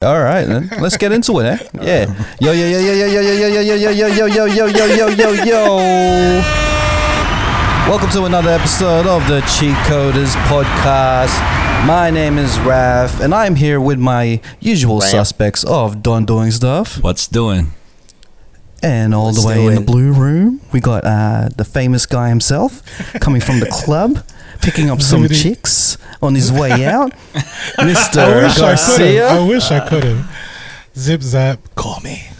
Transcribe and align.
All 0.00 0.22
right, 0.22 0.44
then 0.44 0.68
let's 0.80 0.96
get 0.96 1.10
into 1.10 1.40
it, 1.40 1.46
eh? 1.46 1.58
Yeah. 1.82 2.14
Yo, 2.38 2.52
yo, 2.52 2.68
yo, 2.68 2.78
yo, 2.78 2.92
yo, 2.92 3.06
yo, 3.06 3.20
yo, 3.20 3.50
yo, 3.50 3.62
yo, 3.74 3.90
yo, 3.90 4.06
yo, 4.06 4.26
yo, 4.26 4.44
yo, 4.46 4.46
yo, 4.46 4.66
yo, 4.86 4.86
yo, 4.86 5.08
yo, 5.08 5.44
yo. 5.44 5.76
Welcome 7.88 8.08
to 8.10 8.26
another 8.26 8.50
episode 8.50 9.08
of 9.08 9.26
the 9.26 9.40
Cheat 9.40 9.74
Coders 9.88 10.36
podcast. 10.46 11.34
My 11.84 12.12
name 12.12 12.38
is 12.38 12.56
Raf, 12.60 13.20
and 13.20 13.34
I'm 13.34 13.56
here 13.56 13.80
with 13.80 13.98
my 13.98 14.40
usual 14.60 15.00
Raf. 15.00 15.10
suspects 15.10 15.64
of 15.64 16.00
Don 16.00 16.24
Doing 16.24 16.52
Stuff. 16.52 17.02
What's 17.02 17.26
doing? 17.26 17.72
And 18.80 19.12
all 19.12 19.32
the 19.32 19.44
way 19.44 19.58
in 19.58 19.66
the 19.66 19.74
doing? 19.78 19.84
blue 19.84 20.12
room, 20.12 20.60
we 20.72 20.78
got 20.78 21.04
uh, 21.04 21.48
the 21.56 21.64
famous 21.64 22.06
guy 22.06 22.28
himself 22.28 22.84
coming 23.20 23.40
from 23.40 23.58
the 23.58 23.66
club, 23.66 24.24
picking 24.62 24.90
up 24.90 25.00
some 25.02 25.22
Zibbity. 25.24 25.42
chicks 25.42 25.98
on 26.22 26.34
his 26.34 26.50
way 26.52 26.84
out, 26.86 27.12
Mr. 27.78 28.18
I 28.18 28.42
wish 28.42 28.52
I 28.52 28.54
could 28.54 28.60
Garcia. 28.60 29.28
have. 29.28 29.38
I 29.42 29.48
wish 29.48 29.70
I 29.70 29.88
could 29.88 30.04
have. 30.04 30.36
Zip 30.96 31.22
zap, 31.22 31.60
call 31.74 32.00
me. 32.00 32.22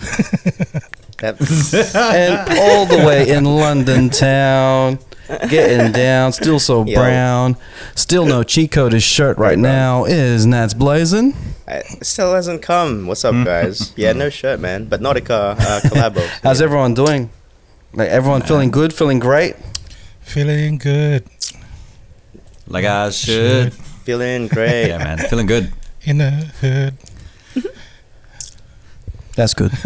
And 1.20 2.48
all 2.60 2.86
the 2.86 3.02
way 3.04 3.28
in 3.30 3.44
London 3.44 4.08
town, 4.08 5.00
getting 5.48 5.90
down, 5.90 6.30
still 6.32 6.60
so 6.60 6.84
Yo. 6.84 6.94
brown, 6.94 7.56
still 7.96 8.24
no 8.24 8.44
cheat 8.44 8.70
code 8.70 8.92
his 8.92 9.02
shirt 9.02 9.36
right 9.36 9.58
now 9.58 10.04
is 10.04 10.46
Nats 10.46 10.74
blazing. 10.74 11.34
it 11.66 12.06
still 12.06 12.32
hasn't 12.34 12.62
come. 12.62 13.08
What's 13.08 13.24
up, 13.24 13.34
guys? 13.44 13.92
Yeah, 13.96 14.12
no 14.12 14.30
shirt, 14.30 14.60
man. 14.60 14.84
But 14.84 15.00
Nautica 15.00 15.58
uh, 15.58 15.80
collabo. 15.80 16.24
How's 16.44 16.60
everyone 16.62 16.94
doing? 16.94 17.30
Like 17.92 18.10
everyone 18.10 18.42
feeling 18.42 18.70
good, 18.70 18.94
feeling 18.94 19.18
great. 19.18 19.56
Feeling 20.20 20.78
good 20.78 21.24
Like 22.68 22.84
I 22.84 23.10
should. 23.10 23.72
Feeling 24.04 24.48
great. 24.48 24.88
Yeah, 24.88 24.98
man. 24.98 25.18
Feeling 25.18 25.46
good. 25.46 25.72
in 26.02 26.18
the 26.18 26.30
hood. 26.30 26.94
That's 29.36 29.54
good. 29.54 29.70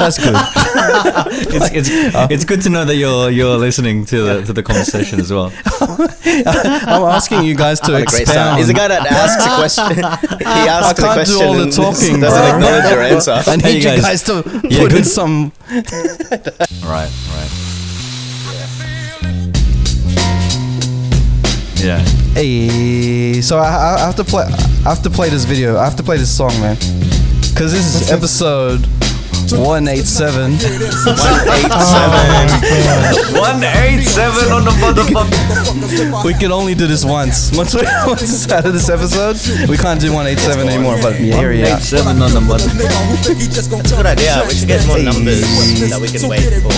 That's 0.00 0.16
good. 0.18 0.34
It's 1.54 1.70
it's 1.74 1.90
uh-huh. 1.90 2.28
it's 2.30 2.44
good 2.46 2.62
to 2.62 2.70
know 2.70 2.86
that 2.86 2.96
you're 2.96 3.28
you're 3.30 3.58
listening 3.58 4.06
to 4.06 4.22
the 4.22 4.42
to 4.46 4.52
the 4.54 4.62
conversation 4.62 5.20
as 5.20 5.30
well. 5.30 5.52
I'm 6.24 7.02
asking 7.02 7.44
you 7.44 7.54
guys 7.54 7.80
to 7.80 7.92
What 7.92 8.00
a 8.00 8.02
expound. 8.04 8.56
He's 8.56 8.68
the 8.68 8.72
guy 8.72 8.88
that 8.88 9.06
asks 9.06 9.44
a 9.44 9.54
question. 9.60 9.96
he 10.38 10.44
asks 10.46 10.98
I 10.98 11.02
can't 11.02 11.12
question 11.12 11.38
do 11.38 11.44
all 11.44 11.54
the 11.54 11.62
and 11.64 11.72
talking, 11.72 12.20
doesn't 12.20 12.42
bro. 12.42 12.54
acknowledge 12.54 12.90
your 12.90 13.02
answer. 13.02 13.42
I 13.46 13.56
need 13.56 13.76
you 13.76 13.82
guys. 13.82 14.00
guys, 14.00 14.22
to 14.22 14.42
Yeah, 14.64 14.80
put 14.80 14.94
in 14.94 15.04
some. 15.04 15.52
Right, 15.68 17.12
right. 17.12 17.67
Yeah. 21.80 21.98
Hey, 22.34 23.40
so 23.40 23.58
I, 23.58 23.94
I 23.94 24.06
have 24.06 24.16
to 24.16 24.24
play. 24.24 24.44
I 24.44 24.88
have 24.88 25.02
to 25.02 25.10
play 25.10 25.28
this 25.28 25.44
video. 25.44 25.76
I 25.76 25.84
have 25.84 25.96
to 25.96 26.02
play 26.02 26.16
this 26.16 26.34
song, 26.36 26.50
man. 26.60 26.76
Cause 27.54 27.72
this 27.72 27.94
is 27.94 28.10
episode 28.10 28.86
one 29.52 29.88
eight 29.88 30.06
seven. 30.06 30.52
One 33.38 33.62
eight 33.62 34.02
seven 34.02 34.50
on 34.52 34.64
the 34.64 34.70
motherfucker. 34.82 36.24
We 36.24 36.34
can 36.34 36.50
only 36.52 36.74
do 36.74 36.86
this 36.86 37.04
once. 37.04 37.50
Once 37.56 37.74
we 37.74 37.82
once 38.06 38.22
it's 38.22 38.50
out 38.52 38.66
of 38.66 38.72
this 38.72 38.88
episode, 38.88 39.36
we 39.68 39.76
can't 39.76 40.00
do 40.00 40.12
one 40.12 40.26
eight 40.26 40.38
seven 40.38 40.68
anymore. 40.68 40.98
But 41.00 41.20
yeah, 41.20 41.36
here 41.38 41.50
we 41.50 41.62
Eight 41.62 41.72
are. 41.72 41.80
seven 41.80 42.20
on 42.22 42.32
the 42.32 42.40
motherfucker. 42.40 43.70
That's 43.70 43.92
a 43.92 43.96
good 43.96 44.06
idea. 44.06 44.42
We 44.46 44.54
should 44.54 44.68
get 44.68 44.86
more 44.86 44.98
numbers 44.98 45.40
that 45.90 46.00
we 46.00 46.08
can 46.08 46.28
wait 46.28 46.42
for. 46.62 46.72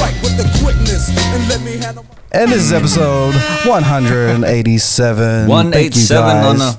And 2.33 2.51
this 2.53 2.63
is 2.63 2.73
episode 2.73 3.35
one 3.67 3.83
hundred 3.83 4.31
and 4.31 4.45
eighty-seven. 4.45 5.49
One 5.49 5.75
eight 5.75 5.95
seven 5.95 6.37
on 6.45 6.59
the. 6.59 6.79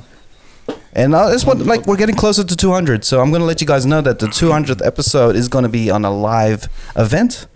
And 0.94 1.16
uh, 1.16 1.30
it's 1.31 1.45
what 1.45 1.59
like 1.59 1.86
we're 1.88 1.95
getting 1.97 2.16
closer 2.16 2.44
to 2.44 2.56
200, 2.56 3.06
so 3.06 3.22
I'm 3.22 3.31
gonna 3.31 3.45
let 3.45 3.61
you 3.61 3.67
guys 3.67 3.86
know 3.86 4.02
that 4.02 4.20
the 4.20 4.28
200th 4.28 4.86
episode 4.86 5.36
is 5.36 5.47
gonna 5.47 5.70
be 5.70 5.89
on 5.89 6.03
a 6.06 6.11
live 6.11 6.67
event. 6.95 7.47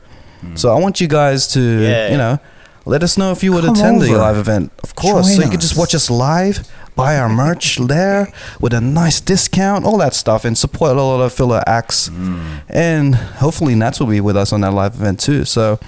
So 0.54 0.72
I 0.76 0.80
want 0.80 1.02
you 1.02 1.08
guys 1.08 1.48
to, 1.50 1.60
Yeah. 1.60 2.12
you 2.12 2.18
know, 2.18 2.40
let 2.86 3.02
us 3.02 3.18
know 3.18 3.32
if 3.32 3.44
you 3.44 3.52
would 3.52 3.64
Come 3.66 3.76
attend 3.76 4.02
the 4.02 4.12
live 4.16 4.38
event. 4.38 4.72
Of 4.84 4.94
course, 4.96 5.28
so 5.30 5.34
Join 5.38 5.46
you 5.46 5.52
can 5.52 5.60
just 5.60 5.76
watch 5.76 5.96
us 5.96 6.10
live, 6.10 6.68
buy 6.96 7.18
our 7.18 7.28
merch 7.28 7.78
there 7.82 8.32
with 8.62 8.74
a 8.74 8.80
nice 8.82 9.20
discount, 9.20 9.86
all 9.86 9.98
that 9.98 10.14
stuff, 10.14 10.46
and 10.46 10.56
support 10.56 10.96
all 10.98 11.16
of 11.16 11.20
the 11.22 11.36
filler 11.36 11.64
acts. 11.66 12.10
And 12.70 13.16
hopefully, 13.16 13.74
Nats 13.76 14.00
will 14.00 14.08
be 14.08 14.22
with 14.22 14.38
us 14.38 14.54
on 14.54 14.62
that 14.62 14.72
live 14.72 14.96
event 14.96 15.20
too. 15.20 15.46
So. 15.46 15.80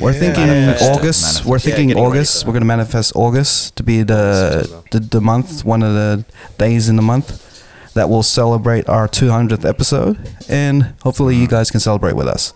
We're 0.00 0.12
thinking 0.12 0.46
Manifest 0.46 0.82
it, 0.84 0.90
August. 0.98 1.22
manifest. 1.22 1.44
We're 1.46 1.56
Yeah, 1.56 1.60
thinking 1.64 1.88
getting 1.88 2.02
ready 2.04 2.18
August. 2.18 2.46
We're 2.46 2.52
gonna 2.52 2.64
manifest 2.64 3.12
August 3.14 3.76
to 3.76 3.82
be 3.82 4.02
the, 4.02 4.82
the 4.90 5.00
the 5.00 5.20
month, 5.20 5.64
one 5.64 5.82
of 5.82 5.92
the 5.94 6.24
days 6.58 6.88
in 6.88 6.96
the 6.96 7.02
month 7.02 7.46
that 7.94 8.08
will 8.08 8.22
celebrate 8.22 8.88
our 8.88 9.08
200th 9.08 9.64
episode, 9.68 10.16
and 10.48 10.94
hopefully 11.02 11.34
you 11.36 11.46
guys 11.48 11.70
can 11.70 11.80
celebrate 11.80 12.14
with 12.14 12.28
us. 12.28 12.54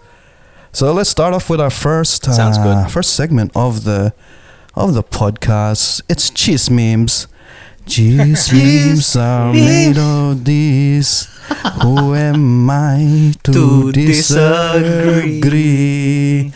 So 0.72 0.92
let's 0.92 1.10
start 1.10 1.34
off 1.34 1.48
with 1.50 1.60
our 1.60 1.70
first 1.70 2.26
uh, 2.28 2.32
Sounds 2.32 2.58
good. 2.58 2.90
first 2.90 3.14
segment 3.14 3.52
of 3.54 3.84
the 3.84 4.12
of 4.74 4.94
the 4.94 5.02
podcast. 5.02 6.02
It's 6.08 6.30
cheese 6.30 6.68
memes. 6.70 7.26
Cheese 7.86 8.50
memes 8.52 9.14
are 9.16 9.52
made 9.52 9.98
of 9.98 10.44
this. 10.44 11.26
Who 11.82 12.14
am 12.14 12.70
I 12.70 13.34
to, 13.44 13.52
To 13.52 13.92
disagree? 13.92 15.40
disagree. 15.40 16.52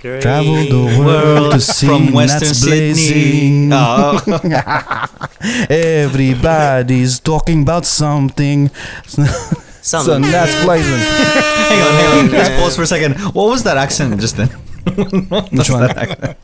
Travel 0.00 0.54
the 0.54 0.96
world 1.04 1.52
to 1.54 1.60
see 1.60 1.86
from 1.86 2.12
Western 2.12 2.54
Sydney. 2.54 3.66
blazing. 3.66 3.70
Oh. 3.72 5.08
Everybody's 5.70 7.18
talking 7.20 7.62
about 7.62 7.84
something. 7.84 8.68
so 9.08 10.18
that's 10.20 10.64
blazing. 10.64 10.98
hang 10.98 11.82
on, 11.82 11.92
hang 11.94 12.18
on. 12.26 12.30
Let's 12.30 12.60
pause 12.60 12.76
for 12.76 12.82
a 12.82 12.86
second. 12.86 13.14
What 13.34 13.48
was 13.50 13.64
that 13.64 13.76
accent 13.76 14.20
just 14.20 14.36
then? 14.36 14.48
Which 14.88 15.70
one? 15.70 15.82
accent? 15.90 16.36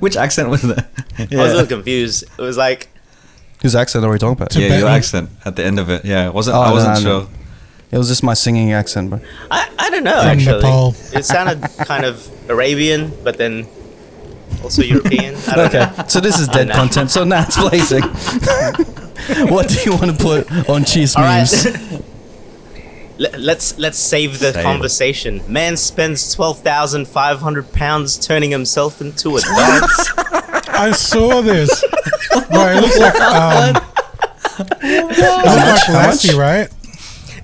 Which 0.00 0.16
accent 0.16 0.48
was 0.48 0.62
that? 0.62 0.86
I 1.18 1.22
was 1.36 1.52
a 1.52 1.56
little 1.56 1.66
confused. 1.66 2.22
It 2.38 2.42
was 2.42 2.56
like, 2.56 2.88
Whose 3.62 3.74
accent 3.74 4.04
are 4.04 4.10
we 4.10 4.18
talking 4.18 4.32
about? 4.40 4.54
Yeah, 4.54 4.78
your 4.78 4.88
accent 4.88 5.28
at 5.44 5.56
the 5.56 5.64
end 5.64 5.78
of 5.78 5.90
it. 5.90 6.04
Yeah, 6.04 6.30
wasn't 6.30 6.56
Oh, 6.56 6.60
I 6.60 6.72
wasn't 6.72 7.04
no, 7.04 7.18
no. 7.18 7.24
sure. 7.26 7.30
It 7.92 7.98
was 7.98 8.08
just 8.08 8.22
my 8.22 8.34
singing 8.34 8.72
accent, 8.72 9.10
but 9.10 9.20
I, 9.50 9.68
I 9.78 9.90
don't 9.90 10.04
know, 10.04 10.18
From 10.20 10.28
actually. 10.28 10.62
Nepal. 10.62 10.94
It 11.12 11.24
sounded 11.24 11.60
kind 11.84 12.04
of 12.04 12.24
Arabian, 12.50 13.12
but 13.24 13.36
then 13.38 13.66
also 14.62 14.82
European. 14.82 15.34
I 15.48 15.54
don't 15.56 15.66
Okay, 15.74 15.78
know. 15.96 16.04
so 16.08 16.20
this 16.20 16.38
is 16.38 16.48
dead 16.48 16.70
content. 16.70 17.10
So 17.10 17.24
now 17.24 17.44
it's 17.46 17.56
blazing. 17.58 18.02
what 19.50 19.68
do 19.68 19.76
you 19.84 19.92
want 19.96 20.10
to 20.10 20.22
put 20.22 20.68
on 20.68 20.84
cheese 20.84 21.14
All 21.16 21.22
right. 21.22 21.40
memes? 21.40 22.02
Let- 23.18 23.38
let's 23.38 23.78
let's 23.78 23.98
save 23.98 24.38
the 24.38 24.52
Save 24.54 24.64
conversation. 24.64 25.42
Man 25.46 25.76
spends 25.76 26.32
twelve 26.34 26.60
thousand 26.60 27.06
five 27.06 27.40
hundred 27.40 27.70
pounds 27.72 28.16
turning 28.18 28.50
himself 28.50 29.00
into 29.02 29.36
a 29.36 29.40
dog. 29.56 29.82
I 30.68 30.92
saw 30.96 31.42
this. 31.42 31.84
Bro, 32.30 32.66
it 32.68 32.80
looks 32.80 32.98
like 32.98 33.20
um, 33.20 33.76
it 34.82 35.06
looks 35.06 35.18
like 35.18 35.88
Lassie, 35.88 36.34
right? 36.34 36.68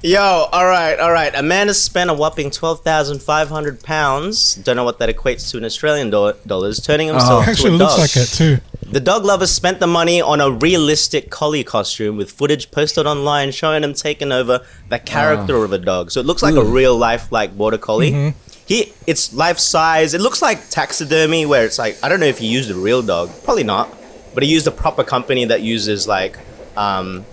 Yo, 0.06 0.20
all 0.52 0.64
right, 0.66 1.00
all 1.00 1.10
right. 1.10 1.34
A 1.34 1.42
man 1.42 1.66
has 1.66 1.82
spent 1.82 2.10
a 2.10 2.14
whopping 2.14 2.52
twelve 2.52 2.82
thousand 2.82 3.20
five 3.20 3.48
hundred 3.48 3.82
pounds. 3.82 4.54
Don't 4.54 4.76
know 4.76 4.84
what 4.84 5.00
that 5.00 5.08
equates 5.08 5.50
to 5.50 5.58
in 5.58 5.64
Australian 5.64 6.10
do- 6.10 6.32
dollars. 6.46 6.78
Turning 6.78 7.08
himself 7.08 7.44
to 7.44 7.50
Actually, 7.50 7.70
a 7.72 7.74
it 7.74 7.78
dog. 7.78 7.98
looks 7.98 8.16
like 8.16 8.22
it 8.24 8.28
too. 8.28 8.58
The 8.88 9.00
dog 9.00 9.24
lover 9.24 9.48
spent 9.48 9.80
the 9.80 9.88
money 9.88 10.20
on 10.22 10.40
a 10.40 10.48
realistic 10.48 11.28
collie 11.28 11.64
costume 11.64 12.16
with 12.16 12.30
footage 12.30 12.70
posted 12.70 13.04
online 13.04 13.50
showing 13.50 13.82
him 13.82 13.94
taking 13.94 14.30
over 14.30 14.64
the 14.90 15.00
character 15.00 15.64
of 15.64 15.72
a 15.72 15.78
dog. 15.78 16.12
So 16.12 16.20
it 16.20 16.26
looks 16.26 16.40
like 16.40 16.54
a 16.54 16.64
real 16.64 16.96
life 16.96 17.32
like 17.32 17.56
border 17.58 17.76
collie. 17.78 18.32
He 18.64 18.92
it's 19.08 19.34
life 19.34 19.58
size. 19.58 20.14
It 20.14 20.20
looks 20.20 20.40
like 20.40 20.68
taxidermy 20.70 21.46
where 21.46 21.64
it's 21.64 21.80
like 21.80 21.98
I 22.04 22.08
don't 22.08 22.20
know 22.20 22.26
if 22.26 22.38
he 22.38 22.46
used 22.46 22.70
a 22.70 22.76
real 22.76 23.02
dog. 23.02 23.28
Probably 23.42 23.64
not. 23.64 23.92
But 24.34 24.44
he 24.44 24.52
used 24.52 24.68
a 24.68 24.70
proper 24.70 25.02
company 25.02 25.46
that 25.46 25.62
uses 25.62 26.06
like 26.06 26.38
um, 26.76 27.26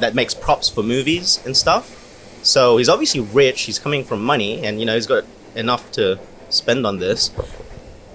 that 0.00 0.14
makes 0.14 0.34
props 0.34 0.68
for 0.68 0.82
movies 0.82 1.40
and 1.46 1.56
stuff. 1.56 2.00
So 2.42 2.76
he's 2.76 2.88
obviously 2.88 3.20
rich. 3.20 3.62
He's 3.62 3.78
coming 3.78 4.04
from 4.04 4.22
money, 4.24 4.64
and 4.64 4.80
you 4.80 4.86
know 4.86 4.94
he's 4.94 5.06
got 5.06 5.24
enough 5.54 5.90
to 5.92 6.18
spend 6.50 6.86
on 6.86 6.98
this. 6.98 7.28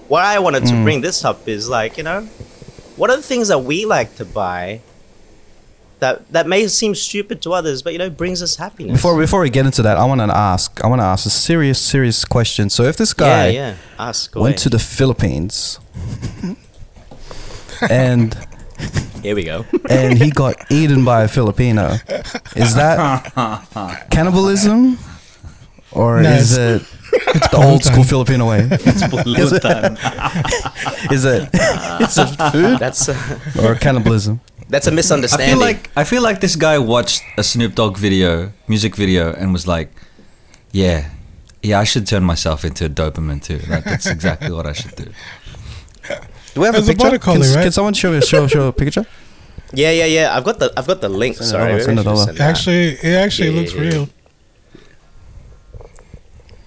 What 0.08 0.24
I 0.24 0.40
wanted 0.40 0.66
to 0.66 0.76
hmm. 0.76 0.84
bring 0.84 1.02
this 1.02 1.26
up 1.26 1.48
is 1.48 1.70
like 1.70 1.98
you 1.98 2.04
know, 2.04 2.22
what 2.96 3.10
are 3.10 3.18
the 3.18 3.24
things 3.24 3.48
that 3.48 3.60
we 3.60 3.86
like 3.86 4.16
to 4.16 4.26
buy 4.26 4.82
that 6.00 6.28
that 6.32 6.48
may 6.48 6.68
seem 6.68 6.94
stupid 6.94 7.42
to 7.42 7.54
others, 7.54 7.82
but 7.82 7.94
you 7.94 8.00
know 8.00 8.10
brings 8.10 8.42
us 8.42 8.56
happiness. 8.56 8.98
Before 8.98 9.18
before 9.18 9.42
we 9.42 9.50
get 9.50 9.66
into 9.66 9.82
that, 9.82 9.98
I 9.98 10.06
want 10.06 10.22
to 10.22 10.36
ask. 10.36 10.84
I 10.84 10.88
want 10.88 11.02
to 11.02 11.06
ask 11.06 11.26
a 11.26 11.30
serious 11.30 11.80
serious 11.80 12.24
question. 12.26 12.70
So 12.70 12.84
if 12.84 12.98
this 12.98 13.14
guy 13.14 13.48
yeah, 13.48 13.70
yeah, 13.70 13.76
ask 13.98 14.36
away. 14.36 14.44
went 14.44 14.58
to 14.60 14.70
the 14.70 14.80
Philippines 14.80 15.80
and 17.90 18.38
Here 19.22 19.36
we 19.36 19.44
go. 19.44 19.66
and 19.90 20.18
he 20.18 20.30
got 20.32 20.56
eaten 20.72 21.04
by 21.06 21.24
a 21.24 21.28
Filipino, 21.28 21.94
is 22.56 22.76
that 22.76 24.08
cannibalism 24.12 24.98
or 25.92 26.22
No, 26.22 26.30
is 26.32 26.58
it's- 26.58 26.82
it 26.82 26.94
the 27.52 27.58
old 27.58 27.84
school. 27.84 28.04
Filipino 28.04 28.50
way? 28.50 28.68
Pulutan. 28.68 29.96
Is 31.12 31.24
it 31.26 31.50
is 32.02 32.18
it 32.18 32.52
food 32.52 32.80
That's 32.80 33.08
uh, 33.10 33.40
or 33.64 33.76
cannibalism? 33.76 34.40
That's 34.70 34.88
a 34.88 34.92
I 34.92 34.94
misunderstanding. 34.94 35.50
feel 35.50 35.60
like 35.60 35.90
I 35.96 36.04
feel 36.04 36.22
like 36.22 36.42
this 36.42 36.56
guy 36.58 36.78
watched 36.80 37.24
a 37.38 37.44
Snoop 37.44 37.76
Dogg 37.76 37.98
video, 37.98 38.52
music 38.68 38.96
video, 38.98 39.32
and 39.34 39.54
was 39.54 39.66
like, 39.66 39.90
"Yeah, 40.74 41.10
yeah, 41.64 41.80
I 41.80 41.86
should 41.86 42.06
turn 42.06 42.24
myself 42.26 42.66
into 42.66 42.86
a 42.86 42.90
Doberman 42.90 43.42
too. 43.42 43.60
That, 43.70 43.86
that's 43.86 44.06
exactly 44.08 44.52
what 44.52 44.66
I 44.68 44.74
should 44.74 44.96
do." 44.96 45.06
Do 46.58 46.62
we 46.62 46.66
have 46.66 46.74
There's 46.74 46.88
a 46.90 46.92
a 46.92 46.96
picture? 46.96 47.10
border 47.10 47.20
can, 47.20 47.40
right? 47.56 47.64
can 47.64 47.72
someone 47.72 47.94
show 47.94 48.20
show 48.20 48.48
show 48.48 48.68
a 48.70 48.74
picture? 48.74 49.06
yeah, 49.74 49.92
yeah, 49.92 50.06
yeah. 50.06 50.36
I've 50.36 50.44
got 50.44 50.58
the 50.58 50.74
I've 50.76 50.88
got 50.88 51.02
the 51.02 51.10
link. 51.10 51.36
Send 51.38 51.50
Sorry, 51.50 51.64
over, 51.66 51.72
maybe 51.74 51.84
send 51.86 52.00
it 52.00 52.08
over. 52.08 52.24
send. 52.26 52.40
Actually, 52.40 52.88
it 52.94 53.14
actually 53.14 53.50
Yeah, 53.52 53.60
looks 53.62 53.74
yeah, 53.76 53.82
yeah. 53.84 53.90
real. 53.92 54.10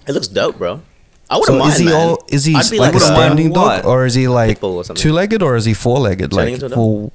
it 0.07 0.11
looks 0.13 0.27
dope, 0.29 0.57
bro. 0.57 0.81
I 1.29 1.35
wouldn't 1.37 1.55
So 1.55 1.59
mind, 1.59 1.71
is 1.73 1.77
he 1.79 1.85
man. 1.85 1.93
all? 2.09 2.23
Is 2.29 2.45
he 2.45 2.53
like, 2.53 2.71
like 2.71 2.93
a 2.93 2.97
a- 2.97 2.99
standing 3.01 3.49
What? 3.49 3.83
dog, 3.83 3.85
or 3.85 4.05
is 4.05 4.13
he 4.13 4.29
like 4.29 4.59
Pitbull 4.61 4.75
or 4.75 4.83
something. 4.85 5.01
two-legged, 5.01 5.41
or 5.43 5.57
is 5.57 5.65
he 5.65 5.73
four-legged? 5.73 6.31
Like 6.31 6.53
into 6.53 6.69
full. 6.69 7.11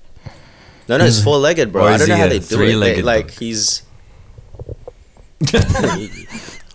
No, 0.88 0.98
no, 0.98 1.04
it's 1.06 1.22
four 1.24 1.38
legged, 1.38 1.72
bro. 1.72 1.84
I 1.86 1.96
don't 1.96 2.08
know 2.10 2.16
how 2.16 2.26
a 2.26 2.28
they 2.28 2.38
do 2.40 2.60
it. 2.62 2.76
They, 2.78 3.00
like 3.02 3.30
he's 3.30 3.82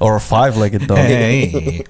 or 0.01 0.15
a 0.15 0.19
five-legged 0.19 0.88
dog. 0.88 0.97
Hey, 1.12 1.86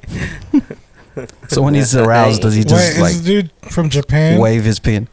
So 1.50 1.62
when 1.62 1.74
he's 1.74 1.96
aroused, 1.96 2.42
does 2.42 2.54
he 2.54 2.62
Wait, 2.62 2.68
just 2.70 2.92
is 2.94 3.00
like 3.00 3.14
this 3.14 3.22
dude 3.22 3.52
from 3.70 3.90
Japan? 3.90 4.40
wave 4.40 4.64
his 4.64 4.80
pin? 4.80 5.08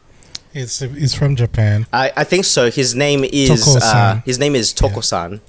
It's 0.53 0.79
he's 0.79 1.13
from 1.13 1.35
Japan. 1.35 1.85
I, 1.93 2.11
I 2.17 2.23
think 2.23 2.45
so. 2.45 2.71
His 2.71 2.95
name 2.95 3.23
is 3.23 3.49
Toko-san. 3.65 4.17
uh, 4.17 4.21
his 4.25 4.39
name 4.39 4.55
is 4.55 4.73
Tokosan. 4.73 5.41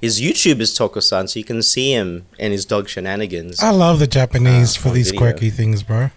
His 0.00 0.20
YouTube 0.20 0.60
is 0.60 0.74
Toko-san, 0.74 1.28
so 1.28 1.38
you 1.38 1.44
can 1.44 1.62
see 1.62 1.92
him 1.92 2.26
and 2.38 2.52
his 2.52 2.64
dog 2.64 2.88
shenanigans. 2.88 3.60
I 3.62 3.70
love 3.70 3.98
the 3.98 4.06
Japanese 4.06 4.76
Uh, 4.76 4.80
for 4.80 4.88
on 4.88 4.94
these 4.94 5.08
video. 5.10 5.20
quirky 5.20 5.50
things, 5.50 5.82
bro. 5.82 6.10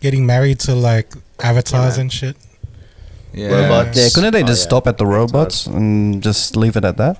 Getting 0.00 0.26
married 0.26 0.60
to 0.60 0.74
like 0.74 1.12
avatars 1.40 1.94
man. 1.96 2.00
and 2.02 2.12
shit. 2.12 2.36
yeah. 3.32 3.48
Robots. 3.48 3.96
Yeah, 3.98 4.08
couldn't 4.14 4.32
they 4.32 4.42
Oh, 4.42 4.46
just 4.46 4.62
yeah. 4.62 4.68
stop 4.68 4.86
at 4.86 4.98
the 4.98 5.06
robots 5.06 5.66
and 5.66 6.22
just 6.22 6.56
leave 6.56 6.76
it 6.76 6.84
at 6.84 6.96
that? 6.98 7.18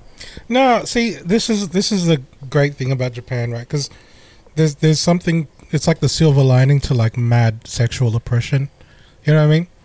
No, 0.48 0.84
see, 0.84 1.12
this 1.14 1.48
is 1.50 1.70
this 1.70 1.90
is 1.92 2.06
the 2.06 2.20
great 2.50 2.74
thing 2.74 2.90
about 2.92 3.12
Japan, 3.12 3.50
right? 3.52 3.60
Because 3.66 3.88
there's 4.56 4.74
there's 4.76 5.00
something. 5.00 5.48
It's 5.70 5.86
like 5.86 6.00
the 6.00 6.08
silver 6.08 6.42
lining 6.42 6.80
to 6.82 6.94
like 6.94 7.16
mad 7.16 7.66
sexual 7.66 8.14
oppression. 8.16 8.68
You 9.24 9.32
know 9.34 9.40
what 9.46 9.54
I 9.54 9.58
mean? 9.58 9.66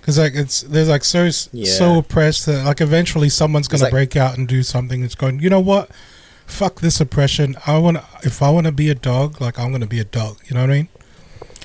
Because 0.00 0.18
like 0.18 0.34
it's 0.34 0.60
there's 0.62 0.88
like 0.88 1.02
so 1.04 1.30
so 1.30 1.98
oppressed 1.98 2.46
that 2.46 2.64
like 2.64 2.80
eventually 2.80 3.28
someone's 3.28 3.66
gonna 3.68 3.82
like- 3.84 3.90
break 3.92 4.16
out 4.16 4.38
and 4.38 4.46
do 4.48 4.62
something 4.62 5.02
It's 5.02 5.14
going. 5.16 5.40
You 5.40 5.50
know 5.50 5.60
what? 5.60 5.90
Fuck 6.46 6.80
this 6.80 7.00
oppression. 7.00 7.56
I 7.66 7.78
want 7.78 7.96
to 7.96 8.04
if 8.22 8.40
I 8.42 8.50
want 8.50 8.66
to 8.66 8.72
be 8.72 8.88
a 8.90 8.94
dog, 8.94 9.40
like 9.40 9.58
I'm 9.58 9.72
gonna 9.72 9.86
be 9.86 9.98
a 10.00 10.04
dog. 10.04 10.38
You 10.46 10.54
know 10.54 10.60
what 10.60 10.70
I 10.70 10.74
mean? 10.74 10.88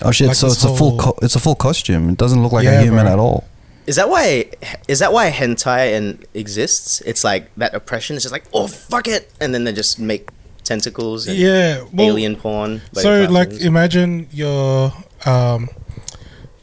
Oh 0.01 0.12
shit! 0.12 0.28
Like 0.28 0.36
so 0.38 0.48
this 0.48 0.63
it's 0.63 0.63
a 0.63 0.75
full 0.75 0.98
co- 0.98 1.18
it's 1.22 1.36
a 1.36 1.40
full 1.40 1.56
costume. 1.56 2.10
It 2.10 2.18
doesn't 2.18 2.42
look 2.42 2.54
like 2.54 2.63
Yeah, 2.63 2.80
a 2.80 2.84
human 2.84 3.06
bro. 3.06 3.13
at 3.13 3.19
all. 3.19 3.44
Is 3.86 3.98
that 3.98 4.10
why? 4.10 4.50
Is 4.88 5.00
that 5.00 5.12
why 5.13 5.30
hentai 5.31 5.96
and 5.98 6.25
exists? 6.34 7.01
It's 7.01 7.24
like 7.24 7.54
that 7.57 7.75
oppression. 7.75 8.16
It's 8.16 8.24
just 8.24 8.31
like 8.34 8.46
oh 8.54 8.68
fuck 8.68 9.07
it, 9.07 9.31
and 9.42 9.54
then 9.54 9.66
they 9.66 9.74
just 9.74 10.00
make 10.00 10.30
tentacles 10.74 11.19
and 11.27 11.36
Yeah. 11.38 11.71
Well, 11.94 12.07
alien 12.12 12.36
porn. 12.44 12.71
So 12.94 13.12
like 13.39 13.51
imagine 13.71 14.12
you're 14.39 14.94
um 15.33 15.60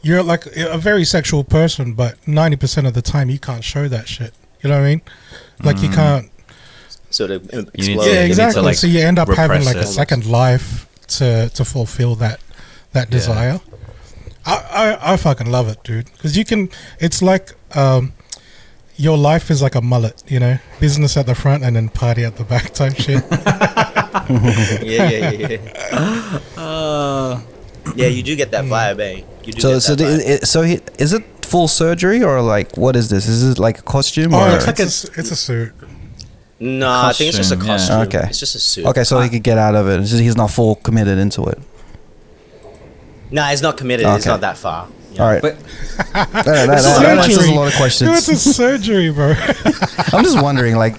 you're 0.07 0.23
like 0.33 0.43
a 0.77 0.77
very 0.89 1.05
sexual 1.15 1.43
person 1.57 1.85
but 2.01 2.13
90% 2.25 2.87
of 2.89 2.93
the 2.99 3.01
time 3.13 3.25
you 3.35 3.39
can't 3.47 3.63
show 3.73 3.85
that 3.95 4.05
shit. 4.15 4.33
You 4.61 4.69
know 4.69 4.77
what 4.79 4.85
I 4.87 4.89
mean? 4.91 5.01
Like 5.67 5.79
you 5.85 5.89
can't 6.01 6.25
sort 7.09 7.31
of 7.35 7.39
You 7.53 7.59
need 7.61 7.67
explode. 7.73 8.03
to- 8.05 8.09
Yeah, 8.09 8.15
you 8.15 8.19
need 8.23 8.31
exactly. 8.31 8.61
like, 8.69 8.77
so 8.83 8.87
you 8.87 8.99
end 9.11 9.19
up 9.23 9.29
having 9.43 9.63
like 9.69 9.77
it. 9.77 9.83
a 9.89 9.93
second 10.01 10.23
life 10.41 10.67
to 11.17 11.27
to 11.57 11.63
fulfill 11.75 12.13
that 12.23 12.39
that 12.95 13.07
Yeah. 13.07 13.17
desire. 13.17 13.57
I, 14.53 14.55
I 14.83 15.13
I 15.13 15.17
fucking 15.17 15.49
love 15.57 15.67
it, 15.73 15.79
dude. 15.89 16.07
Cuz 16.19 16.31
you 16.39 16.45
can 16.51 16.61
it's 17.05 17.19
like 17.31 17.45
um 17.83 18.03
your 18.97 19.17
life 19.17 19.49
is 19.51 19.61
like 19.61 19.75
a 19.75 19.81
mullet, 19.81 20.23
you 20.27 20.39
know, 20.39 20.57
business 20.79 21.15
at 21.17 21.25
the 21.27 21.35
front 21.35 21.63
and 21.63 21.75
then 21.75 21.89
party 21.89 22.23
at 22.25 22.35
the 22.37 22.43
back 22.43 22.73
type 22.73 22.95
shit. 22.97 23.23
yeah, 24.83 25.09
yeah, 25.09 25.31
yeah, 25.31 25.47
yeah. 26.57 27.41
yeah, 27.95 28.07
you 28.07 28.23
do 28.23 28.35
get 28.35 28.51
that 28.51 28.65
vibe, 28.65 28.99
eh? 28.99 29.21
You 29.43 29.53
do 29.53 29.61
So 29.61 29.73
get 29.75 29.81
so 29.81 29.95
that 29.95 30.03
the, 30.03 30.09
vibe. 30.09 30.27
it, 30.27 30.47
so 30.47 30.61
he, 30.63 30.79
is 30.97 31.13
it 31.13 31.23
full 31.45 31.67
surgery 31.67 32.23
or 32.23 32.41
like 32.41 32.75
what 32.75 32.95
is 32.95 33.09
this? 33.09 33.27
Is 33.27 33.43
it 33.51 33.59
like 33.59 33.79
a 33.79 33.83
costume 33.83 34.33
oh, 34.33 34.39
or? 34.51 34.55
it's 34.55 34.67
like 34.67 34.79
a, 34.79 34.83
it's 34.83 35.31
a 35.31 35.35
suit. 35.35 35.73
No, 36.59 36.89
I 36.89 37.13
think 37.13 37.29
it's 37.29 37.37
just 37.37 37.51
a 37.51 37.55
Costume, 37.55 37.97
yeah. 37.97 38.03
Okay. 38.05 38.27
It's 38.29 38.39
just 38.39 38.55
a 38.55 38.59
suit. 38.59 38.85
okay, 38.87 39.03
so 39.03 39.19
he 39.19 39.29
could 39.29 39.43
get 39.43 39.59
out 39.59 39.75
of 39.75 39.87
it. 39.87 39.99
Just 39.99 40.19
he's 40.19 40.35
not 40.35 40.49
full 40.49 40.73
committed 40.75 41.19
into 41.19 41.43
it. 41.43 41.59
No, 43.29 43.43
he's 43.43 43.61
not 43.61 43.77
committed. 43.77 44.07
He's 44.07 44.25
not 44.25 44.41
that 44.41 44.57
far. 44.57 44.87
Yeah. 45.17 45.23
All 45.23 45.31
right, 45.31 45.41
But 45.41 45.59
that, 46.13 46.31
that, 46.31 46.45
that, 46.45 46.67
that 46.67 47.17
answers 47.25 47.47
a 47.47 47.53
lot 47.53 47.67
of 47.67 47.75
questions. 47.75 48.09
it's 48.17 48.27
a 48.29 48.53
surgery, 48.53 49.09
bro. 49.11 49.33
I'm 50.13 50.23
just 50.23 50.41
wondering, 50.41 50.75
like, 50.77 50.95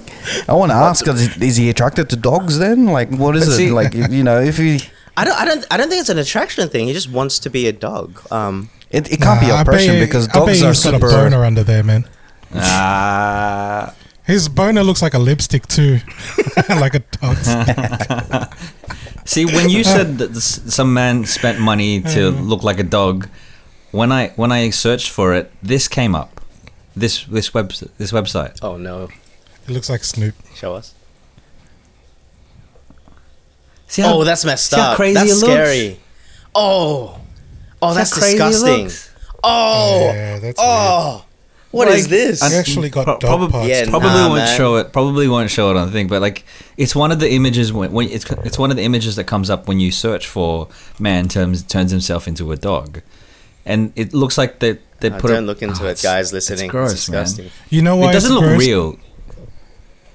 I 0.48 0.52
want 0.54 0.70
to 0.72 0.76
ask, 0.76 1.06
is, 1.08 1.36
is 1.40 1.56
he 1.56 1.70
attracted 1.70 2.10
to 2.10 2.16
dogs 2.16 2.58
then? 2.58 2.86
Like, 2.86 3.10
what 3.10 3.36
is 3.36 3.46
But 3.46 3.52
it? 3.52 3.56
see- 3.56 3.70
like, 3.70 3.94
you 3.94 4.22
know, 4.24 4.40
if 4.40 4.56
he, 4.58 4.80
I 5.16 5.24
don't, 5.24 5.40
I 5.40 5.44
don't, 5.44 5.64
I 5.70 5.76
don't 5.76 5.88
think 5.88 6.00
it's 6.00 6.08
an 6.10 6.18
attraction 6.18 6.68
thing. 6.68 6.86
He 6.88 6.92
just 6.92 7.10
wants 7.10 7.38
to 7.40 7.50
be 7.50 7.66
a 7.68 7.72
dog. 7.72 8.20
Um, 8.32 8.70
it, 8.90 9.10
it 9.12 9.20
can't 9.20 9.40
be 9.40 9.46
Nah, 9.48 9.54
I 9.54 9.58
bet 9.58 9.68
oppression 9.68 9.94
you- 9.96 10.04
because 10.04 10.28
I 10.28 10.32
bet 10.32 10.34
dogs 10.46 10.60
you 10.60 10.66
are 10.66 10.68
he's 10.70 10.84
got 10.84 10.94
a 10.94 10.96
super. 10.98 11.10
boner 11.10 11.44
under 11.44 11.62
there, 11.64 11.82
man. 11.84 12.08
ah, 12.54 13.94
His 14.24 14.48
boner 14.48 14.82
looks 14.82 15.00
like 15.02 15.14
a 15.14 15.18
lipstick 15.18 15.66
too, 15.68 15.98
like 16.68 16.94
a 16.94 17.00
dog's. 17.00 17.48
see, 19.24 19.44
when 19.46 19.68
you 19.70 19.84
said 19.84 20.18
that 20.18 20.32
this, 20.34 20.60
some 20.74 20.92
man 20.94 21.24
spent 21.24 21.60
money 21.60 22.00
to 22.02 22.30
look 22.30 22.62
like 22.62 22.78
a 22.78 22.82
dog, 22.84 23.28
when 23.90 24.12
I 24.12 24.28
when 24.36 24.52
I 24.52 24.70
searched 24.70 25.10
for 25.10 25.34
it, 25.34 25.50
this 25.62 25.88
came 25.88 26.14
up. 26.14 26.40
This 26.96 27.24
this 27.24 27.54
web 27.54 27.70
this 27.98 28.12
website. 28.12 28.58
oh 28.62 28.76
no, 28.76 29.08
It 29.66 29.70
looks 29.72 29.88
like 29.90 30.02
Snoop. 30.04 30.34
show 30.54 30.74
us. 30.74 30.94
See 33.86 34.02
oh, 34.04 34.24
that's 34.24 34.44
messed 34.44 34.70
see 34.70 34.76
how 34.76 34.90
up. 34.90 34.96
crazy 34.96 35.14
that's 35.14 35.30
it 35.30 35.34
looks? 35.46 35.52
scary. 35.52 36.00
Oh, 36.54 37.20
oh, 37.80 37.90
See 37.92 37.96
that's 37.98 38.10
how 38.14 38.18
crazy 38.20 38.36
it 38.36 38.38
disgusting. 38.50 38.82
looks? 38.84 39.10
Oh, 39.44 40.10
Yeah, 40.12 40.38
that's 40.40 40.58
oh, 40.60 41.24
what 41.70 41.88
is 41.88 42.02
Like, 42.04 42.10
this? 42.10 42.42
and- 42.42 42.52
You 42.52 42.58
actually 42.58 42.90
got 42.90 43.06
dog 43.06 43.20
prob- 43.20 43.50
parts. 43.52 43.68
Yeah, 43.68 43.84
too. 43.84 43.90
Probably 43.90 44.08
Nah, 44.10 44.28
won't 44.28 44.38
man. 44.40 44.56
show 44.56 44.76
it. 44.76 44.92
Probably 44.92 45.28
won't 45.28 45.50
show 45.50 45.70
it 45.70 45.76
on 45.76 45.86
the 45.86 45.92
thing. 45.92 46.08
But 46.08 46.20
like, 46.20 46.44
it's 46.76 46.94
one 46.96 47.12
of 47.12 47.20
the 47.20 47.30
images 47.32 47.72
when, 47.72 47.92
when 47.92 48.08
it's 48.08 48.28
it's 48.44 48.58
one 48.58 48.70
of 48.70 48.76
the 48.76 48.82
images 48.82 49.16
that 49.16 49.24
comes 49.24 49.48
up 49.48 49.68
when 49.68 49.78
you 49.80 49.90
search 49.92 50.26
for 50.26 50.68
man 50.98 51.28
turns 51.28 51.62
turns 51.62 51.90
himself 51.90 52.26
into 52.28 52.50
a 52.52 52.56
dog, 52.56 53.00
and 53.68 53.92
it 53.94 54.12
looks 54.12 54.36
like 54.36 54.58
they 54.58 54.78
they 55.00 55.10
Uh, 55.10 55.20
put 55.20 55.28
don't 55.28 55.44
it, 55.44 55.46
look 55.46 55.62
into 55.62 55.84
Oh, 55.84 55.88
it, 55.88 56.00
guys. 56.02 56.32
Listening, 56.32 56.64
It's 56.64 56.70
gross, 56.72 56.92
it's 56.92 57.06
disgusting. 57.06 57.44
man. 57.44 57.52
You 57.70 57.82
know 57.82 57.96
why 57.96 58.10
It 58.10 58.14
doesn't 58.14 58.34
look 58.34 58.58
real. 58.58 58.98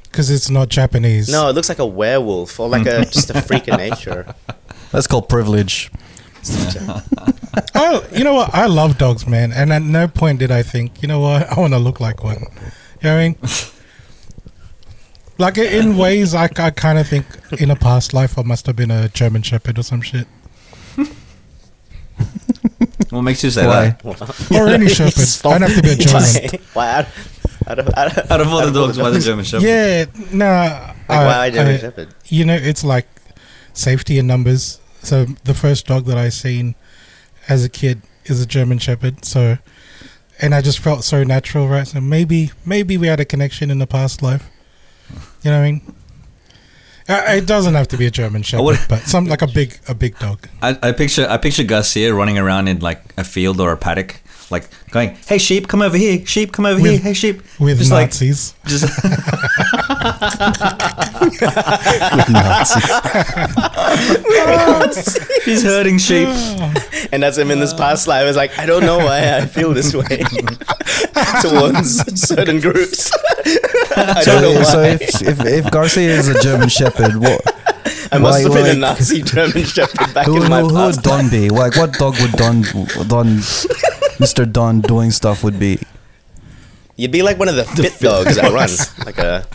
Because 0.03 0.29
it's 0.29 0.50
not 0.50 0.67
Japanese. 0.69 1.29
No, 1.29 1.47
it 1.50 1.53
looks 1.55 1.69
like 1.69 1.79
a 1.79 1.86
werewolf 1.86 2.60
or 2.60 2.67
like 2.69 2.86
a 2.86 3.05
just 3.05 3.29
a 3.29 3.41
freak 3.41 3.67
of 3.69 3.77
nature. 3.77 4.36
That's 4.91 5.07
called 5.07 5.29
privilege. 5.29 5.89
Oh, 7.75 8.03
you 8.12 8.24
know 8.24 8.33
what? 8.33 8.51
I 8.53 8.65
love 8.65 8.98
dogs, 8.98 9.27
man. 9.27 9.51
And 9.51 9.72
at 9.72 9.83
no 9.83 10.07
point 10.07 10.39
did 10.39 10.50
I 10.50 10.63
think, 10.63 11.03
you 11.03 11.07
know 11.07 11.19
what? 11.19 11.48
I 11.51 11.60
want 11.60 11.74
to 11.74 11.79
look 11.79 12.00
like 12.00 12.24
one. 12.24 12.39
You 12.39 13.03
know 13.03 13.15
what 13.15 13.22
I 13.22 13.27
mean? 13.27 13.38
like 15.38 15.57
in 15.60 15.95
ways, 15.95 16.33
I, 16.33 16.45
I 16.57 16.72
kind 16.72 16.98
of 16.98 17.07
think 17.07 17.25
in 17.60 17.69
a 17.69 17.75
past 17.75 18.12
life 18.13 18.39
I 18.39 18.41
must 18.41 18.65
have 18.65 18.75
been 18.75 18.89
a 18.89 19.07
German 19.10 19.43
Shepherd 19.43 19.77
or 19.77 19.83
some 19.83 20.01
shit, 20.01 20.27
What 23.13 23.22
makes 23.22 23.43
you 23.43 23.51
say 23.51 23.67
Why? 23.67 23.89
that? 23.89 24.51
or 24.51 24.67
any 24.67 24.89
shepherd. 24.98 25.48
I 25.48 25.60
don't 25.60 25.70
have 25.70 25.75
to 25.75 25.82
be 25.84 25.91
a 25.91 25.96
German. 26.51 26.60
Why? 26.74 26.89
Out, 26.89 27.05
out 27.67 27.79
of, 27.79 27.89
out 27.96 28.17
of, 28.17 28.32
Out 28.32 28.41
of 28.41 28.48
all 28.53 28.65
the 28.65 28.72
dogs, 28.72 28.98
why 28.98 29.10
the 29.12 29.20
German 29.20 29.46
Shepherd? 29.46 29.65
Yeah, 29.65 30.05
nah. 30.32 30.93
Like, 31.08 31.27
why 31.27 31.50
German 31.51 31.75
I- 31.75 31.77
Shepherd? 31.77 32.13
You 32.25 32.46
know, 32.46 32.55
it's 32.55 32.84
like 32.84 33.08
safety 33.74 34.17
in 34.20 34.27
numbers. 34.27 34.79
So 35.01 35.25
the 35.43 35.53
first 35.53 35.86
dog 35.88 36.05
that 36.05 36.17
I 36.17 36.29
seen 36.29 36.75
as 37.48 37.63
a 37.63 37.70
kid 37.70 38.01
is 38.25 38.41
a 38.41 38.46
German 38.46 38.79
Shepherd. 38.79 39.24
So, 39.25 39.58
and 40.41 40.55
I 40.55 40.62
just 40.62 40.79
felt 40.79 41.03
so 41.03 41.24
natural, 41.24 41.67
right? 41.67 41.88
So 41.88 42.01
maybe, 42.01 42.51
maybe 42.65 42.98
we 42.98 43.08
had 43.08 43.20
a 43.20 43.25
connection 43.25 43.70
in 43.70 43.79
the 43.79 43.88
past 43.88 44.22
life. 44.22 44.50
You 45.43 45.51
know 45.51 45.60
what 45.60 45.65
I 45.65 45.72
mean? 45.72 45.96
Uh, 47.10 47.22
It 47.38 47.45
doesn't 47.45 47.74
have 47.74 47.88
to 47.89 47.98
be 47.98 48.05
a 48.05 48.12
German 48.12 48.43
Shepherd, 48.43 48.63
would- 48.63 48.79
but 48.89 49.01
some 49.07 49.25
like 49.25 49.41
a 49.41 49.48
big, 49.48 49.77
a 49.88 49.93
big 49.93 50.17
dog. 50.19 50.48
I, 50.62 50.77
I 50.81 50.91
picture 50.93 51.27
I 51.29 51.38
picture 51.38 51.63
Garcia 51.63 52.13
running 52.13 52.38
around 52.38 52.67
in 52.67 52.79
like 52.79 53.01
a 53.17 53.24
field 53.24 53.60
or 53.60 53.72
a 53.72 53.77
paddock, 53.77 54.22
like 54.53 54.69
going, 54.91 55.15
"Hey 55.27 55.38
sheep, 55.38 55.67
come 55.67 55.81
over 55.81 55.98
here! 55.98 56.25
Sheep, 56.25 56.51
come 56.53 56.65
over 56.65 56.79
here! 56.79 56.98
Hey 57.00 57.13
sheep!" 57.13 57.41
with 57.60 57.79
just 57.79 57.91
like 57.91 58.07
Nazis. 58.07 58.53
just 58.65 58.86
he's 65.45 65.63
herding 65.63 65.98
sheep. 65.98 66.27
And 67.12 67.22
that's 67.22 67.38
him 67.38 67.51
in 67.51 67.60
this 67.60 67.74
past 67.74 68.07
life. 68.07 68.25
It's 68.27 68.38
like 68.38 68.57
I 68.57 68.65
don't 68.65 68.81
know 68.86 68.98
why 68.98 69.36
I 69.38 69.45
feel 69.45 69.74
this 69.74 69.93
way 69.93 70.17
towards 71.41 72.19
certain 72.22 72.60
groups. 72.60 73.12
I 73.95 74.22
don't 74.25 74.41
know 74.41 74.63
So, 74.63 74.77
why. 74.81 74.98
so 74.98 75.22
if, 75.22 75.22
if 75.22 75.45
if 75.45 75.72
Garcia 75.72 76.10
is 76.12 76.27
a 76.29 76.41
German 76.41 76.69
Shepherd, 76.69 77.17
what 77.17 77.41
I 78.12 78.17
must 78.17 78.43
like- 78.43 78.53
have 78.53 78.65
been 78.65 78.77
a 78.77 78.79
Nazi 78.79 79.22
German 79.22 79.63
Shepherd 79.63 80.13
back 80.13 80.25
who, 80.25 80.41
in 80.43 80.50
my 80.50 80.62
who, 80.62 80.69
who 80.69 80.86
would. 80.86 81.01
Don 81.03 81.29
be? 81.29 81.50
Like, 81.50 81.75
what 81.75 81.93
dog 81.93 82.19
would 82.22 82.31
Don 82.33 82.62
Don 83.07 83.39
Mr. 84.20 84.51
Don 84.51 84.82
doing 84.82 85.12
stuff 85.12 85.43
would 85.43 85.60
be? 85.60 85.79
You'd 86.96 87.12
be 87.12 87.24
like 87.24 87.39
one 87.39 87.50
of 87.50 87.55
the 87.55 87.63
fit 87.63 88.00
dogs 88.00 88.36
that 88.36 88.51
run, 88.51 88.70
like 89.05 89.17
a, 89.17 89.46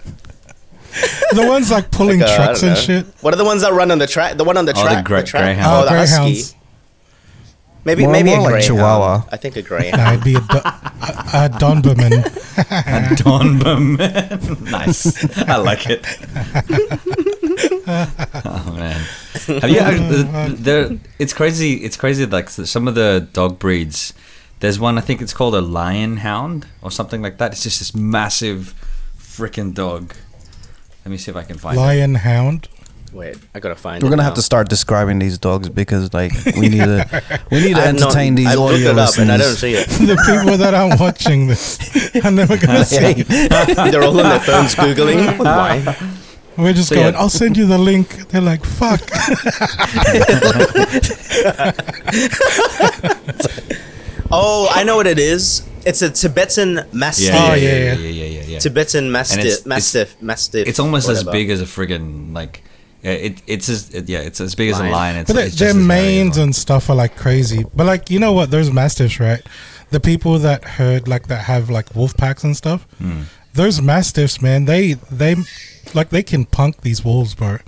the 1.32 1.46
ones 1.46 1.70
like 1.70 1.90
pulling 1.92 2.18
like 2.20 2.28
a 2.28 2.32
I 2.32 2.36
trucks 2.36 2.60
don't 2.62 2.70
and 2.70 2.78
know. 2.78 2.82
shit. 3.02 3.06
What 3.20 3.32
are 3.32 3.36
the 3.36 3.44
ones 3.44 3.62
that 3.62 3.72
run 3.72 3.90
on 3.92 3.98
the 3.98 4.06
track? 4.08 4.36
The 4.36 4.44
one 4.44 4.56
on 4.56 4.64
the 4.66 4.72
Oh, 4.76 4.82
the 4.82 4.88
track. 4.88 5.04
gra- 5.04 5.22
track? 5.22 5.42
greyhound. 5.44 5.66
Oh, 5.72 5.80
Oh, 5.80 5.84
the 5.84 5.90
husky. 5.90 6.16
greyhounds. 6.16 6.54
Maybe 7.84 8.02
More- 8.02 8.12
maybe 8.12 8.30
more 8.30 8.38
a 8.38 8.42
like 8.42 8.50
greyhound. 8.54 8.64
Chihuahua. 8.78 9.22
I 9.30 9.36
think 9.36 9.56
a 9.56 9.62
Nah, 9.62 9.68
greyhound. 9.68 10.12
it'd 10.14 10.24
be 10.24 10.34
a, 10.34 10.40
do- 10.40 10.56
a, 10.58 11.44
a 11.44 11.48
Doberman. 11.48 13.16
Don 13.24 13.58
Berman. 13.60 14.64
nice. 14.70 15.38
I 15.48 15.56
like 15.56 15.86
it. 15.88 16.04
oh 17.86 18.74
man. 18.76 19.00
Have 19.60 19.70
you? 19.70 19.78
uh, 19.80 20.48
there, 20.58 20.98
it's 21.18 21.32
crazy. 21.32 21.74
It's 21.84 21.96
crazy. 21.96 22.26
Like 22.26 22.48
some 22.50 22.88
of 22.88 22.94
the 22.94 23.28
dog 23.32 23.58
breeds. 23.58 24.12
There's 24.60 24.78
one. 24.80 24.98
I 24.98 25.00
think 25.00 25.22
it's 25.22 25.32
called 25.32 25.54
a 25.54 25.60
lion 25.60 26.18
hound 26.18 26.66
or 26.82 26.90
something 26.90 27.22
like 27.22 27.38
that. 27.38 27.52
It's 27.52 27.62
just 27.62 27.78
this 27.78 27.94
massive, 27.94 28.74
freaking 29.18 29.72
dog. 29.74 30.14
Let 31.04 31.10
me 31.12 31.16
see 31.16 31.30
if 31.30 31.36
I 31.36 31.44
can 31.44 31.58
find 31.58 31.76
it. 31.76 31.80
Lion 31.80 32.14
hound. 32.16 32.68
Wait, 33.12 33.36
I 33.54 33.60
gotta 33.60 33.74
find. 33.76 34.02
It. 34.02 34.04
We're 34.04 34.10
gonna 34.10 34.22
now. 34.22 34.26
have 34.28 34.34
to 34.34 34.42
start 34.42 34.68
describing 34.68 35.18
these 35.18 35.38
dogs 35.38 35.70
because, 35.70 36.12
like, 36.12 36.32
we 36.56 36.68
need 36.68 36.80
to 36.84 37.40
we 37.50 37.60
need 37.62 37.74
to 37.76 37.80
I 37.80 37.86
have 37.86 37.94
not- 37.94 38.02
entertain 38.08 38.34
these 38.34 38.48
I've 38.48 38.58
looked 38.58 38.74
audio 38.74 38.90
it 38.90 38.98
up 38.98 39.16
and 39.18 39.32
I 39.32 39.36
don't 39.38 39.54
see 39.56 39.72
it. 39.74 39.88
The 40.08 40.16
people 40.16 40.58
that 40.58 40.74
are 40.74 40.94
watching 40.98 41.46
this 41.46 41.78
are 42.24 42.30
never 42.30 42.56
gonna 42.58 42.84
see. 42.84 42.96
it. 43.16 43.26
They're 43.28 44.02
all 44.02 44.10
on 44.20 44.28
their 44.28 44.40
phones 44.40 44.74
googling. 44.74 45.38
Why? 45.38 45.96
We're 46.58 46.72
just 46.74 46.88
So, 46.90 46.96
going. 46.96 47.14
yeah. 47.14 47.20
I'll 47.20 47.30
send 47.30 47.56
you 47.56 47.66
the 47.66 47.78
link. 47.78 48.28
They're 48.28 48.40
like, 48.42 48.64
"Fuck." 48.64 49.00
Oh, 54.30 54.68
I 54.70 54.84
know 54.84 54.96
what 54.96 55.06
it 55.06 55.18
is. 55.18 55.66
It's 55.86 56.02
a 56.02 56.10
Tibetan 56.10 56.80
Mastiff. 56.92 57.28
Yeah, 57.34 57.48
Oh, 57.50 57.54
yeah, 57.54 57.62
yeah, 57.62 57.70
yeah, 57.72 57.78
yeah. 57.78 57.94
yeah, 57.94 58.08
yeah, 58.10 58.24
yeah, 58.40 58.42
yeah. 58.46 58.58
Tibetan 58.58 59.10
Mastiff. 59.10 59.38
it's- 59.44 59.66
Mastiff. 59.66 60.20
Mastiff. 60.20 60.68
It's 60.68 60.78
almost 60.78 61.08
as 61.08 61.24
big 61.24 61.50
as 61.50 61.60
a 61.60 61.64
friggin' 61.64 62.34
like. 62.34 62.62
It, 63.00 63.40
it's 63.46 63.68
as 63.68 63.94
it, 63.94 64.08
yeah, 64.08 64.18
it's 64.18 64.40
as 64.40 64.56
big 64.56 64.70
as 64.70 64.78
a 64.78 64.82
Lion. 64.82 64.92
lion. 64.92 65.16
It's, 65.18 65.28
But 65.30 65.36
their, 65.36 65.46
it's 65.46 65.58
their 65.58 65.68
as 65.68 65.76
manes 65.76 66.36
and 66.36 66.54
stuff 66.54 66.90
are 66.90 66.96
like 66.96 67.16
crazy. 67.16 67.64
But 67.74 67.86
like 67.86 68.10
you 68.10 68.18
know 68.18 68.32
what, 68.32 68.50
those 68.50 68.72
mastiffs, 68.72 69.20
right? 69.20 69.40
The 69.90 70.00
people 70.00 70.38
that 70.40 70.64
herd 70.64 71.06
like 71.06 71.28
that 71.28 71.44
have 71.44 71.70
like 71.70 71.94
wolf 71.94 72.16
packs 72.16 72.42
and 72.42 72.56
stuff. 72.56 72.88
Hmm. 72.98 73.22
Those 73.54 73.80
mastiffs, 73.80 74.42
man, 74.42 74.64
they 74.64 74.94
they 75.12 75.36
like 75.94 76.10
they 76.10 76.24
can 76.24 76.44
punk 76.44 76.80
these 76.80 77.04
wolves, 77.04 77.36
bro. 77.36 77.58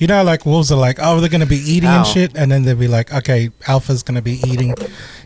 You 0.00 0.06
know, 0.06 0.24
like 0.24 0.46
wolves 0.46 0.72
are 0.72 0.78
like, 0.78 0.96
oh, 0.98 1.20
they're 1.20 1.28
gonna 1.28 1.44
be 1.44 1.58
eating 1.58 1.90
and 1.90 2.06
oh. 2.06 2.10
shit, 2.10 2.34
and 2.34 2.50
then 2.50 2.62
they'll 2.62 2.74
be 2.74 2.88
like, 2.88 3.12
okay, 3.12 3.50
alpha's 3.68 4.02
gonna 4.02 4.22
be 4.22 4.40
eating. 4.48 4.70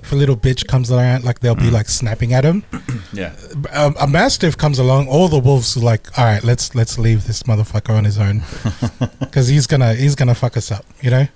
If 0.03 0.11
a 0.11 0.17
little 0.17 0.37
bitch 0.37 0.67
comes 0.67 0.91
around, 0.91 1.23
like 1.23 1.39
they'll 1.39 1.55
be 1.55 1.71
mm. 1.71 1.73
like 1.73 1.89
snapping 1.89 2.33
at 2.33 2.43
him. 2.45 2.65
yeah. 3.13 3.37
Uh, 3.73 3.93
a, 4.01 4.05
a 4.05 4.07
mastiff 4.09 4.59
comes 4.59 4.81
along, 4.81 5.07
all 5.07 5.29
the 5.29 5.39
wolves 5.39 5.77
are 5.77 5.81
like, 5.81 6.19
all 6.19 6.25
right, 6.25 6.43
let's 6.43 6.75
let's 6.75 6.99
leave 6.99 7.29
this 7.29 7.45
motherfucker 7.45 7.97
on 7.97 8.05
his 8.05 8.19
own 8.19 8.43
because 9.21 9.47
he's 9.47 9.69
gonna 9.69 9.95
he's 9.95 10.17
gonna 10.17 10.35
fuck 10.35 10.57
us 10.57 10.73
up, 10.73 10.85
you 11.01 11.11
know, 11.11 11.29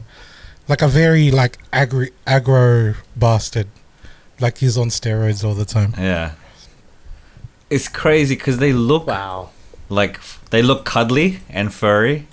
like 0.67 0.83
a 0.83 0.89
very 0.89 1.31
like 1.31 1.59
agri 1.73 2.11
aggro 2.27 2.97
bastard, 3.15 3.69
like 4.41 4.59
he's 4.59 4.77
on 4.77 4.89
steroids 4.89 5.45
all 5.45 5.55
the 5.55 5.65
time. 5.65 5.95
Yeah. 5.97 6.33
It's 7.71 7.87
crazy 7.87 8.35
because 8.35 8.59
they 8.59 8.73
look 8.73 9.07
Wow. 9.07 9.51
like 9.89 10.19
they 10.51 10.63
look 10.63 10.85
cuddly 10.85 11.39
and 11.49 11.73
furry, 11.73 12.27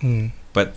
Hmm. 0.00 0.28
but 0.52 0.74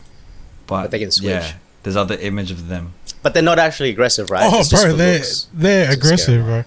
but, 0.68 0.84
But 0.84 0.92
they 0.92 1.00
can 1.00 1.12
switch. 1.12 1.30
Yeah, 1.32 1.54
there's 1.84 1.96
other 1.96 2.16
image 2.16 2.52
of 2.52 2.68
them. 2.68 2.94
But 3.24 3.34
they're 3.34 3.44
not 3.44 3.60
actually 3.60 3.90
aggressive, 3.90 4.30
right? 4.30 4.44
oh, 4.52 4.60
It's 4.62 4.70
bro, 4.70 4.82
for 4.82 4.94
they're 4.94 5.24
they're 5.54 5.92
aggressive, 5.92 6.46
bro. 6.46 6.64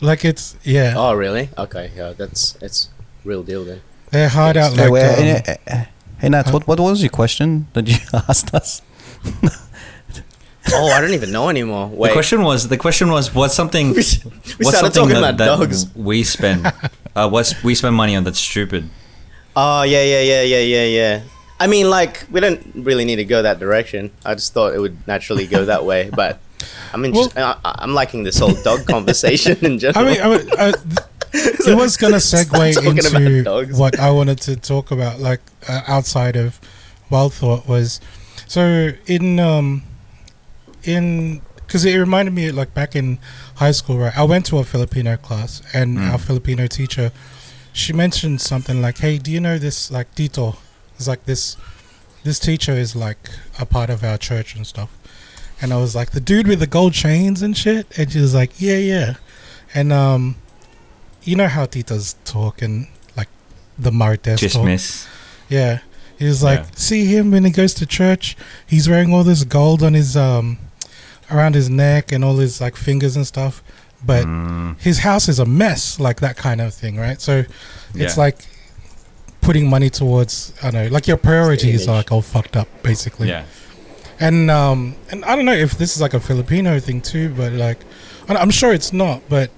Like 0.00 0.24
it's 0.24 0.56
yeah, 0.64 0.94
Oh, 0.96 1.12
really? 1.14 1.50
Okay, 1.58 1.90
yeah, 1.96 2.14
that's 2.16 2.56
it's 2.62 2.88
real 3.24 3.42
deal 3.42 3.64
then. 3.64 3.80
they're 4.10 4.28
hard 4.30 4.56
out 4.56 4.72
Hey, 4.72 4.82
like. 4.88 4.90
wait, 4.92 5.04
um, 5.08 5.24
hey, 5.24 5.42
hey, 5.66 5.88
hey, 6.20 6.28
Nat, 6.30 6.50
what, 6.52 6.66
what 6.66 6.80
was 6.80 7.02
your 7.02 7.10
question 7.10 7.66
that 7.74 7.86
you 7.88 7.96
asked 8.28 8.54
us? 8.54 8.80
Oh, 10.72 10.86
I 10.92 11.00
don't 11.00 11.14
even 11.14 11.32
know 11.32 11.48
anymore. 11.48 11.88
Wait, 11.88 12.08
The 12.08 12.12
question 12.14 12.42
was 12.42 12.68
the 12.68 12.76
question 12.76 13.10
was 13.10 13.34
what's 13.34 13.54
something 13.54 13.88
we 13.90 13.94
what's 13.94 14.06
started 14.06 14.94
something 14.94 15.02
talking 15.02 15.14
that, 15.20 15.34
about 15.34 15.36
that 15.38 15.46
dogs. 15.58 15.94
we 15.96 16.22
spend 16.22 16.66
uh, 17.16 17.28
what's 17.28 17.62
we 17.64 17.74
spend 17.74 17.96
money 17.96 18.14
on 18.16 18.24
that's 18.24 18.38
stupid. 18.38 18.88
Oh, 19.56 19.82
yeah, 19.82 20.02
yeah, 20.04 20.20
yeah, 20.20 20.42
yeah, 20.42 20.58
yeah, 20.60 20.84
yeah. 20.84 21.20
I 21.60 21.66
mean, 21.66 21.90
like, 21.90 22.24
we 22.30 22.40
don't 22.40 22.60
really 22.74 23.04
need 23.04 23.16
to 23.16 23.24
go 23.24 23.42
that 23.42 23.58
direction. 23.60 24.10
I 24.24 24.34
just 24.34 24.54
thought 24.54 24.74
it 24.74 24.80
would 24.80 25.06
naturally 25.06 25.46
go 25.46 25.66
that 25.66 25.84
way, 25.84 26.08
but 26.16 26.40
I'm 26.92 27.04
inter- 27.04 27.28
I, 27.36 27.56
I'm 27.64 27.94
liking 27.94 28.24
this 28.24 28.38
whole 28.38 28.54
dog 28.62 28.86
conversation 28.94 29.56
in 29.64 29.74
I 29.74 29.76
general. 29.76 30.04
mean, 30.06 30.20
I 30.20 30.28
mean 30.38 30.48
uh, 30.58 30.72
it 31.32 31.76
was 31.76 31.96
gonna 31.96 32.16
segue 32.16 32.76
into 32.84 33.76
what 33.76 34.00
I 34.00 34.10
wanted 34.10 34.40
to 34.42 34.56
talk 34.56 34.90
about, 34.90 35.20
like 35.20 35.40
uh, 35.68 35.82
outside 35.86 36.34
of 36.34 36.58
Wild 37.10 37.34
Thought, 37.34 37.68
was 37.68 38.00
so 38.48 38.90
in 39.06 39.38
um 39.38 39.82
in 40.82 41.40
because 41.66 41.84
it 41.84 41.96
reminded 41.96 42.34
me 42.34 42.50
like 42.50 42.74
back 42.74 42.96
in 42.96 43.18
high 43.56 43.70
school, 43.70 43.98
right? 43.98 44.16
I 44.18 44.24
went 44.24 44.46
to 44.46 44.58
a 44.58 44.64
Filipino 44.64 45.16
class, 45.16 45.62
and 45.72 45.98
our 46.00 46.18
Filipino 46.18 46.66
teacher, 46.66 47.12
she 47.72 47.92
mentioned 47.92 48.40
something 48.40 48.82
like, 48.82 48.98
"Hey, 48.98 49.18
do 49.18 49.30
you 49.30 49.40
know 49.40 49.56
this 49.58 49.90
like 49.90 50.12
Tito?" 50.16 50.56
It's 51.00 51.08
like 51.08 51.24
this 51.24 51.56
this 52.24 52.38
teacher 52.38 52.72
is 52.72 52.94
like 52.94 53.30
a 53.58 53.64
part 53.64 53.88
of 53.88 54.04
our 54.04 54.18
church 54.18 54.54
and 54.54 54.66
stuff. 54.66 54.90
And 55.62 55.72
I 55.72 55.78
was 55.78 55.94
like, 55.94 56.10
the 56.10 56.20
dude 56.20 56.46
with 56.46 56.60
the 56.60 56.66
gold 56.66 56.92
chains 56.92 57.40
and 57.40 57.56
shit. 57.56 57.86
And 57.98 58.12
she 58.12 58.20
was 58.20 58.34
like, 58.34 58.60
yeah, 58.60 58.76
yeah. 58.76 59.14
And 59.74 59.92
um, 59.94 60.36
you 61.22 61.36
know 61.36 61.48
how 61.48 61.64
titas 61.64 62.16
talk 62.24 62.60
and 62.60 62.86
like 63.16 63.28
the 63.78 63.90
marites 63.90 64.52
talk. 64.52 64.64
miss. 64.66 65.06
Yeah. 65.48 65.78
He 66.18 66.26
was 66.26 66.42
like, 66.42 66.60
Yeah. 66.60 66.66
see 66.74 67.06
him 67.06 67.30
when 67.30 67.44
he 67.46 67.50
goes 67.50 67.72
to 67.74 67.86
church. 67.86 68.36
He's 68.66 68.86
wearing 68.86 69.14
all 69.14 69.24
this 69.24 69.44
gold 69.44 69.82
on 69.82 69.94
his 69.94 70.18
um, 70.18 70.58
around 71.30 71.54
his 71.54 71.70
neck 71.70 72.12
and 72.12 72.22
all 72.22 72.36
his 72.36 72.60
like 72.60 72.76
fingers 72.76 73.16
and 73.16 73.26
stuff. 73.26 73.62
But 74.04 74.26
Mm, 74.26 74.78
his 74.80 74.98
house 74.98 75.28
is 75.30 75.38
a 75.38 75.46
mess, 75.46 75.98
like 75.98 76.20
that 76.20 76.36
kind 76.36 76.60
of 76.60 76.74
thing, 76.74 76.98
right? 76.98 77.20
So 77.22 77.44
it's 77.94 78.16
Yeah. 78.16 78.22
like 78.22 78.36
putting 79.40 79.68
money 79.68 79.90
towards 79.90 80.52
I 80.62 80.70
don't 80.70 80.84
know, 80.84 80.90
like 80.90 81.06
your 81.06 81.16
priorities 81.16 81.88
are 81.88 81.96
like 81.96 82.12
all 82.12 82.22
fucked 82.22 82.56
up, 82.56 82.68
basically. 82.82 83.28
yeah. 83.28 83.44
And 84.18 84.50
um, 84.50 84.96
and 85.10 85.24
I 85.24 85.34
don't 85.36 85.46
know 85.46 85.54
if 85.54 85.78
this 85.78 85.94
is 85.96 86.00
like 86.02 86.12
a 86.14 86.20
Filipino 86.20 86.78
thing 86.78 87.00
too, 87.00 87.30
but 87.30 87.52
like, 87.52 87.78
I- 88.28 88.36
I'm 88.36 88.50
sure 88.50 88.72
it's 88.72 88.92
not. 88.92 89.22
But 89.30 89.50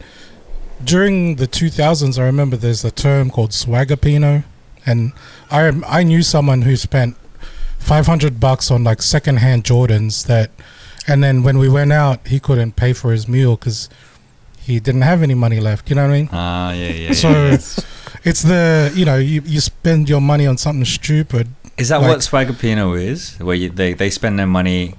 during 0.84 1.36
the 1.36 1.46
2000s, 1.48 2.18
I 2.18 2.24
remember 2.24 2.56
there's 2.56 2.84
a 2.84 2.90
term 2.92 3.28
called 3.30 3.50
swagapino, 3.50 4.44
and 4.86 5.12
I 5.50 5.72
I 5.88 6.02
knew 6.04 6.22
someone 6.22 6.62
who 6.62 6.76
spent 6.76 7.16
500 7.78 8.38
bucks 8.38 8.70
on 8.70 8.84
like 8.84 9.02
secondhand 9.02 9.64
Jordans 9.64 10.26
that, 10.26 10.50
and 11.08 11.24
then 11.24 11.42
when 11.42 11.58
we 11.58 11.68
went 11.68 11.92
out, 11.92 12.26
he 12.28 12.38
couldn't 12.38 12.76
pay 12.76 12.92
for 12.92 13.10
his 13.10 13.26
meal 13.26 13.56
because 13.56 13.88
he 14.62 14.80
didn't 14.80 15.02
have 15.02 15.22
any 15.22 15.34
money 15.34 15.60
left. 15.60 15.88
You 15.90 15.96
know 15.96 16.06
what 16.06 16.14
I 16.14 16.18
mean? 16.18 16.28
Ah, 16.32 16.72
yeah, 16.72 16.88
yeah. 16.88 17.12
So 17.12 17.30
yeah. 17.30 17.52
it's 18.24 18.42
the 18.42 18.92
you 18.94 19.04
know 19.04 19.16
you 19.16 19.42
you 19.44 19.60
spend 19.60 20.08
your 20.08 20.20
money 20.20 20.46
on 20.46 20.56
something 20.58 20.84
stupid. 20.84 21.48
Is 21.78 21.88
that 21.88 22.00
like- 22.00 22.08
what 22.08 22.18
Swagapino 22.20 23.00
is? 23.00 23.36
Where 23.38 23.56
you, 23.56 23.70
they 23.70 23.94
they 23.94 24.10
spend 24.10 24.38
their 24.38 24.46
money 24.46 24.94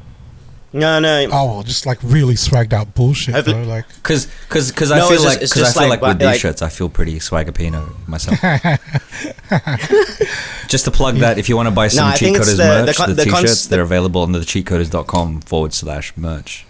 no, 0.76 1.00
no. 1.00 1.28
Oh, 1.32 1.46
well, 1.46 1.62
just 1.64 1.86
like 1.86 2.00
really 2.02 2.34
swagged 2.34 2.74
out 2.74 2.96
bullshit, 2.96 3.36
Have 3.36 3.46
bro. 3.46 3.62
Like. 3.62 3.88
Because 3.90 4.26
cause, 4.50 4.72
cause 4.72 4.92
I 4.92 5.02
feel 5.02 5.22
just- 5.22 5.26
like 5.26 5.40
cause 5.42 5.78
I 5.78 5.82
feel 5.82 5.90
like 5.90 6.02
like, 6.02 6.10
with 6.10 6.18
bu- 6.18 6.26
these 6.26 6.32
like- 6.34 6.42
shirts 6.42 6.62
I 6.64 6.70
feel 6.70 6.90
pretty 6.90 7.20
swagapino 7.20 7.94
myself. 8.08 8.40
Just 10.68 10.86
to 10.86 10.92
plug 10.92 11.18
that, 11.18 11.38
if 11.38 11.48
you 11.48 11.56
want 11.56 11.68
to 11.68 11.72
buy 11.76 11.90
some 11.90 12.08
I 12.08 12.16
Cheat 12.16 12.36
Coders 12.36 12.58
the- 12.58 12.60
the 12.64 12.64
merch, 12.64 12.86
the, 12.88 12.94
con- 12.94 13.16
the 13.16 13.24
t-shirts, 13.24 13.40
cons- 13.42 13.68
they're 13.70 13.84
available 13.84 14.24
on 14.24 14.32
the 14.32 14.40
cheatcoders.com 14.40 15.42
forward 15.42 15.74
slash 15.76 16.12
merch. 16.18 16.66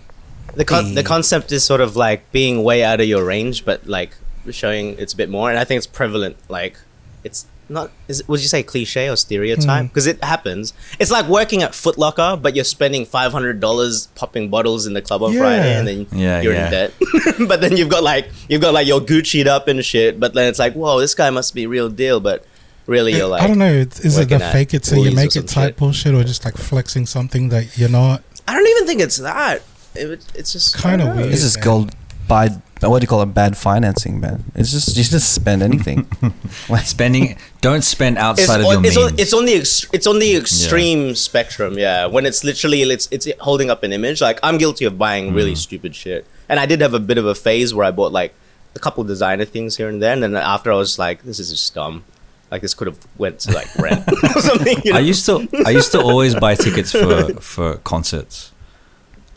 The 0.55 0.65
con- 0.65 0.95
the 0.95 1.03
concept 1.03 1.51
is 1.51 1.63
sort 1.63 1.81
of 1.81 1.95
like 1.95 2.31
being 2.31 2.63
way 2.63 2.83
out 2.83 2.99
of 3.01 3.07
your 3.07 3.23
range, 3.25 3.65
but 3.65 3.87
like 3.87 4.15
showing 4.51 4.97
it's 4.99 5.13
a 5.13 5.17
bit 5.17 5.29
more, 5.29 5.49
and 5.49 5.57
I 5.59 5.63
think 5.63 5.77
it's 5.77 5.87
prevalent. 5.87 6.37
Like 6.49 6.77
it's 7.23 7.45
not. 7.69 7.91
Is 8.07 8.27
would 8.27 8.41
you 8.41 8.47
say 8.47 8.61
cliche 8.61 9.09
or 9.09 9.15
stereotype? 9.15 9.85
Mm. 9.85 9.87
Because 9.87 10.05
it 10.05 10.23
happens. 10.23 10.73
It's 10.99 11.09
like 11.11 11.27
working 11.27 11.63
at 11.63 11.73
Foot 11.73 11.97
Locker, 11.97 12.37
but 12.39 12.55
you're 12.55 12.65
spending 12.65 13.05
five 13.05 13.31
hundred 13.31 13.59
dollars 13.59 14.07
popping 14.15 14.49
bottles 14.49 14.85
in 14.85 14.93
the 14.93 15.01
club 15.01 15.23
on 15.23 15.33
Yeah. 15.33 15.39
Friday, 15.39 15.75
and 15.79 15.87
then 15.87 16.07
Yeah, 16.11 16.41
you're 16.41 16.53
yeah. 16.53 16.65
in 16.65 16.71
debt. 16.71 16.93
but 17.47 17.61
then 17.61 17.77
you've 17.77 17.89
got 17.89 18.03
like 18.03 18.29
you've 18.49 18.61
got 18.61 18.73
like 18.73 18.85
your 18.85 18.99
Gucci'd 18.99 19.47
up 19.47 19.67
and 19.67 19.83
shit. 19.83 20.19
But 20.19 20.33
then 20.33 20.49
it's 20.49 20.59
like, 20.59 20.73
whoa, 20.73 20.99
this 20.99 21.15
guy 21.15 21.29
must 21.29 21.55
be 21.55 21.65
real 21.65 21.89
deal. 21.89 22.19
But 22.19 22.45
really, 22.85 23.13
you're 23.15 23.27
like, 23.27 23.41
I 23.41 23.47
don't 23.47 23.57
know. 23.59 23.73
It's, 23.73 24.01
is 24.01 24.17
it 24.17 24.29
the 24.29 24.39
fake 24.39 24.73
it 24.73 24.83
till 24.83 25.03
you 25.05 25.15
make 25.15 25.35
it 25.35 25.47
type 25.47 25.69
shit. 25.69 25.77
bullshit, 25.77 26.13
or 26.13 26.23
just 26.23 26.43
like 26.45 26.57
flexing 26.57 27.05
something 27.05 27.49
that 27.49 27.77
you're 27.77 27.89
not? 27.89 28.23
I 28.45 28.53
don't 28.55 28.67
even 28.67 28.85
think 28.87 28.99
it's 29.01 29.17
that. 29.17 29.61
It, 29.95 30.25
it's 30.35 30.51
just 30.53 30.77
Kinda 30.81 31.13
weird. 31.15 31.31
This 31.31 31.43
is 31.43 31.55
man. 31.57 31.63
called 31.63 31.95
bad. 32.27 32.61
What 32.81 32.99
do 32.99 33.03
you 33.03 33.07
call 33.07 33.21
it? 33.21 33.27
Bad 33.27 33.55
financing, 33.55 34.19
man. 34.19 34.43
It's 34.55 34.71
just 34.71 34.97
you 34.97 35.03
just 35.03 35.33
spend 35.33 35.63
anything. 35.63 36.07
Like, 36.69 36.85
Spending, 36.85 37.37
don't 37.61 37.83
spend 37.83 38.15
it's, 38.17 38.23
outside 38.23 38.59
of 38.61 38.65
your 38.67 38.75
on, 38.77 38.81
means. 38.83 38.95
it's, 38.95 39.05
on, 39.05 39.19
it's 39.19 39.33
on 39.33 39.45
the 39.45 39.53
ex- 39.55 39.87
it's 39.91 40.07
on 40.07 40.19
the 40.19 40.35
extreme 40.35 41.13
spectrum 41.15 41.77
yeah 41.77 42.05
when 42.05 42.25
it's 42.25 42.43
literally 42.43 42.81
it's 42.83 43.07
it's 43.11 43.27
holding 43.41 43.69
up 43.69 43.83
an 43.83 43.91
image 43.91 44.21
like 44.21 44.39
i'm 44.43 44.57
guilty 44.57 44.85
of 44.85 44.97
buying 44.97 45.31
Mm. 45.31 45.35
really 45.35 45.55
stupid 45.55 45.93
shit 45.95 46.25
and 46.47 46.59
i 46.59 46.65
did 46.65 46.79
have 46.79 46.93
a 46.93 46.99
bit 46.99 47.17
of 47.17 47.25
a 47.25 47.35
phase 47.35 47.73
where 47.73 47.85
i 47.85 47.91
bought 47.91 48.11
like 48.13 48.33
a 48.75 48.79
couple 48.79 49.03
designer 49.03 49.45
things 49.45 49.75
here 49.77 49.89
and 49.89 50.01
there, 50.01 50.13
and 50.13 50.23
then 50.23 50.35
after 50.35 50.71
I 50.71 50.75
was 50.75 50.97
like, 50.97 51.21
this 51.23 51.37
is 51.39 51.49
just 51.51 51.73
dumb. 51.75 52.05
Like 52.49 52.61
this 52.61 52.73
could 52.73 52.87
have 52.87 52.97
went 53.17 53.39
to 53.41 53.51
like 53.51 53.67
rent 53.77 54.07
or 54.35 54.41
something. 54.41 54.77
You 54.85 54.93
know? 54.93 54.97
I 54.99 55.01
used 55.01 55.25
to 55.25 55.47
I 55.65 55.71
used 55.71 55.91
to 55.91 56.01
always 56.01 56.33
buy 56.35 56.55
tickets 56.55 56.91
for 56.91 57.33
for 57.41 57.75
concerts, 57.83 58.51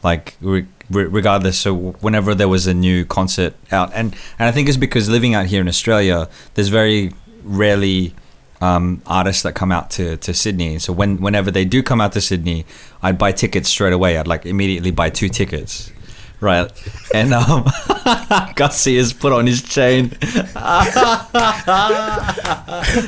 like 0.07 0.37
re- 0.41 0.67
re- 0.89 1.11
regardless. 1.21 1.59
So 1.59 1.75
whenever 2.07 2.35
there 2.35 2.49
was 2.49 2.67
a 2.67 2.75
new 2.87 3.05
concert 3.05 3.55
out, 3.73 3.91
and 3.93 4.15
and 4.39 4.49
I 4.49 4.53
think 4.53 4.69
it's 4.69 4.79
because 4.87 5.09
living 5.09 5.35
out 5.35 5.47
here 5.47 5.61
in 5.61 5.69
Australia, 5.69 6.29
there's 6.55 6.69
very 6.69 7.13
rarely 7.43 8.15
um, 8.61 9.03
artists 9.07 9.43
that 9.43 9.55
come 9.55 9.73
out 9.73 9.91
to, 9.97 10.17
to 10.19 10.33
Sydney. 10.33 10.79
So 10.79 10.93
when 10.93 11.21
whenever 11.21 11.51
they 11.51 11.65
do 11.65 11.83
come 11.83 12.01
out 12.01 12.13
to 12.13 12.21
Sydney, 12.21 12.65
I'd 13.03 13.19
buy 13.19 13.33
tickets 13.33 13.69
straight 13.69 13.93
away. 13.93 14.17
I'd 14.17 14.29
like 14.29 14.47
immediately 14.47 14.93
buy 14.93 15.11
two 15.11 15.29
tickets. 15.29 15.93
Right, 16.41 16.71
and 17.15 17.33
um, 17.33 17.65
Garcia's 18.55 19.15
put 19.15 19.33
on 19.33 19.47
his 19.47 19.63
chain. 19.63 20.11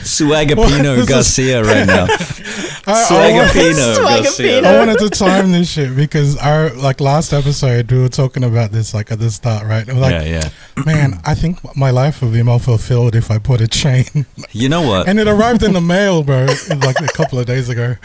Swagapino 0.02 1.06
Garcia 1.06 1.62
right 1.62 1.86
now. 1.86 2.06
I, 2.06 2.92
I, 2.92 3.04
Swagapino 3.04 3.96
Swagapino. 3.96 4.22
Garcia. 4.22 4.62
I 4.66 4.78
wanted 4.78 4.98
to 5.00 5.10
time 5.10 5.52
this 5.52 5.70
shit 5.70 5.94
because 5.94 6.38
our 6.38 6.70
like 6.70 7.00
last 7.00 7.34
episode 7.34 7.90
we 7.92 7.98
were 8.00 8.08
talking 8.08 8.44
about 8.44 8.70
this 8.70 8.94
like 8.94 9.12
at 9.12 9.18
the 9.18 9.30
start, 9.30 9.66
right? 9.66 9.86
And 9.86 9.98
we're 9.98 10.02
like, 10.02 10.26
yeah, 10.26 10.50
yeah. 10.76 10.84
man, 10.84 11.20
I 11.26 11.34
think 11.34 11.58
my 11.76 11.90
life 11.90 12.22
would 12.22 12.32
be 12.32 12.42
more 12.42 12.60
fulfilled 12.60 13.14
if 13.14 13.30
I 13.30 13.38
put 13.38 13.60
a 13.60 13.68
chain. 13.68 14.26
You 14.52 14.68
know 14.70 14.82
what? 14.82 15.08
and 15.08 15.20
it 15.20 15.28
arrived 15.28 15.62
in 15.62 15.72
the 15.74 15.80
mail, 15.80 16.22
bro, 16.22 16.46
like 16.70 17.00
a 17.00 17.08
couple 17.08 17.38
of 17.38 17.46
days 17.46 17.68
ago. 17.68 17.96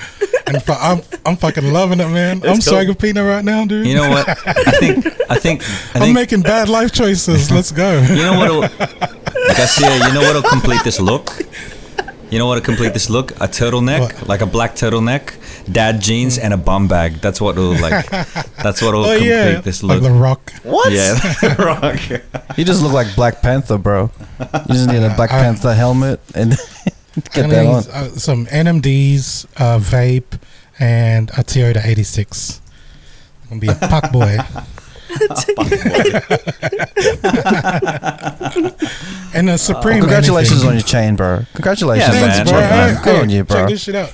And 0.46 0.62
I'm 0.68 1.02
I'm 1.26 1.36
fucking 1.38 1.72
loving 1.72 2.00
it, 2.00 2.10
man. 2.10 2.38
I'm 2.38 2.40
That's 2.40 2.68
cool. 2.68 2.78
Swagapino 2.78 3.28
right 3.28 3.46
now, 3.46 3.66
dude. 3.66 3.88
You 3.88 3.96
know 3.96 4.10
what? 4.10 4.28
I 4.30 4.72
think. 4.80 5.13
I 5.30 5.38
think. 5.40 5.64
I 5.96 6.00
I'm 6.06 6.14
making 6.14 6.42
bad 6.42 6.70
life 6.70 6.92
choices. 6.92 7.52
Let's 7.52 7.72
go. 7.72 8.02
You 8.02 8.16
know 8.16 8.38
what'll 8.40 8.62
Garcia, 9.56 9.96
you 10.08 10.14
know 10.14 10.22
what'll 10.22 10.42
complete 10.44 10.84
this 10.84 11.00
look? 11.00 11.30
You 12.30 12.40
know 12.40 12.48
what'll 12.48 12.64
complete 12.64 12.94
this 12.94 13.10
look? 13.10 13.32
A 13.34 13.48
turtleneck, 13.48 14.00
What? 14.00 14.28
like 14.28 14.42
a 14.42 14.48
black 14.48 14.72
turtleneck, 14.76 15.34
dad 15.72 16.02
jeans, 16.02 16.38
and 16.40 16.52
a 16.54 16.58
bum 16.58 16.88
bag. 16.88 17.16
That's 17.22 17.40
what 17.40 17.56
will 17.58 17.80
like. 17.80 18.10
That's 18.10 18.82
what'll 18.82 19.06
Oh 19.06 19.10
complete 19.12 19.30
yeah, 19.30 19.62
this 19.62 19.84
like 19.84 20.02
look. 20.02 20.12
the 20.12 20.18
Rock. 20.18 20.52
what? 20.64 20.92
yeah, 20.92 21.14
rock. 21.64 22.00
You 22.58 22.66
just 22.66 22.82
look 22.82 22.92
like 22.94 23.14
Black 23.16 23.42
Panther, 23.44 23.78
bro. 23.78 24.10
You 24.40 24.74
just 24.74 24.88
need 24.90 25.04
a 25.04 25.14
Black 25.16 25.32
I- 25.32 25.42
Panther 25.44 25.74
helmet 25.76 26.20
and 26.34 26.52
get 27.34 27.50
that 27.50 27.66
on. 27.68 27.84
uh, 27.92 28.10
some 28.18 28.48
NMDs, 28.48 29.46
uh, 29.58 29.78
vape, 29.78 30.40
and 30.80 31.30
a 31.32 31.44
Toyota 31.44 31.86
86. 31.86 32.62
I'm 33.52 33.60
gonna 33.60 33.62
be 33.62 33.86
a 33.86 33.88
puck 33.90 34.12
boy. 34.12 34.40
and 39.34 39.50
a 39.50 39.58
Supreme. 39.58 39.98
Oh, 39.98 40.02
congratulations 40.02 40.64
anything. 40.64 40.70
on 40.70 40.76
your 40.76 40.84
chain, 40.84 41.16
bro. 41.16 41.44
Congratulations 41.54 42.14
Yeah. 42.14 42.28
Thanks, 42.28 42.52
bro. 42.52 42.60
Hey, 42.60 42.96
Good 43.04 43.16
hey, 43.16 43.22
on 43.22 43.30
you, 43.30 43.44
bro. 43.44 43.58
Check 43.58 43.70
this 43.70 43.84
shit 43.84 43.96
out. 43.96 44.12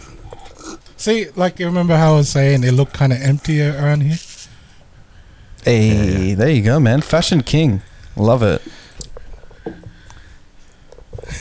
See, 0.98 1.28
like 1.36 1.60
you 1.60 1.66
remember 1.66 1.96
how 1.96 2.14
I 2.14 2.18
was 2.18 2.30
saying 2.30 2.64
it 2.64 2.74
looked 2.74 2.94
kind 2.94 3.14
of 3.14 3.22
empty 3.22 3.62
around 3.62 4.02
here. 4.02 4.18
Hey, 5.64 6.34
there 6.34 6.50
you 6.50 6.62
go, 6.62 6.80
man. 6.80 7.02
Fashion 7.02 7.44
king. 7.44 7.82
Love 8.16 8.44
it. 8.44 8.62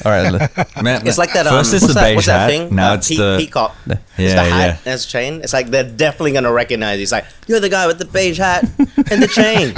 All 0.04 0.12
right. 0.12 0.30
le- 0.32 0.66
Man, 0.82 1.06
It's 1.06 1.18
like 1.18 1.32
that. 1.32 1.46
Um, 1.46 1.54
First 1.54 1.74
it's 1.74 1.86
the 1.86 1.92
that, 1.94 2.02
beige 2.04 2.16
what's 2.16 2.26
that 2.26 2.40
hat. 2.40 2.50
thing? 2.50 2.74
Now 2.74 2.92
Uh, 2.92 2.94
it's 2.96 3.08
pe- 3.08 3.16
the 3.16 3.36
peacock. 3.38 3.76
It's 3.86 4.00
yeah, 4.18 4.24
it's 4.26 4.34
the 4.34 4.42
hat 4.44 4.80
yeah. 4.86 4.92
as 4.92 5.06
chain. 5.06 5.40
It's 5.42 5.52
like 5.52 5.68
they're 5.68 5.84
definitely 5.88 6.32
gonna 6.32 6.52
recognize. 6.52 6.98
you. 6.98 7.02
It's 7.04 7.12
like 7.12 7.26
you're 7.46 7.60
the 7.60 7.68
guy 7.68 7.86
with 7.86 7.98
the 7.98 8.04
beige 8.04 8.38
hat 8.38 8.64
and 8.78 9.22
the 9.22 9.28
chain. 9.28 9.74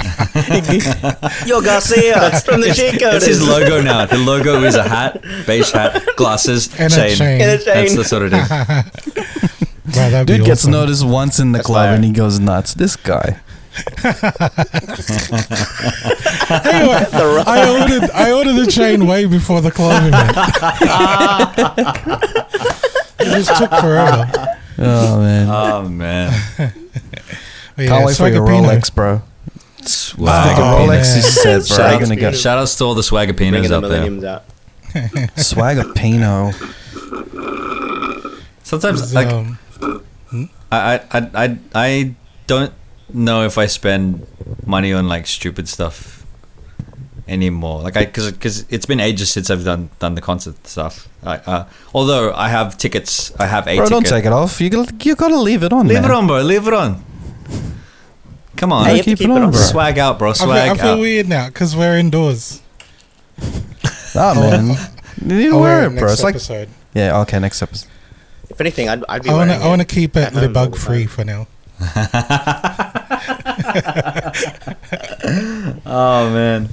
you're 1.47 1.61
Garcia 1.61 2.13
That's, 2.19 2.43
from 2.43 2.61
the 2.61 2.73
cheat 2.73 3.01
It's 3.01 3.25
his 3.25 3.45
logo 3.47 3.81
now. 3.81 4.05
The 4.05 4.17
logo 4.17 4.61
is 4.63 4.75
a 4.75 4.83
hat, 4.87 5.21
beige 5.47 5.71
hat, 5.71 6.01
glasses, 6.15 6.69
And 6.79 6.91
a 6.91 6.95
chain. 6.95 7.15
chain. 7.15 7.41
And 7.41 7.51
a 7.51 7.57
chain. 7.63 7.73
That's 7.75 7.95
the 7.95 8.03
sort 8.03 8.23
of 8.23 8.31
thing. 8.31 8.45
Bro, 9.93 10.09
that'd 10.09 10.27
be 10.27 10.37
Dude 10.37 10.45
gets 10.45 10.65
noticed 10.65 11.05
once 11.05 11.39
in 11.39 11.51
the 11.51 11.57
That's 11.59 11.67
club 11.67 11.87
fire. 11.87 11.95
and 11.95 12.03
he 12.05 12.11
goes 12.11 12.39
nuts. 12.39 12.73
This 12.73 12.95
guy. 12.95 13.39
Anyway, 16.51 17.05
I 17.47 17.79
ordered 17.79 18.11
I 18.11 18.31
ordered 18.31 18.53
the 18.53 18.67
chain 18.71 19.07
way 19.07 19.25
before 19.25 19.61
the 19.61 19.71
club 19.71 20.03
event. 20.05 20.37
it 23.19 23.23
just 23.43 23.57
took 23.57 23.69
forever. 23.79 24.29
Oh 24.77 25.19
man. 25.19 25.47
Oh 25.49 25.89
man, 25.89 26.33
But 26.57 26.73
Can't 27.87 28.05
wait 28.05 28.17
for 28.17 28.27
your 28.27 28.45
Swagapino. 28.45 28.65
Rolex, 28.67 28.93
bro. 28.93 29.21
swag. 29.83 30.57
Oh, 30.59 30.61
Rolex, 30.87 30.87
man. 30.87 31.15
you 31.15 31.21
said, 31.21 31.57
bro. 31.59 31.65
Shout 31.65 31.77
You're 31.77 31.85
out 31.87 31.93
gonna 32.01 32.15
to 32.15 32.21
get. 32.21 32.35
Shout 32.35 32.57
outs 32.57 32.75
to 32.77 32.83
all 32.85 32.93
the 32.95 33.01
swagapinos 33.01 33.49
Bringing 33.51 33.69
the 33.69 33.75
out 33.77 33.81
there. 33.81 33.89
millenniums 33.89 34.23
out. 34.23 34.43
Swagapino. 35.37 36.53
Sometimes 38.63 39.13
like 39.13 39.27
Um, 39.27 39.57
I, 40.71 40.77
I, 40.95 41.01
I, 41.11 41.29
I, 41.45 41.57
I 41.75 42.15
don't 42.47 42.73
know 43.13 43.43
if 43.45 43.57
I 43.57 43.65
spend 43.67 44.25
money 44.65 44.93
on 44.93 45.07
like 45.07 45.27
stupid 45.27 45.67
stuff 45.69 46.25
anymore. 47.27 47.81
Like 47.81 47.95
I, 47.97 48.05
cause, 48.05 48.31
cause 48.33 48.65
it's 48.69 48.85
been 48.85 48.99
ages 48.99 49.31
since 49.31 49.49
I've 49.49 49.63
done 49.63 49.89
done 49.99 50.15
the 50.15 50.21
concert 50.21 50.65
stuff. 50.67 51.07
I, 51.23 51.35
uh, 51.37 51.69
although 51.93 52.33
I 52.33 52.49
have 52.49 52.77
tickets, 52.77 53.33
I 53.39 53.45
have 53.45 53.67
a 53.67 53.75
Bro, 53.77 53.85
ticket. 53.85 53.89
don't 53.91 54.05
take 54.07 54.25
it 54.25 54.31
off. 54.33 54.59
You 54.59 54.69
gotta, 54.69 54.93
you 55.03 55.15
gotta 55.15 55.37
leave 55.39 55.63
it 55.63 55.71
on, 55.71 55.87
Leave 55.87 56.01
man. 56.01 56.11
it 56.11 56.13
on, 56.13 56.27
bro. 56.27 56.41
Leave 56.41 56.67
it 56.67 56.73
on. 56.73 57.03
Come 58.57 58.73
on, 58.73 58.85
Hey, 58.85 58.91
you 58.91 58.97
have 58.97 59.05
to 59.05 59.11
keep 59.11 59.17
keep 59.19 59.27
it 59.27 59.31
it 59.31 59.35
on, 59.35 59.41
on. 59.43 59.51
bro. 59.51 59.59
swag 59.59 59.97
out, 59.97 60.19
bro. 60.19 60.31
I 60.31 60.33
feel, 60.33 60.45
Swag 60.47 60.69
I 60.69 60.75
feel 60.75 60.87
out. 60.91 60.99
weird 60.99 61.27
now 61.29 61.47
because 61.47 61.75
we're 61.75 61.97
indoors. 61.97 62.61
Nah, 64.15 64.33
man. 64.35 64.67
You 65.21 65.27
need 65.35 65.43
to 65.49 65.49
I'll 65.55 65.59
wear 65.61 65.61
wear 65.61 65.85
it, 65.85 65.89
bro. 65.91 65.99
next 66.07 66.13
It's 66.13 66.23
like, 66.23 66.35
episode. 66.35 66.69
yeah, 66.93 67.19
okay, 67.21 67.39
next 67.39 67.61
episode. 67.61 67.89
If 68.49 68.59
anything, 68.59 68.89
I'd, 68.89 69.03
I'd 69.07 69.23
be 69.23 69.29
I 69.29 69.33
want 69.33 69.49
to 69.49 69.53
wearing 69.53 69.63
I 69.63 69.67
want 69.69 69.81
to 69.81 69.87
keep 69.87 70.17
it 70.17 70.23
at 70.23 70.33
home 70.33 70.43
all 70.43 70.49
bug 70.53 70.73
the 70.73 70.79
free 70.79 71.05
for 71.05 71.23
now. 71.23 71.47
Oh 75.85 76.29
man. 76.33 76.69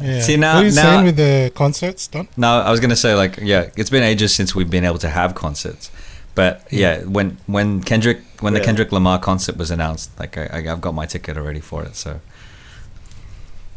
Yeah. 0.00 0.20
See, 0.20 0.36
now- 0.36 0.56
what 0.56 0.64
are 0.64 0.68
you 0.68 0.74
now- 0.74 0.82
saying 0.82 1.04
with 1.06 1.16
the 1.16 1.52
concerts, 1.54 2.06
Don? 2.08 2.28
No, 2.36 2.60
I 2.60 2.70
was 2.70 2.80
gonna 2.80 2.96
say 2.96 3.14
like 3.14 3.38
yeah, 3.40 3.70
it's 3.76 3.90
been 3.90 4.02
ages 4.02 4.34
since 4.34 4.54
we've 4.54 4.70
been 4.70 4.84
able 4.84 4.98
to 4.98 5.08
have 5.08 5.34
concerts, 5.34 5.90
but 6.34 6.66
yeah, 6.70 7.02
when 7.04 7.38
when 7.46 7.82
Kendrick 7.82 8.20
when 8.40 8.52
the 8.52 8.60
Kendrick 8.60 8.92
Lamar 8.92 9.18
concert 9.18 9.56
was 9.56 9.70
announced, 9.70 10.10
like 10.18 10.36
I, 10.36 10.46
I- 10.52 10.72
I've 10.72 10.80
got 10.80 10.94
my 10.94 11.06
ticket 11.06 11.36
already 11.38 11.60
for 11.60 11.82
it. 11.84 11.96
So 11.96 12.20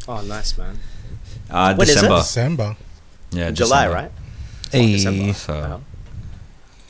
Oh, 0.07 0.21
nice 0.21 0.57
man. 0.57 0.79
uh, 1.51 1.75
When 1.75 1.87
is 1.87 1.91
it? 1.91 1.95
December, 2.01 2.17
December. 2.17 2.75
yeah, 3.31 3.51
July, 3.51 3.85
December. 3.85 3.95
right? 3.95 4.11
Hey. 4.71 4.91
December. 4.93 5.33
So 5.33 5.53
Wow. 5.53 5.81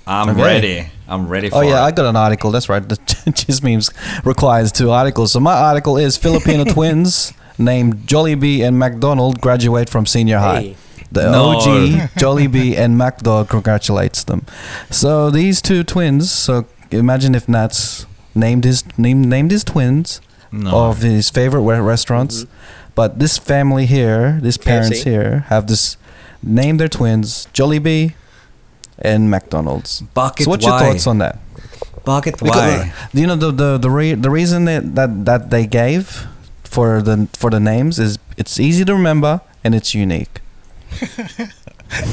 I'm 0.09 0.29
Okay. 0.29 0.41
ready. 0.43 0.87
I'm 1.07 1.27
ready 1.27 1.47
oh, 1.47 1.51
for 1.51 1.57
Oh 1.57 1.61
yeah, 1.61 1.83
it. 1.83 1.87
I 1.87 1.91
got 1.91 2.05
an 2.07 2.15
article. 2.15 2.49
That's 2.51 2.67
right. 2.67 2.87
The 2.87 2.97
Chiz 3.35 3.61
memes 3.61 3.91
requires 4.25 4.71
two 4.71 4.89
articles. 4.91 5.31
So 5.31 5.39
my 5.39 5.53
article 5.53 5.97
is 5.97 6.17
Filipino 6.17 6.63
twins 6.73 7.31
named 7.57 8.07
Jollibee 8.07 8.61
and 8.61 8.77
McDonald 8.79 9.39
graduate 9.39 9.89
from 9.89 10.05
senior 10.05 10.39
high. 10.39 10.61
Hey. 10.61 10.75
The 11.11 11.31
No. 11.31 11.49
OG 11.57 11.63
Jollibee 12.21 12.75
and 12.75 12.95
McDo 12.99 13.47
congratulates 13.47 14.23
them. 14.23 14.45
So 14.89 15.29
these 15.31 15.61
two 15.61 15.83
twins. 15.83 16.31
So 16.31 16.65
imagine 16.91 17.35
if 17.35 17.47
Nats 17.47 18.05
named 18.35 18.63
his 18.63 18.83
named 18.97 19.27
named 19.27 19.51
his 19.51 19.63
twins 19.63 20.21
no. 20.51 20.71
of 20.89 21.01
his 21.01 21.29
favorite 21.29 21.61
re- 21.61 21.79
restaurants. 21.79 22.45
But 22.95 23.19
this 23.19 23.37
family 23.37 23.85
here, 23.85 24.39
these 24.41 24.57
parents 24.57 24.99
KFC. 25.01 25.03
here, 25.03 25.45
have 25.49 25.67
this 25.67 25.97
named 26.43 26.79
their 26.79 26.89
twins 26.89 27.47
Jollibee 27.53 28.13
and 29.01 29.29
McDonald's. 29.29 30.01
Bucket 30.13 30.45
so 30.45 30.51
what's 30.51 30.65
your 30.65 30.77
thoughts 30.79 31.07
on 31.07 31.17
that? 31.19 31.39
Bucket 32.05 32.37
Because, 32.39 32.55
why? 32.55 32.93
uh, 32.93 33.07
you 33.13 33.27
know 33.27 33.35
the 33.35 33.51
the 33.51 33.77
the, 33.77 33.89
re- 33.89 34.13
the 34.15 34.29
reason 34.29 34.65
that, 34.65 34.95
that 34.95 35.25
that 35.25 35.49
they 35.49 35.65
gave 35.67 36.27
for 36.63 37.01
the 37.01 37.27
for 37.33 37.49
the 37.49 37.59
names 37.59 37.99
is 37.99 38.17
it's 38.37 38.59
easy 38.59 38.85
to 38.85 38.93
remember 38.93 39.41
and 39.63 39.75
it's 39.75 39.93
unique. 39.93 40.39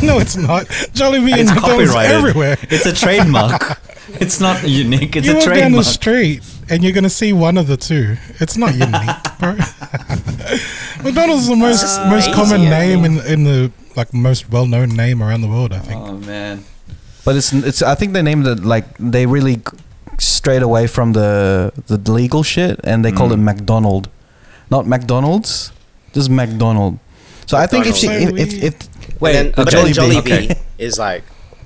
No, 0.03 0.19
it's 0.19 0.37
not. 0.37 0.65
Jollibee 0.97 1.33
and 1.33 1.41
It's 1.41 1.51
McDonald's 1.55 1.95
everywhere. 1.95 2.57
It's 2.71 2.87
a 2.87 2.95
trademark. 2.95 3.79
it's 4.09 4.41
not 4.41 4.67
unique. 4.67 5.17
It's 5.17 5.27
you 5.27 5.33
a 5.35 5.37
walk 5.37 5.45
down 5.45 5.55
the 5.73 5.85
trademark. 5.85 5.85
street 5.85 6.41
and 6.71 6.83
you're 6.83 6.95
gonna 6.95 7.11
see 7.11 7.35
one 7.35 7.59
of 7.59 7.67
the 7.67 7.77
two. 7.77 8.17
It's 8.41 8.57
not 8.57 8.73
unique, 8.73 9.21
bro. 9.39 9.53
McDonald's 11.05 11.43
is 11.43 11.49
the 11.49 11.57
most 11.57 11.85
Uh, 11.85 12.09
most 12.09 12.33
common 12.33 12.63
easy, 12.63 12.73
I 12.73 12.87
name 12.87 13.05
in 13.05 13.19
in 13.27 13.45
the 13.45 13.71
like 13.97 14.15
most 14.15 14.49
well 14.51 14.65
known 14.67 14.89
name 14.97 15.23
around 15.23 15.43
the 15.43 15.49
world. 15.49 15.75
I 15.75 15.81
think. 15.81 16.01
Oh 16.01 16.17
man. 16.25 16.65
But 17.27 17.35
it's 17.37 17.51
it's 17.53 17.83
I 17.83 17.95
think 17.99 18.13
they 18.15 18.23
named 18.23 18.47
it 18.47 18.63
like 18.65 18.87
they 19.03 19.27
really 19.27 19.57
g- 19.57 19.63
strayed 20.19 20.63
away 20.63 20.87
from 20.87 21.13
the 21.13 21.73
the 21.93 21.99
legal 22.21 22.43
shit 22.43 22.79
and 22.85 23.05
they 23.05 23.11
called 23.13 23.33
it 23.35 23.41
Mm. 23.43 23.51
McDonald, 23.51 24.09
not 24.71 24.87
McDonald's, 24.87 25.73
just 26.15 26.31
McDonald. 26.31 26.99
So 27.51 27.59
I 27.59 27.67
think 27.67 27.87
if 27.87 27.97
she 27.97 28.07
if, 28.07 28.31
if, 28.39 28.51
if 28.63 28.75
Wait, 29.21 29.35
And 29.37 29.47
then, 29.49 29.53
but 29.57 29.67
okay. 29.75 29.83
then 29.83 29.93
Jollibee 29.99 30.19
Okay. 30.25 30.55
is 30.79 30.99
like 30.99 31.25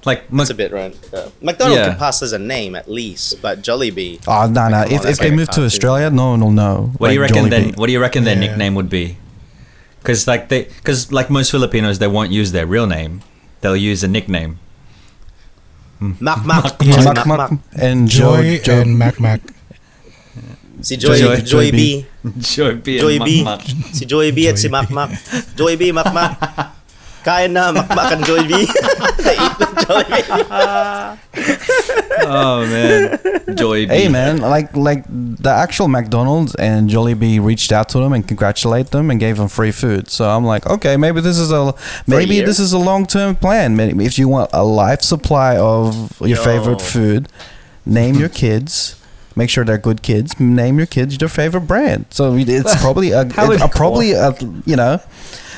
Like 0.08 0.20
it's 0.32 0.32
Mc- 0.32 0.50
a 0.50 0.54
bit 0.62 0.72
right. 0.72 0.96
Uh, 1.12 1.28
McDonald's 1.44 1.76
Yeah. 1.78 1.88
can 1.92 1.98
pass 1.98 2.22
as 2.22 2.32
a 2.32 2.38
name 2.38 2.72
at 2.74 2.88
least, 2.88 3.42
but 3.44 3.60
Jollibee. 3.60 4.16
oh 4.26 4.46
no 4.48 4.64
no 4.72 4.80
if, 4.96 5.04
if 5.04 5.18
they 5.20 5.30
move 5.30 5.50
to. 5.56 5.60
Australia 5.68 6.08
no 6.10 6.30
one 6.32 6.40
will 6.40 6.56
know. 6.62 6.76
what 6.96 7.08
do 7.08 7.14
you 7.14 7.20
like 7.20 7.30
reckon 7.36 7.50
then? 7.50 7.64
What 7.76 7.86
do 7.88 7.92
you 7.92 8.00
reckon 8.00 8.24
their 8.24 8.34
Yeah. 8.40 8.44
nickname 8.48 8.74
would 8.80 8.88
be? 8.88 9.06
because 10.00 10.24
like 10.26 10.48
they 10.48 10.60
because 10.80 11.12
like 11.12 11.28
most 11.28 11.50
Filipinos 11.52 11.98
they 12.00 12.08
won't 12.16 12.32
use 12.32 12.50
their 12.56 12.66
real 12.66 12.86
name. 12.88 13.20
They'll 13.60 13.76
use 13.92 14.00
a 14.02 14.08
nickname. 14.08 14.52
Mac 16.00 16.44
Mac. 16.46 16.80
Mac 16.80 17.26
Mac. 17.26 17.26
Mac, 17.26 17.50
And 17.76 18.08
Joy, 18.08 18.58
Joy 18.64 18.80
and 18.80 18.98
Mac 18.98 19.20
Mac. 19.20 19.40
Si 20.80 20.96
Joy, 20.96 21.18
Joy, 21.18 21.36
Joy 21.44 21.70
B. 21.70 22.06
Joy 22.40 22.74
B. 22.80 22.98
Joy 22.98 23.18
B. 23.20 23.44
Si 23.92 24.06
Joy 24.06 24.32
B 24.32 24.48
at 24.48 24.56
si 24.58 24.68
Mac 24.68 24.88
Mac. 24.90 25.10
Joy 25.56 25.76
B, 25.76 25.92
Mac 25.92 26.08
Mac. 26.14 26.40
Kain 27.24 27.52
na, 27.52 27.72
Mak 27.72 27.88
Mak 27.90 28.12
and 28.12 28.24
Joy 28.24 28.38
Eat 28.40 28.68
the 29.58 29.66
Joy 29.86 30.04
Oh 32.22 32.66
man, 32.66 33.56
Joy 33.56 33.86
B. 33.86 33.94
Hey 33.94 34.08
man, 34.08 34.38
like 34.38 34.74
like 34.76 35.04
the 35.08 35.50
actual 35.50 35.88
McDonald's 35.88 36.54
and 36.54 36.88
Jollibee 36.88 37.42
reached 37.44 37.72
out 37.72 37.88
to 37.90 37.98
them 37.98 38.12
and 38.12 38.26
congratulate 38.26 38.90
them 38.90 39.10
and 39.10 39.18
gave 39.20 39.36
them 39.36 39.48
free 39.48 39.70
food. 39.72 40.08
So 40.10 40.28
I'm 40.28 40.44
like, 40.44 40.66
okay, 40.66 40.96
maybe 40.96 41.20
this 41.20 41.38
is 41.38 41.50
a 41.52 41.74
maybe 42.06 42.36
year? 42.36 42.46
this 42.46 42.58
is 42.58 42.72
a 42.72 42.78
long 42.78 43.06
term 43.06 43.36
plan. 43.36 43.76
Maybe 43.76 44.04
if 44.06 44.18
you 44.18 44.28
want 44.28 44.50
a 44.52 44.64
life 44.64 45.02
supply 45.02 45.56
of 45.56 46.18
your 46.20 46.36
Yo. 46.38 46.44
favorite 46.44 46.80
food, 46.80 47.28
name 47.84 48.16
your 48.16 48.28
kids. 48.28 48.96
Make 49.36 49.48
sure 49.48 49.64
they're 49.64 49.78
good 49.78 50.02
kids. 50.02 50.38
Name 50.40 50.78
your 50.78 50.86
kids 50.88 51.18
your 51.20 51.28
favorite 51.30 51.62
brand. 51.62 52.06
So 52.10 52.34
it's 52.36 52.80
probably 52.82 53.12
a, 53.12 53.24
How 53.32 53.44
it's 53.50 53.60
would- 53.62 53.62
a 53.62 53.68
probably 53.68 54.12
a 54.12 54.34
you 54.66 54.76
know. 54.76 55.00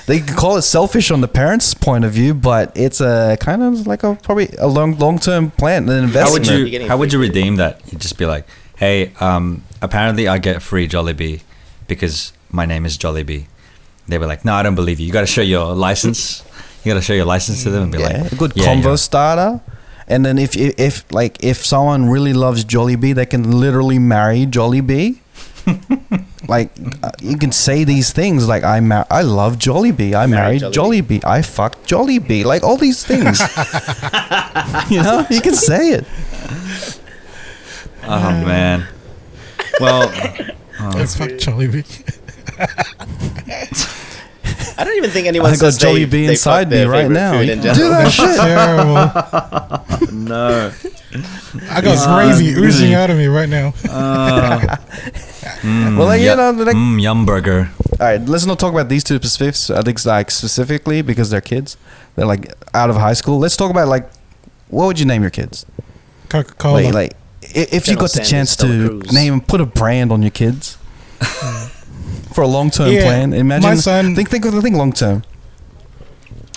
They 0.06 0.20
could 0.20 0.36
call 0.36 0.56
it 0.56 0.62
selfish 0.62 1.10
on 1.10 1.20
the 1.20 1.28
parents' 1.28 1.74
point 1.74 2.04
of 2.04 2.12
view, 2.12 2.34
but 2.34 2.72
it's 2.74 3.00
a 3.00 3.36
kind 3.40 3.62
of 3.62 3.86
like 3.86 4.02
a 4.02 4.16
probably 4.22 4.48
a 4.58 4.66
long 4.66 4.98
long 4.98 5.18
term 5.18 5.50
plan, 5.52 5.88
an 5.88 6.02
investment. 6.04 6.26
How 6.26 6.32
would 6.32 6.46
You're 6.46 6.66
you 6.66 6.70
getting 6.70 6.88
how 6.88 6.96
would 6.98 7.12
you 7.12 7.20
redeem 7.20 7.56
that? 7.56 7.80
You'd 7.90 8.00
just 8.00 8.18
be 8.18 8.26
like, 8.26 8.46
hey, 8.76 9.12
um, 9.20 9.62
apparently 9.80 10.26
I 10.26 10.38
get 10.38 10.60
free 10.62 10.88
Jollibee 10.88 11.42
because 11.86 12.32
my 12.50 12.66
name 12.66 12.84
is 12.84 12.98
Jollibee. 12.98 13.46
They 14.08 14.18
were 14.18 14.26
like, 14.26 14.44
no, 14.44 14.54
I 14.54 14.62
don't 14.64 14.74
believe 14.74 14.98
you. 14.98 15.06
You 15.06 15.12
got 15.12 15.20
to 15.20 15.26
show 15.26 15.42
your 15.42 15.74
license. 15.74 16.42
You 16.82 16.90
got 16.92 16.98
to 16.98 17.02
show 17.02 17.12
your 17.14 17.24
license 17.26 17.62
to 17.62 17.70
them 17.70 17.84
and 17.84 17.92
be 17.92 17.98
yeah, 17.98 18.22
like, 18.22 18.32
a 18.32 18.36
good 18.36 18.52
yeah, 18.56 18.66
convo 18.66 18.82
you're- 18.82 18.96
starter. 18.96 19.60
And 20.08 20.26
then 20.26 20.36
if, 20.36 20.56
if 20.56 20.74
if 20.80 21.12
like 21.12 21.42
if 21.44 21.64
someone 21.64 22.10
really 22.10 22.32
loves 22.32 22.64
Jollibee, 22.64 23.14
they 23.14 23.24
can 23.24 23.60
literally 23.60 24.00
marry 24.00 24.46
Jollibee. 24.46 25.20
like 26.48 26.70
uh, 27.02 27.10
you 27.20 27.36
can 27.38 27.52
say 27.52 27.84
these 27.84 28.12
things 28.12 28.48
like 28.48 28.64
I 28.64 28.80
mar- 28.80 29.06
I 29.10 29.22
love 29.22 29.56
Jollibee. 29.56 30.14
I 30.14 30.26
married 30.26 30.62
Married 30.62 30.74
Jollibee. 30.74 31.24
I 31.24 31.42
fucked 31.42 31.88
Jollibee. 31.88 32.44
Like 32.44 32.62
all 32.62 32.76
these 32.76 33.04
things. 33.04 33.40
you 34.90 35.02
know, 35.02 35.26
you 35.30 35.40
can 35.40 35.54
say 35.54 35.90
it. 35.90 36.06
Oh 38.04 38.30
man. 38.44 38.86
Well, 39.80 40.08
Let's 40.94 41.16
fuck 41.16 41.30
Jollibee. 41.30 41.86
I 44.78 44.84
don't 44.84 44.96
even 44.96 45.10
think 45.10 45.26
anyone 45.28 45.48
I 45.50 45.52
got 45.52 45.58
says 45.74 45.78
they, 45.78 45.86
Jollibee 45.86 46.10
they 46.10 46.26
inside 46.30 46.64
fuck 46.64 46.72
me 46.72 46.84
right 46.84 47.10
now. 47.10 47.32
food 47.32 47.46
You 47.46 47.52
in 47.52 47.60
do 47.60 47.88
that 47.88 48.10
shit. 48.10 48.36
Terrible. 50.08 50.12
no. 50.12 50.72
I 51.70 51.80
got 51.80 52.06
gravy 52.16 52.50
oozing 52.54 52.94
out 52.94 53.10
of 53.10 53.16
me 53.18 53.26
right 53.26 53.48
now. 53.48 53.74
Uh, 53.88 54.76
mm, 55.62 55.96
well, 55.98 56.06
like, 56.06 56.20
you 56.20 56.34
know, 56.34 56.50
like, 56.52 56.74
mm, 56.76 57.00
yum 57.02 57.26
burger. 57.26 57.70
all 58.00 58.06
right, 58.06 58.20
let's 58.22 58.46
not 58.46 58.58
talk 58.58 58.72
about 58.72 58.88
these 58.88 59.04
two 59.04 59.16
specifics. 59.16 59.68
Uh, 59.70 59.78
I 59.78 59.82
think 59.82 60.04
like 60.06 60.30
specifically 60.30 61.02
because 61.02 61.30
they're 61.30 61.40
kids. 61.40 61.76
They're 62.16 62.26
like 62.26 62.52
out 62.74 62.90
of 62.90 62.96
high 62.96 63.12
school. 63.14 63.38
Let's 63.38 63.56
talk 63.56 63.70
about 63.70 63.88
like 63.88 64.08
what 64.68 64.86
would 64.86 64.98
you 64.98 65.06
name 65.06 65.22
your 65.22 65.30
kids? 65.30 65.66
Coca 66.28 66.54
Cola. 66.54 66.80
Like, 66.82 66.94
like 66.94 67.12
i- 67.42 67.68
if 67.70 67.86
you 67.88 67.94
General 67.94 68.00
got 68.06 68.12
the 68.12 68.24
Sanders, 68.24 68.30
chance 68.30 68.56
to 68.56 68.66
Cruz. 69.00 69.12
name 69.12 69.40
put 69.40 69.60
a 69.60 69.66
brand 69.66 70.12
on 70.12 70.22
your 70.22 70.30
kids 70.30 70.78
for 72.34 72.42
a 72.42 72.46
long 72.48 72.70
term 72.70 72.90
Yeah, 72.92 73.02
plan. 73.04 73.32
Imagine 73.32 73.68
my 73.68 73.74
son- 73.76 74.14
think 74.16 74.30
think 74.30 74.44
of 74.44 74.52
the 74.54 74.60
long 74.70 74.92
term. 74.92 75.22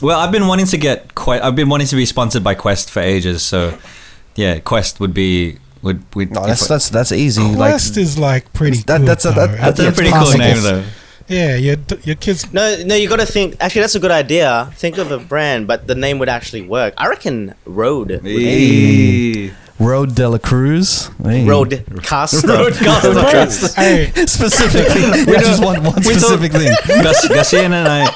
Well, 0.02 0.20
I've 0.20 0.32
been 0.32 0.48
wanting 0.48 0.66
to 0.68 0.78
get 0.78 1.16
quite. 1.16 1.42
I've 1.42 1.56
been 1.56 1.70
wanting 1.70 1.88
to 1.88 1.96
be 1.96 2.06
sponsored 2.06 2.44
by 2.44 2.54
Quest 2.54 2.90
for 2.92 3.00
ages. 3.02 3.44
So, 3.44 3.78
yeah, 4.36 4.60
Quest 4.60 5.00
would 5.00 5.14
be 5.14 5.58
would 5.82 6.04
would. 6.16 6.32
No, 6.32 6.46
that's 6.46 6.68
that's 6.68 6.90
that's 6.90 7.12
easy. 7.12 7.42
Quest 7.56 7.92
like 7.96 7.98
is 8.04 8.18
like 8.18 8.54
pretty 8.54 8.78
That- 8.84 9.00
good. 9.00 9.08
that's 9.08 9.26
a- 9.26 9.32
that- 9.32 9.58
that's 9.60 9.80
a 9.80 9.88
it's 9.88 9.98
pretty 9.98 10.12
cool 10.12 10.32
name 10.38 10.62
though. 10.62 10.84
yeah, 11.28 11.56
your 11.56 11.78
your 12.04 12.16
kids. 12.16 12.52
No, 12.54 12.76
no, 12.86 12.96
you 12.96 13.08
got 13.10 13.18
to 13.20 13.26
think. 13.26 13.56
Actually, 13.60 13.82
that's 13.82 13.96
a 13.96 14.00
good 14.00 14.12
idea. 14.12 14.70
Think 14.76 14.98
of 14.98 15.12
a 15.12 15.18
brand, 15.20 15.68
but 15.68 15.88
the 15.88 15.96
name 15.96 16.20
would 16.20 16.30
actually 16.30 16.62
work. 16.62 16.94
I 16.98 17.08
reckon 17.08 17.56
Rode. 17.66 18.20
Hey. 18.24 19.52
Rode 19.78 20.16
de 20.16 20.30
la 20.30 20.38
Cruz. 20.38 21.10
Hey. 21.22 21.46
Rode 21.46 21.84
Caster. 22.02 22.48
Rodecaster. 22.48 23.76
Hey, 23.76 24.10
specifically. 24.26 25.26
we 25.34 25.38
just 25.38 25.62
want 25.62 25.84
one 25.84 26.02
specific 26.02 26.54
thing. 26.54 26.72
Gus, 26.88 27.28
Gussian 27.28 27.72
and 27.74 27.86
I. 27.88 28.08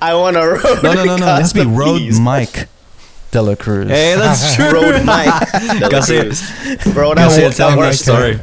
I 0.02 0.14
want 0.14 0.36
a 0.36 0.40
Rode. 0.40 0.82
No, 0.82 0.92
no, 0.92 1.04
no, 1.04 1.16
no. 1.16 1.26
It 1.36 1.40
has 1.40 1.52
to 1.54 1.64
be 1.64 1.70
Rode 1.70 2.00
please. 2.00 2.20
Mike 2.20 2.68
de 3.36 3.42
la 3.42 3.54
Cruz. 3.54 3.88
Hey, 3.88 4.14
that's 4.16 4.54
true. 4.56 4.70
Rode 4.72 5.04
Mike. 5.04 5.52
De 5.80 5.88
La 5.88 6.00
Cruz. 6.04 6.40
Bro, 6.94 7.14
that, 7.14 7.30
Gussian, 7.30 7.42
wo- 7.42 7.50
tell 7.50 7.50
that 7.50 7.56
them 7.56 7.70
the 7.72 7.76
works. 7.78 7.98
story. 8.00 8.40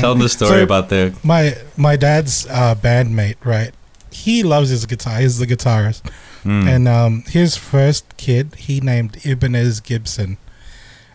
Tell 0.00 0.10
them 0.14 0.22
the 0.22 0.28
story 0.28 0.58
So- 0.60 0.62
about 0.62 0.88
the. 0.88 1.14
my 1.22 1.56
my 1.76 1.96
dad's 1.96 2.46
uh, 2.48 2.74
bandmate, 2.74 3.36
right? 3.44 3.72
He 4.10 4.42
loves 4.42 4.70
his 4.70 4.86
guitar. 4.86 5.18
He's 5.20 5.38
the 5.38 5.46
guitarist, 5.46 6.02
Mm. 6.44 6.66
and 6.74 6.88
um, 6.88 7.24
his 7.28 7.56
first 7.56 8.04
kid 8.16 8.54
he 8.56 8.80
named 8.80 9.18
Ibanez 9.24 9.80
Gibson, 9.80 10.38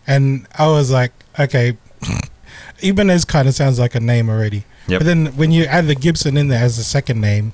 and 0.06 0.46
I 0.56 0.66
was 0.68 0.90
like, 0.90 1.12
okay, 1.38 1.76
Ibanez 2.82 3.24
kind 3.24 3.48
of 3.48 3.54
sounds 3.54 3.78
like 3.78 3.94
a 3.94 4.00
name 4.00 4.28
already. 4.30 4.64
Yep. 4.86 5.00
But 5.00 5.04
then 5.06 5.26
when 5.36 5.50
you 5.52 5.64
add 5.64 5.86
the 5.86 5.94
Gibson 5.94 6.36
in 6.36 6.48
there 6.48 6.62
as 6.64 6.78
a 6.78 6.84
second 6.84 7.20
name, 7.20 7.52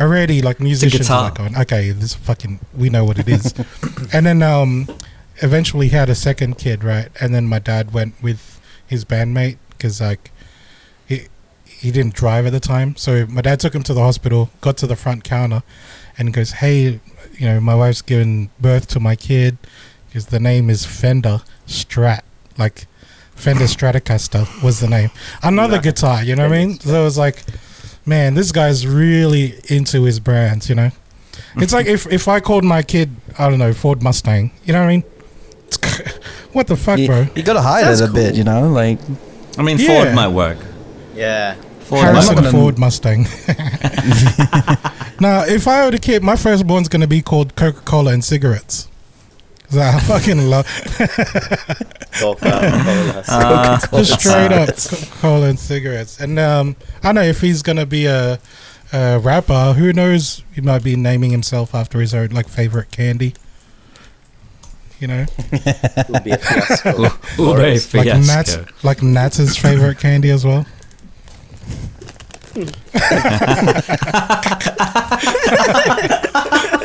already 0.00 0.42
like 0.42 0.60
musicians 0.60 1.10
are 1.10 1.24
like, 1.24 1.34
going, 1.34 1.56
okay, 1.56 1.90
this 1.90 2.14
fucking 2.14 2.60
we 2.76 2.90
know 2.90 3.04
what 3.04 3.18
it 3.18 3.28
is. 3.28 3.54
and 4.12 4.26
then 4.26 4.42
um, 4.42 4.88
eventually 5.36 5.88
he 5.88 5.96
had 5.96 6.08
a 6.08 6.14
second 6.14 6.58
kid, 6.58 6.84
right? 6.84 7.08
And 7.20 7.34
then 7.34 7.46
my 7.46 7.58
dad 7.58 7.92
went 7.92 8.22
with 8.22 8.60
his 8.86 9.04
bandmate 9.04 9.58
because 9.70 10.00
like 10.00 10.30
he 11.06 11.28
he 11.64 11.90
didn't 11.90 12.14
drive 12.14 12.46
at 12.46 12.52
the 12.52 12.60
time, 12.60 12.96
so 12.96 13.26
my 13.26 13.40
dad 13.42 13.60
took 13.60 13.74
him 13.74 13.82
to 13.84 13.94
the 13.94 14.00
hospital, 14.00 14.50
got 14.60 14.76
to 14.78 14.86
the 14.86 14.96
front 14.96 15.24
counter, 15.24 15.62
and 16.16 16.32
goes, 16.32 16.52
hey, 16.52 17.00
you 17.34 17.46
know, 17.46 17.60
my 17.60 17.74
wife's 17.74 18.02
given 18.02 18.50
birth 18.60 18.86
to 18.88 19.00
my 19.00 19.16
kid 19.16 19.58
because 20.08 20.26
the 20.26 20.40
name 20.40 20.70
is 20.70 20.84
Fender 20.84 21.42
Strat, 21.66 22.22
like. 22.58 22.86
Fender 23.36 23.66
Stratocaster 23.66 24.62
was 24.62 24.80
the 24.80 24.88
name. 24.88 25.10
Another 25.42 25.78
guitar, 25.78 26.24
you 26.24 26.34
know 26.34 26.48
what 26.48 26.56
I 26.56 26.64
mean? 26.64 26.80
So 26.80 26.98
it 27.02 27.04
was 27.04 27.18
like, 27.18 27.42
man, 28.06 28.34
this 28.34 28.52
guy's 28.52 28.86
really 28.86 29.54
into 29.68 30.04
his 30.04 30.20
brands, 30.20 30.68
you 30.68 30.74
know? 30.74 30.90
It's 31.56 31.72
like 31.72 31.86
if, 31.86 32.06
if 32.10 32.28
I 32.28 32.40
called 32.40 32.64
my 32.64 32.82
kid, 32.82 33.16
I 33.38 33.48
don't 33.50 33.58
know, 33.58 33.72
Ford 33.72 34.02
Mustang, 34.02 34.52
you 34.64 34.72
know 34.72 34.80
what 34.80 34.86
I 34.86 34.96
mean? 34.96 35.04
What 36.52 36.68
the 36.68 36.76
fuck, 36.76 36.98
You, 36.98 37.06
bro? 37.06 37.26
you 37.34 37.42
gotta 37.42 37.60
hide 37.60 37.84
That's 37.84 38.00
it 38.00 38.08
a 38.08 38.12
bit, 38.12 38.34
you 38.34 38.42
know. 38.44 38.68
Like 38.70 38.98
I 39.58 39.62
mean, 39.62 39.76
Yeah. 39.78 40.04
Ford 40.04 40.14
might 40.14 40.28
work. 40.28 40.56
Yeah. 41.14 41.54
Ford 41.80 42.00
Harrison 42.02 42.38
I'm 42.38 42.44
not 42.44 42.50
gonna- 42.52 42.58
Ford 42.62 42.78
Mustang. 42.78 43.24
now, 45.20 45.44
if 45.44 45.68
I 45.68 45.84
were 45.86 45.94
a 45.94 45.98
kid, 45.98 46.22
my 46.22 46.34
firstborn's 46.36 46.88
going 46.88 47.02
to 47.02 47.06
be 47.06 47.20
called 47.20 47.54
Coca 47.56 47.80
Cola 47.82 48.12
and 48.12 48.24
cigarettes. 48.24 48.88
'Cause 49.68 49.78
I 49.78 49.98
fucking 50.00 50.48
love 50.48 50.66
Coca-Cola. 52.20 53.24
Uh, 53.28 53.78
just 53.98 54.20
straight 54.20 54.52
up 54.52 54.68
Coca 54.76 55.06
Cola 55.20 55.48
and 55.48 55.58
cigarettes. 55.58 56.20
And 56.20 56.38
um, 56.38 56.76
I 57.02 57.12
know 57.12 57.22
if 57.22 57.40
he's 57.40 57.62
going 57.62 57.76
to 57.76 57.86
be 57.86 58.06
a, 58.06 58.38
a 58.92 59.18
rapper, 59.18 59.72
who 59.74 59.92
knows? 59.92 60.42
He 60.54 60.60
might 60.60 60.84
be 60.84 60.94
naming 60.96 61.30
himself 61.32 61.74
after 61.74 62.00
his 62.00 62.14
own 62.14 62.28
like 62.28 62.48
favorite 62.48 62.90
candy. 62.92 63.34
You 65.00 65.08
know, 65.08 65.26
It 65.52 66.08
would 66.08 66.24
be 66.24 66.30
a 66.30 66.38
fiasco. 66.38 67.02
Ube 67.02 67.10
like 67.58 67.80
fiasco. 67.80 68.18
Nats, 68.62 68.84
like 68.84 69.02
Nats' 69.02 69.56
favorite 69.56 69.98
candy 69.98 70.30
as 70.30 70.44
well. 70.46 70.64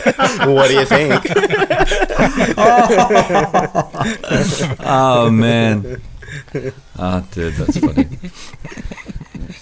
what 0.54 0.68
do 0.70 0.76
you 0.80 0.86
think? 0.86 1.26
Oh 4.84 5.30
man. 5.32 6.02
Oh, 6.98 7.28
dude, 7.32 7.54
that's 7.56 7.78
funny. 7.78 8.08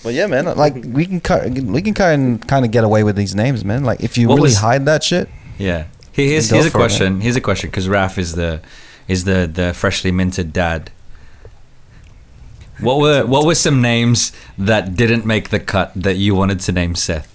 Well, 0.04 0.13
yeah, 0.13 0.28
man. 0.28 0.45
Like 0.58 0.75
we 0.88 1.06
can 1.06 1.19
ki- 1.19 1.62
we 1.62 1.82
can 1.82 1.93
kind 1.93 2.45
kind 2.47 2.65
of 2.65 2.71
get 2.71 2.84
away 2.84 3.04
with 3.04 3.15
these 3.15 3.36
names, 3.36 3.65
man. 3.65 3.84
Like 3.84 4.02
if 4.02 4.17
you 4.17 4.28
What 4.28 4.36
really 4.36 4.47
was- 4.47 4.58
hide 4.58 4.86
that 4.86 5.04
shit. 5.04 5.30
Yeah. 5.58 5.86
He- 6.12 6.30
Here's, 6.30 6.49
here's 6.49 6.65
a 6.65 6.71
for 6.71 6.78
it, 6.78 6.82
question. 6.82 7.21
Here's 7.21 7.36
a 7.36 7.41
question 7.41 7.69
because 7.69 7.88
Raf 7.89 8.17
is 8.17 8.36
the 8.36 8.62
is 9.08 9.23
the 9.25 9.49
the 9.52 9.73
freshly 9.73 10.12
minted 10.12 10.54
dad. 10.54 10.91
What 12.80 12.99
were 12.99 13.25
what 13.25 13.45
were 13.45 13.56
some 13.56 13.82
names 13.82 14.32
that 14.58 14.95
didn't 14.95 15.25
make 15.25 15.49
the 15.49 15.60
cut 15.60 15.91
that 15.95 16.15
you 16.15 16.34
wanted 16.36 16.60
to 16.62 16.71
name 16.71 16.95
Seth? 16.95 17.29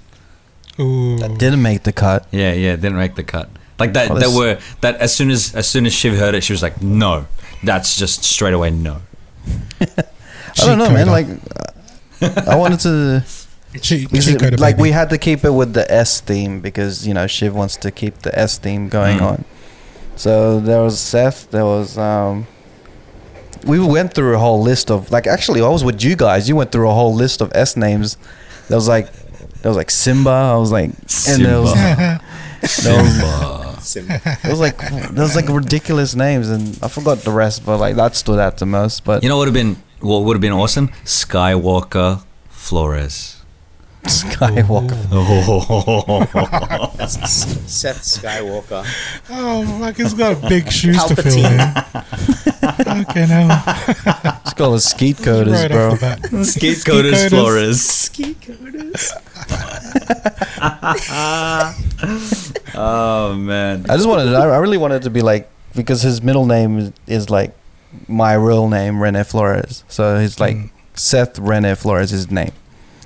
Ooh, 0.80 1.18
That 1.18 1.38
didn't 1.38 1.62
make 1.62 1.82
the 1.84 1.92
cut. 1.92 2.26
Yeah, 2.32 2.52
yeah, 2.52 2.74
didn't 2.76 2.96
make 2.96 3.14
the 3.14 3.22
cut. 3.22 3.48
Like 3.78 3.92
that 3.94 4.10
Oh, 4.10 4.14
that 4.14 4.20
this- 4.26 4.36
were 4.36 4.58
that 4.82 4.96
as 4.96 5.14
soon 5.14 5.30
as 5.30 5.54
as 5.54 5.66
soon 5.66 5.86
as 5.86 5.92
Shiv 5.92 6.16
heard 6.18 6.34
it, 6.34 6.42
she 6.44 6.52
was 6.52 6.62
like, 6.62 6.80
"No, 6.82 7.26
that's 7.62 7.96
just 7.96 8.22
straight 8.24 8.54
away 8.54 8.70
no." 8.70 9.02
I 9.80 9.86
don't 10.66 10.78
know, 10.78 10.90
man. 10.90 11.08
Like 11.08 11.26
uh, 12.22 12.42
I 12.46 12.56
wanted 12.56 12.80
to. 12.80 13.24
Che- 13.80 14.06
Because 14.06 14.26
Chico 14.26 14.50
the 14.50 14.56
like 14.60 14.76
baby. 14.76 14.82
we 14.82 14.90
had 14.92 15.10
to 15.10 15.18
keep 15.18 15.44
it 15.44 15.50
with 15.50 15.74
the 15.74 15.90
S 15.90 16.20
theme 16.20 16.60
because 16.60 17.06
you 17.06 17.14
know 17.14 17.26
Shiv 17.26 17.54
wants 17.54 17.76
to 17.78 17.90
keep 17.90 18.18
the 18.22 18.30
S 18.38 18.58
theme 18.58 18.88
going 18.88 19.18
Mm. 19.18 19.26
on. 19.30 19.44
So 20.16 20.60
there 20.60 20.80
was 20.80 21.00
Seth. 21.00 21.50
There 21.50 21.64
was 21.64 21.98
um. 21.98 22.46
We 23.66 23.80
went 23.80 24.14
through 24.14 24.34
a 24.36 24.38
whole 24.38 24.60
list 24.62 24.90
of 24.90 25.10
like 25.10 25.26
actually 25.26 25.60
I 25.62 25.68
was 25.68 25.82
with 25.82 26.04
you 26.04 26.14
guys. 26.14 26.48
You 26.48 26.54
went 26.54 26.70
through 26.70 26.88
a 26.88 26.94
whole 26.94 27.14
list 27.14 27.40
of 27.40 27.50
S 27.54 27.76
names. 27.76 28.16
There 28.68 28.76
was 28.76 28.86
like 28.86 29.08
there 29.64 29.70
was 29.70 29.78
like 29.78 29.90
Simba. 29.90 30.52
I 30.52 30.56
was 30.56 30.70
like 30.70 30.90
and 30.90 31.42
there 31.42 31.58
was, 31.62 31.72
there 32.84 33.02
was 33.02 33.82
Sim- 33.82 34.10
it 34.10 34.44
was 34.44 34.60
like 34.60 34.76
there 34.76 35.24
was 35.24 35.34
like 35.34 35.48
ridiculous 35.48 36.14
names 36.14 36.50
and 36.50 36.78
I 36.82 36.88
forgot 36.88 37.20
the 37.24 37.30
rest, 37.30 37.64
but 37.64 37.78
like 37.78 37.96
that 37.96 38.14
stood 38.14 38.38
out 38.38 38.58
the 38.58 38.66
most. 38.66 39.04
But 39.04 39.22
You 39.22 39.30
know 39.30 39.38
what 39.38 39.48
would 39.48 39.56
have 39.56 39.64
been 39.64 39.82
what 40.00 40.24
would 40.24 40.34
have 40.36 40.42
been 40.42 40.52
awesome? 40.52 40.88
Skywalker 41.04 42.22
Flores. 42.50 43.33
Skywalker. 44.04 44.96
That's 46.96 47.16
S- 47.22 47.60
Seth 47.72 48.02
Skywalker. 48.02 48.84
oh 49.30 49.78
fuck, 49.80 49.96
he's 49.96 50.14
got 50.14 50.40
big 50.48 50.70
shoes 50.70 51.02
to 51.04 51.16
fill 51.16 51.32
Palpatine. 51.32 51.84
in. 52.86 53.02
Okay, 53.02 53.26
now 53.26 53.62
It's 54.44 54.54
called 54.54 54.74
a 54.76 54.80
skeet 54.80 55.16
coders, 55.16 55.52
right 55.52 55.70
bro. 55.70 55.92
off 55.92 56.00
the 56.00 56.06
bat. 56.30 56.44
Skate 56.46 56.78
Coders. 56.78 57.12
Coders 57.12 57.28
Flores. 57.30 57.80
Ski 57.82 58.34
coders. 58.34 59.12
Oh 62.76 63.34
man. 63.36 63.86
I 63.88 63.96
just 63.96 64.08
wanted. 64.08 64.34
I 64.34 64.44
I 64.48 64.56
really 64.58 64.78
wanted 64.78 65.02
to 65.02 65.10
be 65.10 65.20
like 65.22 65.48
because 65.74 66.02
his 66.02 66.22
middle 66.22 66.46
name 66.46 66.78
is, 66.78 66.92
is 67.06 67.30
like 67.30 67.54
my 68.08 68.34
real 68.34 68.68
name, 68.68 69.00
Rene 69.02 69.22
Flores. 69.24 69.84
So 69.88 70.18
he's 70.18 70.40
like 70.40 70.56
Mm. 70.56 70.70
Seth 70.94 71.38
Rene 71.38 71.74
Flores 71.76 72.12
is 72.12 72.22
his 72.24 72.30
name. 72.30 72.52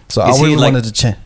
So 0.09 0.23
Is 0.27 0.37
I 0.37 0.39
he, 0.39 0.45
really 0.45 0.57
like- 0.57 0.73
wanted 0.73 0.85
to 0.85 0.93
change. 0.93 1.17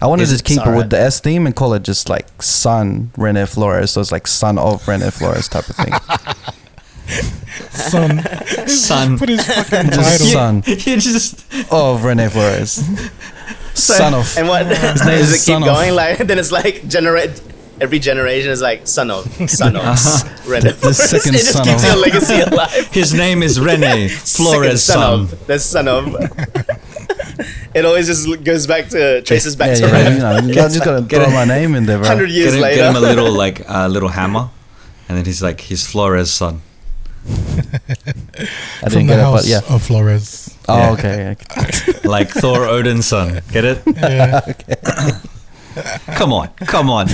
I 0.00 0.06
wanted 0.06 0.26
to 0.26 0.42
keep 0.42 0.56
it 0.58 0.64
Sorry. 0.64 0.76
with 0.76 0.90
the 0.90 0.98
S 0.98 1.20
theme 1.20 1.46
and 1.46 1.54
call 1.54 1.74
it 1.74 1.84
just 1.84 2.08
like 2.08 2.42
Son 2.42 3.12
Rene 3.16 3.46
Flores. 3.46 3.92
So 3.92 4.00
it's 4.00 4.10
like 4.10 4.26
son 4.26 4.58
of 4.58 4.86
Rene 4.88 5.10
Flores 5.10 5.46
type 5.48 5.68
of 5.68 5.76
thing. 5.76 5.92
Son, 7.70 8.22
Son. 8.66 9.18
put 9.18 9.28
his 9.28 9.44
fucking 9.46 9.90
Just 9.90 10.20
title. 10.20 10.26
son 10.26 10.62
You 10.66 10.96
just 10.96 11.44
of 11.72 12.04
Rene 12.04 12.28
Flores. 12.28 12.82
son 13.74 14.14
of. 14.14 14.36
And 14.38 14.48
what 14.48 14.66
name 14.66 14.80
does 14.80 15.06
is 15.06 15.32
it 15.34 15.36
keep 15.46 15.54
son 15.54 15.62
of- 15.62 15.68
going? 15.68 15.94
Like 15.94 16.18
then 16.18 16.38
it's 16.38 16.52
like 16.52 16.86
generate. 16.88 17.40
Every 17.80 17.98
generation 17.98 18.50
is 18.52 18.60
like 18.62 18.86
son 18.86 19.10
of, 19.10 19.24
son 19.50 19.74
of, 19.74 19.82
uh-huh. 19.84 20.50
Rene 20.50 20.70
The 20.70 20.74
Flores. 20.74 20.96
second 20.98 21.34
It 21.34 21.38
just 21.38 21.52
son 21.52 21.64
keeps 21.64 21.82
of. 21.82 21.88
your 21.88 21.96
legacy 21.98 22.40
alive. 22.40 22.70
his 22.92 23.12
name 23.12 23.42
is 23.42 23.58
Rene 23.58 24.08
Flores 24.08 24.82
Second 24.84 25.00
son. 25.02 25.20
of, 25.20 25.46
the 25.48 25.58
son 25.58 25.88
of. 25.88 26.04
It 27.74 27.84
always 27.84 28.06
just 28.06 28.26
goes 28.44 28.66
back 28.66 28.88
to 28.90 29.22
traces 29.22 29.56
back 29.56 29.68
Yeah, 29.68 29.74
to 29.74 29.92
yeah, 29.92 29.98
Rene. 30.04 30.12
you 30.14 30.18
know, 30.20 30.36
you 30.48 30.54
just 30.54 30.84
gonna 30.84 31.02
get 31.02 31.22
throw 31.22 31.30
it. 31.30 31.34
my 31.34 31.44
name 31.44 31.74
in 31.74 31.86
there, 31.86 31.98
bro. 31.98 32.06
Hundred 32.06 32.30
years 32.30 32.46
Get 32.52 32.54
him, 32.54 32.60
later. 32.62 32.76
get 32.76 32.90
him 32.90 32.96
a 32.96 33.00
little 33.00 33.32
like 33.44 33.62
a 33.68 33.88
little 33.88 34.08
hammer, 34.10 34.50
and 35.08 35.18
then 35.18 35.24
he's 35.24 35.42
like 35.42 35.60
he's 35.60 35.86
Flores 35.86 36.30
son. 36.30 36.62
I 37.24 37.30
From 37.30 38.90
didn't 38.90 39.06
the 39.06 39.14
get 39.14 39.18
it, 39.18 39.22
house 39.22 39.42
but 39.42 39.46
yeah. 39.46 39.74
of 39.74 39.82
Flores. 39.82 40.56
Oh, 40.68 40.76
Yeah. 40.78 40.90
okay. 40.92 41.36
okay. 41.40 41.98
like 42.08 42.30
Thor 42.30 42.64
Odin's 42.66 43.06
son. 43.06 43.40
Get 43.52 43.64
it? 43.64 43.82
Yeah. 43.86 44.40
Come 46.16 46.32
on, 46.32 46.48
come 46.66 46.90
on, 46.90 47.06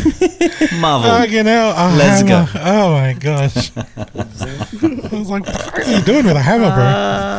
Marvel. 0.81 1.11
Fucking 1.11 1.47
hell. 1.47 1.71
a 1.71 1.95
Let's 1.97 2.23
go. 2.23 2.47
Oh 2.61 2.93
my 2.93 3.13
gosh. 3.13 3.71
I 3.77 5.09
was 5.13 5.31
like, 5.31 5.47
what 5.47 5.79
are 5.79 5.91
you 5.91 6.01
doing 6.03 6.27
with 6.27 6.37
a 6.37 6.43
hammer, 6.43 6.71
bro? 6.75 6.89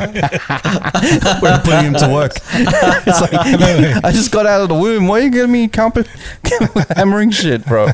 We're 1.41 1.59
putting 1.59 1.85
him 1.85 1.93
to 1.95 2.09
work. 2.13 2.33
it's 2.51 3.21
like, 3.21 3.33
eh? 3.33 3.99
I 4.03 4.11
just 4.11 4.31
got 4.31 4.45
out 4.45 4.61
of 4.61 4.69
the 4.69 4.75
womb. 4.75 5.07
Why 5.07 5.19
are 5.19 5.23
you 5.23 5.29
getting 5.31 5.51
me 5.51 5.67
comp- 5.67 6.07
hammering 6.95 7.31
shit, 7.31 7.65
bro? 7.65 7.87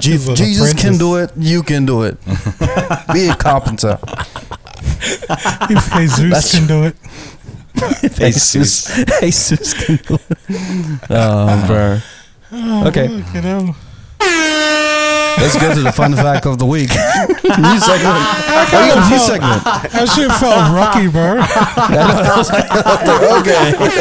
Je- 0.00 0.34
Jesus 0.34 0.74
can 0.74 0.96
do 0.98 1.16
it. 1.16 1.32
You 1.36 1.62
can 1.62 1.86
do 1.86 2.02
it. 2.02 2.18
Be 3.12 3.28
a 3.28 3.34
carpenter. 3.36 3.98
If 5.06 5.92
Jesus 5.92 6.30
That's 6.30 6.58
can 6.58 6.66
do 6.66 6.84
it. 6.84 6.96
Jesus. 8.02 8.94
Jesus 9.20 9.74
can 9.74 9.96
do. 9.96 10.18
Oh, 11.10 11.64
bro. 11.66 12.00
Okay, 12.88 13.08
oh, 13.10 13.32
You 13.34 13.40
know. 13.42 13.74
Let's 15.38 15.58
go 15.60 15.74
to 15.74 15.80
the 15.82 15.92
fun 15.92 16.14
fact 16.14 16.46
of 16.46 16.58
the 16.58 16.66
week. 16.66 16.90
new 17.44 17.78
segment. 17.80 18.16
Oh, 18.16 18.64
you 18.64 18.72
got 18.72 19.06
a 19.06 19.10
new 19.10 19.18
segment. 19.18 19.64
That 19.92 20.08
shit 20.14 20.30
felt 20.40 20.72
rocky, 20.72 21.08
bro. 21.08 21.42
Okay. 23.34 23.72
like 23.78 23.94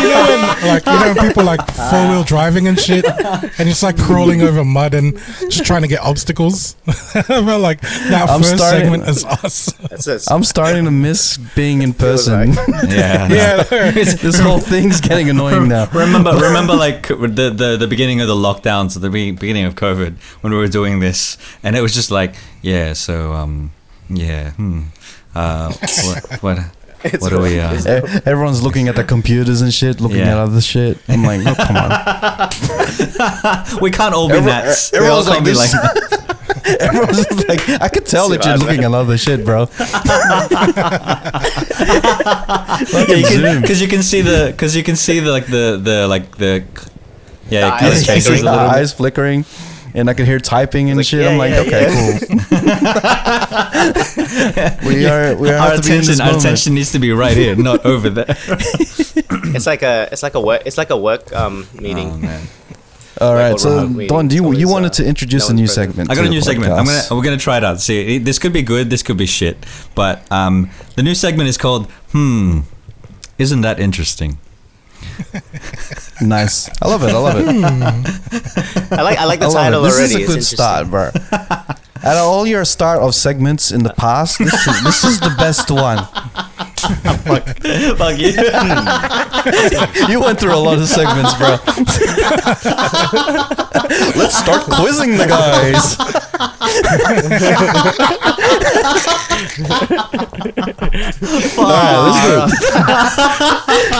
you 0.00 0.08
know 0.08 0.22
when 0.28 0.40
like 0.68 0.86
you 0.86 0.92
know 0.92 1.12
when 1.14 1.28
people 1.28 1.44
like 1.44 1.60
four 1.72 2.08
wheel 2.08 2.24
driving 2.24 2.68
and 2.68 2.78
shit 2.78 3.04
and 3.04 3.68
just 3.68 3.82
like 3.82 3.96
crawling 3.98 4.42
over 4.42 4.64
mud 4.64 4.94
and 4.94 5.18
just 5.50 5.64
trying 5.64 5.82
to 5.82 5.88
get 5.88 6.00
obstacles. 6.00 6.76
I 6.86 7.22
felt 7.22 7.60
like 7.60 7.80
that 7.80 8.28
I'm 8.28 8.40
first 8.40 8.56
starting- 8.56 8.80
segment 8.82 9.08
is 9.08 9.24
us. 9.24 9.72
That's 9.88 10.06
it. 10.06 10.22
I'm 10.30 10.44
starting 10.44 10.84
to 10.84 10.90
miss 10.90 11.36
being 11.54 11.82
in 11.82 11.92
person. 11.92 12.52
Yeah, 12.88 13.28
yeah. 13.28 13.62
this 13.92 14.38
whole 14.38 14.58
thing's 14.58 15.00
getting 15.00 15.30
annoying 15.30 15.68
now. 15.68 15.86
remember 15.92 16.32
remember 16.32 16.74
like 16.74 17.08
the, 17.08 17.52
the 17.54 17.76
the 17.78 17.86
beginning 17.88 18.20
of 18.20 18.28
the 18.28 18.34
lockdowns 18.34 18.96
at 18.96 19.02
the 19.02 19.10
beginning 19.10 19.64
of 19.64 19.74
covid 19.74 20.16
when 20.44 20.52
we 20.52 20.58
were 20.58 20.68
doing 20.68 21.00
this 21.00 21.38
and 21.62 21.74
it 21.74 21.80
was 21.80 21.94
just 21.94 22.10
like 22.10 22.34
yeah 22.60 22.92
so 22.92 23.32
um 23.32 23.72
yeah 24.10 24.50
hmm 24.50 24.82
uh 25.34 25.72
what 26.04 26.42
what, 26.42 26.58
It's 27.02 27.22
what 27.22 27.30
do 27.32 27.40
we 27.40 27.58
uh 27.58 27.72
Everyone's 28.28 28.62
looking 28.62 28.88
at 28.88 28.94
the 28.96 29.04
computers 29.04 29.62
and 29.62 29.72
shit, 29.72 30.00
looking 30.02 30.18
Yeah. 30.18 30.32
at 30.32 30.38
other 30.48 30.60
shit. 30.60 30.96
I'm 31.08 31.22
like, 31.24 31.40
oh, 31.44 31.54
come 31.56 31.76
on. 31.76 31.90
we 33.84 33.90
can't 33.90 34.14
all 34.14 34.28
be 34.28 34.34
Everyone- 34.36 34.64
nats 34.64 34.92
we 34.92 34.98
all 35.08 35.20
everyone's 35.20 35.28
can't 35.28 35.44
like 35.44 35.44
be 35.44 35.52
this. 35.52 35.72
like 35.74 35.84
Everyone's 36.80 37.44
like, 37.48 37.62
I 37.82 37.88
could 37.88 38.06
tell 38.06 38.28
that 38.30 38.44
you're 38.44 38.56
Survivor. 38.56 38.70
looking 38.72 38.84
at 38.84 38.92
other 38.94 39.16
shit, 39.18 39.44
bro. 39.44 39.68
yeah, 41.84 43.16
you 43.16 43.60
because 43.60 43.80
you 43.82 43.88
can 43.88 44.02
see 44.02 44.20
the 44.22 44.48
because 44.52 44.74
you 44.76 44.82
can 44.82 44.96
see 44.96 45.20
the 45.20 45.30
like 45.30 45.46
the 45.46 45.78
the 45.82 46.06
like 46.08 46.36
the 46.36 46.64
yeah 47.50 47.68
The 47.68 47.76
it 47.76 47.78
kinda 47.80 47.94
eyes 47.96 48.02
I 48.02 48.06
changes 48.06 48.26
a 48.26 48.30
the 48.30 48.36
little 48.44 48.58
eyes 48.60 48.92
flickering, 48.92 49.44
and 49.94 50.10
I 50.10 50.14
could 50.14 50.26
hear 50.26 50.38
typing 50.40 50.90
and 50.90 50.96
Like, 50.98 51.06
shit. 51.06 51.22
yeah, 51.22 51.30
I'm 51.30 51.38
like, 51.38 51.52
yeah, 51.52 51.60
okay, 51.60 51.82
yeah. 51.86 52.18
cool. 52.18 52.38
we 54.88 55.06
are, 55.06 55.34
we 55.36 55.50
are 55.50 55.54
our 55.56 55.70
have 55.70 55.80
to 55.82 55.88
be 55.88 55.94
in 55.96 55.98
this 56.02 56.08
attention 56.08 56.20
our 56.20 56.36
attention 56.38 56.74
needs 56.74 56.92
to 56.92 56.98
be 56.98 57.12
right 57.12 57.36
here 57.36 57.54
not 57.56 57.84
over 57.86 58.10
there 58.10 58.26
It's 59.56 59.66
like 59.66 59.82
a 59.82 60.08
it's 60.10 60.22
like 60.22 60.34
a 60.34 60.40
work 60.40 60.62
it's 60.66 60.76
like 60.78 60.90
a 60.90 60.96
work 60.96 61.32
um 61.32 61.66
meeting. 61.74 62.10
oh 62.10 62.16
man 62.18 62.42
All 63.20 63.32
like 63.34 63.50
right, 63.52 63.60
so 63.60 63.82
remote. 63.86 64.08
Don, 64.08 64.26
do 64.26 64.34
you 64.34 64.42
Always, 64.42 64.58
you 64.58 64.68
wanted 64.68 64.90
uh, 64.90 64.94
to 64.98 65.06
introduce 65.06 65.48
no 65.48 65.52
a 65.52 65.56
new 65.56 65.66
present. 65.66 65.90
segment? 65.94 66.10
I 66.10 66.16
got 66.16 66.24
a 66.26 66.28
new 66.28 66.40
segment. 66.40 66.72
I'm 66.72 66.84
gonna 66.84 67.00
we're 67.12 67.22
gonna 67.22 67.36
try 67.36 67.58
it 67.58 67.62
out. 67.64 67.80
See, 67.80 68.18
this 68.18 68.40
could 68.40 68.52
be 68.52 68.62
good. 68.62 68.90
This 68.90 69.04
could 69.04 69.16
be 69.16 69.26
shit. 69.26 69.56
But 69.94 70.26
um, 70.32 70.68
the 70.96 71.04
new 71.04 71.14
segment 71.14 71.48
is 71.48 71.56
called 71.56 71.86
Hmm. 72.10 72.62
Isn't 73.38 73.60
that 73.60 73.78
interesting? 73.78 74.38
Nice. 76.20 76.70
I 76.80 76.88
love 76.88 77.02
it. 77.02 77.10
I 77.12 77.18
love 77.18 77.36
it. 77.38 77.44
Hmm. 77.44 78.94
I 78.94 79.02
like 79.02 79.18
I 79.18 79.24
like 79.24 79.40
the 79.40 79.46
I 79.46 79.48
love 79.48 79.54
title 79.56 79.84
it. 79.84 79.88
This 79.88 79.98
already. 79.98 80.14
is 80.14 80.14
a 80.14 80.18
It's 80.20 80.26
good 80.28 80.36
interesting. 80.36 80.56
start, 80.56 80.88
bro. 80.90 81.10
Out 82.04 82.16
of 82.18 82.26
all 82.28 82.46
your 82.46 82.64
start 82.64 83.00
of 83.00 83.14
segments 83.14 83.72
in 83.72 83.82
the 83.82 83.92
past, 83.94 84.38
this 84.38 84.52
is, 84.66 84.82
this 84.84 85.04
is 85.04 85.20
the 85.20 85.34
best 85.38 85.70
one. 85.70 86.04
Fuck 87.96 88.18
you. 88.18 88.32
You 90.08 90.20
went 90.20 90.38
through 90.40 90.54
a 90.54 90.56
lot 90.60 90.78
of 90.78 90.86
segments, 90.88 91.34
bro. 91.34 91.56
Let's 94.16 94.36
start 94.38 94.62
quizzing 94.70 95.16
the 95.16 95.26
guys. 95.26 95.96
Alright, 101.58 101.98
let's 102.04 102.20
do 102.26 102.32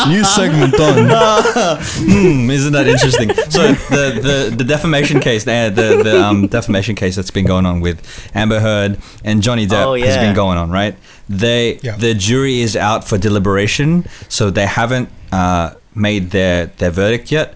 it. 0.06 0.08
New 0.08 0.24
segment 0.24 0.72
done. 0.74 1.08
hmm. 1.80 2.50
Isn't 2.50 2.72
that 2.72 2.86
interesting? 2.88 3.32
So 3.50 3.72
the 3.72 4.20
the, 4.50 4.54
the 4.56 4.64
defamation 4.64 5.20
case, 5.20 5.44
the 5.44 5.70
the, 5.74 6.02
the 6.02 6.22
um, 6.22 6.46
defamation 6.48 6.94
case 6.94 7.16
that's 7.16 7.30
been 7.30 7.46
going 7.46 7.66
on 7.66 7.80
with 7.80 8.00
Amber 8.34 8.60
Heard 8.60 8.98
and 9.24 9.42
Johnny 9.42 9.66
Depp 9.66 9.86
Oh, 9.86 9.94
has 9.94 10.16
been 10.16 10.34
going 10.34 10.58
on, 10.58 10.70
right? 10.70 10.96
They 11.28 11.78
Yeah. 11.82 11.96
the 11.96 12.14
jury 12.14 12.60
is 12.60 12.76
out 12.76 13.04
for 13.06 13.18
deliberation, 13.18 14.06
so 14.28 14.50
they 14.50 14.66
haven't 14.66 15.08
uh, 15.32 15.74
made 15.94 16.30
their 16.30 16.66
their 16.66 16.90
verdict 16.90 17.30
yet. 17.30 17.54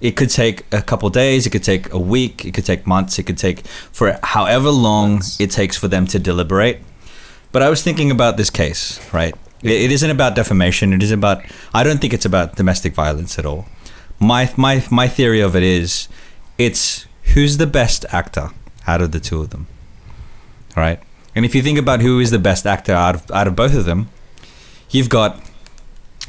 It 0.00 0.16
could 0.16 0.28
take 0.30 0.64
a 0.72 0.82
couple 0.82 1.08
days, 1.08 1.46
it 1.46 1.50
could 1.50 1.62
take 1.64 1.90
a 1.92 1.98
week, 1.98 2.44
it 2.44 2.52
could 2.52 2.66
take 2.66 2.86
months, 2.86 3.18
it 3.18 3.22
could 3.22 3.38
take 3.38 3.66
for 3.92 4.18
however 4.22 4.68
long 4.70 5.22
it 5.38 5.50
takes 5.50 5.76
for 5.78 5.88
them 5.88 6.06
to 6.08 6.18
deliberate. 6.18 6.80
But 7.54 7.62
I 7.62 7.70
was 7.70 7.84
thinking 7.84 8.10
about 8.10 8.36
this 8.36 8.50
case, 8.50 8.98
right? 9.12 9.32
It, 9.62 9.70
it 9.70 9.92
isn't 9.92 10.10
about 10.10 10.34
defamation. 10.34 10.92
It 10.92 11.04
is 11.04 11.12
about. 11.12 11.44
I 11.72 11.84
don't 11.84 12.00
think 12.00 12.12
it's 12.12 12.24
about 12.24 12.56
domestic 12.56 12.94
violence 12.94 13.38
at 13.38 13.46
all. 13.46 13.66
My 14.18 14.52
my 14.56 14.84
my 14.90 15.06
theory 15.06 15.40
of 15.40 15.54
it 15.54 15.62
is, 15.62 16.08
it's 16.58 17.06
who's 17.34 17.58
the 17.58 17.68
best 17.68 18.04
actor 18.10 18.50
out 18.88 19.00
of 19.00 19.12
the 19.12 19.20
two 19.20 19.40
of 19.40 19.50
them, 19.50 19.68
right? 20.76 20.98
And 21.36 21.44
if 21.44 21.54
you 21.54 21.62
think 21.62 21.78
about 21.78 22.00
who 22.00 22.18
is 22.18 22.32
the 22.32 22.40
best 22.40 22.66
actor 22.66 22.92
out 22.92 23.14
of 23.14 23.30
out 23.30 23.46
of 23.46 23.54
both 23.54 23.76
of 23.76 23.84
them, 23.84 24.08
you've 24.90 25.08
got 25.08 25.40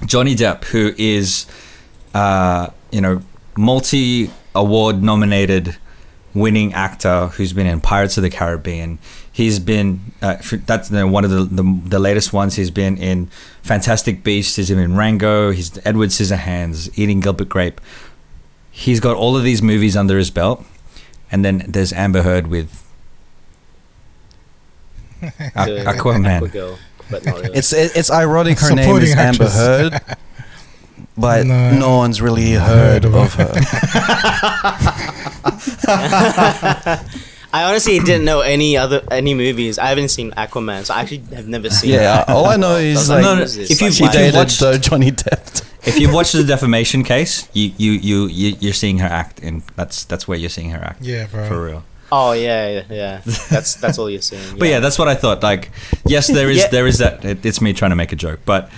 Johnny 0.05 0.35
Depp, 0.35 0.65
who 0.65 0.93
is, 0.95 1.47
uh, 2.13 2.69
you 2.91 3.01
know, 3.01 3.23
multi 3.57 4.29
award 4.53 5.01
nominated 5.01 5.75
winning 6.35 6.71
actor 6.73 7.27
who's 7.29 7.51
been 7.51 7.65
in 7.65 7.81
Pirates 7.81 8.15
of 8.15 8.21
the 8.21 8.29
Caribbean. 8.29 8.99
He's 9.35 9.59
been 9.59 9.99
uh, 10.21 10.37
that's 10.65 10.89
you 10.89 10.95
know, 10.95 11.07
one 11.07 11.25
of 11.25 11.29
the, 11.29 11.43
the 11.43 11.63
the 11.85 11.99
latest 11.99 12.31
ones. 12.31 12.55
He's 12.55 12.71
been 12.71 12.95
in 12.97 13.25
Fantastic 13.63 14.23
Beasts. 14.23 14.55
He's 14.55 14.69
been 14.69 14.79
in 14.79 14.95
Rango. 14.95 15.51
He's 15.51 15.77
Edward 15.85 16.11
Scissorhands, 16.11 16.89
Eating 16.97 17.19
Gilbert 17.19 17.49
Grape. 17.49 17.81
He's 18.71 19.01
got 19.01 19.17
all 19.17 19.35
of 19.35 19.43
these 19.43 19.61
movies 19.61 19.97
under 19.97 20.17
his 20.17 20.31
belt, 20.31 20.63
and 21.29 21.43
then 21.43 21.65
there's 21.67 21.91
Amber 21.91 22.21
Heard 22.21 22.47
with 22.47 22.81
Aqu- 25.21 25.65
The 25.65 25.83
Aquaman. 25.83 26.39
Aquagirl, 26.49 26.77
but 27.11 27.25
not 27.25 27.35
really. 27.41 27.57
It's 27.57 27.73
it, 27.73 27.91
it's 27.93 28.09
ironic 28.09 28.57
her 28.59 28.73
name 28.73 28.85
Supporting 28.85 29.09
is 29.09 29.15
Amber. 29.15 29.49
Heard, 29.49 29.99
but 31.17 31.45
No. 31.45 31.71
no, 31.77 31.97
one's 31.97 32.21
really 32.21 32.53
heard 32.53 33.03
Heard 33.03 33.05
of 33.05 33.15
of 33.15 33.33
her. 33.33 33.51
her. 37.59 37.65
I 37.65 37.69
honestly 37.69 37.99
didn't 37.99 38.25
know 38.25 38.41
any 38.41 38.77
other 38.77 39.01
any 39.11 39.33
movies. 39.33 39.77
I 39.79 39.87
haven't 39.87 40.09
seen 40.09 40.31
Aquaman, 40.31 40.85
so 40.85 40.93
I 40.93 41.01
actually 41.01 41.23
have 41.35 41.47
never 41.47 41.69
seen. 41.69 41.91
yeah, 41.91 42.21
it. 42.23 42.29
all 42.29 42.45
I 42.45 42.57
know 42.57 42.75
is 42.75 43.09
like 43.09 43.21
No, 43.23 43.35
no, 43.35 43.41
if 43.43 43.55
you- 43.55 43.61
Like, 43.61 43.67
she 43.67 43.73
if 43.73 43.99
why- 44.01 44.07
you 44.07 44.11
dated 44.11 44.35
watched- 44.35 44.61
uh, 44.61 44.77
Johnny 44.77 45.11
Depp. 45.11 45.63
if 45.85 45.99
you've 45.99 46.13
watched 46.13 46.33
the 46.39 46.43
defamation 46.43 47.03
case, 47.03 47.47
you 47.53 47.71
you 47.77 47.91
you 47.91 48.27
you- 48.27 48.57
you're 48.59 48.73
seeing 48.73 48.99
her 48.99 49.07
act, 49.07 49.39
and 49.43 49.61
that's 49.75 50.03
that's 50.05 50.27
where 50.27 50.37
you're 50.37 50.49
seeing 50.57 50.71
her 50.71 50.83
act 50.83 51.01
Yeah, 51.03 51.27
bro. 51.31 51.47
for 51.47 51.65
real. 51.65 51.83
Oh 52.11 52.33
yeah, 52.33 52.69
yeah, 52.69 52.83
yeah. 52.89 53.21
That's 53.49 53.75
that's 53.75 53.97
all 53.99 54.09
you're 54.09 54.21
seeing. 54.21 54.57
But 54.59 54.67
yeah, 54.69 54.79
that's 54.79 54.97
what 54.99 55.07
I 55.07 55.15
thought. 55.15 55.41
Like, 55.43 55.71
yes, 56.05 56.27
there 56.27 56.49
is 56.49 56.57
Yeah. 56.59 56.67
there 56.75 56.87
is 56.87 56.97
that. 56.99 57.25
It, 57.25 57.45
it's 57.45 57.59
me 57.61 57.73
trying 57.73 57.91
to 57.91 57.95
make 58.03 58.11
a 58.13 58.15
joke, 58.15 58.39
but 58.45 58.69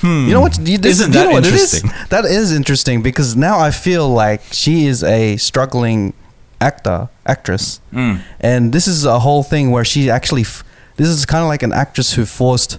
hmm, 0.00 0.26
You 0.26 0.32
know 0.34 0.40
what? 0.40 0.58
You, 0.58 0.78
this, 0.78 0.98
Isn't 1.00 1.12
you 1.12 1.18
that 1.20 1.24
know 1.28 1.32
what 1.36 1.46
it 1.46 1.52
is? 1.52 1.74
interesting? 1.74 2.08
That 2.08 2.24
is 2.24 2.50
interesting 2.52 3.02
because 3.02 3.36
now 3.36 3.58
I 3.60 3.70
feel 3.70 4.08
like 4.08 4.40
she 4.52 4.86
is 4.86 5.04
a 5.04 5.36
struggling 5.36 6.14
actor, 6.62 7.08
actress, 7.26 7.80
Mm, 7.92 8.20
and 8.40 8.72
this 8.72 8.86
is 8.86 9.04
a 9.04 9.18
whole 9.20 9.42
thing 9.42 9.70
where 9.74 9.84
she 9.84 10.10
actually. 10.10 10.42
F- 10.42 10.62
this 10.96 11.08
is 11.08 11.24
kind 11.26 11.42
of 11.42 11.48
like 11.48 11.62
an 11.64 11.72
actress 11.72 12.14
who 12.16 12.24
forced 12.24 12.78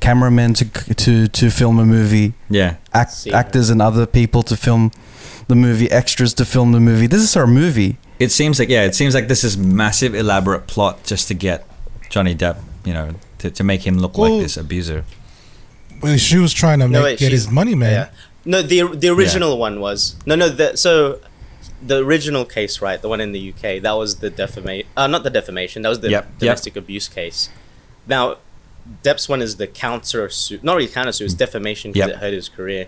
cameramen 0.00 0.54
to 0.54 0.64
to 0.94 1.28
to 1.28 1.50
film 1.50 1.78
a 1.78 1.84
movie, 1.86 2.32
yeah, 2.50 2.76
act, 2.92 3.26
actors 3.32 3.70
and 3.70 3.80
other 3.80 4.06
people 4.06 4.42
to 4.42 4.56
film 4.56 4.90
the 5.48 5.54
movie, 5.54 5.90
extras 5.90 6.34
to 6.34 6.44
film 6.44 6.72
the 6.72 6.80
movie. 6.80 7.06
This 7.06 7.22
is 7.22 7.34
her 7.34 7.46
movie. 7.46 7.96
it 8.18 8.30
seems 8.32 8.58
like 8.58 8.68
yeah, 8.68 8.84
it 8.84 8.94
seems 8.94 9.14
like 9.14 9.28
this 9.28 9.44
is 9.44 9.56
massive 9.56 10.14
elaborate 10.14 10.66
plot 10.66 11.04
just 11.04 11.28
to 11.28 11.34
get 11.34 11.64
Johnny 12.10 12.34
Depp, 12.34 12.56
you 12.84 12.92
know, 12.92 13.14
to, 13.38 13.50
to 13.50 13.64
make 13.64 13.86
him 13.86 13.98
look 13.98 14.18
Well, 14.18 14.34
like 14.34 14.42
this 14.42 14.56
abuser. 14.56 15.04
Well, 16.02 16.16
she 16.18 16.38
was 16.38 16.52
trying 16.52 16.80
to 16.80 16.88
No, 16.88 16.98
make, 17.00 17.04
wait, 17.04 17.18
get 17.20 17.32
his 17.32 17.48
money, 17.50 17.74
man. 17.76 17.92
Yeah. 17.92 18.08
No, 18.44 18.60
the 18.62 18.96
the 18.96 19.08
original 19.08 19.56
one 19.58 19.80
was 19.80 20.16
no, 20.26 20.34
no. 20.34 20.48
The, 20.48 20.76
so 20.76 21.20
the 21.84 21.98
original 22.04 22.44
case, 22.44 22.80
right? 22.80 23.00
The 23.00 23.08
one 23.08 23.20
in 23.20 23.32
the 23.32 23.50
UK, 23.52 23.80
that 23.82 23.92
was 23.92 24.16
the 24.16 24.30
defamation. 24.30 24.86
Uh, 24.96 25.06
not 25.06 25.22
the 25.24 25.30
defamation. 25.30 25.82
That 25.82 25.88
was 25.90 26.00
the 26.00 26.10
Yep, 26.10 26.24
yep. 26.24 26.38
domestic 26.38 26.76
abuse 26.76 27.08
case. 27.08 27.48
Now, 28.06 28.38
Depp's 29.04 29.28
one 29.28 29.40
is 29.42 29.56
the 29.56 29.66
counter 29.68 30.28
suit. 30.28 30.64
Not 30.64 30.74
really 30.76 30.88
counter 30.88 31.12
suit. 31.12 31.26
It's 31.26 31.34
defamation 31.34 31.92
because 31.92 32.08
Yep. 32.08 32.16
it 32.16 32.20
hurt 32.20 32.32
his 32.32 32.48
career. 32.48 32.86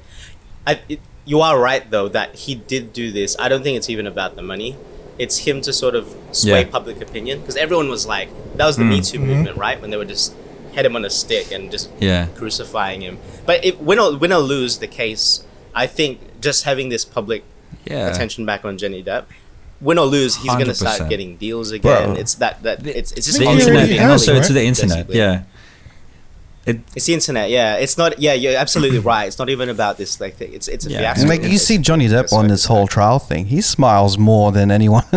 I, 0.67 0.81
it, 0.89 1.01
you 1.25 1.41
are 1.41 1.59
right 1.59 1.89
though 1.91 2.09
that 2.09 2.35
he 2.35 2.55
did 2.57 2.93
do 2.93 3.13
this. 3.13 3.37
I 3.39 3.49
don't 3.49 3.63
think 3.63 3.77
it's 3.77 3.89
even 3.89 4.07
about 4.07 4.35
the 4.37 4.43
money. 4.43 4.77
It's 5.19 5.39
him 5.39 5.61
to 5.63 5.73
sort 5.73 5.95
of 5.95 6.15
sway 6.33 6.63
Yeah. 6.63 6.71
public 6.71 7.01
opinion 7.01 7.41
because 7.41 7.57
everyone 7.57 7.89
was 7.89 8.07
like, 8.07 8.29
that 8.57 8.67
was 8.67 8.77
the 8.77 8.83
Mm. 8.83 8.89
Me 8.89 9.01
Too 9.01 9.19
movement, 9.21 9.57
right? 9.57 9.81
When 9.81 9.91
they 9.91 9.97
were 9.97 10.05
just 10.05 10.35
had 10.75 10.85
him 10.85 10.97
on 10.97 11.05
a 11.05 11.11
stick 11.11 11.53
and 11.53 11.71
just 11.71 11.89
Yeah, 12.01 12.27
crucifying 12.35 13.03
him. 13.03 13.19
But 13.47 13.65
if 13.65 13.79
win 13.79 14.01
or 14.01 14.17
win 14.17 14.33
or 14.33 14.39
lose 14.41 14.79
the 14.79 14.89
case, 14.89 15.45
I 15.75 15.87
think 15.87 16.41
just 16.41 16.65
having 16.65 16.89
this 16.89 17.05
public 17.05 17.45
yeah. 17.87 18.09
attention 18.09 18.44
back 18.47 18.64
on 18.64 18.79
Johnny 18.79 19.03
Depp, 19.03 19.25
win 19.81 19.99
or 19.99 20.07
lose, 20.07 20.37
he's 20.37 20.53
gonna 20.53 20.75
start 20.75 21.09
getting 21.09 21.37
deals 21.37 21.70
again. 21.70 22.07
Bro. 22.11 22.14
It's 22.20 22.35
that 22.37 22.62
that 22.62 22.87
it's 22.87 23.12
it's 23.12 23.27
just 23.27 23.38
The 23.38 23.47
internet, 23.47 23.88
has 23.88 23.90
and 23.90 24.11
it, 24.11 24.12
also 24.12 24.35
right? 24.35 24.44
to 24.44 24.53
the 24.53 24.64
internet. 24.64 25.07
Basically. 25.09 25.18
Yeah, 25.18 25.42
It's 26.66 27.05
the 27.05 27.12
internet. 27.12 27.51
Yeah, 27.51 27.77
it's 27.77 27.99
not. 27.99 28.18
Yeah, 28.18 28.33
you're 28.33 28.57
absolutely 28.57 28.99
right. 29.12 29.27
It's 29.27 29.38
not 29.38 29.51
even 29.51 29.68
about 29.68 29.99
this. 29.99 30.18
Like 30.20 30.37
thing. 30.37 30.55
it's 30.55 30.66
it's 30.68 30.87
a 30.87 30.90
Yeah. 30.90 31.01
fiasco. 31.12 31.29
Like 31.29 31.42
you 31.42 31.59
see 31.59 31.77
Johnny 31.79 32.09
Depp 32.09 32.33
on 32.33 32.49
this 32.49 32.64
whole 32.64 32.87
trial 32.87 33.18
thing, 33.18 33.47
he 33.47 33.61
smiles 33.61 34.16
more 34.16 34.51
than 34.51 34.70
anyone 34.70 35.05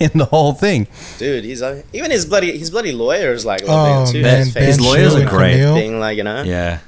in 0.00 0.10
the 0.14 0.26
whole 0.30 0.52
thing. 0.52 0.88
dude. 1.18 1.44
He's 1.44 1.62
uh, 1.62 1.82
even 1.92 2.10
his 2.10 2.26
bloody 2.26 2.58
his 2.58 2.70
bloody 2.72 2.90
lawyer 2.92 3.32
is 3.32 3.44
like 3.46 3.62
Oh, 3.62 3.72
loving 3.74 4.12
too. 4.14 4.22
man, 4.22 4.38
his 4.46 4.54
Ben- 4.54 4.64
his 4.64 4.76
face 4.78 4.84
lawyers 4.86 5.14
are 5.14 5.28
great. 5.28 5.52
Camille. 5.52 5.74
thing, 5.76 6.00
like 6.00 6.16
you 6.16 6.24
know. 6.24 6.42
yeah. 6.42 6.80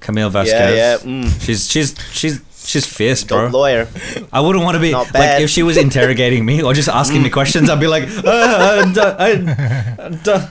Camille 0.00 0.30
Vasquez. 0.30 0.52
yeah, 0.54 0.70
yeah. 0.74 0.96
Mm. 1.24 1.44
She's 1.44 1.68
she's 1.68 1.94
she's 2.12 2.40
she's 2.68 2.86
fierce, 2.86 3.24
bro. 3.24 3.44
Dope 3.46 3.52
lawyer. 3.54 3.88
I 4.32 4.40
wouldn't 4.40 4.64
want 4.64 4.74
to 4.76 4.80
be 4.80 4.92
Not 4.92 5.12
like 5.14 5.40
if 5.40 5.50
she 5.50 5.62
was 5.62 5.76
interrogating 5.76 6.44
me 6.44 6.62
or 6.62 6.72
just 6.74 6.88
asking 6.88 7.22
me 7.22 7.30
questions. 7.30 7.68
I'd 7.70 7.80
be 7.80 7.86
like, 7.86 8.04
uh, 8.04 8.22
uh, 8.24 8.92
duh, 8.92 9.16
uh, 9.18 10.08
duh. 10.22 10.48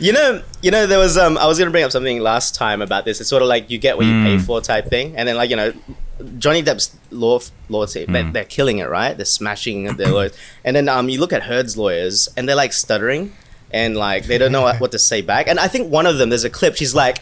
You 0.00 0.12
know, 0.12 0.42
you 0.62 0.70
know, 0.70 0.86
there 0.86 0.98
was 0.98 1.16
um, 1.18 1.36
I 1.38 1.46
was 1.46 1.58
gonna 1.58 1.72
bring 1.72 1.82
up 1.82 1.90
something 1.90 2.20
last 2.20 2.54
time 2.54 2.80
about 2.82 3.04
this. 3.04 3.20
It's 3.20 3.28
sort 3.28 3.42
of 3.42 3.48
like 3.48 3.68
you 3.70 3.78
get 3.78 3.96
what 3.96 4.06
you 4.06 4.12
pay 4.22 4.36
Mm. 4.36 4.46
for 4.46 4.60
type 4.60 4.86
thing, 4.86 5.16
and 5.16 5.26
then 5.28 5.34
like 5.36 5.50
you 5.50 5.56
know, 5.56 5.72
Johnny 6.38 6.62
Depp's 6.62 6.94
law 7.10 7.40
law 7.68 7.84
team, 7.84 8.06
Mm. 8.06 8.12
they're, 8.12 8.30
they're 8.32 8.44
killing 8.44 8.78
it, 8.78 8.88
right? 8.88 9.16
They're 9.16 9.24
smashing 9.26 9.96
their 9.96 10.12
lawyers, 10.12 10.32
and 10.64 10.76
then 10.76 10.88
um, 10.88 11.08
you 11.08 11.18
look 11.18 11.32
at 11.32 11.42
Heard's 11.42 11.76
lawyers, 11.76 12.28
and 12.36 12.48
they're 12.48 12.54
like 12.54 12.72
stuttering, 12.72 13.32
and 13.72 13.96
like 13.96 14.26
they 14.26 14.38
don't 14.38 14.52
know 14.52 14.62
what, 14.62 14.78
what 14.82 14.92
to 14.92 15.00
say 15.00 15.20
back. 15.20 15.48
And 15.48 15.58
I 15.58 15.66
think 15.66 15.90
one 15.90 16.06
of 16.06 16.18
them, 16.18 16.28
there's 16.28 16.44
a 16.44 16.50
clip. 16.50 16.76
She's 16.76 16.94
like, 16.94 17.18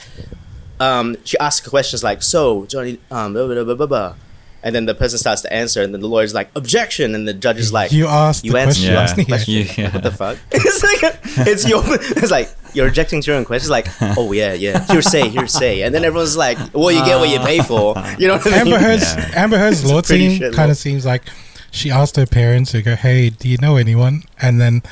um, 0.80 1.16
she 1.24 1.38
asks 1.38 1.68
questions 1.68 2.02
like, 2.04 2.22
"So 2.22 2.66
Johnny, 2.66 2.98
um, 3.10 3.32
blah, 3.32 3.46
blah, 3.46 3.64
blah, 3.64 3.74
blah, 3.74 3.86
blah." 3.86 4.14
And 4.62 4.74
then 4.74 4.86
the 4.86 4.96
person 4.96 5.16
starts 5.18 5.42
to 5.42 5.52
answer, 5.52 5.80
and 5.82 5.94
then 5.94 6.00
the 6.00 6.08
lawyer's 6.08 6.34
like, 6.34 6.48
"Objection!" 6.56 7.14
And 7.14 7.28
the 7.28 7.34
judge 7.34 7.58
is 7.58 7.72
like, 7.72 7.92
you 7.92 8.06
asked 8.08 8.44
you 8.44 8.52
the 8.52 8.58
answered 8.58 8.80
question. 8.80 8.92
you 8.92 8.98
asked 8.98 9.16
the 9.16 9.22
Yeah. 9.22 9.28
question. 9.28 9.54
Yeah. 9.76 9.84
Like, 9.84 9.94
what 9.94 10.02
the 10.02 10.10
fuck? 10.10 10.38
it's 10.50 10.82
like 10.82 11.20
it's 11.46 11.68
your 11.68 11.82
it's 11.86 12.30
like 12.32 12.48
you're 12.74 12.88
objecting 12.88 13.20
to 13.22 13.30
your 13.30 13.36
own 13.38 13.44
question. 13.44 13.66
It's 13.66 13.70
like, 13.70 13.86
oh 14.18 14.32
yeah, 14.32 14.54
yeah, 14.54 14.84
hearsay, 14.86 15.28
hearsay, 15.28 15.82
and 15.82 15.94
then 15.94 16.04
everyone's 16.04 16.36
like, 16.36 16.58
well, 16.72 16.90
you 16.90 17.04
get 17.04 17.18
what 17.20 17.28
you 17.30 17.38
pay 17.40 17.60
for. 17.60 17.94
You 18.18 18.28
know 18.28 18.38
what 18.38 18.46
I 18.52 18.64
mean? 18.64 18.74
Amber 18.74 18.78
Heard's 18.78 19.14
Yeah. 19.14 19.30
Amber 19.36 19.58
Heard's 19.58 19.82
It's 19.82 19.90
law 19.90 20.00
team 20.00 20.52
kind 20.52 20.70
of 20.70 20.76
seems 20.76 21.06
like 21.06 21.22
she 21.70 21.90
asked 21.90 22.16
her 22.16 22.26
parents 22.26 22.72
to 22.72 22.82
go, 22.82 22.96
"Hey, 22.96 23.30
do 23.30 23.48
you 23.48 23.58
know 23.58 23.76
anyone?" 23.76 24.24
And 24.40 24.60
then 24.60 24.82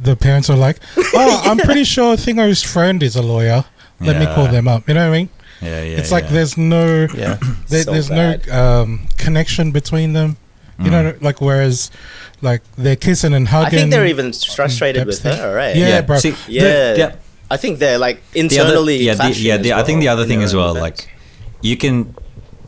the 0.00 0.14
parents 0.14 0.48
are 0.48 0.56
like, 0.56 0.78
"Oh, 0.96 1.40
I'm 1.44 1.58
pretty 1.58 1.84
sure 1.84 2.16
Thingo's 2.16 2.62
friend 2.62 3.02
is 3.02 3.16
a 3.16 3.22
lawyer. 3.22 3.64
Let 4.00 4.18
me 4.18 4.26
call 4.26 4.46
them 4.48 4.68
up." 4.68 4.88
You 4.88 4.94
know 4.94 5.08
what 5.08 5.14
I 5.14 5.18
mean? 5.18 5.28
Yeah, 5.60 5.82
yeah. 5.82 5.98
it's 5.98 6.12
like 6.12 6.24
yeah. 6.24 6.30
there's 6.32 6.56
no 6.56 7.06
Yeah. 7.14 7.38
there, 7.68 7.82
So 7.82 7.92
there's 7.92 8.08
bad. 8.08 8.46
no 8.46 8.82
um, 8.82 9.08
connection 9.16 9.72
between 9.72 10.12
them. 10.12 10.36
You 10.80 10.90
know, 10.92 11.16
like 11.20 11.40
whereas 11.40 11.90
like 12.40 12.62
they're 12.76 12.94
kissing 12.94 13.34
and 13.34 13.48
hugging. 13.48 13.66
I 13.66 13.70
think 13.70 13.90
they're 13.90 14.06
even 14.06 14.32
frustrated 14.32 15.06
with 15.08 15.20
thing. 15.20 15.36
her, 15.36 15.52
right? 15.52 15.74
Yeah, 15.74 16.02
bro. 16.02 16.18
See, 16.18 16.34
Yeah. 16.46 16.62
the- 16.92 16.98
yeah. 16.98 17.16
I 17.50 17.56
think 17.56 17.78
they're 17.80 17.98
like 17.98 18.20
the 18.32 18.40
other, 18.42 18.60
internally. 18.68 18.96
yeah, 19.02 19.14
the, 19.14 19.32
yeah. 19.32 19.54
as 19.54 19.62
The, 19.62 19.72
I 19.72 19.82
think 19.82 20.00
the 20.00 20.08
other 20.08 20.24
thing 20.26 20.42
as 20.42 20.54
well, 20.54 20.74
defense. 20.74 21.00
like 21.06 21.10
you 21.62 21.76
can 21.76 22.14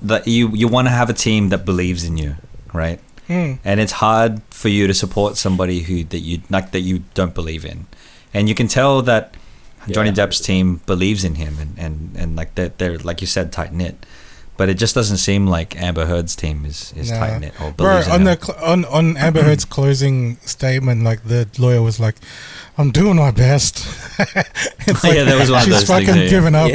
that 0.03 0.27
you 0.27 0.49
you 0.57 0.66
want 0.66 0.88
to 0.88 0.90
have 0.93 1.09
a 1.11 1.12
team 1.12 1.51
that 1.51 1.64
believes 1.64 2.03
in 2.03 2.16
you, 2.16 2.35
right? 2.73 2.99
Mm. 3.29 3.59
And 3.64 3.79
it's 3.79 3.93
hard 3.93 4.43
for 4.51 4.69
you 4.71 4.88
to 4.88 4.95
support 4.95 5.37
somebody 5.37 5.81
who 5.83 6.03
that 6.05 6.19
you 6.21 6.40
like 6.51 6.73
that 6.73 6.81
you 6.81 7.05
don't 7.14 7.35
believe 7.35 7.64
in, 7.64 7.87
and 8.35 8.49
you 8.49 8.55
can 8.57 8.66
tell 8.66 9.03
that 9.03 9.35
Johnny 9.88 10.11
Yeah. 10.11 10.27
Depp's 10.27 10.40
team 10.40 10.81
believes 10.87 11.25
in 11.25 11.37
him, 11.37 11.57
and 11.61 11.75
and 11.79 12.16
and 12.16 12.37
like 12.37 12.55
they're, 12.55 12.69
they're 12.77 12.99
like 12.99 13.21
you 13.21 13.27
said 13.27 13.53
tight 13.53 13.73
knit. 13.73 14.05
But 14.57 14.69
it 14.69 14.75
just 14.75 14.95
doesn't 14.95 15.16
seem 15.16 15.47
like 15.47 15.75
Amber 15.81 16.05
Heard's 16.05 16.37
team 16.37 16.66
is, 16.66 16.93
is 16.95 17.11
Nah. 17.11 17.19
tight 17.19 17.38
knit 17.40 17.55
or 17.62 17.73
believes 17.73 18.07
in 18.09 18.12
on 18.12 18.21
him. 18.21 18.25
the 18.27 18.38
cl- 18.45 18.62
on 18.62 18.85
on 18.85 19.16
Amber 19.16 19.43
Heard's 19.43 19.64
closing 19.64 20.37
statement, 20.45 21.03
like 21.03 21.25
the 21.25 21.49
lawyer 21.59 21.81
was 21.81 21.99
like, 21.99 22.16
"I'm 22.77 22.90
doing 22.90 23.16
my 23.16 23.31
best." 23.31 23.79
it's 24.87 25.03
Yeah, 25.05 25.25
that 25.25 25.38
was 25.40 25.51
one 25.51 25.61
of 25.61 25.64
she's 25.64 25.87
those 25.87 25.88
things, 25.88 26.07
fucking 26.09 26.23
yeah. 26.23 26.29
giving 26.29 26.55
up, 26.55 26.71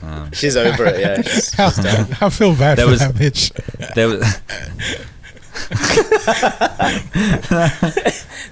bro. 0.00 0.08
Um, 0.08 0.30
she's 0.32 0.56
over 0.56 0.86
it. 0.86 1.00
Yeah, 1.00 1.20
she's, 1.20 1.58
I, 1.60 1.68
she's 1.70 1.84
done. 1.84 2.16
I 2.22 2.30
feel 2.30 2.54
bad 2.56 2.78
That 2.78 2.84
for 2.84 2.90
was- 2.92 3.00
that 3.00 3.14
bitch. 3.14 3.52
there 3.94 4.08
was 4.08 4.24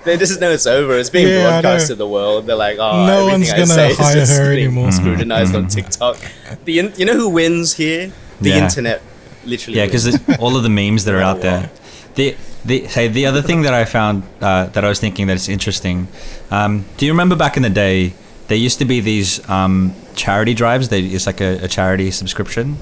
They 0.04 0.16
just 0.18 0.40
know 0.40 0.50
it's 0.50 0.66
over. 0.66 0.98
It's 0.98 1.10
being 1.10 1.28
Yeah, 1.28 1.60
broadcast 1.60 1.86
to 1.88 1.94
the 1.94 2.06
world. 2.06 2.46
They're 2.46 2.56
like, 2.56 2.78
oh, 2.78 3.06
No 3.06 3.26
one's 3.26 3.50
gonna 3.50 3.66
say 3.66 3.90
is 3.90 3.98
hire 3.98 4.26
her 4.26 4.52
anymore. 4.52 4.92
Scrutinized 4.92 5.54
on 5.54 5.66
Mhm. 5.66 5.72
TikTok. 5.72 6.16
The 6.64 6.78
in- 6.78 6.92
you 6.96 7.04
know 7.06 7.14
who 7.14 7.28
wins 7.28 7.74
here? 7.74 8.12
The 8.40 8.50
Yeah. 8.50 8.64
internet, 8.64 9.00
literally. 9.44 9.78
Yeah, 9.78 9.86
because 9.86 10.18
all 10.38 10.56
of 10.56 10.62
the 10.62 10.68
memes 10.70 11.04
that 11.04 11.14
are 11.14 11.22
out 11.22 11.40
there. 11.40 11.70
The 12.16 12.36
the 12.64 12.80
hey, 12.80 13.08
the 13.08 13.26
other 13.26 13.42
thing 13.42 13.62
that 13.62 13.74
I 13.74 13.84
found 13.84 14.22
uh, 14.40 14.66
that 14.66 14.84
I 14.84 14.88
was 14.88 14.98
thinking 15.00 15.26
that 15.28 15.36
is 15.36 15.48
interesting. 15.48 16.08
Um, 16.50 16.84
do 16.96 17.06
you 17.06 17.12
remember 17.12 17.36
back 17.36 17.56
in 17.56 17.62
the 17.62 17.70
day? 17.70 18.12
There 18.48 18.58
used 18.58 18.78
to 18.78 18.84
be 18.84 19.00
these 19.00 19.40
um, 19.48 19.94
charity 20.14 20.52
drives. 20.54 20.88
They, 20.90 21.00
it's 21.00 21.26
like 21.26 21.40
a, 21.40 21.58
a 21.64 21.68
charity 21.68 22.10
subscription. 22.10 22.76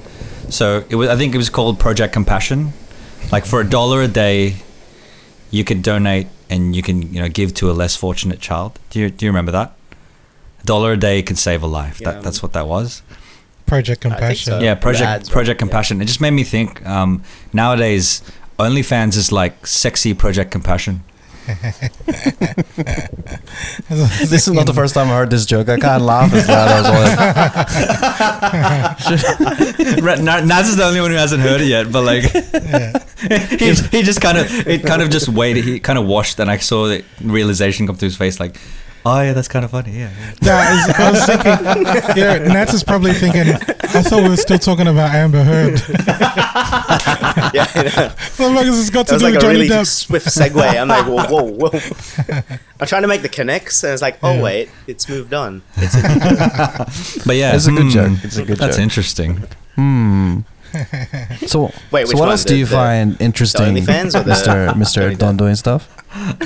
So 0.49 0.83
it 0.89 0.95
was. 0.97 1.09
I 1.09 1.15
think 1.15 1.33
it 1.33 1.37
was 1.37 1.49
called 1.49 1.79
Project 1.79 2.11
Compassion. 2.13 2.73
Like 3.31 3.45
for 3.45 3.61
a 3.61 3.69
dollar 3.69 4.01
a 4.01 4.07
day, 4.07 4.57
you 5.49 5.63
could 5.63 5.81
donate 5.81 6.27
and 6.49 6.75
you 6.75 6.81
can 6.81 7.13
you 7.13 7.21
know 7.21 7.29
give 7.29 7.53
to 7.55 7.71
a 7.71 7.73
less 7.73 7.95
fortunate 7.95 8.39
child. 8.39 8.79
Do 8.89 8.99
you 8.99 9.09
do 9.09 9.25
you 9.25 9.31
remember 9.31 9.51
that? 9.51 9.73
A 10.61 10.65
dollar 10.65 10.93
a 10.93 10.97
day 10.97 11.21
can 11.21 11.35
save 11.35 11.63
a 11.63 11.67
life. 11.67 11.99
Yeah. 11.99 12.11
That, 12.11 12.23
that's 12.23 12.43
what 12.43 12.53
that 12.53 12.67
was. 12.67 13.01
Project 13.65 14.01
Compassion. 14.01 14.53
so. 14.53 14.59
yeah, 14.59 14.75
the 14.75 14.81
Project 14.81 15.07
ads, 15.07 15.29
right? 15.29 15.33
Project 15.33 15.57
Yeah. 15.57 15.59
Compassion. 15.59 16.01
It 16.01 16.05
just 16.05 16.21
made 16.21 16.31
me 16.31 16.43
think. 16.43 16.85
Um, 16.85 17.23
nowadays, 17.53 18.21
OnlyFans 18.59 19.15
is 19.17 19.31
like 19.31 19.65
sexy 19.65 20.13
Project 20.13 20.51
Compassion. 20.51 21.03
This 23.89 24.47
is 24.47 24.53
not 24.53 24.65
the 24.65 24.73
first 24.73 24.93
time 24.93 25.07
I 25.07 25.17
heard 25.17 25.29
this 25.29 25.45
joke. 25.45 25.67
I 25.69 25.77
can't 25.77 26.03
laugh 26.03 26.33
as 26.33 26.47
loud 26.47 26.69
as 26.69 26.85
I 28.99 29.99
Right, 30.01 30.19
Naz 30.19 30.69
is 30.69 30.77
the 30.77 30.85
only 30.85 31.01
one 31.01 31.11
who 31.11 31.17
hasn't 31.17 31.41
heard 31.41 31.61
it 31.61 31.67
yet, 31.67 31.91
but 31.91 32.03
like 32.03 32.23
he, 33.59 33.73
he 33.73 34.03
just 34.03 34.21
kind 34.21 34.37
of 34.37 34.67
it 34.67 34.83
kind 34.83 35.01
of 35.01 35.09
just 35.09 35.29
waited. 35.29 35.65
He 35.65 35.79
kind 35.79 35.99
of 35.99 36.05
washed, 36.05 36.39
and 36.39 36.49
I 36.49 36.57
saw 36.57 36.87
the 36.87 37.03
realization 37.21 37.87
come 37.87 37.95
to 37.97 38.05
his 38.05 38.17
face, 38.17 38.39
like, 38.39 38.57
oh 39.05 39.21
yeah, 39.21 39.33
that's 39.33 39.47
kind 39.47 39.65
of 39.65 39.71
funny. 39.71 39.91
Yeah, 39.91 40.11
yeah. 40.17 40.33
Yeah, 40.41 40.57
I 40.57 40.73
was, 40.75 40.95
I 40.99 41.11
was 41.11 41.25
thinking, 41.25 42.17
yeah, 42.17 42.37
Nats 42.53 42.73
is 42.73 42.83
probably 42.83 43.13
thinking, 43.13 43.53
I 43.53 44.01
thought 44.01 44.23
we 44.23 44.29
were 44.29 44.37
still 44.37 44.59
talking 44.59 44.87
about 44.87 45.13
Amber 45.13 45.43
Heard. 45.43 45.81
Yeah, 47.53 47.67
I 47.75 47.83
know. 47.83 48.53
What 48.53 48.65
has 48.65 48.77
this 48.77 48.89
got 48.89 49.05
That 49.07 49.09
to 49.09 49.13
was 49.15 49.21
do 49.21 49.25
like 49.25 49.33
with 49.35 49.43
a 49.43 49.45
Johnny 49.45 49.55
really 49.59 49.69
Depp? 49.69 49.85
swift 49.87 50.25
segue. 50.27 50.79
I'm 50.81 50.87
like, 50.87 51.05
whoa, 51.29 51.43
whoa, 51.43 51.69
whoa. 51.69 52.41
I'm 52.79 52.87
trying 52.87 53.01
to 53.03 53.07
make 53.07 53.21
the 53.21 53.29
connects, 53.29 53.83
and 53.83 53.93
it's 53.93 54.01
like, 54.01 54.17
oh 54.23 54.33
Yeah. 54.35 54.41
wait, 54.41 54.69
it's 54.87 55.07
moved 55.09 55.33
on. 55.33 55.61
It's 55.77 55.95
a, 55.95 57.23
But 57.25 57.35
yeah, 57.35 57.55
It's 57.55 57.67
a 57.67 57.71
good 57.71 57.83
hmm, 57.83 57.89
joke. 57.89 58.17
It's 58.23 58.37
a 58.37 58.45
good 58.45 58.57
That's 58.57 58.77
joke. 58.77 58.83
interesting. 58.83 59.43
Hmm. 59.75 60.39
So, 61.47 61.71
Wait, 61.91 62.07
so 62.07 62.13
what 62.15 62.21
one? 62.21 62.29
else 62.31 62.43
The- 62.43 62.49
do 62.49 62.55
you 62.57 62.65
the- 62.65 62.75
find 62.75 63.21
interesting, 63.21 63.75
OnlyFans 63.75 64.15
or 64.19 64.23
the 64.23 64.31
Mr. 64.31 64.69
Mr. 64.73 64.93
Johnny 64.95 65.15
Depp? 65.15 65.19
Don 65.19 65.37
doing 65.37 65.55
stuff? 65.55 65.87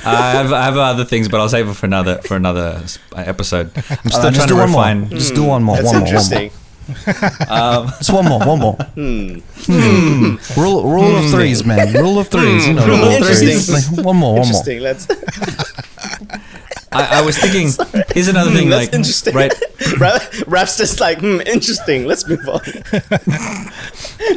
I 0.06 0.32
have 0.32 0.54
I 0.54 0.64
have 0.64 0.78
other 0.78 1.04
things, 1.06 1.28
but 1.28 1.40
I'll 1.42 1.50
save 1.50 1.68
it 1.68 1.74
for 1.76 1.86
another 1.86 2.20
for 2.24 2.36
another 2.38 2.82
episode. 3.16 3.72
I'm 3.90 4.10
still 4.10 4.28
Uh, 4.28 4.32
just 4.32 4.36
trying 4.36 4.48
do 4.48 4.48
to 4.48 4.56
one 4.56 4.72
more. 4.72 4.82
refine. 4.82 5.10
Just 5.10 5.36
do 5.36 5.44
one 5.44 5.64
more. 5.64 5.76
That's 5.76 5.92
one 5.94 6.00
more. 6.00 6.06
One 6.06 6.30
more. 6.30 6.40
interesting. 6.42 6.52
Um, 7.50 7.88
Just 7.98 8.14
one 8.14 8.24
more. 8.26 8.40
One 8.40 8.60
more. 8.60 8.78
Hmm. 9.68 10.36
Rule 10.56 10.84
rule 10.88 11.18
of 11.18 11.30
threes, 11.32 11.66
man. 11.66 11.92
Rule 11.94 12.18
of 12.20 12.30
threes. 12.30 12.66
You 12.66 12.76
know, 12.76 12.84
Hmm. 12.84 12.90
rule 12.92 13.10
of 13.10 13.26
threes. 13.28 13.70
Like, 13.70 14.06
one 14.06 14.16
more. 14.16 14.36
One 14.40 14.48
more. 14.48 14.64
Interesting. 14.64 14.80
Let's. 14.80 15.06
I, 16.98 17.20
I 17.20 17.22
was 17.26 17.38
thinking, 17.38 17.70
here's 18.14 18.28
another 18.28 18.52
thing, 18.52 18.70
That's 18.74 18.88
like 18.88 18.94
interesting. 18.96 19.34
right. 19.36 19.54
Rap, 20.00 20.22
rap's 20.48 20.78
just 20.78 21.00
like, 21.00 21.20
hmm, 21.20 21.40
interesting. 21.46 22.06
Let's 22.06 22.28
move 22.28 22.48
on. 22.48 22.62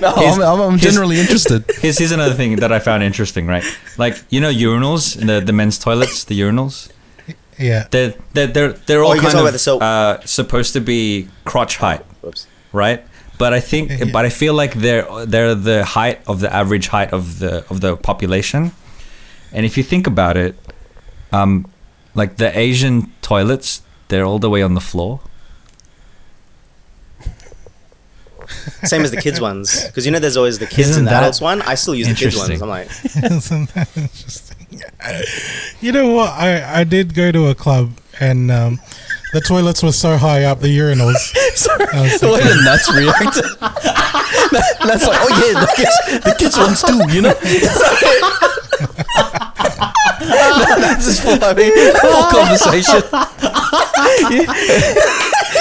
No, 0.01 0.13
I'm, 0.17 0.43
I'm, 0.43 0.61
I'm 0.73 0.79
generally 0.79 1.19
interested. 1.21 1.65
Here's, 1.81 1.99
here's 1.99 2.13
another 2.13 2.35
thing 2.35 2.57
that 2.57 2.73
I 2.73 2.79
found 2.79 3.03
interesting, 3.03 3.47
right? 3.47 3.65
Like 3.99 4.17
you 4.31 4.41
know 4.41 4.51
urinals, 4.53 5.21
in 5.21 5.27
the 5.27 5.41
the 5.41 5.53
men's 5.53 5.79
toilets, 5.79 6.25
the 6.25 6.39
urinals. 6.41 6.91
Yeah. 7.59 7.87
They're 7.91 8.15
they're 8.33 8.47
they're, 8.47 8.73
they're 8.73 9.03
all 9.05 9.13
Oh, 9.13 9.21
kind 9.21 9.37
of 9.47 9.53
the 9.53 9.59
soap. 9.59 9.83
uh, 9.83 10.21
supposed 10.25 10.73
to 10.75 10.81
be 10.81 11.29
crotch 11.45 11.77
height, 11.79 12.03
Whoops. 12.23 12.47
right? 12.73 13.05
But 13.39 13.53
I 13.55 13.61
think, 13.61 13.91
Yeah. 13.91 14.05
but 14.13 14.25
I 14.25 14.29
feel 14.31 14.55
like 14.55 14.75
they're 14.75 15.07
they're 15.27 15.55
the 15.55 15.85
height 15.85 16.21
of 16.27 16.41
the 16.41 16.55
average 16.55 16.89
height 16.89 17.13
of 17.13 17.39
the 17.39 17.65
of 17.71 17.81
the 17.81 17.97
population. 17.97 18.73
And 19.53 19.67
if 19.67 19.77
you 19.77 19.83
think 19.83 20.07
about 20.07 20.37
it, 20.37 20.55
um, 21.33 21.67
like 22.15 22.37
the 22.37 22.57
Asian 22.59 23.13
toilets, 23.23 23.83
they're 24.09 24.25
all 24.25 24.39
the 24.39 24.51
way 24.51 24.63
on 24.63 24.75
the 24.75 24.81
floor. 24.81 25.21
Same 28.85 29.03
as 29.03 29.11
the 29.13 29.21
kids 29.21 29.41
ones, 29.41 29.85
because 29.87 30.05
you 30.05 30.11
know 30.13 30.19
there's 30.19 30.37
always 30.37 30.59
the 30.59 30.67
kids 30.67 30.91
Isn't 30.91 31.01
and 31.01 31.07
the 31.07 31.11
that 31.13 31.23
adults 31.23 31.41
one. 31.41 31.63
I 31.63 31.77
still 31.77 31.95
use 31.95 32.09
the 32.09 32.15
kids 32.15 32.37
ones. 32.37 32.61
I'm 32.61 32.69
like, 32.69 32.89
Isn't 33.05 33.71
that 33.75 33.89
interesting? 33.97 34.57
You 35.81 35.93
know 35.93 36.13
what? 36.13 36.31
I, 36.31 36.81
I 36.81 36.85
did 36.85 37.15
go 37.15 37.31
to 37.31 37.49
a 37.49 37.55
club 37.55 37.93
and 38.19 38.51
um, 38.51 38.81
the 39.33 39.41
toilets 39.41 39.83
were 39.83 39.93
so 39.93 40.17
high 40.17 40.45
up, 40.45 40.61
the 40.61 40.77
urinals. 40.77 41.15
I 41.95 42.03
was 42.03 42.21
The 42.21 42.29
way 42.29 42.41
the 42.41 42.61
nuts 42.65 42.93
reacted. 42.93 43.45
That's 44.87 45.07
like, 45.07 45.19
oh 45.21 45.29
yeah, 45.39 45.61
the 45.61 45.73
kids, 45.77 46.25
the 46.25 46.35
kids 46.39 46.59
ones 46.59 46.83
too, 46.83 47.09
you 47.15 47.23
know. 47.23 47.35
That's 50.81 51.07
just 51.07 51.23
full, 51.23 51.43
I 51.43 51.55
mean, 51.55 51.73
full 51.97 52.25
conversation. 52.29 53.03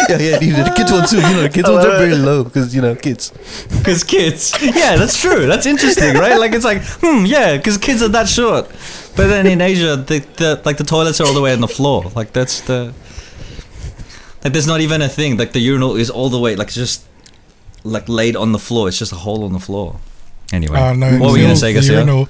yeah, 0.09 0.17
yeah, 0.19 0.39
dude, 0.39 0.65
the 0.65 0.73
kids 0.75 0.91
ones 0.91 1.09
too. 1.11 1.17
You 1.17 1.21
know, 1.23 1.41
the 1.43 1.49
kids 1.49 1.69
ones 1.69 1.85
are 1.85 1.97
very 1.97 2.15
low 2.15 2.43
because 2.43 2.75
you 2.75 2.81
know 2.81 2.95
kids. 2.95 3.31
Because 3.77 4.03
kids, 4.03 4.53
yeah, 4.61 4.95
that's 4.97 5.19
true. 5.19 5.45
That's 5.45 5.65
interesting, 5.65 6.15
right? 6.15 6.37
Like 6.37 6.53
it's 6.53 6.65
like, 6.65 6.81
hmm, 6.83 7.25
yeah, 7.25 7.57
because 7.57 7.77
kids 7.77 8.01
are 8.03 8.09
that 8.09 8.27
short. 8.27 8.67
But 9.15 9.27
then 9.27 9.47
in 9.47 9.61
Asia, 9.61 9.95
the, 9.95 10.19
the 10.37 10.61
like 10.65 10.77
the 10.77 10.83
toilets 10.83 11.21
are 11.21 11.27
all 11.27 11.33
the 11.33 11.41
way 11.41 11.53
on 11.53 11.61
the 11.61 11.67
floor. 11.67 12.11
Like 12.15 12.33
that's 12.33 12.61
the 12.61 12.93
like 14.43 14.53
there's 14.53 14.67
not 14.67 14.81
even 14.81 15.01
a 15.01 15.09
thing. 15.09 15.37
Like 15.37 15.53
the 15.53 15.59
urinal 15.59 15.95
is 15.95 16.09
all 16.09 16.29
the 16.29 16.39
way 16.39 16.55
like 16.55 16.69
just 16.69 17.05
like 17.83 18.09
laid 18.09 18.35
on 18.35 18.51
the 18.51 18.59
floor. 18.59 18.87
It's 18.87 18.99
just 18.99 19.11
a 19.11 19.15
hole 19.15 19.43
on 19.43 19.53
the 19.53 19.59
floor. 19.59 19.99
Anyway, 20.51 20.79
oh, 20.79 20.93
no, 20.93 21.17
what 21.19 21.31
were 21.31 21.37
you 21.37 21.43
gonna 21.43 21.53
the- 21.53 21.59
say, 21.59 21.73
the 21.73 21.79
Garcia? 21.79 22.27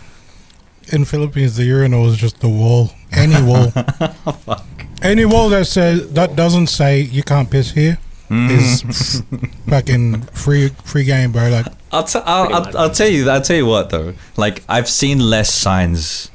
Urinal- 0.92 0.96
In 0.96 1.06
Philippines, 1.06 1.56
the 1.58 1.66
urinal 1.66 2.10
is 2.10 2.18
just 2.18 2.40
the 2.42 2.50
wall. 2.50 2.92
Any 3.12 3.42
wall. 3.42 3.72
Any 5.02 5.26
wall 5.26 5.50
that 5.50 5.66
says 5.66 6.12
that 6.14 6.36
doesn't 6.36 6.68
say 6.68 7.00
you 7.02 7.24
can't 7.24 7.50
piss 7.50 7.72
here 7.72 7.98
Mm. 8.30 8.52
is 8.52 9.24
fucking 9.68 10.22
free 10.38 10.70
free 10.86 11.04
game, 11.04 11.32
bro. 11.32 11.50
Like 11.50 11.66
I'll, 11.92 12.04
t- 12.04 12.20
I'll, 12.24 12.54
I'll. 12.54 12.78
I'll 12.78 12.90
tell 12.94 13.08
you 13.10 13.28
I'll 13.28 13.42
tell 13.42 13.56
you 13.58 13.66
what 13.66 13.90
though 13.90 14.14
like 14.38 14.62
I've 14.70 14.88
seen 14.88 15.18
less 15.18 15.50
signs 15.52 16.30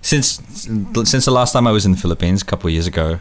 since 0.00 0.38
since 1.10 1.24
the 1.24 1.32
last 1.32 1.50
time 1.52 1.66
I 1.66 1.72
was 1.72 1.84
in 1.84 1.90
the 1.90 1.98
Philippines 1.98 2.42
a 2.42 2.44
couple 2.44 2.68
of 2.68 2.72
years 2.72 2.86
ago 2.86 3.18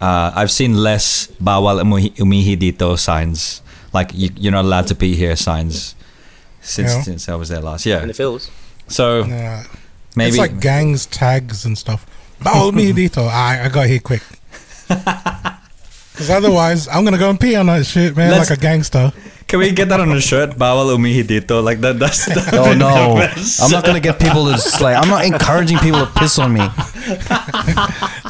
uh, 0.00 0.30
I've 0.36 0.52
seen 0.52 0.74
less 0.78 1.26
bawal 1.42 1.82
umuhi, 1.82 2.14
umihi 2.14 2.54
dito 2.56 2.96
signs 2.96 3.60
like 3.92 4.12
you, 4.14 4.30
you're 4.38 4.52
not 4.54 4.64
allowed 4.66 4.86
to 4.88 4.94
be 4.94 5.16
here 5.16 5.34
signs 5.34 5.96
since 6.62 6.94
Yeah. 6.94 7.02
since 7.02 7.28
I 7.28 7.34
was 7.34 7.48
there 7.48 7.60
last 7.60 7.84
yeah 7.86 8.02
in 8.02 8.06
the 8.08 8.14
fields. 8.14 8.52
so 8.86 9.22
uh, 9.26 9.64
maybe 10.16 10.30
it's 10.30 10.38
like 10.38 10.60
gangs 10.60 11.06
tags 11.06 11.64
and 11.64 11.76
stuff. 11.78 12.06
Bawal 12.40 12.72
me 12.72 12.92
dito. 13.00 13.26
I 13.28 13.64
I 13.64 13.68
got 13.68 13.86
here 13.86 14.00
quick. 14.00 14.22
Because 14.88 16.30
otherwise, 16.30 16.86
I'm 16.88 17.04
gonna 17.04 17.18
go 17.18 17.30
and 17.30 17.40
pee 17.40 17.56
on 17.56 17.66
that 17.66 17.84
shit, 17.86 18.16
man, 18.16 18.30
Let's- 18.30 18.50
like 18.50 18.58
a 18.58 18.62
gangster. 18.62 19.12
can 19.46 19.58
we 19.58 19.70
get 19.72 19.88
that 19.90 20.00
on 20.00 20.10
a 20.12 20.20
shirt 20.20 20.56
bawal 20.56 20.88
umihi 20.96 21.22
dito 21.22 21.62
like 21.62 21.80
that 21.84 21.98
that's 21.98 22.24
that 22.26 22.48
Oh 22.54 22.62
would 22.68 22.72
be 22.74 22.78
no, 22.78 23.14
the 23.14 23.20
best. 23.34 23.60
I'm 23.62 23.70
not 23.70 23.84
gonna 23.84 24.00
get 24.00 24.18
people 24.20 24.46
to 24.46 24.52
just, 24.52 24.80
like. 24.80 24.96
I'm 24.96 25.08
not 25.10 25.24
encouraging 25.24 25.78
people 25.78 26.00
to 26.06 26.10
piss 26.20 26.38
on 26.38 26.52
me. 26.52 26.64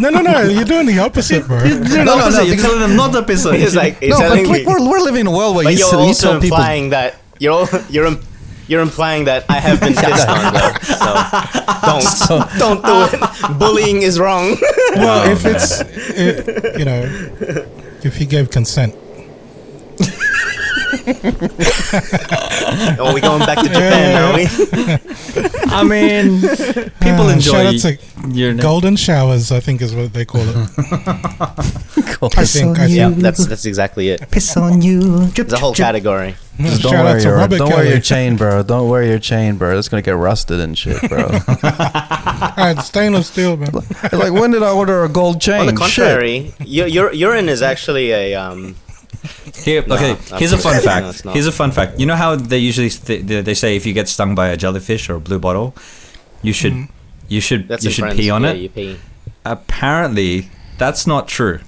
No, 0.00 0.10
no, 0.10 0.20
no. 0.22 0.42
You're 0.42 0.64
doing 0.64 0.86
the 0.86 0.98
opposite, 0.98 1.46
bro. 1.46 1.62
You're 1.62 1.78
doing 1.84 2.04
No, 2.04 2.04
the 2.04 2.04
no, 2.04 2.12
opposite. 2.18 2.38
no, 2.38 2.42
you're 2.42 2.56
because- 2.56 2.62
telling 2.66 2.80
them 2.80 2.96
not 2.96 3.12
to 3.12 3.22
piss 3.22 3.46
on 3.46 3.54
you. 3.54 3.60
He's 3.60 3.76
like, 3.76 4.00
he's 4.00 4.10
No, 4.10 4.18
but 4.18 4.22
telling 4.26 4.46
like, 4.48 4.60
me, 4.62 4.66
we're, 4.66 4.82
we're 4.90 4.98
living 4.98 5.20
in 5.20 5.26
a 5.28 5.30
world 5.30 5.54
where 5.54 5.64
but 5.64 5.72
you, 5.72 5.78
you're 5.78 5.92
you 5.94 5.98
also 6.10 6.32
tell 6.32 6.40
people. 6.40 6.56
implying 6.58 6.90
that 6.90 7.14
you're 7.38 7.52
all, 7.52 7.68
you're 7.88 8.06
im- 8.06 8.18
you're 8.68 8.82
implying 8.82 9.24
that 9.26 9.44
I 9.48 9.54
have 9.60 9.80
been 9.80 9.94
pissed 10.04 10.28
on 10.28 10.52
though. 10.54 12.00
So 12.00 12.38
don't 12.58 12.58
don't 12.58 12.82
do 12.84 13.16
it. 13.16 13.58
Bullying 13.58 14.02
is 14.02 14.18
wrong. 14.18 14.56
Well, 14.96 15.28
if 15.28 15.44
it's, 15.44 15.80
it, 15.80 16.78
you 16.78 16.84
know, 16.84 17.02
if 18.04 18.16
he 18.16 18.26
gave 18.26 18.48
consent. 18.50 18.94
Are 22.98 23.12
we 23.12 23.20
going 23.20 23.40
back 23.40 23.58
to 23.58 23.64
Japan? 23.64 24.22
Are 24.22 24.36
we? 24.36 24.46
I 25.66 25.82
mean 25.82 26.40
people 27.00 27.26
Uh, 27.26 27.32
enjoy 27.32 27.52
Shout 27.52 27.66
out 27.66 27.80
to 27.80 27.98
your 28.32 28.54
golden 28.54 28.96
showers, 28.96 29.50
I 29.52 29.60
think 29.60 29.82
is 29.82 29.94
what 29.94 30.12
they 30.12 30.24
call 30.24 30.42
it. 30.42 30.56
I 32.36 32.44
think. 32.44 32.78
I 32.78 32.86
Yeah, 32.86 33.10
think. 33.10 33.22
that's 33.22 33.46
that's 33.46 33.66
exactly 33.66 34.08
it. 34.08 34.30
piss 34.30 34.56
on 34.56 34.80
you 34.82 35.26
There's 35.26 35.52
a 35.52 35.58
whole 35.58 35.74
category. 35.74 36.36
Just 36.58 36.82
don't 36.82 36.92
Shout 36.92 37.04
wear 37.04 37.18
to 37.18 37.24
your 37.28 37.36
Robert 37.36 37.58
don't 37.58 37.68
wear 37.68 37.76
Kelly. 37.78 37.90
your 37.90 38.00
chain, 38.00 38.36
bro. 38.36 38.62
Don't 38.62 38.88
wear 38.88 39.02
your 39.02 39.18
chain, 39.18 39.56
bro. 39.56 39.76
It's 39.78 39.88
gonna 39.88 40.02
get 40.02 40.16
rusted 40.16 40.60
and 40.60 40.76
shit, 40.78 41.00
bro. 41.08 41.18
Alright, 41.64 42.78
stainless 42.78 43.26
steel, 43.28 43.56
man. 43.56 43.70
like 44.12 44.32
when 44.32 44.52
did 44.52 44.62
I 44.62 44.70
order 44.70 45.04
a 45.04 45.08
gold 45.08 45.40
chain? 45.40 45.60
On 45.60 45.66
the 45.66 45.72
contrary, 45.72 46.54
your, 46.60 46.86
your 46.86 47.12
urine 47.12 47.48
is 47.48 47.60
actually 47.62 48.10
a 48.12 48.34
um. 48.34 48.76
Here, 49.64 49.82
okay. 49.88 50.16
I'm 50.32 50.38
here's 50.38 50.52
a 50.52 50.58
fun 50.58 50.74
kidding. 50.74 50.86
No, 50.86 50.92
fact. 50.92 51.06
it's 51.06 51.24
not. 51.24 51.34
here's 51.34 51.46
a 51.46 51.52
fun 51.52 51.70
fact. 51.72 51.98
You 51.98 52.06
know 52.06 52.16
how 52.16 52.36
they 52.36 52.58
usually 52.58 52.90
th- 52.90 53.24
they 53.24 53.40
they 53.40 53.54
say 53.54 53.74
if 53.76 53.86
you 53.86 53.92
get 53.92 54.08
stung 54.08 54.34
by 54.34 54.48
a 54.48 54.56
jellyfish 54.56 55.08
or 55.08 55.14
a 55.16 55.20
blue 55.20 55.38
bottle, 55.38 55.74
you 56.42 56.52
should 56.52 56.88
you 57.28 57.40
should 57.40 57.68
That's 57.68 57.84
you 57.84 57.90
should 57.90 58.02
Friends. 58.04 58.16
pee 58.20 58.30
on 58.30 58.42
yeah, 58.42 58.50
it. 58.50 58.56
You 58.58 58.68
pee. 58.68 58.98
Apparently, 59.44 60.48
that's 60.78 61.06
not 61.06 61.28
true. 61.28 61.60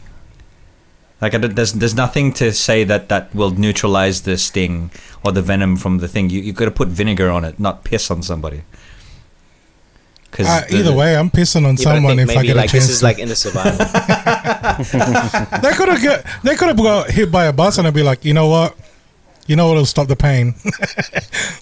Like 1.21 1.35
I, 1.35 1.39
there's 1.39 1.73
there's 1.73 1.95
nothing 1.95 2.33
to 2.35 2.53
say 2.53 2.85
that 2.85 3.09
that 3.09 3.35
will 3.35 3.51
neutralize 3.51 4.23
the 4.23 4.37
sting 4.37 4.91
or 5.25 5.33
the 5.33 5.43
venom 5.43 5.77
from 5.77 5.99
the 5.99 6.09
thing. 6.09 6.31
You 6.31 6.41
you 6.41 6.53
got 6.53 6.67
to 6.67 6.71
put 6.71 6.89
vinegar 6.89 7.31
on 7.31 7.45
it, 7.45 7.59
not 7.59 7.85
piss 7.85 8.11
on 8.11 8.23
somebody. 8.23 8.63
Because 10.31 10.47
Uh, 10.47 10.65
either 10.71 10.95
way, 10.95 11.17
I'm 11.17 11.31
pissing 11.31 11.65
on 11.67 11.77
Yeah, 11.77 11.85
but 11.85 11.87
I 11.87 11.95
someone 11.95 12.17
think 12.17 12.31
if 12.31 12.37
I 12.37 12.41
maybe 12.41 12.47
get 12.49 12.57
a 12.57 12.61
like 12.61 12.71
chance. 12.71 12.87
this 12.87 12.97
is 12.97 13.03
like 13.03 13.19
in 13.19 13.29
the 13.29 13.37
survival. 13.37 13.79
they 15.63 15.73
could 15.73 15.89
have 15.89 16.03
get. 16.03 16.27
They 16.43 16.55
could 16.57 16.69
have 16.69 16.77
got 16.77 17.11
hit 17.11 17.33
by 17.33 17.47
a 17.47 17.53
bus 17.53 17.79
and 17.79 17.87
I'd 17.87 17.95
be 17.95 18.03
like, 18.03 18.25
you 18.25 18.35
know 18.35 18.49
what? 18.49 18.77
You 19.47 19.57
know 19.57 19.69
what'll 19.69 19.87
stop 19.87 20.09
the 20.09 20.17
pain? 20.17 20.53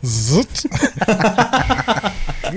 Zoot. 0.02 0.64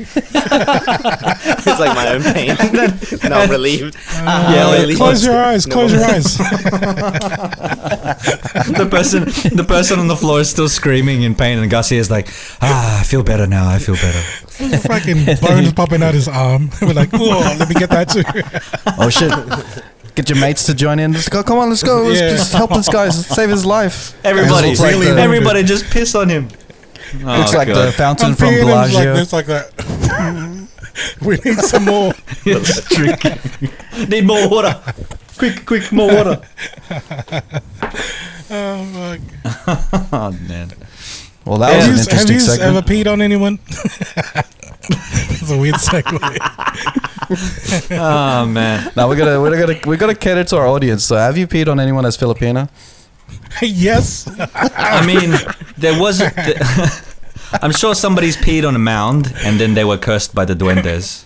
it's 0.15 1.79
like 1.79 1.95
my 1.95 2.09
own 2.13 2.21
pain. 2.23 2.47
now 3.29 3.41
I'm 3.41 3.49
relieved. 3.49 3.95
Ah, 4.11 4.53
Yeah, 4.53 4.65
like, 4.65 4.79
relieved. 4.81 4.99
Close 4.99 5.25
your 5.25 5.37
eyes. 5.37 5.65
Close 5.65 5.93
your 5.93 6.03
eyes. 6.03 6.37
the 8.67 8.87
person 8.89 9.25
the 9.55 9.65
person 9.67 9.99
on 9.99 10.07
the 10.07 10.15
floor 10.15 10.39
is 10.39 10.49
still 10.49 10.69
screaming 10.69 11.23
in 11.23 11.35
pain 11.35 11.59
and 11.59 11.69
Garcia 11.69 11.99
is 11.99 12.09
like 12.09 12.27
ah 12.61 12.99
I 12.99 13.03
feel 13.03 13.23
better 13.23 13.47
now 13.47 13.69
I 13.69 13.79
feel 13.79 13.95
better 13.95 14.21
Fucking 14.87 15.25
bones 15.39 15.73
popping 15.73 16.01
out 16.01 16.15
his 16.15 16.27
arm. 16.27 16.71
We're 16.81 16.93
like, 16.93 17.09
oh, 17.13 17.55
let 17.59 17.69
me 17.69 17.75
get 17.75 17.91
that 17.91 18.09
too. 18.09 18.23
Oh 18.97 19.07
shit. 19.09 19.31
Get 20.15 20.29
your 20.29 20.39
mates 20.39 20.65
to 20.65 20.73
join 20.73 20.97
in. 20.97 21.13
Let's 21.13 21.29
go. 21.29 21.43
Come 21.43 21.59
on, 21.59 21.69
let's 21.69 21.83
go. 21.83 22.01
Let's 22.01 22.19
Yeah. 22.19 22.29
just 22.31 22.53
help 22.53 22.71
this 22.73 22.89
guy. 22.89 23.09
Save 23.09 23.49
his 23.51 23.65
life. 23.67 24.15
everybody 24.25 24.73
Really 24.73 25.09
everybody 25.09 25.61
just 25.63 25.85
piss 25.91 26.15
on 26.15 26.29
him 26.29 26.49
oh, 27.15 27.37
Looks 27.39 27.53
like 27.53 27.67
the 27.67 27.91
fountain 27.95 28.29
I'm 28.29 28.35
from 28.35 28.47
peeing 28.49 28.61
him 28.61 28.67
like 28.69 28.91
Bellagio. 28.91 29.13
this, 29.15 29.33
like 29.33 29.45
that. 29.47 30.67
we 31.21 31.35
need 31.45 31.59
some 31.59 31.85
more. 31.85 32.13
It's 32.45 32.87
tricky. 32.89 33.35
need 34.07 34.25
more 34.25 34.47
water 34.49 34.81
quick 35.37 35.65
quick 35.65 35.91
more 35.91 36.07
water 36.13 36.41
Oh, 38.49 38.85
fuck. 38.93 39.19
oh 40.13 40.31
man 40.47 40.71
Well, 41.45 41.57
that 41.59 41.71
Yeah. 41.71 41.77
was 41.77 41.85
Have 41.85 41.87
an 41.87 41.87
you, 41.87 41.97
have 41.97 41.99
interesting 41.99 42.33
you 42.35 42.39
segment. 42.39 42.77
ever 42.77 42.81
peed 42.87 43.07
on 43.11 43.21
anyone? 43.21 43.59
it's 43.69 45.51
a 45.51 45.57
weird 45.57 45.75
segue. 45.75 46.37
oh 47.91 48.45
man 48.45 48.91
now 48.95 49.07
we 49.09 49.15
gotta 49.17 49.39
we 49.41 49.49
gotta 49.51 49.79
we 49.89 49.97
gotta 49.97 50.15
cater 50.15 50.43
to 50.45 50.57
our 50.57 50.67
audience. 50.67 51.03
So, 51.03 51.15
have 51.17 51.37
you 51.37 51.45
peed 51.47 51.67
on 51.67 51.79
anyone 51.79 52.05
as 52.05 52.15
Filipino? 52.17 52.69
yes. 53.61 54.27
I 54.55 55.05
mean 55.05 55.33
there 55.77 55.99
was 55.99 56.21
I'm 57.61 57.71
sure 57.71 57.95
somebody's 57.95 58.37
peed 58.37 58.67
on 58.67 58.75
a 58.75 58.79
mound 58.79 59.33
and 59.43 59.59
then 59.59 59.73
they 59.73 59.83
were 59.83 59.97
cursed 59.97 60.35
by 60.35 60.45
the 60.45 60.53
duendes 60.53 61.23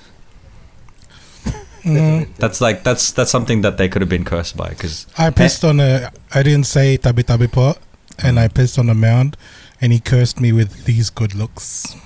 Mm, 1.83 2.29
that's 2.37 2.61
like 2.61 2.83
that's 2.83 3.11
that's 3.11 3.31
something 3.31 3.61
that 3.61 3.77
they 3.77 3.89
could 3.89 4.01
have 4.03 4.09
been 4.09 4.23
cursed 4.25 4.55
by 4.55 4.69
because 4.69 5.07
I 5.17 5.31
pissed 5.31 5.65
on 5.65 5.79
a. 5.79 6.11
I 6.33 6.43
didn't 6.43 6.67
say 6.67 6.97
tabi 6.97 7.23
tabi 7.23 7.47
po, 7.47 7.73
and 8.21 8.39
I 8.39 8.47
pissed 8.49 8.77
on 8.77 8.87
a 8.89 8.93
mound, 8.93 9.35
and 9.81 9.91
he 9.91 9.99
cursed 9.99 10.39
me 10.39 10.51
with 10.51 10.85
these 10.85 11.09
good 11.09 11.33
looks. 11.35 11.95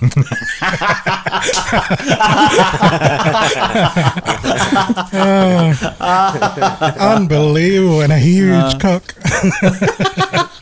Ah, 5.98 7.16
unbelievable 7.16 8.00
and 8.00 8.12
a 8.12 8.18
huge 8.18 8.78
cock. 8.80 9.14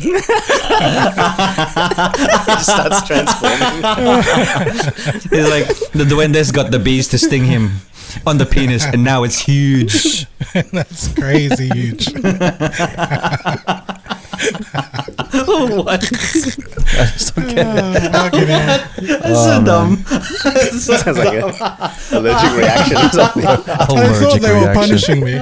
It 0.00 0.24
starts 2.60 3.06
transforming. 3.06 3.58
He's 5.30 5.48
like 5.50 5.66
the 5.92 6.04
duendes 6.04 6.52
got 6.52 6.70
the 6.70 6.78
bees 6.78 7.08
to 7.08 7.18
sting 7.18 7.44
him 7.44 7.80
on 8.26 8.38
the 8.38 8.46
penis, 8.46 8.84
and 8.84 9.02
now 9.04 9.24
it's 9.24 9.40
huge. 9.40 10.26
That's 10.72 11.12
crazy 11.14 11.68
huge. 11.74 12.06
what? 15.78 16.04
I 16.04 17.06
just 17.12 17.34
don't 17.34 17.48
get 17.48 17.66
uh, 17.66 17.72
it. 17.74 18.10
Oh, 18.14 18.30
fucking 18.30 18.46
hell. 18.46 18.88
That's 19.18 19.44
so 19.44 19.64
dumb. 19.64 19.96
Sounds 20.78 21.18
like 21.18 21.34
a 21.34 22.16
allergic 22.16 22.52
reaction 22.56 22.96
or 22.96 23.08
something. 23.08 23.46
I 23.46 23.56
thought 23.56 23.90
Allergic 23.90 24.42
they 24.42 24.52
were 24.52 24.60
reaction. 24.60 24.74
punishing 24.74 25.24
me. 25.24 25.38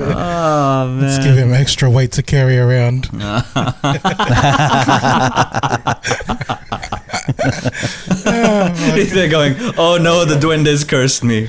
Oh 0.00 0.98
Let's 1.00 1.18
give 1.24 1.36
him 1.36 1.52
extra 1.52 1.88
weight 1.88 2.12
to 2.12 2.22
carry 2.22 2.58
around. 2.58 3.04
They're 9.12 9.28
going, 9.28 9.54
oh 9.78 9.98
no, 10.00 10.24
the 10.24 10.36
duendes 10.40 10.88
cursed 10.88 11.22
me. 11.22 11.48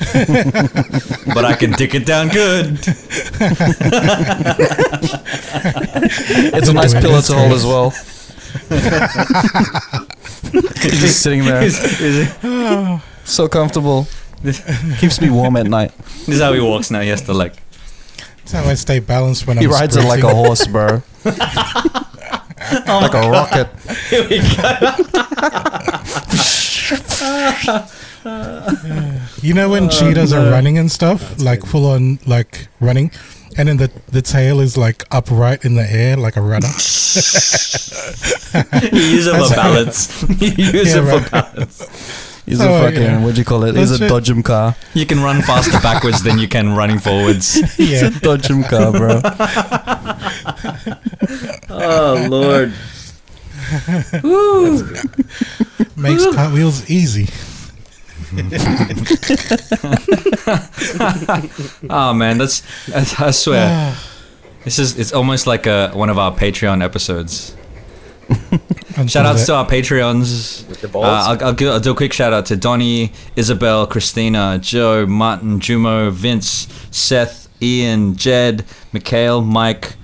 but 1.34 1.44
I 1.44 1.54
can 1.58 1.72
dick 1.72 1.94
it 1.94 2.06
down 2.06 2.28
good. 2.28 2.78
It's 6.54 6.68
a 6.68 6.72
nice 6.72 6.94
pillow 6.94 7.20
to 7.20 7.34
hold 7.34 7.52
as 7.52 7.64
well. 7.66 7.92
You're 10.52 10.62
just 10.90 11.20
sitting 11.22 11.44
there, 11.44 11.62
Is- 11.62 12.00
is- 12.00 13.02
so 13.24 13.46
comfortable. 13.46 14.06
Keeps 14.98 15.20
me 15.20 15.28
warm 15.30 15.56
at 15.56 15.66
night. 15.66 15.92
This 16.26 16.36
is 16.36 16.40
how 16.40 16.54
he 16.54 16.60
walks 16.60 16.90
now. 16.90 17.00
He 17.02 17.08
has 17.10 17.20
to 17.22 17.34
like. 17.34 17.56
That's 18.38 18.52
how 18.52 18.64
I 18.64 18.74
stay 18.74 19.00
balanced 19.00 19.46
when 19.46 19.58
He 19.58 19.66
I'm 19.66 19.70
rides 19.70 19.96
it 19.96 20.04
like 20.04 20.22
a 20.24 20.34
horse, 20.34 20.66
bro. 20.66 21.02
Oh 22.86 22.98
like 23.02 23.14
a 23.14 23.30
rocket. 23.30 23.68
Here 24.10 24.28
we 24.28 24.38
go. 24.56 24.80
You 29.42 29.54
know 29.54 29.68
when 29.70 29.84
uh, 29.84 29.88
cheetahs 29.88 30.32
are 30.32 30.50
running 30.50 30.76
and 30.78 30.90
stuff, 30.90 31.38
like 31.40 31.64
full 31.64 31.86
on 31.86 32.18
like 32.26 32.68
running, 32.80 33.10
and 33.56 33.68
then 33.68 33.78
the 33.78 33.90
the 34.08 34.20
tail 34.22 34.60
is 34.60 34.76
like 34.76 35.04
upright 35.10 35.64
in 35.64 35.74
the 35.76 35.90
air 35.90 36.16
like 36.16 36.36
a 36.36 36.40
rudder. 36.42 36.68
You 38.92 38.98
use 38.98 39.26
it 39.26 39.36
for 39.48 39.54
balance. 39.54 40.22
You 40.40 40.48
use 40.72 40.94
Yeah, 40.94 40.98
it 41.02 41.04
right. 41.04 41.22
for 41.24 41.30
balance. 41.30 42.42
He's 42.46 42.60
Oh, 42.60 42.74
a 42.74 42.80
fucking, 42.82 43.02
yeah. 43.02 43.24
what 43.24 43.34
do 43.34 43.40
you 43.40 43.44
call 43.44 43.62
it? 43.64 43.76
He's 43.76 43.92
a 43.92 43.98
That's. 43.98 44.12
Dodgem 44.12 44.42
car. 44.44 44.74
You 44.94 45.06
can 45.06 45.20
run 45.22 45.40
faster 45.42 45.78
backwards 45.80 46.22
than 46.22 46.38
you 46.38 46.48
can 46.48 46.74
running 46.74 46.98
forwards. 46.98 47.54
He's 47.76 48.02
yeah, 48.02 48.08
a 48.08 48.10
Dodgem 48.10 48.64
car, 48.68 48.90
bro. 48.92 49.20
Oh 51.70 52.26
lord. 52.28 52.72
makes 55.96 56.24
cartwheels 56.34 56.90
easy. 56.90 57.28
Oh 61.90 62.12
man, 62.14 62.38
that's, 62.38 62.62
that's 62.86 63.20
I 63.20 63.30
swear. 63.30 63.96
This 64.62 64.78
is 64.78 64.98
it's 64.98 65.14
almost 65.14 65.46
like 65.46 65.66
a 65.66 65.90
one 65.94 66.10
of 66.10 66.18
our 66.18 66.32
Patreon 66.36 66.84
episodes. 66.84 67.56
Shout 69.06 69.24
outs 69.24 69.46
to 69.46 69.54
our 69.54 69.66
Patreons. 69.66 70.68
With 70.68 70.82
the 70.82 70.98
Uh. 70.98 71.00
I'll, 71.00 71.44
I'll, 71.46 71.52
give, 71.54 71.70
I'll 71.70 71.80
do 71.80 71.92
a 71.92 71.94
quick 71.94 72.12
shout 72.12 72.34
out 72.34 72.44
to 72.46 72.56
Donnie, 72.56 73.12
Isabel, 73.36 73.86
Christina, 73.86 74.58
Joe, 74.60 75.06
Martin, 75.06 75.60
Jumo, 75.60 76.10
Vince, 76.12 76.68
Seth, 76.90 77.48
Ian, 77.62 78.16
Jed, 78.16 78.66
Mikhail, 78.92 79.40
Mike, 79.40 79.94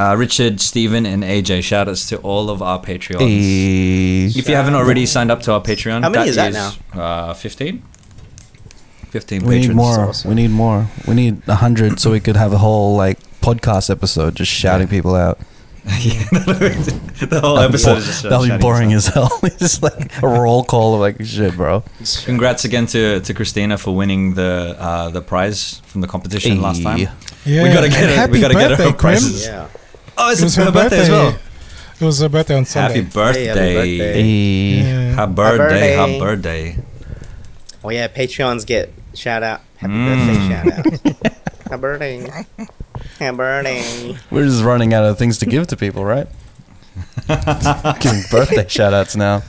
uh, 0.00 0.14
Richard, 0.16 0.60
Stephen, 0.60 1.04
and 1.06 1.22
AJ. 1.22 1.62
Shout 1.62 1.88
outs 1.88 2.08
to 2.08 2.16
all 2.18 2.48
of 2.50 2.62
our 2.62 2.80
Patreons. 2.80 3.20
Hey. 3.20 4.26
If 4.40 4.48
you 4.48 4.54
haven't 4.54 4.74
already 4.74 5.04
signed 5.06 5.30
up 5.30 5.42
to 5.42 5.52
our 5.52 5.60
Patreon, 5.60 6.02
How 6.02 6.10
many 6.10 6.28
is 6.30 6.36
that 6.36 6.54
Uh, 6.94 7.34
15? 7.34 7.82
15 9.10 9.42
We 9.44 9.54
need 9.56 9.60
patrons. 9.62 9.76
more. 9.76 10.00
awesome. 10.08 10.28
We 10.30 10.34
need 10.36 10.50
more. 10.50 10.86
We 11.06 11.14
need 11.14 11.42
a 11.48 11.56
hundred 11.56 11.98
so 12.00 12.12
we 12.12 12.20
could 12.20 12.36
have 12.36 12.52
a 12.52 12.58
whole 12.58 12.96
like 12.96 13.18
podcast 13.40 13.90
episode 13.90 14.36
just 14.36 14.52
shouting 14.52 14.86
people 14.88 15.14
out. 15.16 15.38
yeah, 15.84 16.22
the 16.30 17.40
whole 17.42 17.56
That'd 17.56 17.72
be 17.72 17.74
episode 17.74 17.92
bo- 17.94 17.98
is 17.98 18.06
just 18.06 18.24
uh, 18.24 18.28
That'll 18.28 18.44
be 18.44 18.48
shouting 18.50 18.62
boring 18.62 19.00
stuff. 19.00 19.16
as 19.16 19.30
hell. 19.30 19.40
it's 19.42 19.58
just 19.58 19.82
like 19.82 20.22
a 20.22 20.28
roll 20.28 20.62
call 20.62 20.94
of 20.94 21.00
like 21.00 21.24
shit, 21.24 21.56
bro. 21.56 21.82
Congrats 22.24 22.64
again 22.64 22.86
to, 22.86 23.20
to 23.20 23.34
Christina 23.34 23.76
for 23.78 23.96
winning 23.96 24.34
the 24.34 24.76
uh, 24.78 25.08
the 25.10 25.22
prize 25.22 25.80
from 25.86 26.02
the 26.02 26.06
competition 26.06 26.60
last 26.62 26.82
time. 26.82 26.98
Yeah, 27.44 27.62
We 27.64 27.68
gotta 27.70 27.88
get 27.88 27.98
and 28.02 28.10
her- 28.10 28.16
Happy 28.16 28.32
we 28.32 28.40
gotta 28.40 28.54
get 28.54 28.62
her 28.70 28.76
birthday, 28.76 28.90
her 28.92 28.96
prizes. 28.96 29.46
Yeah. 29.46 29.66
Oh, 30.22 30.30
it's, 30.30 30.40
It 30.40 30.44
was 30.44 30.56
her, 30.56 30.70
birthday, 30.70 30.98
as 31.00 31.08
well. 31.10 31.38
It 32.00 32.04
was 32.04 32.20
her 32.20 32.28
birthday 32.28 32.56
on 32.56 32.64
Sunday. 32.66 33.02
Happy 33.02 33.10
birthday. 33.10 33.44
happy 33.46 33.58
birthday. 33.98 34.12
Hey. 34.22 34.82
Yeah. 34.82 35.12
Happy 35.14 35.32
birthday. 35.32 35.56
birthday. 35.58 35.92
Happy 35.96 36.18
birthday. 36.20 36.76
Oh 37.82 37.88
yeah, 37.90 38.08
Patreons 38.08 38.66
get 38.66 38.92
shout 39.14 39.42
out. 39.42 39.60
Happy 39.78 39.92
Mm. 39.94 40.06
birthday 40.06 40.48
shout 40.48 40.66
out. 41.26 41.32
Happy 41.70 41.80
birthday. 41.80 42.44
Happy 43.18 43.36
birthday. 43.36 44.16
We're 44.30 44.44
just 44.44 44.62
running 44.62 44.92
out 44.92 45.04
of 45.04 45.18
things 45.18 45.38
to 45.38 45.46
give 45.46 45.66
to 45.68 45.76
people, 45.76 46.04
right? 46.04 46.26
Giving 48.00 48.22
birthday 48.30 48.66
shout 48.68 48.92
outs 48.92 49.14
now. 49.16 49.42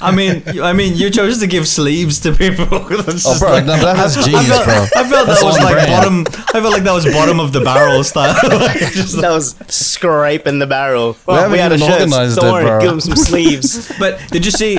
I 0.00 0.10
mean, 0.14 0.42
you- 0.52 0.62
I 0.62 0.72
mean, 0.72 0.96
you 0.96 1.10
chose 1.10 1.38
to 1.38 1.46
give 1.46 1.66
sleeves 1.68 2.20
to 2.20 2.32
people. 2.32 2.66
That's 2.88 3.24
Oh, 3.26 3.38
bro, 3.38 3.52
like- 3.52 3.66
no, 3.66 3.76
that's 3.76 4.16
I 4.16 4.22
genius, 4.22 4.48
felt, 4.48 4.64
bro. 4.64 4.74
I 4.74 4.86
felt 4.88 5.10
that 5.10 5.26
That's 5.26 5.42
was 5.44 5.56
on 5.58 5.64
like 5.64 5.74
brand. 5.74 5.90
bottom. 5.90 6.44
I 6.54 6.60
felt 6.60 6.72
like 6.72 6.82
that 6.82 6.92
was 6.92 7.04
bottom 7.06 7.40
of 7.40 7.52
the 7.52 7.60
barrel 7.60 8.02
style. 8.04 8.34
Like, 8.60 8.78
just 8.92 9.20
That 9.20 9.30
was 9.30 9.54
scraping 9.68 10.58
the 10.58 10.66
barrel. 10.66 11.16
Well, 11.26 11.36
haven't 11.36 11.52
we 11.52 11.58
had 11.58 11.72
a 11.72 11.76
even 11.76 11.86
shirt. 11.86 12.00
organised 12.02 12.36
Don't 12.40 12.48
it, 12.48 12.52
worry, 12.52 12.64
bro. 12.64 12.80
give 12.80 12.92
him 12.92 13.00
some 13.00 13.16
sleeves. 13.16 13.92
but 13.98 14.18
did 14.30 14.44
you 14.44 14.50
see? 14.50 14.78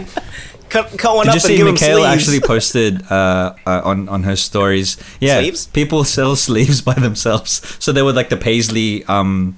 Cut, 0.70 0.98
cut 0.98 1.16
one 1.16 1.26
Did 1.26 1.30
up 1.30 1.36
you 1.36 1.40
see 1.40 1.58
give 1.58 1.68
Mikhail 1.68 2.04
actually 2.04 2.40
posted 2.40 3.04
uh, 3.12 3.54
uh, 3.66 3.82
on 3.86 4.10
on 4.10 4.24
her 4.24 4.36
stories? 4.36 4.98
Yeah, 5.20 5.40
Sleeves? 5.40 5.68
people 5.68 6.04
sell 6.04 6.36
sleeves 6.36 6.82
by 6.82 6.96
themselves. 6.96 7.62
So 7.80 7.92
they 7.92 8.02
were 8.02 8.12
like 8.14 8.30
the 8.30 8.38
paisley 8.38 9.04
um, 9.06 9.56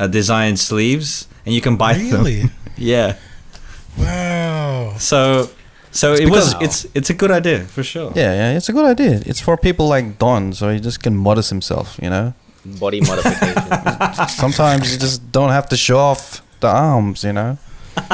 uh, 0.00 0.08
designed 0.08 0.58
sleeves, 0.58 1.28
and 1.46 1.54
you 1.54 1.60
can 1.62 1.76
buy 1.76 1.94
Really? 1.94 2.40
them. 2.42 2.50
Yeah. 2.76 3.14
Wow. 3.96 4.94
So 4.98 5.48
so 5.90 6.12
it 6.12 6.28
was 6.28 6.52
because- 6.52 6.84
it's 6.84 6.86
it's 6.94 7.08
a 7.10 7.14
good 7.14 7.30
idea 7.30 7.60
for 7.64 7.82
sure. 7.82 8.12
Yeah, 8.14 8.34
yeah, 8.34 8.56
it's 8.56 8.68
a 8.68 8.72
good 8.72 8.84
idea. 8.84 9.22
It's 9.24 9.40
for 9.40 9.56
people 9.56 9.88
like 9.88 10.18
Don, 10.18 10.52
so 10.52 10.68
he 10.68 10.78
just 10.80 11.02
can 11.02 11.16
modest 11.16 11.48
himself, 11.48 11.98
you 12.02 12.10
know? 12.10 12.34
Body 12.66 13.00
modification. 13.00 14.28
Sometimes 14.42 14.92
you 14.92 14.98
just 14.98 15.32
don't 15.32 15.50
have 15.50 15.68
to 15.70 15.76
show 15.76 15.98
off 15.98 16.42
the 16.60 16.68
arms, 16.68 17.22
you 17.24 17.32
know? 17.32 17.56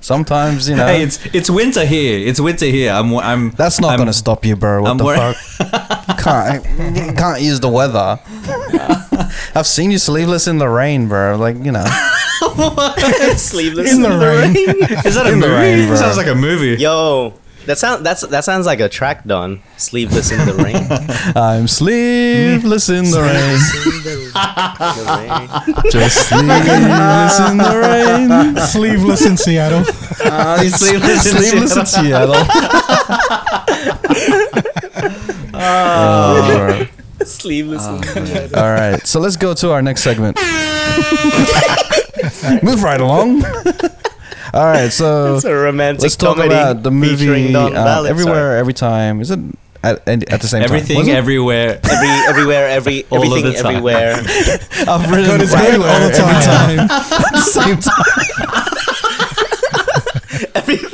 Sometimes 0.00 0.68
you 0.68 0.76
know. 0.76 0.86
Hey, 0.86 1.02
it's 1.02 1.18
it's 1.34 1.50
winter 1.50 1.84
here. 1.84 2.18
It's 2.28 2.40
winter 2.40 2.66
here. 2.66 2.92
I'm 2.92 3.14
I'm. 3.16 3.50
that's 3.52 3.80
not 3.80 3.90
I'm- 3.90 3.98
gonna 3.98 4.12
stop 4.12 4.44
you, 4.44 4.56
bro. 4.56 4.82
What 4.82 4.90
I'm 4.90 4.98
the 4.98 5.04
wor- 5.04 5.16
fuck? 5.34 6.08
you 6.08 6.14
can't. 6.22 6.64
You 6.96 7.12
can't 7.14 7.40
use 7.40 7.60
the 7.60 7.68
weather. 7.68 8.18
I've 9.54 9.66
seen 9.66 9.90
you 9.90 9.98
sleeveless 9.98 10.46
in 10.48 10.58
the 10.58 10.68
rain, 10.68 11.08
bro. 11.08 11.36
Like 11.36 11.56
you 11.62 11.72
know. 11.72 11.84
Sleeveless 13.36 13.92
In 13.94 14.02
the 14.02 14.10
rain. 14.10 14.56
Is 15.06 15.14
that 15.14 15.26
a 15.26 15.32
In 15.32 15.40
the 15.40 15.46
movie? 15.48 15.60
rain, 15.60 15.86
bro. 15.86 15.96
Sounds 15.96 16.16
like 16.16 16.26
a 16.26 16.34
movie. 16.34 16.76
Yo, 16.82 17.34
that 17.66 17.78
sound 17.78 18.04
that's 18.04 18.22
that 18.26 18.44
sounds 18.44 18.66
like 18.66 18.80
a 18.80 18.88
track, 18.88 19.24
Don. 19.24 19.62
Sleeveless 19.76 20.32
in 20.32 20.38
the 20.46 20.54
rain. 20.54 20.88
I'm 21.36 21.68
sleeveless 21.68 22.88
in 22.88 23.04
the 23.10 23.20
rain. 23.22 23.58
Just 25.92 26.28
sleeveless 26.28 27.40
in 27.40 27.58
the 27.58 27.78
rain. 27.78 28.56
Sleeveless 28.66 29.24
in 29.26 29.36
Seattle. 29.36 29.84
Uh, 30.24 30.60
he's 30.62 30.74
sleeveless 30.74 31.26
in 31.26 31.36
Sleeveless 31.42 31.76
in 31.76 31.86
Seattle. 31.86 32.34
Seattle. 32.34 33.52
Oh, 35.54 36.86
Sleeveless 37.26 37.86
in 37.86 38.54
all 38.58 38.70
right, 38.70 39.06
so 39.06 39.20
let's 39.20 39.36
go 39.36 39.54
to 39.54 39.70
our 39.72 39.82
next 39.82 40.02
segment. 40.02 40.36
Move 42.62 42.82
right 42.82 43.00
along. 43.00 43.44
All 44.54 44.64
right, 44.66 44.90
so 44.92 45.36
It's 45.36 45.44
a 45.44 45.54
romantic 45.54 46.02
let's 46.02 46.16
talk 46.16 46.36
comedy 46.36 46.54
about 46.54 46.82
the 46.82 46.90
movie 46.90 47.54
uh, 47.54 47.70
Ballard. 47.70 48.10
everywhere, 48.10 48.56
every 48.58 48.74
time. 48.74 49.20
Is 49.20 49.30
it 49.30 49.38
at, 49.82 50.06
at 50.06 50.28
at 50.32 50.40
the 50.40 50.48
same 50.48 50.62
Everything, 50.62 50.96
time? 50.96 51.06
Was 51.06 51.08
it? 51.08 51.16
everywhere. 51.16 51.80
Every, 51.82 52.08
everywhere, 52.28 52.68
every, 52.68 53.04
All 53.10 53.22
of 53.22 53.28
everything, 53.38 53.52
the 53.52 53.58
time. 53.62 53.76
everywhere. 53.76 54.14
I've 54.88 55.10
written 55.10 55.26
God, 55.26 55.40
it's 55.40 55.52
all 55.54 55.58
the 55.58 55.64
everywhere, 55.68 55.90
every 55.90 56.14
time. 56.14 56.42
time. 56.44 56.78
at 56.90 57.32
the 57.32 57.40
same 57.40 57.78
time. 57.78 58.68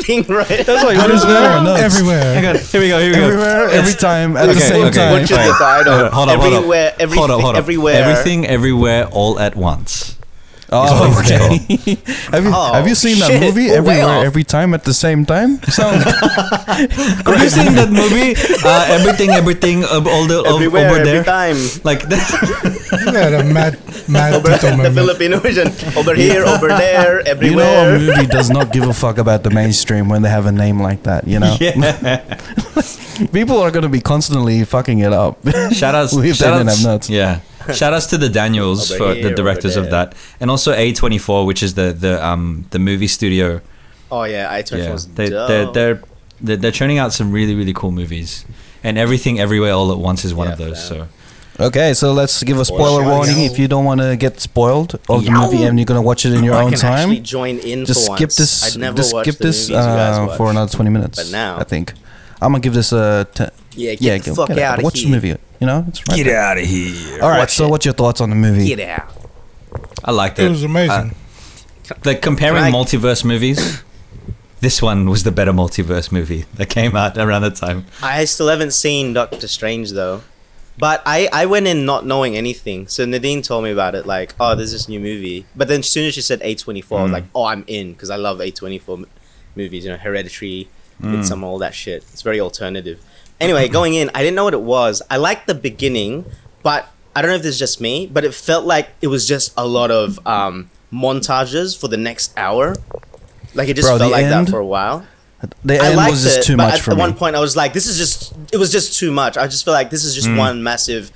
Everything, 0.08 0.36
right? 0.36 0.66
That's 0.66 0.84
like 0.84 0.96
what 0.98 1.10
is 1.10 1.24
going 1.24 1.66
on? 1.66 1.80
Everywhere. 1.80 2.34
Hang 2.34 2.46
on, 2.46 2.58
Here 2.58 2.80
we 2.80 2.88
go. 2.88 2.98
Here 2.98 3.10
we 3.10 3.16
go. 3.16 3.24
Everywhere, 3.24 3.68
every 3.70 3.94
time, 3.94 4.36
at 4.36 4.46
the 4.46 4.54
same 4.54 4.86
okay. 4.86 4.96
time. 4.98 5.22
Butchered 5.22 5.38
the 5.38 5.56
title. 5.58 5.92
Uh, 5.92 6.10
hold 6.10 6.28
up, 6.28 6.40
hold 6.40 6.52
up. 6.52 6.58
everywhere, 6.58 6.94
Hold 7.00 7.30
up, 7.30 7.40
hold 7.40 7.54
up. 7.54 7.58
everywhere. 7.58 8.02
Everything, 8.02 8.46
everywhere, 8.46 9.06
all 9.08 9.38
at 9.38 9.56
once. 9.56 10.17
Oh, 10.70 11.16
okay. 11.24 11.56
have 12.30 12.44
you 12.44 12.52
Oh, 12.52 12.72
have 12.74 12.86
you 12.86 12.94
seen 12.94 13.18
that 13.20 13.40
movie? 13.40 13.68
We're 13.72 13.80
way 13.82 14.00
Everywhere, 14.00 14.18
off. 14.20 14.24
every 14.26 14.44
time, 14.44 14.74
at 14.74 14.84
the 14.84 14.92
same 14.92 15.24
time. 15.24 15.62
Sounds 15.72 16.04
Have 17.24 17.40
you 17.40 17.48
seen 17.48 17.72
that 17.74 17.88
movie? 17.88 18.36
Uh, 18.62 18.84
everything, 18.92 19.30
everything, 19.30 19.84
uh, 19.84 20.04
all 20.04 20.26
the 20.28 20.44
o- 20.44 20.56
everywhere, 20.56 20.90
over 20.90 21.00
every 21.00 21.04
there. 21.10 21.24
time. 21.24 21.56
Like 21.84 22.02
that. 22.12 22.20
Yeah, 23.08 23.30
the 23.30 23.44
mad, 23.48 23.78
mad 24.08 24.34
Over 24.34 24.56
Tito 24.58 24.76
the. 24.76 24.92
Filipino 24.92 25.38
version. 25.40 25.68
Over 25.96 26.14
here, 26.14 26.44
over 26.44 26.68
there, 26.68 27.26
everywhere. 27.26 27.96
you 27.96 28.10
know 28.10 28.12
a 28.12 28.16
movie 28.16 28.26
does 28.28 28.50
not 28.50 28.70
give 28.72 28.84
a 28.84 28.92
fuck 28.92 29.16
about 29.16 29.44
the 29.44 29.50
mainstream 29.50 30.08
when 30.10 30.20
they 30.20 30.28
have 30.28 30.44
a 30.46 30.52
name 30.52 30.80
like 30.80 31.02
that. 31.04 31.26
You 31.26 31.40
know, 31.40 31.56
yeah. 31.60 32.20
people 33.32 33.58
are 33.58 33.70
gonna 33.70 33.88
be 33.88 34.00
constantly 34.00 34.64
fucking 34.64 34.98
it 35.00 35.12
up. 35.12 35.38
Shout 35.72 35.94
outs. 35.94 36.12
If 36.12 36.36
shout 36.36 36.52
didn't 36.58 36.68
outs- 36.68 36.84
nuts. 36.84 37.08
Yeah. 37.10 37.40
Shout 37.74 37.92
outs 37.94 38.06
to 38.06 38.18
the 38.18 38.28
Daniels 38.28 38.90
Over 38.90 38.98
for 38.98 39.14
here, 39.14 39.28
the 39.30 39.34
directors 39.34 39.76
of 39.76 39.90
that, 39.90 40.14
and 40.40 40.50
also 40.50 40.72
A24, 40.74 41.46
which 41.46 41.62
is 41.62 41.74
the 41.74 41.92
the 41.92 42.24
um 42.24 42.66
the 42.70 42.78
movie 42.78 43.08
studio. 43.08 43.60
Oh 44.10 44.24
yeah, 44.24 44.48
I 44.50 44.62
turned 44.62 44.82
Yeah, 44.84 44.96
they, 45.14 45.28
they're, 45.28 45.66
they're 45.72 46.02
they're 46.40 46.56
they're 46.56 46.70
churning 46.72 46.98
out 46.98 47.12
some 47.12 47.30
really 47.32 47.54
really 47.54 47.72
cool 47.74 47.90
movies, 47.92 48.44
and 48.82 48.96
everything 48.98 49.38
everywhere 49.40 49.72
all 49.72 49.92
at 49.92 49.98
once 49.98 50.24
is 50.24 50.32
one 50.34 50.46
Yeah, 50.48 50.52
of 50.54 50.58
those. 50.58 50.88
fam. 50.88 50.98
So 50.98 51.08
Okay, 51.60 51.92
so 51.92 52.12
let's 52.12 52.40
give 52.44 52.60
a 52.60 52.64
spoiler 52.64 53.00
Spoiler. 53.02 53.04
warning 53.16 53.42
if 53.42 53.58
you 53.58 53.66
don't 53.66 53.84
want 53.84 54.00
to 54.00 54.16
get 54.16 54.38
spoiled 54.40 54.94
of 55.08 55.24
the 55.24 55.30
Yow. 55.32 55.40
movie 55.50 55.64
and 55.64 55.76
you're 55.76 55.86
gonna 55.86 56.00
watch 56.00 56.24
it 56.24 56.32
in 56.32 56.44
your 56.44 56.54
I 56.54 56.62
own 56.62 56.70
can 56.70 56.84
actually 56.86 57.16
time. 57.16 57.24
join 57.24 57.58
in 57.58 57.84
Just 57.84 58.06
for 58.06 58.14
skip 58.16 58.28
once. 58.28 58.36
this. 58.36 58.76
I'd 58.76 58.80
never 58.80 58.96
Just 58.96 59.10
skip 59.10 59.36
this 59.38 59.68
you 59.68 59.74
guys 59.74 60.18
uh, 60.18 60.26
watch. 60.28 60.36
for 60.36 60.50
another 60.50 60.70
twenty 60.70 60.90
minutes. 60.90 61.18
But 61.20 61.32
now- 61.32 61.58
I 61.58 61.64
think 61.64 61.94
I'm 62.40 62.52
gonna 62.52 62.60
give 62.60 62.74
this 62.74 62.92
a. 62.92 63.26
T- 63.34 63.46
Yeah, 63.78 63.92
get 63.92 64.00
yeah, 64.02 64.18
the 64.18 64.24
go- 64.30 64.34
fuck 64.34 64.48
get 64.48 64.58
out 64.58 64.78
of 64.78 64.84
Watch 64.84 64.98
here. 65.00 65.08
the 65.08 65.14
movie. 65.14 65.28
You 65.60 65.66
know, 65.66 65.84
it's 65.88 66.06
right 66.08 66.24
there. 66.24 66.40
out 66.40 66.58
of 66.58 66.64
here! 66.64 67.22
All 67.22 67.28
right. 67.30 67.38
Watch 67.38 67.50
So, 67.52 67.66
it. 67.66 67.70
what's 67.70 67.84
your 67.84 67.94
thoughts 67.94 68.20
on 68.20 68.30
the 68.30 68.36
movie? 68.36 68.66
Get 68.66 68.80
out. 68.80 69.08
I 70.04 70.12
liked 70.12 70.38
it. 70.38 70.44
It 70.46 70.50
was 70.50 70.62
amazing. 70.64 71.14
Like 72.04 72.22
comparing 72.22 72.62
I- 72.64 72.70
multiverse 72.70 73.24
movies, 73.24 73.82
this 74.60 74.82
one 74.82 75.08
was 75.08 75.22
the 75.24 75.32
better 75.32 75.52
multiverse 75.52 76.12
movie 76.12 76.44
that 76.54 76.68
came 76.68 76.94
out 76.96 77.16
around 77.16 77.42
the 77.42 77.50
time. 77.50 77.86
I 78.02 78.24
still 78.26 78.48
haven't 78.48 78.72
seen 78.72 79.12
Doctor 79.14 79.48
Strange 79.48 79.92
though. 79.92 80.22
But 80.76 81.02
I, 81.04 81.28
I 81.32 81.46
went 81.46 81.66
in 81.66 81.84
not 81.84 82.06
knowing 82.06 82.36
anything. 82.36 82.86
So 82.86 83.04
Nadine 83.04 83.42
told 83.42 83.64
me 83.64 83.72
about 83.72 83.96
it, 83.96 84.06
like, 84.06 84.34
oh, 84.38 84.54
there's 84.54 84.70
this 84.70 84.88
new 84.88 85.00
movie. 85.00 85.44
But 85.56 85.66
then 85.66 85.80
as 85.80 85.90
soon 85.90 86.06
as 86.06 86.14
she 86.14 86.20
said 86.20 86.40
A24, 86.40 86.98
I 87.00 87.02
was 87.02 87.10
Mm. 87.10 87.12
like, 87.14 87.24
oh, 87.34 87.46
I'm 87.46 87.64
in, 87.66 87.94
because 87.94 88.10
I 88.10 88.16
love 88.16 88.38
A24 88.38 89.04
movies, 89.56 89.84
you 89.84 89.90
know, 89.90 89.96
Hereditary, 89.96 90.68
Midsommar, 91.02 91.42
all 91.42 91.58
that 91.58 91.74
shit. 91.74 92.04
It's 92.12 92.22
very 92.22 92.38
alternative. 92.38 93.00
Anyway, 93.40 93.68
going 93.68 93.94
in, 93.94 94.10
I 94.14 94.22
didn't 94.22 94.34
know 94.34 94.44
what 94.44 94.54
it 94.54 94.62
was. 94.62 95.00
I 95.10 95.16
liked 95.16 95.46
the 95.46 95.54
beginning, 95.54 96.24
but 96.62 96.88
I 97.14 97.22
don't 97.22 97.30
know 97.30 97.36
if 97.36 97.42
this 97.42 97.54
is 97.54 97.58
just 97.58 97.80
me, 97.80 98.06
but 98.06 98.24
it 98.24 98.34
felt 98.34 98.64
like 98.64 98.88
it 99.00 99.06
was 99.08 99.26
just 99.28 99.52
a 99.56 99.66
lot 99.66 99.90
of 99.90 100.18
um, 100.26 100.70
montages 100.92 101.78
for 101.78 101.88
the 101.88 101.96
next 101.96 102.32
hour. 102.36 102.74
Like 103.54 103.68
it 103.68 103.74
just 103.76 103.88
Bro, 103.88 103.98
felt 103.98 104.12
like 104.12 104.24
end- 104.24 104.46
that 104.46 104.50
for 104.50 104.58
a 104.58 104.66
while. 104.66 105.06
The 105.64 105.78
I 105.80 105.86
end 105.88 105.96
liked 105.96 106.10
was 106.10 106.24
just 106.24 106.38
it, 106.40 106.42
too 106.42 106.56
much 106.56 106.74
at, 106.74 106.80
for 106.80 106.90
at 106.90 106.96
me. 106.96 107.00
one 107.00 107.14
point 107.14 107.36
I 107.36 107.40
was 107.40 107.54
like, 107.56 107.72
this 107.72 107.86
is 107.86 107.96
just 107.96 108.34
it 108.52 108.56
was 108.56 108.72
just 108.72 108.98
too 108.98 109.12
much. 109.12 109.36
I 109.36 109.46
just 109.46 109.64
feel 109.64 109.72
like 109.72 109.88
this 109.90 110.04
is 110.04 110.12
just 110.16 110.28
one 110.28 110.64
massive 110.64 111.12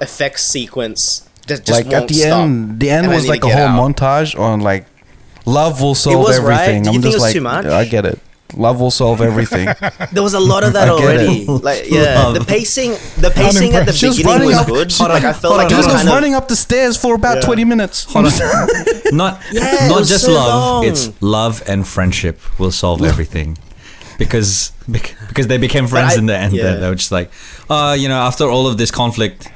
effects 0.00 0.42
sequence 0.42 1.28
that 1.46 1.64
just 1.64 1.84
like 1.84 1.94
at 1.94 2.08
the 2.08 2.14
stop. 2.14 2.42
end, 2.42 2.80
the 2.80 2.90
end 2.90 3.06
And 3.06 3.14
was 3.14 3.28
like 3.28 3.44
a 3.44 3.48
whole 3.48 3.56
out. 3.68 3.94
montage 3.94 4.36
on 4.36 4.60
like 4.60 4.86
love 5.46 5.80
will 5.80 5.94
solve 5.94 6.26
right? 6.26 6.36
everything. 6.38 6.84
You 6.86 6.98
I'm 6.98 7.02
just 7.02 7.20
like, 7.20 7.32
too 7.32 7.40
much? 7.40 7.66
I 7.66 7.84
get 7.84 8.04
it. 8.04 8.18
Love 8.54 8.80
will 8.80 8.90
solve 8.90 9.20
everything. 9.20 9.68
There 10.12 10.22
was 10.22 10.34
a 10.34 10.40
lot 10.40 10.62
of 10.64 10.72
that 10.74 10.88
already. 10.88 11.42
it. 11.42 11.48
Like 11.48 11.84
yeah, 11.90 12.32
the 12.32 12.44
pacing 12.46 12.90
the 13.20 13.30
pacing 13.34 13.74
at 13.74 13.86
the. 13.86 13.92
She 13.92 14.08
beginning 14.08 14.26
running 14.26 14.46
was 14.48 14.56
up- 14.58 14.66
good. 14.66 14.92
Hold 14.92 15.10
like 15.10 15.24
I 15.24 15.32
felt 15.32 15.56
like 15.56 15.66
on, 15.66 15.72
it 15.72 15.74
He 15.74 15.76
was 15.76 15.86
was 15.86 15.94
kind 15.96 16.08
of 16.08 16.14
running 16.14 16.34
up 16.34 16.48
the 16.48 16.56
stairs 16.56 16.96
for 16.96 17.14
about 17.14 17.36
Yeah. 17.36 17.42
20 17.46 17.64
minutes. 17.64 18.06
Not 18.14 19.40
Yeah, 19.52 19.88
not 19.88 20.04
just 20.04 20.24
so 20.24 20.32
love. 20.32 20.48
long. 20.52 20.84
It's 20.86 21.10
love 21.22 21.62
and 21.66 21.86
friendship 21.86 22.38
will 22.58 22.70
solve 22.72 23.02
everything. 23.02 23.58
Because 24.18 24.72
because 24.90 25.46
they 25.46 25.58
became 25.58 25.86
friends 25.86 26.14
I- 26.14 26.18
in 26.18 26.26
the 26.26 26.36
end. 26.36 26.52
yeah. 26.54 26.62
They 26.74 26.80
they 26.80 26.88
were 26.88 26.94
just 26.94 27.12
like, 27.12 27.30
uh, 27.70 27.96
you 27.98 28.08
know, 28.08 28.20
after 28.20 28.44
all 28.44 28.66
of 28.66 28.76
this 28.76 28.90
conflict, 28.90 29.48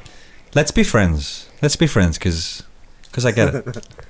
let's 0.55 0.71
be 0.71 0.83
friends. 0.83 1.47
Let's 1.61 1.75
be 1.75 1.87
friends 1.87 2.17
because 2.17 2.63
because 3.09 3.25
I 3.25 3.31
get 3.31 3.53
it. 3.55 3.65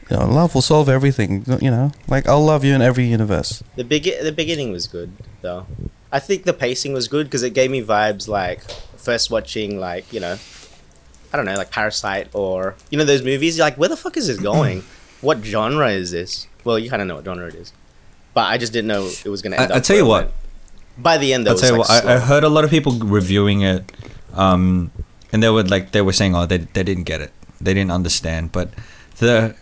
You 0.09 0.17
know, 0.17 0.25
love 0.25 0.55
will 0.55 0.61
solve 0.61 0.87
everything. 0.87 1.43
You 1.61 1.71
know, 1.71 1.91
like 2.07 2.27
I'll 2.27 2.43
love 2.43 2.63
you 2.63 2.73
in 2.73 2.81
every 2.81 3.05
universe. 3.05 3.61
The 3.75 3.83
begi- 3.83 4.21
the 4.21 4.31
beginning 4.31 4.71
was 4.71 4.87
good 4.87 5.11
though. 5.41 5.67
I 6.11 6.19
think 6.19 6.43
the 6.43 6.53
pacing 6.53 6.93
was 6.93 7.07
good 7.07 7.27
because 7.27 7.43
it 7.43 7.53
gave 7.53 7.69
me 7.69 7.83
vibes 7.83 8.27
like 8.27 8.61
first 8.95 9.29
watching 9.29 9.79
like 9.79 10.11
you 10.13 10.19
know, 10.19 10.37
I 11.33 11.37
don't 11.37 11.45
know 11.45 11.55
like 11.55 11.71
Parasite 11.71 12.29
or 12.33 12.75
you 12.89 12.97
know 12.97 13.05
those 13.05 13.23
movies. 13.23 13.57
You're 13.57 13.65
like, 13.65 13.77
where 13.77 13.89
the 13.89 13.97
fuck 13.97 14.15
is 14.15 14.27
this 14.27 14.39
going? 14.39 14.83
what 15.21 15.43
genre 15.43 15.89
is 15.89 16.11
this? 16.11 16.47
Well, 16.63 16.79
you 16.79 16.89
kind 16.89 17.01
of 17.01 17.07
know 17.07 17.15
what 17.15 17.25
genre 17.25 17.47
it 17.47 17.55
is, 17.55 17.73
but 18.33 18.45
I 18.47 18.57
just 18.57 18.71
didn't 18.71 18.87
know 18.87 19.07
it 19.07 19.29
was 19.29 19.41
gonna. 19.41 19.57
End 19.57 19.73
I, 19.73 19.77
I 19.77 19.79
tell 19.79 19.97
you 19.97 20.05
what. 20.05 20.25
went. 20.25 20.35
By 20.99 21.17
the 21.17 21.33
end, 21.33 21.45
though, 21.45 21.51
I'll 21.51 21.57
it 21.57 21.61
tell 21.61 21.73
you 21.73 21.79
was 21.79 21.89
what. 21.89 22.05
I, 22.05 22.15
I 22.15 22.19
heard 22.19 22.43
a 22.43 22.49
lot 22.49 22.63
of 22.63 22.69
people 22.69 22.93
reviewing 22.93 23.61
it, 23.61 23.91
um, 24.33 24.91
and 25.31 25.43
they 25.43 25.49
were 25.49 25.63
like 25.63 25.91
they 25.91 26.01
were 26.01 26.13
saying, 26.13 26.33
oh, 26.35 26.45
they 26.45 26.59
they 26.59 26.83
didn't 26.83 27.03
get 27.03 27.21
it. 27.21 27.31
They 27.59 27.73
didn't 27.73 27.91
understand. 27.91 28.51
But 28.51 28.71
the 29.17 29.55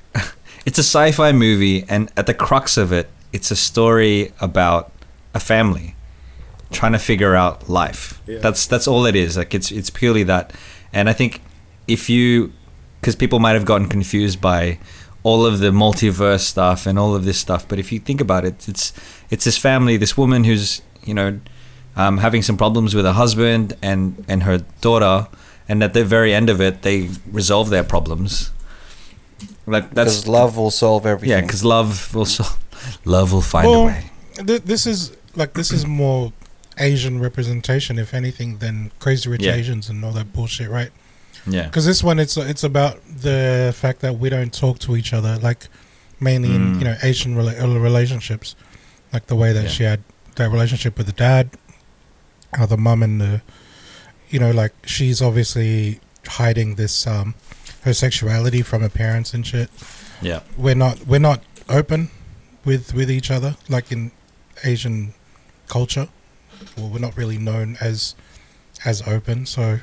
it's 0.66 0.80
a 0.80 0.84
sci-fi 0.84 1.32
movie, 1.32 1.86
and 1.88 2.12
at 2.18 2.26
the 2.26 2.34
crux 2.34 2.78
of 2.78 2.92
it, 2.92 3.10
it's 3.32 3.52
a 3.52 3.56
story 3.56 4.34
about 4.42 4.92
a 5.34 5.40
family 5.40 5.96
trying 6.72 6.94
to 6.94 7.00
figure 7.00 7.36
out 7.36 7.70
life. 7.70 8.22
Yeah. 8.28 8.40
That's 8.40 8.66
that's 8.66 8.88
all 8.88 9.06
it 9.06 9.16
is. 9.16 9.38
Like 9.38 9.54
it's 9.54 9.72
it's 9.72 9.90
purely 9.90 10.24
that. 10.24 10.54
And 10.92 11.10
I 11.10 11.14
think 11.14 11.42
if 11.88 12.10
you, 12.10 12.54
because 13.00 13.16
people 13.16 13.40
might 13.40 13.54
have 13.54 13.66
gotten 13.66 13.88
confused 13.88 14.42
by 14.42 14.80
all 15.24 15.46
of 15.46 15.60
the 15.60 15.72
multiverse 15.72 16.42
stuff 16.42 16.86
and 16.86 16.98
all 16.98 17.16
of 17.16 17.26
this 17.26 17.38
stuff, 17.38 17.68
but 17.68 17.80
if 17.80 17.92
you 17.92 18.00
think 18.00 18.22
about 18.22 18.46
it, 18.46 18.68
it's 18.68 18.94
it's 19.30 19.46
this 19.46 19.58
family, 19.58 19.98
this 19.98 20.18
woman 20.18 20.44
who's 20.44 20.82
you 21.04 21.14
know 21.14 21.40
um, 21.96 22.18
having 22.20 22.42
some 22.42 22.58
problems 22.58 22.96
with 22.96 23.06
her 23.06 23.14
husband 23.14 23.76
and 23.82 24.26
and 24.28 24.44
her 24.44 24.60
daughter, 24.82 25.28
and 25.70 25.84
at 25.84 25.94
the 25.94 26.04
very 26.04 26.34
end 26.34 26.50
of 26.50 26.60
it, 26.60 26.82
they 26.82 27.10
resolve 27.32 27.70
their 27.70 27.84
problems. 27.84 28.52
Like 29.68 29.94
that's 29.94 30.18
Because 30.22 30.28
love 30.28 30.58
will 30.58 30.72
solve 30.72 31.06
everything. 31.06 31.30
yeah, 31.38 31.42
because 31.42 31.64
love 31.64 32.14
will 32.16 32.26
so- 32.26 32.46
love 33.06 33.32
will 33.34 33.42
find 33.42 33.68
a 33.68 33.70
Well, 33.70 33.86
way. 33.88 34.12
th- 34.46 34.62
this 34.64 34.86
is 34.86 35.12
like 35.36 35.54
this 35.54 35.72
is 35.72 35.86
more 35.86 36.32
Asian 36.78 37.20
representation, 37.20 37.98
if 38.00 38.14
anything, 38.14 38.58
than 38.60 38.92
Crazy 39.00 39.30
Rich 39.30 39.42
Yeah. 39.44 39.54
Asians 39.56 39.90
and 39.90 40.04
all 40.06 40.12
that 40.14 40.32
bullshit, 40.34 40.70
right? 40.70 40.92
Yeah, 41.48 41.64
Because 41.68 41.86
this 41.86 42.04
one, 42.04 42.20
it's 42.20 42.38
it's 42.38 42.64
about 42.64 43.00
the 43.08 43.74
fact 43.78 44.00
that 44.02 44.18
we 44.20 44.30
don't 44.30 44.54
talk 44.54 44.80
to 44.80 44.96
each 44.96 45.14
other, 45.14 45.38
like 45.42 45.68
mainly 46.20 46.54
in 46.56 46.76
Mm. 46.76 46.80
you 46.80 46.86
know 46.86 46.98
Asian 47.04 47.36
rela- 47.36 47.60
uh, 47.62 47.80
relationships, 47.80 48.56
like 49.14 49.28
the 49.28 49.36
way 49.36 49.52
that 49.54 49.66
Yeah. 49.66 49.70
she 49.70 49.84
had 49.84 50.00
that 50.36 50.50
relationship 50.52 50.98
with 50.98 51.08
the 51.08 51.14
dad, 51.14 51.50
how 52.54 52.66
the 52.66 52.78
mum 52.78 53.04
and 53.04 53.22
the, 53.22 53.42
you 54.30 54.40
know, 54.40 54.52
like 54.52 54.74
she's 54.86 55.22
obviously 55.22 56.00
hiding 56.28 56.76
this 56.76 57.06
um 57.08 57.36
her 57.86 57.94
sexuality 57.94 58.62
from 58.62 58.82
her 58.82 58.90
parents 58.90 59.34
and 59.34 59.46
shit. 59.48 59.70
Yeah. 60.22 60.42
we're 60.58 60.76
not 60.76 61.06
we're 61.08 61.20
not 61.32 61.42
open 61.70 62.10
with 62.66 62.94
with 62.94 63.10
each 63.12 63.30
other 63.32 63.56
like 63.70 63.92
in 63.92 64.12
Asian 64.64 65.14
culture. 65.68 66.08
Well, 66.78 66.90
we're 66.90 67.00
not 67.00 67.16
really 67.18 67.38
known 67.38 67.78
as 67.82 68.16
as 68.84 69.02
open. 69.08 69.46
So 69.46 69.80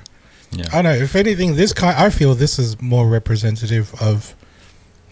Yeah. 0.50 0.66
I 0.72 0.82
don't 0.82 0.84
know. 0.84 1.02
If 1.04 1.14
anything, 1.16 1.56
this 1.56 1.72
kind 1.72 1.96
I 1.96 2.10
feel 2.10 2.34
this 2.34 2.58
is 2.58 2.80
more 2.80 3.06
representative 3.08 3.94
of 4.00 4.34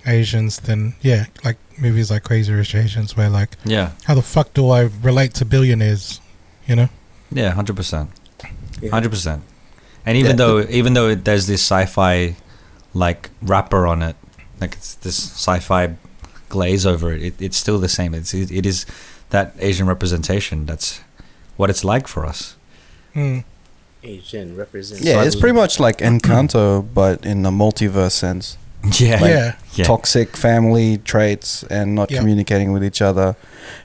Asians 0.07 0.59
than 0.61 0.95
yeah, 1.03 1.27
like 1.45 1.59
movies 1.79 2.11
like 2.11 2.23
Crazy 2.25 2.53
Rich 2.53 2.75
Asians, 2.75 3.17
where 3.17 3.29
like 3.31 3.57
Yeah. 3.65 3.93
how 4.05 4.15
the 4.15 4.23
fuck 4.23 4.53
do 4.55 4.71
I 4.71 4.89
relate 5.03 5.35
to 5.35 5.45
billionaires? 5.45 6.21
You 6.67 6.77
know? 6.77 6.89
Yeah, 7.33 7.51
hundred 7.53 7.77
percent, 7.77 8.11
hundred 8.91 9.11
percent. 9.11 9.43
And 10.07 10.17
even 10.17 10.33
Yeah. 10.33 10.37
though 10.37 10.61
even 10.81 10.95
though 10.95 11.09
it, 11.11 11.25
there's 11.25 11.47
this 11.47 11.61
sci-fi 11.63 12.35
like 12.95 13.31
wrapper 13.43 13.87
on 13.87 14.03
it, 14.03 14.17
like 14.61 14.75
it's 14.75 14.95
this 14.97 15.17
sci-fi 15.19 15.97
glaze 16.49 16.85
over 16.85 17.13
it, 17.13 17.23
it 17.23 17.35
it's 17.41 17.57
still 17.57 17.79
the 17.79 17.89
same. 17.89 18.15
It's 18.15 18.35
it, 18.35 18.51
it 18.51 18.67
is 18.67 18.87
that 19.31 19.55
Asian 19.59 19.87
representation. 19.87 20.67
That's 20.67 21.01
what 21.57 21.71
it's 21.71 21.85
like 21.85 22.09
for 22.09 22.27
us. 22.27 22.57
Mm. 23.15 23.45
Asian 24.03 24.57
represents. 24.57 25.05
Yeah, 25.05 25.23
it's 25.25 25.37
pretty 25.37 25.55
much 25.55 25.79
like 25.79 25.99
Encanto, 25.99 26.87
but 26.95 27.25
in 27.27 27.45
a 27.47 27.51
multiverse 27.51 28.13
sense. 28.13 28.57
Yeah, 28.99 29.23
yeah. 29.23 29.57
yeah. 29.75 29.85
Toxic 29.85 30.39
family 30.39 30.97
traits 31.05 31.65
and 31.65 31.95
not 31.95 32.11
Yeah. 32.11 32.19
communicating 32.21 32.73
with 32.73 32.83
each 32.83 33.03
other, 33.03 33.37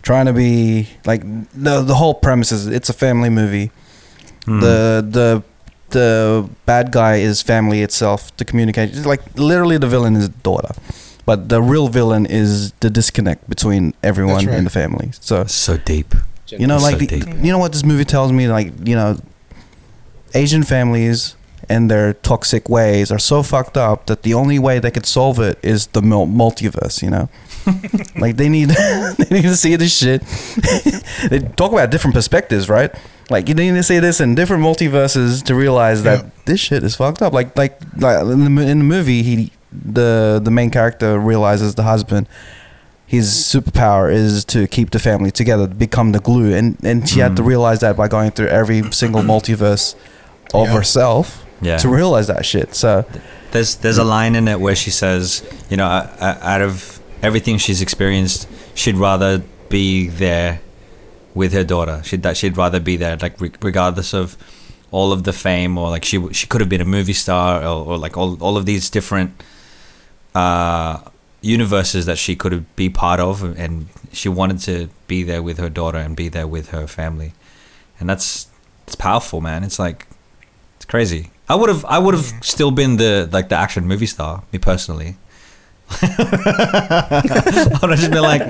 trying 0.03 0.25
to 0.27 0.31
be 0.31 0.87
like 1.05 1.21
the 1.53 1.81
the 1.81 1.95
whole 1.95 2.13
premise 2.13 2.53
is 2.53 2.65
it's 2.67 2.89
a 2.89 2.93
family 2.93 3.29
movie. 3.29 3.71
Hmm. 4.45 4.61
The 4.61 5.05
the 5.05 5.43
the 5.95 6.49
bad 6.65 6.91
guy 6.91 7.15
is 7.15 7.41
family 7.41 7.81
itself 7.81 8.35
to 8.35 8.43
communicate. 8.43 8.89
It's 8.89 9.05
like 9.05 9.21
literally 9.37 9.77
the 9.77 9.87
villain 9.87 10.15
is 10.17 10.27
daughter, 10.27 10.73
but 11.25 11.47
the 11.47 11.61
real 11.61 11.87
villain 11.87 12.25
is 12.25 12.73
the 12.83 12.89
disconnect 12.89 13.49
between 13.49 13.93
everyone 14.03 14.45
right. 14.45 14.57
in 14.57 14.65
the 14.65 14.69
family. 14.69 15.11
So 15.21 15.45
so 15.45 15.77
deep. 15.77 16.13
you 16.51 16.67
know, 16.67 16.79
So 16.79 16.83
like 16.89 16.97
the, 16.99 17.07
deep. 17.07 17.27
you 17.45 17.51
know 17.53 17.59
what 17.59 17.71
this 17.71 17.85
movie 17.85 18.03
tells 18.03 18.33
me, 18.33 18.49
like 18.49 18.73
you 18.83 18.95
know, 18.95 19.17
Asian 20.33 20.63
families 20.63 21.37
and 21.69 21.89
their 21.89 22.13
toxic 22.13 22.67
ways 22.69 23.09
are 23.09 23.23
so 23.31 23.41
fucked 23.41 23.77
up 23.77 24.05
that 24.07 24.23
the 24.23 24.33
only 24.33 24.59
way 24.59 24.79
they 24.79 24.91
could 24.91 25.05
solve 25.05 25.39
it 25.39 25.57
is 25.63 25.87
the 25.87 26.01
multiverse. 26.01 27.01
You 27.01 27.11
know, 27.15 27.29
like 28.23 28.35
they 28.35 28.49
need 28.49 28.69
they 29.19 29.31
need 29.31 29.47
to 29.53 29.55
see 29.55 29.77
this 29.77 29.95
shit. 29.97 30.21
they 31.29 31.39
talk 31.55 31.71
about 31.71 31.89
different 31.89 32.15
perspectives, 32.15 32.67
right? 32.67 32.93
Like 33.29 33.49
you 33.49 33.55
need 33.55 33.71
to 33.71 33.83
see 33.83 33.99
this 33.99 34.19
in 34.21 34.35
different 34.35 34.63
multiverses 34.63 35.43
to 35.45 35.55
realize 35.55 36.03
that 36.03 36.19
Yeah. 36.23 36.29
this 36.45 36.59
shit 36.59 36.83
is 36.83 36.95
fucked 36.95 37.21
up. 37.21 37.33
Like 37.33 37.57
like 37.57 37.79
like 37.97 38.21
in 38.21 38.55
the, 38.55 38.61
in 38.61 38.77
the 38.79 38.83
movie, 38.85 39.23
he 39.23 39.51
the 39.71 40.39
the 40.43 40.51
main 40.51 40.69
character 40.69 41.19
realizes 41.19 41.75
the 41.75 41.83
husband 41.83 42.27
his 43.07 43.27
superpower 43.29 44.11
is 44.11 44.43
to 44.45 44.67
keep 44.67 44.89
the 44.89 44.97
family 44.99 45.29
together, 45.31 45.67
become 45.67 46.11
the 46.11 46.19
glue, 46.19 46.53
and 46.55 46.77
and 46.83 47.07
she 47.09 47.19
had 47.19 47.35
to 47.35 47.41
Mm. 47.43 47.47
realize 47.47 47.79
that 47.79 47.95
by 47.95 48.07
going 48.07 48.31
through 48.31 48.47
every 48.47 48.81
single 48.91 49.21
multiverse 49.33 49.95
of 50.53 50.67
Yeah. 50.67 50.73
herself 50.73 51.45
Yeah. 51.61 51.77
to 51.77 51.87
realize 51.89 52.27
that 52.27 52.45
shit. 52.45 52.73
So 52.75 53.05
There's 53.51 53.75
there's 53.75 53.97
a 53.99 54.03
line 54.03 54.35
in 54.35 54.47
it 54.47 54.59
where 54.59 54.75
she 54.75 54.91
says, 54.91 55.41
you 55.69 55.77
know, 55.77 55.85
uh, 55.87 56.07
uh, 56.19 56.37
out 56.53 56.61
of 56.61 56.99
everything 57.23 57.57
she's 57.57 57.81
experienced, 57.81 58.47
she'd 58.73 58.97
rather 58.97 59.41
be 59.69 60.07
there 60.09 60.59
with 61.35 61.53
her 61.53 61.63
daughter. 61.63 62.01
She'd 62.03 62.23
that 62.23 62.37
she'd 62.37 62.57
rather 62.57 62.79
be 62.79 62.97
there, 62.97 63.17
like 63.17 63.39
re- 63.39 63.51
regardless 63.61 64.13
of 64.13 64.35
all 64.91 65.11
of 65.11 65.23
the 65.23 65.33
fame 65.33 65.77
or 65.77 65.89
like 65.89 66.05
she 66.05 66.17
she 66.33 66.47
could 66.47 66.61
have 66.61 66.69
been 66.69 66.81
a 66.81 66.85
movie 66.85 67.13
star 67.13 67.61
or, 67.61 67.85
or 67.85 67.97
like 67.97 68.17
all 68.17 68.41
all 68.41 68.57
of 68.57 68.65
these 68.65 68.89
different 68.89 69.43
uh, 70.33 71.01
universes 71.41 72.05
that 72.05 72.17
she 72.17 72.35
could 72.35 72.51
have 72.51 72.75
be 72.75 72.89
part 72.89 73.19
of, 73.19 73.43
and 73.57 73.87
she 74.11 74.29
wanted 74.29 74.59
to 74.59 74.89
be 75.07 75.21
there 75.23 75.43
with 75.43 75.57
her 75.57 75.69
daughter 75.69 75.97
and 75.97 76.15
be 76.15 76.29
there 76.29 76.47
with 76.47 76.69
her 76.69 76.87
family, 76.87 77.33
and 77.99 78.09
that's 78.09 78.47
it's 78.87 78.95
powerful, 78.95 79.41
man. 79.41 79.63
It's 79.63 79.79
like 79.79 80.07
it's 80.77 80.85
crazy. 80.85 81.31
I 81.47 81.55
would 81.55 81.69
have 81.69 81.85
I 81.85 81.99
would 81.99 82.13
have 82.13 82.33
still 82.41 82.71
been 82.71 82.97
the 82.97 83.29
like 83.31 83.49
the 83.49 83.55
action 83.55 83.87
movie 83.87 84.07
star, 84.07 84.43
me 84.51 84.59
personally. 84.59 85.17
I 85.91 87.79
would 87.81 87.91
have 87.91 87.99
just 87.99 88.11
been 88.11 88.23
like 88.23 88.41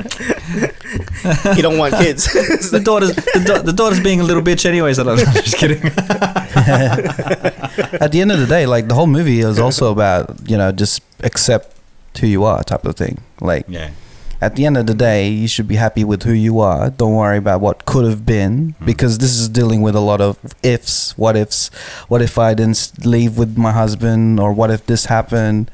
you 1.55 1.61
don't 1.61 1.77
want 1.77 1.93
kids. 1.95 2.27
The 2.65 2.69
like- 2.73 2.83
daughter's 2.83 3.15
the, 3.15 3.43
da- 3.45 3.61
the 3.61 3.73
daughter's 3.73 4.01
being 4.01 4.21
a 4.21 4.23
little 4.23 4.41
bitch 4.41 4.65
anyways. 4.65 4.99
I'm 4.99 5.17
just 5.17 5.57
kidding. 5.57 5.81
at 8.01 8.11
the 8.11 8.21
end 8.21 8.31
of 8.31 8.39
the 8.39 8.47
day, 8.47 8.65
like 8.65 8.87
the 8.87 8.95
whole 8.95 9.07
movie 9.07 9.39
is 9.39 9.59
also 9.59 9.91
about 9.91 10.49
you 10.49 10.57
know 10.57 10.71
just 10.71 11.01
accept 11.21 11.75
who 12.19 12.27
you 12.27 12.43
are 12.43 12.63
type 12.63 12.85
of 12.85 12.95
thing. 12.95 13.21
Like 13.41 13.65
yeah, 13.67 13.91
at 14.41 14.55
the 14.55 14.65
end 14.65 14.77
of 14.77 14.87
the 14.87 14.93
day, 14.93 15.27
you 15.29 15.47
should 15.47 15.67
be 15.67 15.75
happy 15.75 16.03
with 16.03 16.23
who 16.23 16.33
you 16.33 16.59
are. 16.59 16.89
Don't 16.89 17.15
worry 17.15 17.37
about 17.37 17.61
what 17.61 17.85
could 17.85 18.05
have 18.05 18.25
been 18.25 18.71
hmm. 18.71 18.85
because 18.85 19.17
this 19.19 19.37
is 19.37 19.49
dealing 19.49 19.81
with 19.81 19.95
a 19.95 20.01
lot 20.01 20.21
of 20.21 20.37
ifs, 20.63 21.17
what 21.17 21.35
ifs. 21.35 21.69
What 22.07 22.21
if 22.21 22.37
I 22.37 22.53
didn't 22.53 23.05
leave 23.05 23.37
with 23.37 23.57
my 23.57 23.71
husband, 23.71 24.39
or 24.39 24.53
what 24.53 24.71
if 24.71 24.85
this 24.85 25.05
happened? 25.05 25.69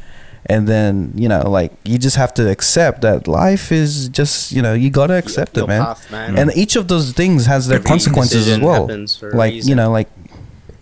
And 0.54 0.68
then 0.68 1.14
you 1.16 1.30
know, 1.34 1.43
like 1.60 1.72
you 1.91 1.97
just 2.08 2.18
have 2.24 2.34
to 2.39 2.43
accept 2.56 2.97
that 3.08 3.28
life 3.28 3.72
is 3.72 4.10
just 4.20 4.52
you 4.56 4.62
know 4.66 4.74
you 4.84 4.89
gotta 5.02 5.16
accept 5.24 5.56
your 5.56 5.66
it, 5.66 5.74
man. 5.74 5.82
path, 5.82 6.12
man. 6.12 6.38
And 6.39 6.47
each 6.64 6.76
of 6.76 6.86
those 6.91 7.06
things 7.22 7.45
has 7.54 7.68
their 7.70 7.78
Every 7.80 7.88
consequences 7.93 8.47
as 8.54 8.60
well. 8.60 8.84
Like 9.41 9.54
you 9.70 9.76
know, 9.80 9.89
like 9.99 10.10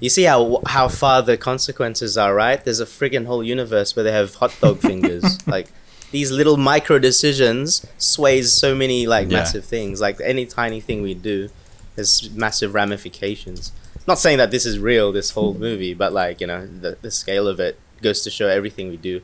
You 0.05 0.09
see 0.09 0.23
how 0.33 0.61
how 0.75 0.87
far 1.01 1.17
the 1.29 1.37
consequences 1.37 2.11
are, 2.23 2.33
right? 2.45 2.59
There's 2.65 2.79
a 2.79 2.85
friggin' 2.97 3.25
whole 3.29 3.43
universe 3.43 3.89
where 3.95 4.03
they 4.07 4.13
have 4.21 4.29
hot 4.41 4.53
dog 4.61 4.77
fingers. 4.89 5.25
like 5.55 5.67
these 6.11 6.31
little 6.31 6.57
micro 6.57 6.97
decisions 7.09 7.85
sways 7.97 8.45
so 8.63 8.69
many 8.83 8.99
like 9.15 9.27
Yeah. 9.29 9.39
massive 9.39 9.65
things. 9.75 9.95
Like 10.01 10.17
any 10.33 10.45
tiny 10.61 10.79
thing 10.87 10.99
we 11.09 11.13
do 11.31 11.37
has 11.97 12.09
massive 12.45 12.71
ramifications. 12.81 13.71
Not 14.07 14.17
saying 14.23 14.37
that 14.41 14.49
this 14.55 14.65
is 14.65 14.79
real, 14.91 15.11
this 15.11 15.29
whole 15.35 15.53
movie, 15.53 15.93
but 15.93 16.11
like 16.13 16.35
you 16.41 16.47
know 16.51 16.61
the 16.65 16.91
the 17.05 17.11
scale 17.11 17.47
of 17.53 17.59
it 17.67 17.73
goes 18.01 18.21
to 18.25 18.29
show 18.31 18.47
everything 18.47 18.85
we 18.89 18.97
do, 19.11 19.15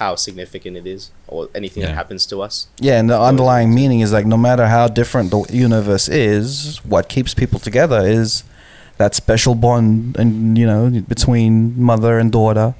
how 0.00 0.16
significant 0.16 0.76
it 0.76 0.86
is, 0.86 1.10
or 1.28 1.48
anything 1.54 1.82
Yeah. 1.82 1.90
that 1.90 1.94
happens 2.02 2.26
to 2.32 2.36
us. 2.46 2.66
Yeah, 2.80 2.98
and 3.00 3.08
the 3.08 3.20
underlying 3.30 3.70
meaning 3.80 4.00
is 4.00 4.10
like 4.16 4.26
no 4.26 4.36
matter 4.48 4.66
how 4.76 4.88
different 5.00 5.30
the 5.30 5.40
universe 5.68 6.08
is, 6.08 6.80
what 6.92 7.08
keeps 7.14 7.32
people 7.34 7.58
together 7.68 8.00
is 8.20 8.42
that 8.98 9.14
special 9.14 9.54
bond 9.54 10.16
and 10.20 10.56
you 10.60 10.66
know 10.66 10.82
between 11.14 11.52
mother 11.90 12.18
and 12.18 12.32
daughter, 12.32 12.74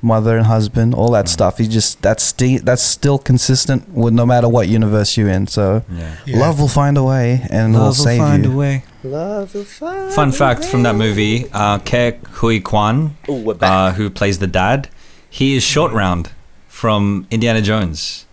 mother 0.00 0.36
and 0.38 0.46
husband, 0.46 0.94
all 0.94 1.10
that 1.18 1.28
stuff. 1.28 1.60
You 1.60 1.66
just 1.66 2.00
that's 2.02 2.22
sti- 2.32 2.62
that's 2.68 2.82
still 2.82 3.18
consistent 3.18 3.80
with 4.02 4.14
no 4.14 4.24
matter 4.32 4.48
what 4.48 4.68
universe 4.68 5.16
you're 5.18 5.28
in. 5.38 5.46
So 5.48 5.82
yeah. 5.92 6.14
Yeah. 6.26 6.38
love 6.44 6.60
will 6.60 6.68
find 6.82 6.96
a 6.96 7.02
way 7.04 7.46
and 7.50 7.74
will 7.74 7.92
save 7.94 8.44
you. 8.44 8.56
way. 8.56 8.84
Love 9.04 9.54
will 9.54 9.64
find 9.64 9.98
a 9.98 10.06
way. 10.08 10.12
Fun 10.20 10.32
fact 10.32 10.64
from 10.64 10.82
that 10.84 10.94
movie: 11.04 11.46
uh, 11.52 11.78
Ke 11.90 12.16
Huy 12.40 12.60
Quan, 12.60 13.16
Ooh, 13.28 13.50
uh, 13.52 13.92
who 13.92 14.08
plays 14.10 14.38
the 14.38 14.46
dad, 14.62 14.88
he 15.30 15.56
is 15.56 15.62
short 15.62 15.92
round 15.92 16.30
from 16.78 17.26
Indiana 17.30 17.60
Jones. 17.60 18.24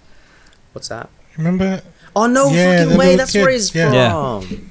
What's 0.74 0.90
that? 0.90 1.10
Remember? 1.38 1.82
Oh 2.16 2.28
no 2.28 2.50
Yeah, 2.52 2.84
fucking 2.84 2.98
way! 2.98 3.16
That's 3.16 3.32
kid, 3.34 3.42
where 3.42 3.52
he's 3.52 3.74
yeah. 3.74 4.12
from. 4.40 4.70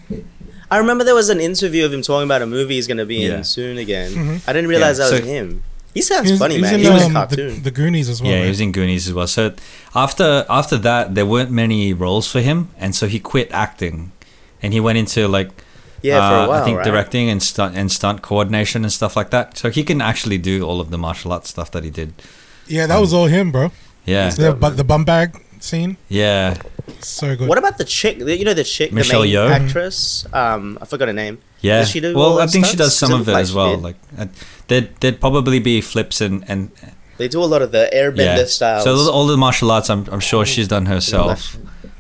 I 0.71 0.79
remember 0.79 1.03
there 1.05 1.15
was 1.23 1.29
an 1.29 1.41
interview 1.41 1.85
of 1.85 1.93
him 1.93 2.01
talking 2.03 2.25
about 2.31 2.41
a 2.43 2.47
movie 2.47 2.75
he's 2.77 2.87
gonna 2.87 3.05
be 3.05 3.17
Yeah. 3.27 3.39
in 3.39 3.45
soon 3.45 3.77
again. 3.79 4.11
Mhm. 4.13 4.49
I 4.49 4.53
didn't 4.53 4.69
realize 4.71 4.99
Yeah, 4.99 5.07
that 5.07 5.13
was 5.13 5.21
so- 5.21 5.27
him. 5.27 5.63
He 5.93 6.03
sounds 6.03 6.27
He 6.27 6.33
was- 6.33 6.39
funny, 6.41 6.57
he 6.57 6.61
man. 6.63 6.75
in, 6.75 6.81
He 6.81 6.89
was 6.91 7.03
a 7.03 7.07
um, 7.07 7.13
cartoon. 7.13 7.55
The, 7.55 7.61
the 7.69 7.71
Goonies 7.71 8.09
as 8.09 8.21
well. 8.21 8.31
yeah, 8.31 8.37
right? 8.39 8.45
he 8.45 8.49
was 8.55 8.61
in 8.61 8.73
Goonies 8.73 9.07
as 9.09 9.13
well. 9.15 9.27
So 9.29 9.53
after 9.95 10.45
after 10.49 10.77
that, 10.89 11.15
there 11.17 11.27
weren't 11.35 11.51
many 11.65 11.93
roles 12.05 12.27
for 12.33 12.41
him, 12.41 12.59
and 12.83 12.95
so 12.99 13.07
he 13.15 13.19
quit 13.33 13.49
acting, 13.53 13.97
and 14.63 14.73
he 14.73 14.81
went 14.81 14.99
into 15.03 15.21
like 15.29 15.51
yeah, 16.03 16.17
for 16.19 16.35
uh, 16.35 16.45
a 16.45 16.49
while. 16.49 16.61
I 16.63 16.65
think 16.65 16.79
right? 16.79 16.85
directing 16.91 17.29
and 17.33 17.41
stunt 17.43 17.73
and 17.77 17.91
stunt 17.99 18.23
coordination 18.23 18.83
and 18.87 18.93
stuff 19.01 19.15
like 19.21 19.31
that. 19.31 19.47
So 19.59 19.67
he 19.79 19.83
can 19.91 20.01
actually 20.11 20.39
do 20.39 20.55
all 20.69 20.79
of 20.81 20.89
the 20.91 20.99
martial 20.99 21.33
arts 21.33 21.51
stuff 21.51 21.71
that 21.73 21.85
he 21.85 21.91
did. 21.91 22.11
Yeah, 22.67 22.87
that 22.87 23.01
was 23.01 23.13
all 23.13 23.27
him, 23.27 23.53
bro. 23.53 23.71
Yeah, 24.05 24.31
The, 24.31 24.53
but 24.53 24.77
the 24.77 24.85
bum 24.85 25.05
bag 25.05 25.41
scene, 25.61 25.97
yeah, 26.09 26.59
so 27.01 27.35
good. 27.37 27.49
What 27.49 27.57
about 27.59 27.79
the 27.79 27.85
chick? 27.85 28.19
You 28.19 28.45
know 28.45 28.53
the 28.55 28.65
chick, 28.65 28.93
Michelle 28.93 29.23
the 29.23 29.29
main 29.29 29.37
Yeoh? 29.37 29.51
actress. 29.51 30.27
Um, 30.33 30.79
I 30.81 30.85
forgot 30.85 31.09
her 31.09 31.15
name. 31.15 31.39
yeah. 31.63 31.79
Does 31.81 31.91
she 31.91 32.01
do 32.01 32.15
well, 32.15 32.39
I 32.39 32.45
those 32.45 32.53
think 32.53 32.67
she 32.67 32.77
does 32.77 32.95
some 32.97 33.13
of 33.13 33.27
it 33.29 33.33
look 33.33 33.41
as 33.41 33.55
well. 33.55 33.79
Like 33.79 33.97
uh, 34.19 34.27
there'd 34.69 34.95
there'd 35.01 35.21
probably 35.21 35.59
be 35.61 35.81
flips 35.81 36.21
and 36.21 36.45
and 36.49 36.71
They 37.17 37.29
do 37.29 37.43
a 37.43 37.47
lot 37.47 37.63
of 37.63 37.71
the 37.73 37.89
airbender 37.95 38.39
yeah. 38.39 38.45
styles. 38.45 38.85
So 38.85 39.11
all 39.11 39.27
the 39.27 39.37
martial 39.37 39.71
arts, 39.71 39.89
I'm 39.89 40.07
I'm 40.13 40.21
sure 40.21 40.45
she's 40.45 40.69
done 40.69 40.87
herself. 40.87 41.57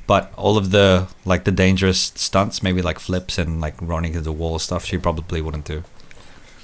But 0.06 0.34
all 0.36 0.58
of 0.58 0.70
the 0.70 1.06
like 1.24 1.44
the 1.44 1.52
dangerous 1.52 2.12
stunts, 2.14 2.62
maybe 2.62 2.82
like 2.82 2.98
flips 2.98 3.38
and 3.38 3.60
like 3.62 3.74
running 3.80 4.12
to 4.12 4.20
the 4.20 4.32
wall 4.32 4.58
stuff, 4.58 4.84
she 4.84 4.98
probably 4.98 5.40
wouldn't 5.40 5.64
do. 5.64 5.82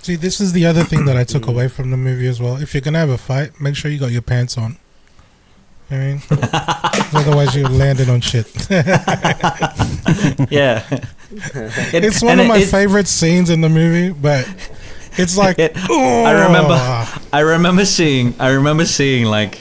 See, 0.02 0.16
this 0.16 0.40
is 0.40 0.52
the 0.52 0.64
other 0.66 0.82
thing 0.82 1.04
that 1.04 1.16
I 1.16 1.24
took 1.24 1.46
away 1.46 1.68
from 1.68 1.90
the 1.90 1.96
movie 1.96 2.26
as 2.26 2.40
well. 2.40 2.56
If 2.56 2.72
you're 2.74 2.80
gonna 2.80 2.98
have 2.98 3.10
a 3.10 3.18
fight, 3.18 3.60
make 3.60 3.76
sure 3.76 3.90
you 3.90 3.98
got 3.98 4.10
your 4.12 4.22
pants 4.22 4.56
on. 4.56 4.78
You 5.90 5.96
know 5.98 6.14
what 6.28 6.32
I 6.32 7.16
mean, 7.16 7.26
otherwise 7.26 7.56
you're 7.56 7.68
landing 7.68 8.08
on 8.08 8.20
shit. 8.20 8.46
yeah, 10.50 10.84
It- 10.90 11.04
it's 12.04 12.22
one 12.22 12.38
of 12.40 12.46
it- 12.46 12.48
my 12.48 12.58
it- 12.58 12.66
favorite 12.68 13.08
scenes 13.08 13.50
in 13.50 13.60
the 13.60 13.68
movie, 13.68 14.10
but 14.12 14.48
it's 15.18 15.36
like 15.36 15.58
It- 15.58 15.76
I 15.76 16.46
remember. 16.46 17.06
I 17.32 17.40
remember 17.40 17.84
seeing, 17.84 18.34
I 18.38 18.50
remember 18.50 18.84
seeing 18.86 19.26
like 19.26 19.60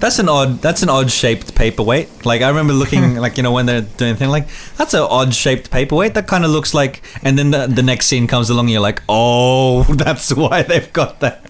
That's 0.00 0.18
an 0.18 0.28
odd. 0.28 0.62
That's 0.62 0.82
an 0.82 0.88
odd 0.88 1.10
shaped 1.10 1.54
paperweight. 1.54 2.24
Like 2.24 2.40
I 2.42 2.48
remember 2.48 2.72
looking, 2.72 3.16
like 3.24 3.36
you 3.36 3.42
know, 3.42 3.52
when 3.52 3.66
they're 3.66 3.82
doing 3.82 4.16
thing, 4.16 4.30
like 4.30 4.48
that's 4.76 4.94
an 4.94 5.02
odd 5.02 5.34
shaped 5.34 5.70
paperweight. 5.70 6.14
That 6.14 6.26
kind 6.26 6.44
of 6.44 6.50
looks 6.50 6.72
like. 6.72 7.02
And 7.22 7.38
then 7.38 7.50
the, 7.50 7.66
the 7.66 7.82
next 7.82 8.06
scene 8.06 8.26
comes 8.26 8.48
along, 8.50 8.66
and 8.66 8.72
you're 8.72 8.80
like, 8.80 9.02
oh, 9.08 9.82
that's 9.94 10.32
why 10.34 10.62
they've 10.62 10.92
got 10.92 11.20
that. 11.20 11.40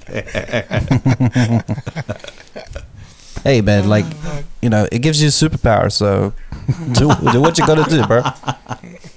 Hey 3.42 3.62
man, 3.62 3.88
like 3.88 4.04
you 4.60 4.68
know, 4.68 4.86
it 4.92 4.98
gives 4.98 5.22
you 5.22 5.28
a 5.28 5.30
superpower. 5.30 5.90
So 5.90 6.34
do 6.92 7.10
do 7.32 7.40
what 7.40 7.56
you 7.56 7.66
gotta 7.66 7.88
do, 7.88 8.06
bro. 8.06 8.22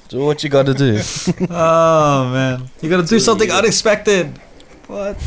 Do 0.08 0.20
what 0.20 0.44
you 0.44 0.50
gotta 0.50 0.74
do. 0.74 1.02
oh 1.50 2.30
man, 2.32 2.70
you 2.82 2.90
got 2.90 3.02
to 3.02 3.08
do 3.08 3.20
something 3.20 3.52
unexpected. 3.52 4.38
What? 4.88 5.18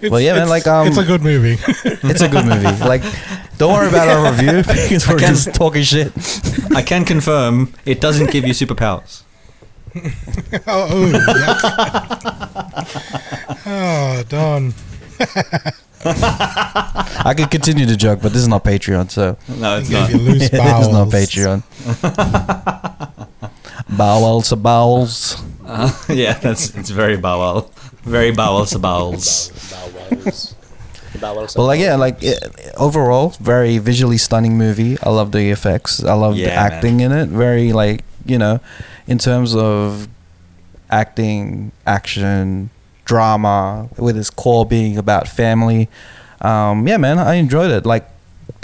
It's, 0.00 0.10
Well, 0.10 0.20
yeah, 0.20 0.34
man, 0.34 0.48
like, 0.48 0.66
um, 0.68 0.86
it's 0.86 0.96
a 0.98 1.04
good 1.04 1.22
movie. 1.22 1.56
It's 1.84 2.20
a 2.20 2.28
good 2.28 2.44
movie. 2.46 2.66
Like, 2.84 3.02
don't 3.56 3.72
worry 3.72 3.88
about 3.88 4.08
our 4.08 4.30
review 4.30 4.58
because 4.62 5.08
we're 5.08 5.16
Again. 5.16 5.30
just 5.34 5.52
talking 5.54 5.82
shit. 5.82 6.12
I 6.74 6.82
can 6.82 7.04
confirm 7.04 7.72
it 7.84 8.00
doesn't 8.00 8.30
give 8.30 8.46
you 8.46 8.52
superpowers. 8.52 9.22
oh, 9.96 10.88
oh, 10.90 11.10
yeah. 11.16 12.84
oh, 13.66 14.22
Don. 14.28 14.72
I 16.04 17.34
could 17.36 17.50
continue 17.50 17.86
to 17.86 17.96
joke, 17.96 18.20
but 18.22 18.32
this 18.32 18.42
is 18.42 18.48
not 18.48 18.62
Patreon, 18.64 19.10
so 19.10 19.36
No, 19.48 19.78
it's 19.78 19.90
not. 19.90 20.10
you 20.10 20.18
loose 20.18 20.48
this 20.48 20.60
bowels. 20.60 20.86
is 20.86 20.92
not 20.92 21.08
Patreon. 21.08 21.62
bowels 23.96 24.52
of 24.52 24.62
bowels. 24.62 25.42
yeah, 26.08 26.34
that's 26.38 26.70
it's 26.76 26.90
very 26.90 27.16
bowel, 27.16 27.70
very 28.08 28.30
bowels 28.32 28.70
to 28.70 28.78
bowels. 28.78 29.50
Bowels. 29.70 30.54
Bowels. 31.20 31.56
Well, 31.56 31.66
like 31.66 31.80
yeah, 31.80 31.96
like 31.96 32.22
it, 32.22 32.38
overall, 32.76 33.30
very 33.40 33.78
visually 33.78 34.18
stunning 34.18 34.56
movie. 34.58 34.96
I 35.02 35.10
love 35.10 35.32
the 35.32 35.50
effects. 35.50 36.02
I 36.04 36.12
love 36.14 36.34
the 36.34 36.42
Yeah, 36.42 36.56
man. 36.56 36.72
acting 36.72 37.00
in 37.00 37.12
it. 37.12 37.28
Very 37.28 37.72
like 37.72 38.04
you 38.24 38.38
know, 38.38 38.60
in 39.06 39.18
terms 39.18 39.54
of 39.56 40.08
acting, 40.90 41.72
action, 41.86 42.70
drama, 43.04 43.88
with 43.96 44.16
its 44.16 44.30
core 44.30 44.64
being 44.66 44.96
about 44.98 45.28
family. 45.28 45.88
Um, 46.40 46.86
yeah, 46.86 46.96
man, 46.98 47.18
I 47.18 47.34
enjoyed 47.34 47.70
it. 47.70 47.84
Like, 47.84 48.08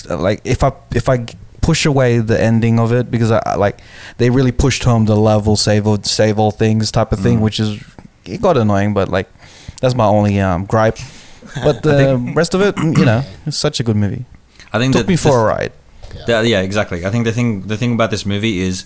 like 0.09 0.41
if 0.45 0.63
I 0.63 0.73
if 0.95 1.09
I 1.09 1.27
push 1.61 1.87
away 1.87 2.19
the 2.19 2.39
ending 2.41 2.79
of 2.79 2.93
it 2.93 3.11
because 3.11 3.31
I, 3.31 3.43
I 3.47 3.55
like 3.55 3.81
they 4.19 4.29
really 4.29 4.53
pushed 4.53 4.85
home 4.85 5.07
the 5.07 5.17
love 5.17 5.47
level 5.47 5.57
save 5.57 5.87
all, 5.87 5.97
save 6.03 6.39
all 6.39 6.51
things 6.51 6.93
type 6.93 7.11
of 7.11 7.19
thing, 7.21 7.39
Mm. 7.39 7.41
which 7.43 7.59
is 7.59 7.83
it 8.29 8.41
got 8.43 8.57
annoying, 8.57 8.95
but 8.95 9.09
like 9.09 9.29
that's 9.81 9.95
my 9.95 10.07
only 10.07 10.41
um 10.41 10.65
gripe. 10.67 10.99
But 11.63 11.83
the 11.87 12.17
rest 12.35 12.55
of 12.55 12.61
it, 12.63 12.75
mm, 12.77 12.97
you 12.99 13.05
know, 13.05 13.23
it's 13.47 13.57
such 13.57 13.81
a 13.81 13.83
good 13.83 13.97
movie. 13.97 14.25
I 14.73 14.79
think 14.79 14.93
Took 14.95 15.03
that 15.07 15.09
me 15.09 15.17
the- 15.17 15.23
for 15.23 15.41
a 15.41 15.45
ride. 15.45 15.73
Yeah, 16.29 16.43
yeah, 16.43 16.61
exactly. 16.61 17.05
I 17.05 17.11
think 17.11 17.25
the 17.25 17.33
thing 17.33 17.63
the 17.67 17.77
thing 17.77 17.95
about 17.95 18.11
this 18.11 18.25
movie 18.25 18.61
is 18.61 18.85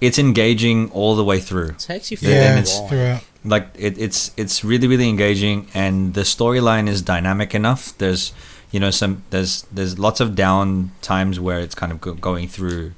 it's 0.00 0.18
engaging 0.18 0.90
all 0.92 1.16
the 1.16 1.24
way 1.24 1.40
through. 1.40 1.72
takes 1.78 2.10
you 2.10 2.18
Yeah, 2.20 2.28
Yeah, 2.30 2.36
and 2.42 2.54
for 2.54 2.60
it's- 2.60 2.76
a 2.76 2.80
while. 2.80 2.88
throughout. 2.88 3.22
Like 3.44 3.68
it, 3.78 3.96
it's 3.98 4.30
it's 4.36 4.64
really 4.64 4.88
really 4.88 5.08
engaging, 5.08 5.68
and 5.72 6.14
the 6.14 6.22
storyline 6.22 6.88
is 6.88 7.00
dynamic 7.00 7.54
enough. 7.54 7.96
There's 7.98 8.32
you 8.72 8.80
know 8.80 8.90
some 8.90 9.22
there's 9.30 9.62
there's 9.72 9.98
lots 9.98 10.20
of 10.20 10.34
down 10.34 10.90
times 11.00 11.38
where 11.38 11.60
it's 11.60 11.74
kind 11.74 11.92
of 11.92 12.00
go- 12.00 12.14
going 12.14 12.48
through. 12.48 12.92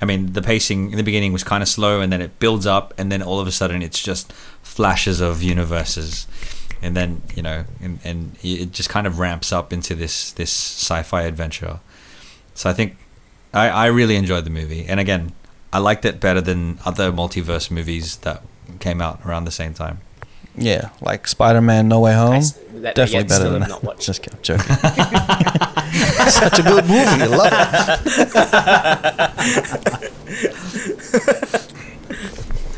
I 0.00 0.04
mean, 0.04 0.32
the 0.32 0.42
pacing 0.42 0.90
in 0.90 0.96
the 0.96 1.04
beginning 1.04 1.32
was 1.32 1.44
kind 1.44 1.62
of 1.62 1.68
slow, 1.68 2.00
and 2.00 2.12
then 2.12 2.20
it 2.20 2.40
builds 2.40 2.66
up, 2.66 2.92
and 2.98 3.12
then 3.12 3.22
all 3.22 3.38
of 3.38 3.46
a 3.46 3.52
sudden 3.52 3.80
it's 3.80 4.02
just 4.02 4.32
flashes 4.72 5.20
of 5.20 5.42
universes, 5.42 6.26
and 6.80 6.96
then 6.96 7.22
you 7.36 7.42
know, 7.42 7.64
and, 7.80 7.98
and 8.04 8.36
it 8.42 8.72
just 8.72 8.88
kind 8.88 9.06
of 9.06 9.18
ramps 9.18 9.52
up 9.52 9.72
into 9.72 9.94
this 9.94 10.32
this 10.32 10.50
sci-fi 10.50 11.22
adventure. 11.22 11.80
So 12.54 12.70
I 12.70 12.72
think 12.72 12.96
I, 13.54 13.68
I 13.68 13.86
really 13.86 14.16
enjoyed 14.16 14.44
the 14.44 14.50
movie, 14.50 14.84
and 14.88 14.98
again, 15.00 15.32
I 15.72 15.78
liked 15.78 16.04
it 16.04 16.20
better 16.20 16.40
than 16.40 16.78
other 16.84 17.12
multiverse 17.12 17.70
movies 17.70 18.16
that 18.18 18.42
came 18.80 19.00
out 19.02 19.20
around 19.26 19.44
the 19.44 19.50
same 19.50 19.74
time. 19.74 19.98
Yeah, 20.56 20.90
like 21.00 21.26
Spider-Man: 21.28 21.88
No 21.88 22.00
Way 22.00 22.14
Home. 22.14 22.32
I 22.32 22.38
s- 22.38 22.52
that- 22.82 22.94
Definitely 22.94 23.18
yet 23.20 23.28
better 23.28 23.48
than 23.50 23.62
have 23.62 23.80
that. 23.82 24.00
Just 24.08 24.22
kidding, 24.22 24.38
joking. 24.42 24.76
Such 26.28 26.58
a 26.58 26.62
good 26.62 26.84
movie. 26.86 27.22
I 27.22 27.26
love 27.26 27.52
it. 31.14 31.48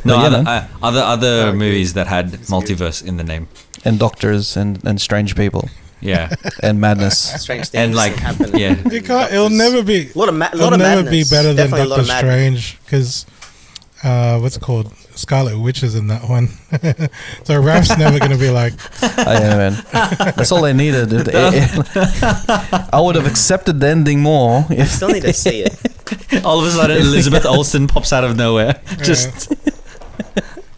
No, 0.05 0.17
yeah, 0.21 0.27
other, 0.27 0.45
uh, 0.47 0.67
other 0.83 1.01
other 1.01 1.53
movies 1.53 1.95
that 1.95 2.07
had 2.07 2.33
multiverse 2.51 3.03
in 3.07 3.17
the 3.17 3.25
name. 3.25 3.49
And 3.85 3.99
doctors 3.99 4.57
and, 4.57 4.83
and 4.85 5.01
strange 5.01 5.35
people 5.37 5.69
Yeah, 6.01 6.35
and 6.63 6.81
madness. 6.81 7.19
Strange 7.43 7.69
things 7.69 7.75
and 7.83 7.95
like 7.95 8.15
happen. 8.17 8.57
yeah, 8.59 8.77
You 8.89 9.03
can't, 9.03 9.33
it'll 9.33 9.51
never 9.51 9.83
be. 9.83 10.11
A 10.15 10.19
lot 10.19 10.29
of 10.29 10.35
ma- 10.35 10.51
It'll 10.53 10.73
of 10.73 10.79
never 10.79 11.03
madness. 11.03 11.29
be 11.29 11.35
better 11.35 11.49
than 11.55 11.57
Definitely 11.71 11.87
a 11.87 11.89
lot 11.89 11.97
Doctor 11.99 12.13
of. 12.13 12.19
Strange 12.19 12.79
because 12.85 13.27
uh, 14.03 14.39
what's 14.39 14.57
it 14.57 14.63
called? 14.63 14.93
Scarlet 15.17 15.59
Witch 15.59 15.83
is 15.83 15.95
in 15.95 16.09
that 16.09 16.29
one. 16.29 16.49
so 17.45 17.61
Raph's 17.63 17.97
never 17.97 18.19
gonna 18.19 18.37
be 18.37 18.51
like, 18.51 18.73
Oh, 19.03 19.33
yeah, 19.33 19.57
man. 19.57 19.85
That's 20.37 20.51
all 20.53 20.63
they 20.63 20.73
needed. 20.75 21.13
It- 21.13 21.29
it- 21.33 22.91
I 22.93 23.01
would 23.01 23.15
have 23.17 23.27
accepted 23.27 23.81
the 23.81 23.89
ending 23.89 24.21
more 24.21 24.67
if 24.71 24.89
Still 24.91 25.09
need 25.11 25.23
to 25.23 25.33
see 25.33 25.63
it. 25.65 26.45
all 26.45 26.59
of 26.61 26.67
a 26.67 26.71
sudden 26.71 26.97
Elizabeth 26.99 27.47
Olsen 27.47 27.87
pops 27.87 28.13
out 28.13 28.25
of 28.25 28.37
nowhere. 28.37 28.81
Just 29.03 29.53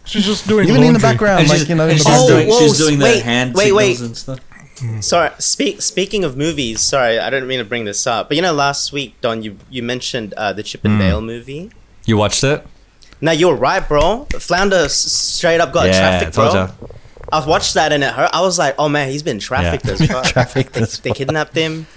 she's 0.07 0.25
just 0.25 0.47
doing 0.47 0.67
even 0.69 0.83
in 0.83 0.93
the 0.93 0.99
background, 0.99 1.41
and 1.41 1.49
like 1.49 1.59
she's, 1.59 1.69
you 1.69 1.75
know, 1.75 1.83
in 1.83 1.89
the 1.89 1.95
she's 1.97 2.05
Oh, 2.07 2.27
doing, 2.27 2.47
whoa, 2.49 2.59
she's 2.59 2.77
doing 2.77 2.99
wait, 2.99 3.17
the 3.19 3.23
hand 3.23 3.53
wait, 3.55 3.71
wait. 3.73 3.99
and 3.99 4.15
stuff. 4.17 4.39
Sorry. 5.01 5.31
Speak. 5.39 5.81
Speaking 5.81 6.23
of 6.23 6.37
movies, 6.37 6.81
sorry, 6.81 7.17
I 7.19 7.29
don't 7.31 7.47
mean 7.47 7.57
to 7.59 7.65
bring 7.65 7.85
this 7.85 8.05
up, 8.05 8.27
but 8.29 8.35
you 8.37 8.43
know, 8.43 8.53
last 8.53 8.91
week, 8.93 9.19
Don, 9.21 9.41
you 9.43 9.57
you 9.69 9.81
mentioned 9.83 10.33
uh, 10.35 10.53
the 10.53 10.61
Chip 10.63 10.85
and 10.85 10.95
Mm. 10.95 10.99
Dale 10.99 11.21
movie. 11.21 11.71
You 12.05 12.17
watched 12.17 12.43
it? 12.43 12.65
Now 13.19 13.31
you're 13.31 13.55
right, 13.55 13.85
bro. 13.87 14.25
Flounder 14.37 14.85
s- 14.85 14.93
straight 14.95 15.59
up 15.59 15.73
got 15.73 15.87
yeah, 15.87 15.99
traffic, 15.99 16.27
I 16.27 16.31
told 16.31 16.51
bro. 16.51 16.61
ya. 16.61 16.71
I 17.33 17.45
watched 17.45 17.73
that 17.73 17.91
and 17.91 18.03
it 18.03 18.13
hurt. 18.13 18.29
I 18.31 18.41
was 18.41 18.59
like, 18.59 18.75
oh 18.77 18.87
man, 18.87 19.09
he's 19.09 19.23
been 19.23 19.39
trafficked 19.39 19.85
Yeah. 19.85 19.93
as 19.93 20.05
fuck. 20.07 20.25
Trafficked 20.25 20.73
they, 20.73 20.81
as 20.81 20.99
they 20.99 21.09
fuck. 21.09 21.17
kidnapped 21.17 21.55
him. 21.55 21.87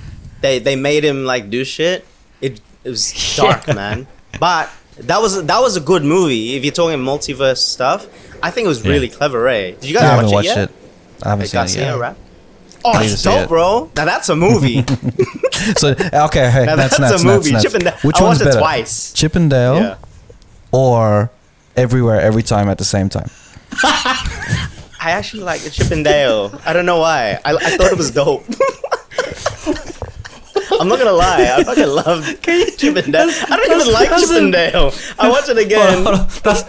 They 0.40 0.58
they 0.58 0.74
made 0.74 1.04
him 1.04 1.24
like 1.24 1.50
do 1.50 1.64
shit. 1.64 2.06
It 2.40 2.60
it 2.82 2.88
was 2.88 3.12
dark, 3.36 3.66
man. 3.82 4.06
But 4.40 4.70
that 5.06 5.20
was 5.20 5.44
that 5.44 5.60
was 5.60 5.76
a 5.76 5.80
good 5.80 6.04
movie. 6.04 6.56
If 6.56 6.64
you're 6.64 6.72
talking 6.72 6.98
multiverse 6.98 7.58
stuff, 7.58 8.06
I 8.42 8.50
think 8.50 8.66
it 8.66 8.68
was 8.68 8.84
Yeah. 8.84 8.92
really 8.92 9.08
clever. 9.08 9.46
Eh? 9.48 9.72
Did 9.72 9.84
you 9.84 9.94
guys 9.94 10.22
watch 10.24 10.32
watched 10.32 10.48
it 10.48 10.56
yet? 10.56 10.70
it. 10.70 10.74
I 11.22 11.28
haven't 11.30 11.54
Like 11.54 11.68
seen 11.68 11.82
it 11.82 11.86
yet. 11.86 11.98
rap. 11.98 12.16
Oh, 12.82 12.92
I 12.92 13.00
need 13.02 13.08
to 13.08 13.12
it's 13.12 13.22
see 13.22 13.28
dope, 13.28 13.40
it. 13.44 13.48
bro. 13.48 13.90
Now 13.96 14.04
that's 14.06 14.28
a 14.28 14.36
movie. 14.36 14.84
So 15.76 15.88
okay, 15.90 16.50
hey, 16.50 16.64
now 16.64 16.76
that's 16.76 16.96
that's, 16.96 17.22
a 17.22 17.26
movie. 17.26 17.52
nuts, 17.52 17.64
Chip 17.64 17.74
and 17.74 17.84
Dale. 17.84 17.94
Which 18.02 18.16
I 18.18 18.22
one's 18.24 18.38
watched 18.38 18.44
better? 18.46 18.58
it 18.58 18.60
twice. 18.62 19.12
Chip 19.12 19.36
and 19.36 19.50
Dale 19.50 19.76
Yeah. 19.76 19.96
or 20.72 21.30
Everywhere, 21.76 22.18
Every 22.20 22.42
Time 22.42 22.68
at 22.70 22.78
the 22.78 22.84
same 22.84 23.10
time? 23.10 23.28
I 23.82 25.12
actually 25.12 25.42
like 25.42 25.60
the 25.60 25.70
Chip. 25.70 25.90
I 26.66 26.72
don't 26.72 26.86
know 26.86 26.98
why. 27.00 27.38
I, 27.44 27.54
I 27.54 27.76
thought 27.76 27.92
it 27.92 27.98
was 27.98 28.10
dope. 28.10 28.44
I'm 30.80 30.88
not 30.88 30.98
gonna 30.98 31.12
lie. 31.12 31.54
I 31.56 31.62
fucking 31.64 31.86
love 32.02 32.24
Chip 32.78 32.96
and 32.96 33.12
Dale. 33.12 33.28
I 33.48 33.56
don't 33.56 33.80
even 33.80 33.92
like 33.92 34.08
that's 34.08 34.28
Chip 34.28 34.36
and 34.42 34.52
Dale. 34.52 34.92
I 35.18 35.28
watch 35.28 35.48
it 35.48 35.58
again. 35.58 36.04
Hold 36.04 36.18
on, 36.20 36.26
that's- 36.42 36.64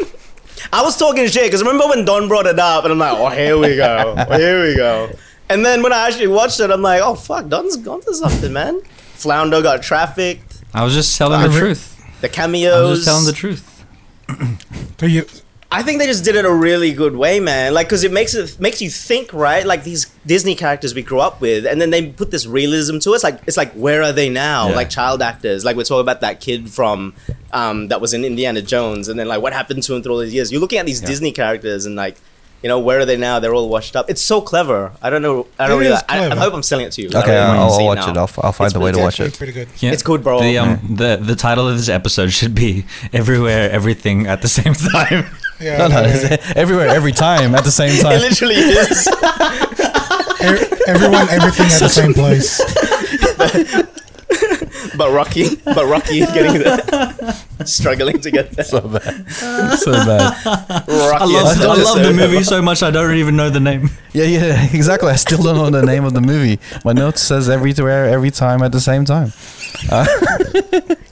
I 0.74 0.84
was 0.84 0.96
talking 0.98 1.28
shit 1.28 1.44
because 1.46 1.62
remember 1.64 1.88
when 1.88 2.06
Don 2.06 2.28
brought 2.28 2.46
it 2.46 2.60
up, 2.60 2.84
and 2.86 2.94
I'm 2.94 3.00
like, 3.00 3.18
oh, 3.18 3.30
here 3.30 3.58
we 3.58 3.76
go, 3.76 4.16
here 4.38 4.62
we 4.68 4.76
go. 4.76 5.10
And 5.50 5.66
then 5.66 5.82
when 5.84 5.92
I 5.92 6.08
actually 6.08 6.28
watched 6.28 6.60
it, 6.60 6.70
I'm 6.70 6.82
like, 6.82 7.02
oh 7.02 7.16
fuck, 7.16 7.48
Don's 7.50 7.78
gone 7.78 8.02
to 8.04 8.14
something, 8.14 8.54
man. 8.54 8.82
Flounder 9.16 9.62
got 9.62 9.82
trafficked. 9.82 10.62
I 10.74 10.84
was 10.84 10.94
just 10.94 11.18
telling 11.18 11.42
the 11.50 11.58
truth. 11.58 11.98
The 12.22 12.30
cameos. 12.30 12.72
I 12.74 12.76
cameos. 12.76 12.90
was 12.90 13.00
just 13.00 13.08
telling 13.08 13.26
the 13.26 13.34
truth. 13.34 13.86
So 15.00 15.08
you, 15.08 15.26
I 15.74 15.84
think 15.84 16.00
they 16.00 16.06
just 16.06 16.26
did 16.26 16.36
it 16.36 16.44
a 16.44 16.54
really 16.54 16.92
good 16.92 17.16
way, 17.16 17.40
man. 17.40 17.74
Like, 17.74 17.88
cause 17.88 18.04
it 18.04 18.12
makes 18.12 18.36
it 18.36 18.60
makes 18.60 18.82
you 18.82 18.90
think, 18.90 19.32
right? 19.34 19.66
Like 19.66 19.86
these 19.86 20.06
Disney 20.26 20.54
characters 20.54 20.94
we 20.94 21.02
grew 21.02 21.22
up 21.22 21.40
with, 21.40 21.66
and 21.66 21.80
then 21.82 21.92
they 21.92 22.08
put 22.12 22.30
this 22.30 22.46
realism 22.46 23.00
to 23.00 23.12
it. 23.12 23.16
It's 23.16 23.24
like 23.24 23.40
it's 23.48 23.56
like 23.56 23.72
where 23.74 24.04
are 24.04 24.12
they 24.12 24.28
now? 24.30 24.68
Yeah. 24.70 24.76
Like 24.76 24.90
child 24.90 25.22
actors. 25.22 25.64
Like 25.64 25.78
we're 25.78 25.84
talking 25.86 26.02
about 26.02 26.20
that 26.22 26.42
kid 26.42 26.70
from 26.70 27.14
um, 27.54 27.88
that 27.88 28.02
was 28.02 28.14
in 28.14 28.26
Indiana 28.26 28.62
Jones, 28.62 29.08
and 29.08 29.18
then 29.18 29.28
like 29.30 29.42
what 29.42 29.54
happened 29.54 29.82
to 29.84 29.96
him 29.96 30.04
through 30.04 30.12
all 30.14 30.20
these 30.20 30.34
years. 30.34 30.52
You're 30.52 30.60
looking 30.62 30.78
at 30.80 30.86
these 30.86 31.02
Yeah. 31.02 31.08
Disney 31.08 31.32
characters, 31.32 31.86
and 31.86 31.96
like, 31.96 32.18
you 32.62 32.68
know, 32.68 32.78
where 32.78 33.00
are 33.00 33.06
they 33.06 33.16
now? 33.18 33.40
They're 33.40 33.56
all 33.56 33.70
washed 33.70 33.96
up. 33.96 34.10
It's 34.10 34.22
so 34.22 34.42
clever. 34.42 34.92
I 35.02 35.10
don't 35.10 35.22
know. 35.22 35.48
I 35.58 35.68
don't 35.68 35.78
It 35.80 35.84
really. 35.86 35.96
is 35.96 36.04
I, 36.10 36.30
I 36.32 36.36
hope 36.36 36.54
I'm 36.54 36.64
selling 36.64 36.86
it 36.88 36.92
to 36.94 37.02
you. 37.02 37.08
Okay, 37.08 37.20
really 37.32 37.38
I'll, 37.40 37.72
I'll 37.72 37.86
watch 37.86 37.98
now. 38.00 38.10
it. 38.12 38.18
I'll, 38.18 38.30
I'll 38.44 38.52
find 38.52 38.66
It's 38.68 38.74
the 38.74 38.80
way 38.82 38.92
to 38.92 38.98
pretty 38.98 39.04
watch 39.04 39.14
actually 39.22 39.28
it. 39.30 39.38
pretty 39.38 39.54
good. 39.54 39.70
Yeah. 39.80 39.94
It's 39.94 40.04
good, 40.04 40.22
bro. 40.22 40.42
The 40.42 40.58
um 40.58 40.96
the 40.98 41.16
the 41.16 41.36
title 41.36 41.66
of 41.70 41.78
this 41.78 41.88
episode 41.88 42.34
should 42.34 42.54
be 42.54 42.84
everywhere, 43.14 43.72
everything 43.72 44.28
at 44.28 44.42
the 44.42 44.50
same 44.50 44.74
time. 44.74 45.26
Yeah, 45.62 45.78
No, 45.78 45.88
no, 45.88 46.02
no, 46.02 46.10
it's 46.10 46.52
everywhere, 46.56 46.88
every 46.88 47.12
time 47.12 47.56
at 47.56 47.64
the 47.64 47.72
same 47.72 48.02
time. 48.02 48.12
It 48.14 48.20
time. 48.20 48.22
literally 48.22 48.56
is. 48.56 49.08
everyone, 50.88 51.30
everything 51.30 51.68
at 51.68 51.80
the 51.80 51.90
same 51.90 52.14
place. 52.14 52.58
but 54.98 55.12
Rocky, 55.12 55.56
but 55.64 55.86
Rocky 55.86 56.20
getting 56.20 56.62
there, 56.62 57.36
struggling 57.66 58.20
to 58.22 58.32
get 58.32 58.52
there. 58.52 58.66
So 58.66 58.82
bad. 58.82 59.30
So 59.78 59.92
bad. 59.92 60.34
I 60.46 61.26
love, 61.26 61.62
I 61.62 61.84
love 61.84 62.04
the 62.04 62.14
movie 62.16 62.44
so 62.44 62.62
much 62.62 62.82
I 62.82 62.92
don't 62.92 63.16
even 63.16 63.36
know 63.36 63.50
the 63.50 63.60
name. 63.60 63.90
Yeah, 64.14 64.26
yeah, 64.26 64.68
exactly. 64.74 65.12
I 65.12 65.16
still 65.16 65.44
don't 65.44 65.58
know 65.58 65.70
the 65.70 65.86
name 65.86 66.06
of 66.06 66.14
the 66.14 66.22
movie. 66.22 66.60
My 66.84 66.94
note 66.94 67.18
says 67.18 67.50
everywhere, 67.50 68.06
every 68.06 68.32
time 68.32 68.64
at 68.64 68.72
the 68.72 68.82
same 68.82 69.06
time. 69.06 69.32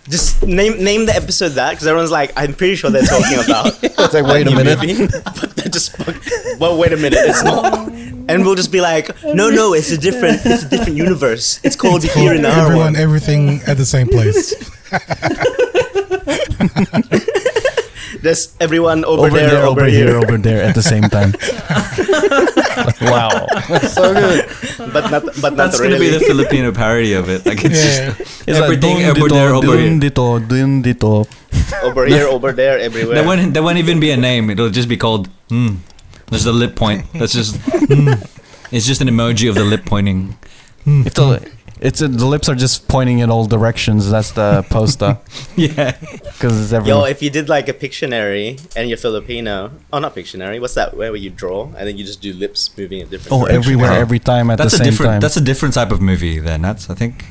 Just 0.09 0.43
name 0.45 0.83
name 0.83 1.05
the 1.05 1.15
episode 1.15 1.49
that 1.49 1.71
because 1.71 1.85
everyone's 1.87 2.11
like, 2.11 2.31
I'm 2.35 2.53
pretty 2.53 2.75
sure 2.75 2.89
they're 2.89 3.03
talking 3.03 3.39
about. 3.45 3.77
It's 3.83 4.13
like, 4.13 4.25
wait 4.25 4.47
a 4.47 4.51
minute. 4.55 5.11
but 5.39 5.55
they're 5.55 5.69
just 5.69 5.97
well, 6.59 6.77
wait 6.77 6.93
a 6.93 6.97
minute, 6.97 7.19
it's 7.21 7.43
not. 7.43 7.89
And 8.29 8.43
we'll 8.45 8.55
just 8.55 8.71
be 8.71 8.81
like, 8.81 9.09
no, 9.23 9.49
no, 9.49 9.73
it's 9.73 9.91
a 9.91 9.97
different, 9.97 10.41
it's 10.45 10.63
a 10.63 10.69
different 10.69 10.97
universe. 10.97 11.59
It's 11.63 11.75
called 11.75 12.03
Here 12.03 12.33
in 12.33 12.45
Our 12.45 12.51
Everyone, 12.65 12.93
One. 12.93 12.95
everything 12.95 13.61
at 13.65 13.77
the 13.77 13.85
same 13.85 14.07
place. 14.07 14.53
There's 18.21 18.55
everyone 18.59 19.05
over, 19.05 19.27
Over 19.27 19.37
there, 19.39 19.49
there, 19.49 19.65
over 19.65 19.85
here, 19.85 20.15
over 20.17 20.37
there 20.37 20.61
at 20.63 20.75
the 20.75 20.83
same 20.83 21.03
time. 21.07 21.31
wow. 23.01 23.47
so 23.87 24.13
good. 24.13 24.45
but 24.93 25.09
not, 25.11 25.23
but 25.41 25.53
not 25.53 25.57
That's 25.57 25.79
really. 25.79 25.97
gonna 25.97 26.11
be 26.11 26.17
the 26.17 26.25
Filipino 26.25 26.71
parody 26.71 27.13
of 27.13 27.29
it. 27.29 27.45
Like 27.45 27.63
it's 27.63 27.79
Yeah. 27.79 28.13
just 28.13 28.47
It's 28.47 28.59
everything 28.59 28.97
like, 29.03 29.17
over 29.17 29.27
dun 29.27 29.37
there, 29.37 29.53
over 29.53 29.77
here. 29.77 29.99
dito, 29.99 30.39
dun 30.47 30.83
dito. 30.83 31.27
over 31.83 32.05
here, 32.05 32.27
over 32.27 32.51
there, 32.51 32.79
everywhere. 32.79 33.15
There 33.15 33.25
won't, 33.25 33.53
there 33.53 33.63
won't 33.63 33.77
even 33.77 33.99
be 33.99 34.11
a 34.11 34.17
name. 34.17 34.49
It'll 34.49 34.69
just 34.69 34.89
be 34.89 34.97
called. 34.97 35.29
Hmm. 35.49 35.75
There's 36.27 36.43
the 36.43 36.53
lip 36.53 36.75
point. 36.75 37.05
That's 37.13 37.33
just. 37.33 37.55
Hmm. 37.57 38.13
It's 38.71 38.85
just 38.85 39.01
an 39.01 39.07
emoji 39.09 39.49
of 39.49 39.55
the 39.55 39.63
lip 39.65 39.83
pointing. 39.85 40.37
If 40.85 41.15
the 41.15 41.41
it's 41.79 41.99
the 41.99 42.07
lips 42.07 42.49
are 42.49 42.55
just 42.55 42.87
pointing 42.87 43.19
in 43.19 43.29
all 43.29 43.45
directions. 43.45 44.09
That's 44.09 44.31
the 44.31 44.65
poster 44.69 45.17
Yeah. 45.55 45.95
because 45.99 46.71
it's 46.73 46.87
Yo, 46.87 47.03
if 47.05 47.21
you 47.21 47.29
did 47.29 47.49
like 47.49 47.67
a 47.69 47.73
Pictionary 47.73 48.59
and 48.75 48.89
you're 48.89 48.97
Filipino, 48.97 49.71
oh 49.93 49.99
not 49.99 50.15
Pictionary, 50.15 50.59
what's 50.59 50.73
that? 50.75 50.95
Where 50.97 51.15
you 51.15 51.29
draw 51.29 51.65
and 51.77 51.87
then 51.87 51.97
you 51.97 52.03
just 52.05 52.21
do 52.21 52.33
lips 52.33 52.75
moving 52.77 52.99
in 53.01 53.09
different. 53.09 53.33
Oh, 53.33 53.45
directions. 53.45 53.65
everywhere, 53.65 53.91
Oh. 53.91 54.01
every 54.01 54.19
time 54.19 54.49
at 54.51 54.57
That's 54.57 54.71
the 54.71 54.75
a 54.75 54.77
same 54.85 54.91
different. 54.91 55.11
time. 55.11 55.21
That's 55.21 55.37
a 55.37 55.41
different 55.41 55.73
type 55.75 55.91
of 55.91 56.01
movie. 56.01 56.39
Then 56.39 56.61
that's 56.61 56.89
I 56.89 56.95
think. 56.95 57.25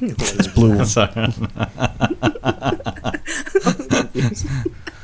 it's 0.00 0.46
blue. 0.48 0.78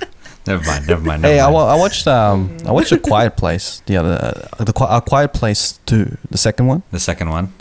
Sorry. 0.44 0.58
never 0.58 0.64
mind. 0.70 0.86
Never 0.88 1.02
mind. 1.02 1.22
Never 1.22 1.34
Hey, 1.34 1.40
I, 1.40 1.44
mind. 1.44 1.54
wa- 1.54 1.74
I 1.74 1.76
watched 1.76 2.06
um 2.06 2.56
I 2.66 2.72
watched 2.72 2.92
a 2.92 2.98
Quiet 2.98 3.36
Place 3.36 3.82
the 3.86 3.96
other 3.96 4.46
uh, 4.58 4.64
the 4.64 4.72
a 4.88 5.00
Quiet 5.00 5.32
Place 5.32 5.78
two 5.86 6.16
the 6.30 6.38
second 6.38 6.66
one. 6.66 6.82
the 6.90 7.00
second 7.00 7.30
one. 7.30 7.52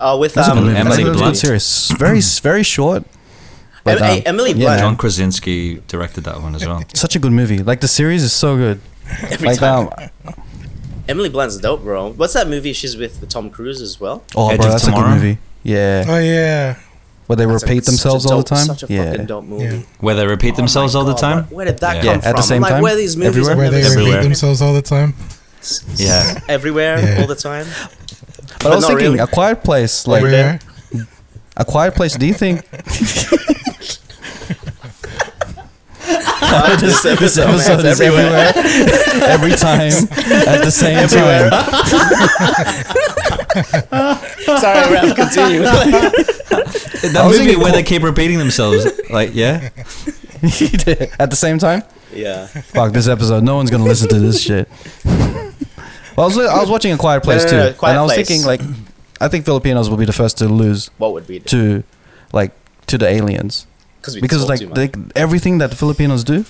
Oh, 0.00 0.18
with 0.18 0.34
That's 0.34 0.48
a 0.48 0.52
um, 0.52 0.58
good 0.58 0.64
movie. 0.66 0.76
Emily 0.78 0.96
That's 0.96 1.08
a 1.08 1.12
good 1.12 1.18
Blunt. 1.18 1.36
series. 1.36 1.90
Very 1.98 2.20
very 2.42 2.62
short. 2.64 3.02
Em- 3.04 3.08
But, 3.84 3.98
hey, 3.98 4.18
um, 4.18 4.22
Emily 4.26 4.50
yeah, 4.52 4.66
Blunt. 4.66 4.80
John 4.80 4.96
Krasinski 4.96 5.82
directed 5.88 6.22
that 6.24 6.40
one 6.40 6.54
as 6.54 6.64
well. 6.66 6.82
such 6.94 7.16
a 7.16 7.18
good 7.18 7.32
movie. 7.32 7.58
Like 7.62 7.80
the 7.80 7.88
series 7.88 8.22
is 8.22 8.32
so 8.32 8.56
good. 8.56 8.80
Every 9.30 9.48
Like 9.48 9.58
time. 9.58 9.88
um, 10.26 10.34
Emily 11.08 11.28
Blunt's 11.28 11.56
dope, 11.58 11.82
bro. 11.82 12.12
What's 12.12 12.32
that 12.34 12.46
movie 12.48 12.72
she's 12.72 12.96
with 12.96 13.28
Tom 13.28 13.50
Cruise 13.50 13.80
as 13.80 13.98
well? 14.00 14.22
oh 14.36 14.50
Edge 14.50 14.58
bro, 14.58 14.66
of 14.66 14.72
that's 14.72 14.84
Tomorrow? 14.84 15.06
a 15.06 15.14
good 15.14 15.14
movie. 15.22 15.38
Yeah, 15.64 16.04
Oh 16.08 16.18
yeah. 16.18 16.76
Where 17.26 17.36
they 17.36 17.46
That's 17.46 17.62
a- 17.62 17.66
repeat 17.66 17.84
such 17.84 17.88
a 17.88 17.90
themselves 17.92 18.26
all 18.26 18.38
the 18.38 18.42
dope- 18.42 18.48
time. 18.58 18.66
Such 18.66 18.82
a 18.82 18.92
yeah, 18.92 19.10
fucking 19.12 19.26
dope 19.26 19.44
movie. 19.44 19.64
Yeah. 19.64 19.78
Where 20.00 20.14
they 20.14 20.26
repeat 20.26 20.54
Oh 20.54 20.56
themselves 20.56 20.94
my 20.94 21.00
all 21.00 21.06
the 21.06 21.12
God, 21.12 21.20
time. 21.20 21.44
bro. 21.44 21.56
Where 21.56 21.66
did 21.66 21.78
that 21.78 21.96
Yeah. 21.96 22.02
come 22.02 22.10
Yeah, 22.10 22.16
at 22.16 22.22
from? 22.32 22.36
the 22.36 22.42
same 22.42 22.56
I'm 22.56 22.62
like, 22.62 22.70
time? 22.72 22.82
where 22.82 22.94
are 22.94 22.96
these 22.96 23.16
movies? 23.16 23.28
Everywhere? 23.48 23.52
I've 23.52 23.58
Where 23.58 23.66
never 23.70 23.76
they 23.76 23.82
seen? 23.82 23.92
Everywhere. 23.98 24.16
repeat 24.18 24.28
themselves 24.28 24.62
all 24.62 24.74
the 24.74 24.82
time. 24.82 25.14
Yeah. 25.96 26.40
everywhere, 26.48 26.98
Yeah. 26.98 27.20
all 27.20 27.26
the 27.28 27.36
time. 27.36 27.66
but 28.58 28.72
I 28.72 28.74
was 28.74 28.82
not 28.82 28.88
thinking 28.88 29.06
really. 29.12 29.18
a 29.20 29.26
Quiet 29.28 29.62
Place. 29.64 30.06
Like 30.06 30.22
Where? 30.22 30.58
a 31.56 31.64
Quiet 31.64 31.94
Place. 31.94 32.16
Do 32.16 32.26
you 32.26 32.34
think 32.34 32.68
this 36.80 36.80
this 36.80 37.04
episode, 37.06 37.46
man, 37.46 37.54
episode 37.54 37.84
is 37.86 38.00
everywhere, 38.00 38.52
every 39.30 39.52
time 39.52 39.92
at 39.92 40.64
the 40.64 40.70
same 40.70 40.98
Everywhere. 40.98 41.50
time? 41.50 41.62
Sorry, 44.58 44.96
Raph, 44.96 45.14
continue. 45.16 45.62
That 47.02 47.30
movie 47.30 47.56
where 47.56 47.72
they 47.72 47.82
keep 47.82 48.02
repeating 48.02 48.38
themselves. 48.38 48.86
Like 49.10 49.34
yeah. 49.34 49.70
at 51.18 51.30
the 51.30 51.36
same 51.36 51.58
time. 51.58 51.82
yeah. 52.12 52.46
Fuck 52.46 52.92
this 52.92 53.08
episode. 53.08 53.42
No 53.44 53.56
one's 53.56 53.70
gonna 53.70 53.84
listen 53.84 54.08
to 54.08 54.18
this 54.18 54.40
shit. 54.40 54.68
Well, 56.14 56.26
I 56.26 56.28
was 56.28 56.38
I 56.38 56.60
was 56.60 56.68
watching 56.68 56.92
a 56.92 56.98
Quiet 56.98 57.22
Place 57.22 57.44
no, 57.44 57.50
too, 57.50 57.56
no, 57.56 57.72
Quiet 57.72 57.92
and 57.92 57.98
I 57.98 58.02
was 58.02 58.12
Place. 58.12 58.28
thinking 58.28 58.46
like, 58.46 58.60
I 59.18 59.28
think 59.28 59.46
Filipinos 59.46 59.88
will 59.88 59.96
be 59.96 60.04
the 60.04 60.12
first 60.12 60.36
to 60.38 60.46
lose 60.46 60.90
What 60.98 61.14
would 61.14 61.26
we 61.26 61.38
do? 61.38 61.44
to, 61.80 61.84
like, 62.34 62.52
to 62.88 62.98
the 62.98 63.08
aliens 63.08 63.66
we 64.12 64.20
because 64.20 64.48
like 64.48 64.60
they, 64.60 64.90
everything 65.14 65.58
that 65.58 65.70
the 65.70 65.76
Filipinos 65.76 66.24
do, 66.24 66.44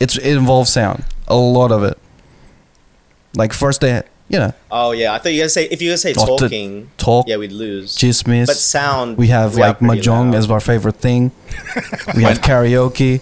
it's 0.00 0.16
it 0.16 0.36
involves 0.36 0.72
sound. 0.72 1.04
A 1.28 1.34
lot 1.34 1.72
of 1.72 1.82
it. 1.82 1.98
Like 3.34 3.52
first 3.52 3.80
they, 3.80 4.02
you 4.34 4.40
know, 4.40 4.52
oh 4.70 4.90
yeah, 4.92 5.14
I 5.14 5.18
thought 5.18 5.30
you 5.32 5.38
were 5.40 5.42
gonna 5.44 5.48
say 5.58 5.64
if 5.70 5.80
you 5.82 5.88
were 5.88 5.92
gonna 5.92 5.98
say 5.98 6.14
Oh, 6.18 6.36
to- 6.36 6.42
talking, 6.44 6.90
talk, 6.98 7.26
yeah, 7.28 7.36
we'd 7.36 7.52
lose. 7.52 7.96
chismis. 7.96 8.46
But 8.46 8.56
sound, 8.56 9.16
we 9.16 9.28
have 9.28 9.56
are 9.56 9.60
like 9.60 9.78
mahjong 9.80 10.26
loud. 10.32 10.34
as 10.34 10.50
our 10.50 10.60
favorite 10.60 10.96
thing. 10.96 11.32
we 12.16 12.22
have 12.24 12.40
karaoke. 12.40 13.20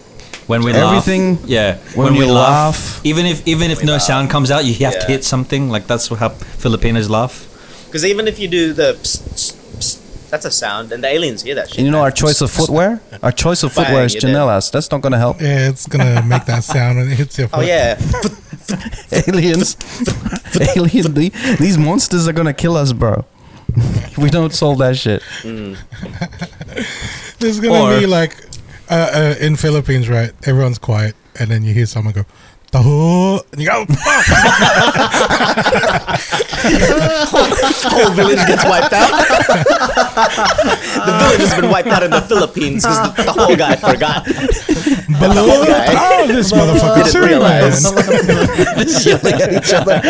When 0.49 0.65
we 0.65 0.73
laugh 0.73 0.97
Everything- 1.07 1.37
laugh. 1.37 1.49
Yeah. 1.49 1.77
when 1.95 2.15
we 2.15 2.27
laugh. 2.27 3.01
Even 3.05 3.27
if 3.27 3.47
even 3.47 3.71
if 3.71 3.85
no 3.85 3.93
laugh. 3.93 4.03
sound 4.03 4.29
comes 4.31 4.51
out, 4.51 4.65
you 4.65 4.75
have 4.87 4.99
to 4.99 5.07
hit 5.07 5.23
something. 5.25 5.71
Like 5.71 5.87
that's 5.87 6.09
how 6.09 6.31
Filipinos 6.31 7.09
laugh. 7.09 7.47
Because 7.87 8.05
even 8.05 8.27
if 8.27 8.39
you 8.41 8.49
do 8.49 8.73
the, 8.73 8.95
psst, 8.95 9.23
psst, 9.39 9.55
psst, 9.79 10.31
that's 10.31 10.45
a 10.47 10.51
sound, 10.51 10.91
and 10.93 11.05
the 11.05 11.09
aliens 11.09 11.43
hear 11.43 11.55
that 11.55 11.69
shit. 11.69 11.79
And 11.79 11.87
you 11.87 11.93
know 11.93 12.01
our 12.01 12.11
choice 12.11 12.41
of 12.41 12.51
footwear. 12.51 13.01
Our 13.23 13.31
choice 13.33 13.63
of 13.63 13.75
Bang, 13.75 13.85
footwear 13.85 14.05
is 14.07 14.15
you're. 14.15 14.23
Tsinelas. 14.23 14.71
That's 14.73 14.91
not 14.91 15.01
gonna 15.03 15.19
help. 15.19 15.41
Yeah, 15.41 15.69
it's 15.69 15.87
gonna 15.87 16.23
make 16.23 16.45
that 16.47 16.65
sound 16.65 16.99
when 16.99 17.09
it 17.13 17.17
hits 17.19 17.39
your 17.39 17.49
Oh 17.53 17.61
yeah, 17.61 17.95
aliens, 19.29 19.77
alien. 20.77 21.15
the- 21.15 21.33
These 21.59 21.79
monsters 21.79 22.27
are 22.29 22.33
gonna 22.33 22.55
kill 22.55 22.77
us, 22.77 22.93
bro. 22.93 23.25
we 24.19 24.29
don't 24.31 24.53
solve 24.53 24.79
that 24.79 24.97
shit. 24.97 25.23
There's 27.39 27.61
gonna 27.61 27.95
Or- 27.95 27.99
be 28.01 28.07
like 28.07 28.37
uh, 28.91 29.11
uh, 29.15 29.35
in 29.41 29.57
Philippines, 29.57 30.09
right? 30.09 30.33
Everyone's 30.45 30.79
quiet, 30.79 31.15
and 31.39 31.51
then 31.51 31.63
you 31.63 31.73
hear 31.75 31.87
someone 31.87 32.13
go, 32.15 32.25
"Taho," 32.73 33.43
and 33.53 33.61
you 33.61 33.69
go, 33.69 33.85
whole 37.91 38.11
village 38.13 38.39
gets 38.47 38.65
wiped 38.65 38.93
out. 38.93 39.11
the 41.07 41.13
village 41.21 41.41
has 41.41 41.55
been 41.61 41.71
wiped 41.71 41.89
out 41.89 42.03
in 42.03 42.11
the 42.11 42.21
Philippines 42.23 42.83
because 42.85 43.15
the, 43.17 43.23
the 43.25 43.33
whole 43.33 43.57
guy 43.57 43.77
forgot. 43.77 44.25
Below, 45.21 45.65
guy. 45.67 45.95
oh, 46.23 46.27
this 46.27 46.53
motherfucker, 46.53 46.95
Didn't 46.97 47.11
Superman. 47.11 47.31
realize. 47.31 47.83
Just 48.93 49.07
yelling 49.07 49.41
at 49.41 49.53
each 49.53 49.73
other. 49.75 50.01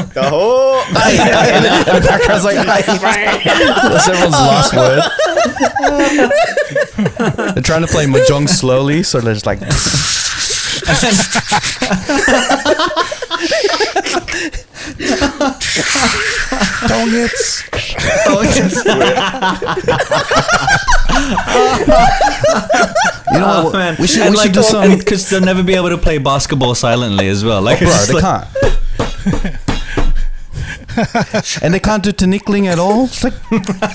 The 0.13 0.23
whole. 0.29 0.75
and 0.81 1.65
the 1.65 2.01
background's 2.07 2.43
like, 2.43 2.65
that's 2.65 4.07
everyone's 4.07 4.33
last 4.33 4.73
word. 4.75 5.03
They're 7.55 7.63
trying 7.63 7.81
to 7.81 7.87
play 7.87 8.05
mahjong 8.05 8.49
slowly, 8.49 9.03
so 9.03 9.19
they're 9.21 9.33
just 9.33 9.45
like. 9.45 9.59
Tongits. 16.87 17.63
You 23.31 23.39
know 23.39 23.45
Oh, 23.47 23.63
what? 23.65 23.73
man. 23.73 23.95
We 23.99 24.07
should, 24.07 24.21
and 24.23 24.31
we 24.31 24.37
like, 24.37 24.45
should 24.47 24.53
do 24.55 24.63
some. 24.63 24.97
because 24.97 25.29
they'll 25.29 25.41
never 25.41 25.63
be 25.63 25.75
able 25.75 25.89
to 25.89 25.97
play 25.97 26.17
basketball 26.17 26.75
silently 26.75 27.27
as 27.27 27.43
well. 27.45 27.61
Like, 27.61 27.79
oh, 27.81 27.85
Bro, 27.85 28.05
they 28.07 28.13
like- 28.21 28.23
can't. 28.23 28.47
and 31.61 31.73
they 31.73 31.79
can't 31.79 32.03
do 32.03 32.11
tinkling 32.11 32.67
at 32.67 32.79
all. 32.79 33.05
It's 33.05 33.23
like 33.23 33.33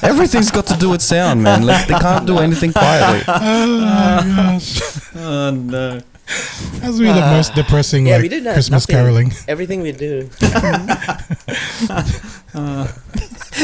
everything's 0.02 0.50
got 0.50 0.66
to 0.66 0.76
do 0.76 0.90
with 0.90 1.02
sound, 1.02 1.42
man. 1.42 1.64
Like 1.64 1.86
they 1.86 1.94
can't 1.94 2.26
do 2.26 2.38
anything 2.38 2.72
quietly. 2.72 3.22
Oh 3.36 4.22
gosh. 4.36 4.80
Oh 5.16 5.50
no. 5.50 6.00
That's 6.80 6.98
really 6.98 7.12
the 7.12 7.22
ah. 7.22 7.36
most 7.36 7.54
depressing 7.54 8.06
Yeah, 8.06 8.14
like 8.14 8.22
we 8.22 8.28
did 8.28 8.44
that. 8.44 8.54
Christmas 8.54 8.88
nothing. 8.88 9.04
caroling. 9.04 9.32
Everything 9.48 9.80
we 9.80 9.92
do. 9.92 10.28
Uh. 12.54 12.88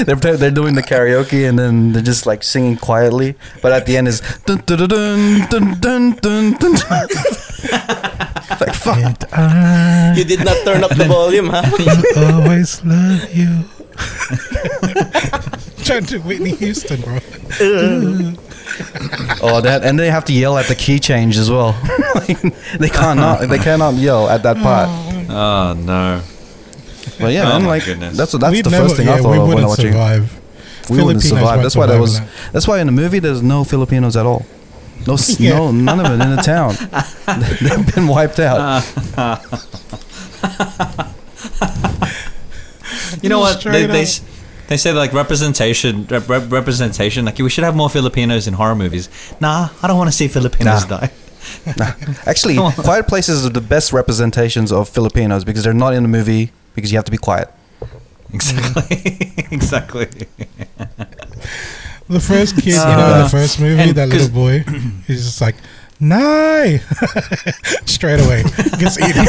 They're 0.04 0.16
they're 0.16 0.36
they're 0.36 0.50
doing 0.50 0.74
the 0.74 0.82
karaoke 0.82 1.46
and 1.48 1.58
then 1.58 1.92
they're 1.92 2.02
just 2.02 2.24
like 2.24 2.42
singing 2.42 2.76
quietly, 2.76 3.34
but 3.60 3.72
at 3.72 3.84
the 3.84 3.96
end 3.96 4.08
is 4.08 4.20
dun 4.46 4.62
dun 4.64 4.88
dun 4.88 5.46
dun 5.50 5.80
dun 5.80 6.12
dun 6.20 6.52
dun. 6.56 8.08
Dun. 8.58 8.68
like 8.68 8.76
fuck. 8.76 8.98
And 8.98 9.24
I 9.32 10.14
You 10.16 10.24
did 10.24 10.44
not 10.44 10.56
turn 10.64 10.82
up 10.84 10.90
the 10.94 11.04
volume, 11.08 11.48
huh? 11.50 11.62
will 12.16 12.42
always 12.42 12.84
love 12.84 13.32
you. 13.34 13.64
Trying 15.84 16.06
to 16.06 16.18
Whitney 16.20 16.54
Houston, 16.56 17.00
bro. 17.00 17.18
Oh, 19.44 19.60
that 19.60 19.82
and 19.84 19.98
they 19.98 20.10
have 20.10 20.24
to 20.26 20.32
yell 20.32 20.56
at 20.56 20.66
the 20.66 20.74
key 20.74 20.98
change 20.98 21.36
as 21.36 21.50
well. 21.50 21.76
like, 22.14 22.40
they 22.78 22.88
cannot 22.88 23.46
they 23.48 23.58
cannot 23.58 23.94
yell 23.94 24.28
at 24.28 24.42
that 24.44 24.56
part. 24.58 24.88
Oh 24.88 25.26
ah, 25.30 25.74
no. 25.76 26.22
But 27.20 27.32
yeah, 27.32 27.42
Oh 27.44 27.48
man, 27.58 27.62
my 27.62 27.68
like 27.68 27.84
goodness. 27.84 28.16
that's 28.16 28.32
that's 28.32 28.50
We'd 28.52 28.64
the 28.64 28.70
never, 28.70 28.84
first 28.84 28.96
thing 28.96 29.08
yeah, 29.08 29.14
I 29.14 29.18
thought 29.18 29.30
we 29.32 29.36
of 29.38 29.42
when 29.48 29.58
I 29.58 29.66
wouldn't 29.66 29.68
watching. 29.68 29.92
survive. 29.92 30.40
we 30.88 31.02
wouldn't 31.02 31.22
Filipinos 31.22 31.24
survive. 31.28 31.44
won't 31.44 31.62
That's 31.62 31.76
why 31.76 31.86
there 31.86 32.00
was. 32.00 32.14
survive 32.16 32.50
That's 32.52 32.66
why 32.68 32.80
in 32.80 32.86
the 32.86 32.92
movie 32.92 33.18
there's 33.18 33.42
no 33.42 33.62
Filipinos 33.64 34.16
at 34.16 34.24
all. 34.24 34.46
No, 35.06 35.16
Yeah. 35.38 35.50
no, 35.58 35.70
none 35.72 36.00
of 36.00 36.06
it 36.06 36.20
in 36.24 36.36
the 36.36 36.42
town. 36.42 36.74
They've 37.62 37.94
been 37.94 38.06
wiped 38.06 38.38
out. 38.38 38.84
Uh, 39.16 39.38
you 43.22 43.28
know 43.28 43.40
what? 43.40 43.62
They, 43.62 43.86
they, 43.86 44.04
they 44.68 44.76
say 44.76 44.92
like 44.92 45.12
representation, 45.12 46.06
rep, 46.06 46.28
rep- 46.28 46.50
representation. 46.50 47.24
Like 47.24 47.38
we 47.38 47.50
should 47.50 47.64
have 47.64 47.76
more 47.76 47.90
Filipinos 47.90 48.46
in 48.46 48.54
horror 48.54 48.74
movies. 48.74 49.08
Nah, 49.40 49.68
I 49.82 49.86
don't 49.86 49.98
want 49.98 50.08
to 50.08 50.16
see 50.16 50.28
Filipinos 50.28 50.88
Nah. 50.88 50.98
die. 51.00 51.10
Actually, 52.26 52.56
Quiet 52.56 53.08
Places 53.08 53.44
are 53.44 53.50
the 53.50 53.60
best 53.60 53.92
representations 53.92 54.70
of 54.72 54.88
Filipinos 54.88 55.44
because 55.44 55.64
they're 55.64 55.74
not 55.74 55.92
in 55.94 56.02
the 56.02 56.08
movie 56.08 56.52
because 56.74 56.92
you 56.92 56.98
have 56.98 57.04
to 57.04 57.10
be 57.10 57.18
quiet. 57.18 57.48
Exactly, 58.32 59.34
exactly. 59.50 60.08
The 62.12 62.20
first 62.20 62.54
kid, 62.56 62.66
you 62.66 62.72
know, 62.74 63.12
in 63.12 63.18
the 63.22 63.24
uh, 63.24 63.28
first 63.28 63.58
movie, 63.60 63.92
that 63.92 64.08
little 64.08 64.28
boy, 64.28 64.64
he's 65.06 65.24
just 65.24 65.40
like, 65.40 65.56
"Nye," 66.02 66.82
straight 67.86 68.18
away 68.18 68.42
gets 68.82 68.98
eaten. 68.98 69.22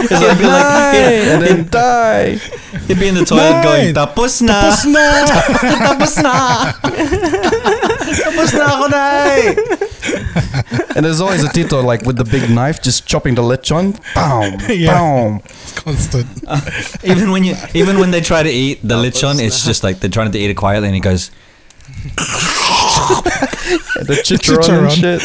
Because 0.00 0.20
he'd 0.20 0.38
be 0.38 0.46
like, 0.46 0.94
he'd, 0.96 1.28
and 1.28 1.42
then 1.42 1.68
die. 1.68 2.40
he'd 2.88 2.98
be 2.98 3.08
in 3.08 3.14
the 3.14 3.24
toilet 3.24 3.62
going, 3.62 3.94
tapos 3.94 4.40
na, 4.42 4.70
Tapos 4.72 4.86
na. 4.88 5.04
tapos 5.92 6.14
na, 6.22 6.34
tapos 8.24 8.50
na 8.54 8.64
ako 8.74 8.86
dai. 8.88 9.54
And 10.96 11.04
there's 11.04 11.20
always 11.20 11.44
a 11.44 11.48
tito 11.52 11.82
like 11.82 12.02
with 12.04 12.16
the 12.16 12.24
big 12.24 12.50
knife 12.50 12.82
just 12.82 13.06
chopping 13.06 13.34
the 13.34 13.42
lechon. 13.42 13.94
Boom, 14.14 14.58
Yeah. 14.78 14.98
boom. 14.98 15.40
Constant. 15.76 16.26
Uh, 16.46 16.60
even 17.04 17.30
when 17.30 17.44
you, 17.44 17.54
even 17.74 17.98
when 18.00 18.10
they 18.10 18.20
try 18.20 18.42
to 18.42 18.50
eat 18.50 18.80
the 18.82 18.96
lechon, 18.96 19.40
it's 19.40 19.64
just 19.64 19.84
like 19.84 20.00
they're 20.00 20.10
trying 20.10 20.32
to 20.32 20.38
eat 20.38 20.50
it 20.50 20.56
quietly, 20.56 20.88
and 20.88 20.94
he 20.94 21.00
goes, 21.00 21.30
The 24.00 24.14
chicharron 24.24 24.88
Chicharron. 24.88 24.90
shit. 25.00 25.22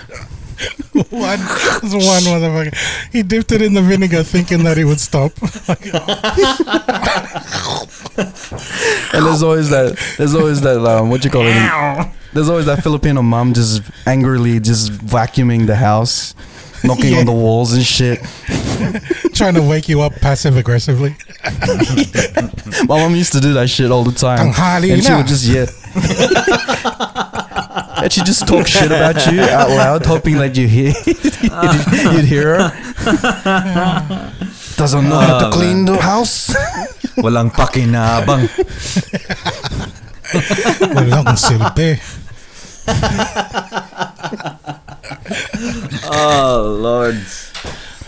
One, 1.10 1.38
one 1.38 1.38
motherfucker. 2.24 2.74
He 3.12 3.22
dipped 3.22 3.52
it 3.52 3.62
in 3.62 3.72
the 3.74 3.80
vinegar, 3.82 4.22
thinking 4.22 4.64
that 4.64 4.76
it 4.78 4.84
would 4.84 5.00
stop. 5.00 5.32
And 9.12 9.26
there's 9.26 9.42
always 9.42 9.70
that. 9.70 9.98
There's 10.18 10.34
always 10.34 10.60
that. 10.62 10.84
Um, 10.84 11.10
what 11.10 11.24
you 11.24 11.30
call 11.30 11.42
it? 11.46 12.10
There's 12.32 12.48
always 12.48 12.66
that 12.66 12.82
Filipino 12.82 13.22
mom 13.22 13.54
just 13.54 13.82
angrily 14.06 14.60
just 14.60 14.92
vacuuming 14.92 15.66
the 15.66 15.76
house, 15.76 16.34
knocking 16.84 17.14
on 17.16 17.26
the 17.26 17.32
walls 17.32 17.72
and 17.72 17.84
shit. 17.84 18.20
Trying 19.34 19.54
to 19.54 19.62
wake 19.62 19.88
you 19.88 20.00
up 20.02 20.14
passive 20.20 20.56
aggressively. 20.56 21.16
My 22.86 22.98
mom 23.00 23.14
used 23.14 23.32
to 23.32 23.40
do 23.40 23.52
that 23.54 23.68
shit 23.68 23.90
all 23.90 24.04
the 24.04 24.12
time, 24.12 24.52
Tanghali 24.52 24.92
and 24.92 25.02
she 25.02 25.08
na. 25.10 25.16
would 25.18 25.26
just 25.26 25.44
yeah. 25.46 25.66
and 28.02 28.12
she 28.12 28.22
just 28.22 28.46
talk 28.46 28.66
shit 28.66 28.86
about 28.92 29.26
you 29.32 29.40
out 29.42 29.70
loud, 29.70 30.04
hoping 30.06 30.36
that 30.38 30.56
you 30.56 30.66
hear 30.68 30.92
you'd, 31.06 32.14
you'd 32.16 32.24
hear 32.24 32.58
her. 32.58 32.72
Doesn't 34.76 35.08
know 35.08 35.18
how 35.20 35.38
to 35.40 35.46
Oh, 35.48 35.52
clean 35.52 35.84
the 35.84 35.96
house. 36.00 36.48
walang 37.20 37.50
pakinabang. 37.52 38.48
Walang 40.96 41.36
silbi. 41.36 42.00
Oh 46.10 46.76
Lord. 46.80 47.18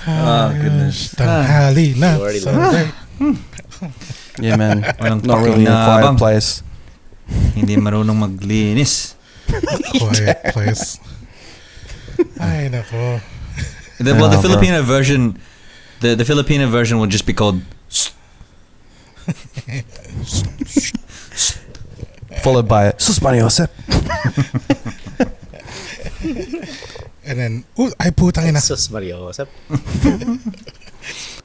Oh 0.07 0.47
goodness. 0.53 1.15
Tanghali 1.15 1.95
na. 1.97 2.19
You 2.19 3.37
yeah, 4.41 4.57
man. 4.57 4.83
Walang 5.01 5.23
Not 5.25 5.45
really 5.45 5.65
a 5.67 5.71
quiet 5.71 6.03
pakinabang. 6.05 6.19
place. 6.19 6.63
Hindi 7.55 7.77
marunong 7.77 8.17
maglinis. 8.19 9.15
Quiet 10.01 10.41
place. 10.53 10.97
Ay, 12.41 12.69
nako. 12.73 13.21
The, 14.01 14.13
well, 14.17 14.29
the 14.33 14.37
Oh, 14.37 14.41
bro. 14.41 14.49
Filipino 14.49 14.83
version, 14.83 15.37
the, 16.01 16.15
the 16.17 16.25
Filipino 16.25 16.67
version 16.69 16.99
would 16.99 17.11
just 17.11 17.27
be 17.27 17.33
called. 17.37 17.61
Followed 22.43 22.67
by 22.67 22.93
sus 22.99 23.21
Mariosep. 23.21 23.69
And 27.33 27.41
then, 27.41 27.65
ooh, 27.81 27.91
ay 27.99 28.11
putang 28.13 28.45
ina. 28.49 28.61
Sus 28.61 28.91
Mario. 28.93 29.25
What's 29.25 29.41
up? 29.41 29.49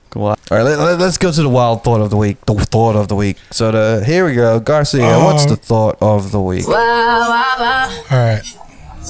Cool. 0.10 0.28
All 0.28 0.38
right, 0.50 0.64
let, 0.64 0.80
let, 0.80 1.02
us 1.02 1.18
go 1.18 1.32
to 1.34 1.42
the 1.44 1.50
wild 1.50 1.84
thought 1.84 2.00
of 2.00 2.10
the 2.10 2.16
week. 2.16 2.40
The 2.46 2.54
thought 2.56 2.96
of 2.96 3.10
the 3.10 3.16
week. 3.16 3.36
So 3.52 3.72
the 3.72 4.06
here 4.06 4.26
we 4.26 4.36
go, 4.36 4.58
Garcia. 4.60 5.04
what's 5.20 5.44
Oh. 5.44 5.48
the 5.48 5.54
uh-huh. 5.54 5.64
thought 5.64 5.98
of 6.02 6.32
the 6.32 6.40
week? 6.40 6.66
Wow, 6.66 6.74
wow, 6.76 7.56
wow, 7.60 8.04
All 8.10 8.18
right. 8.18 8.42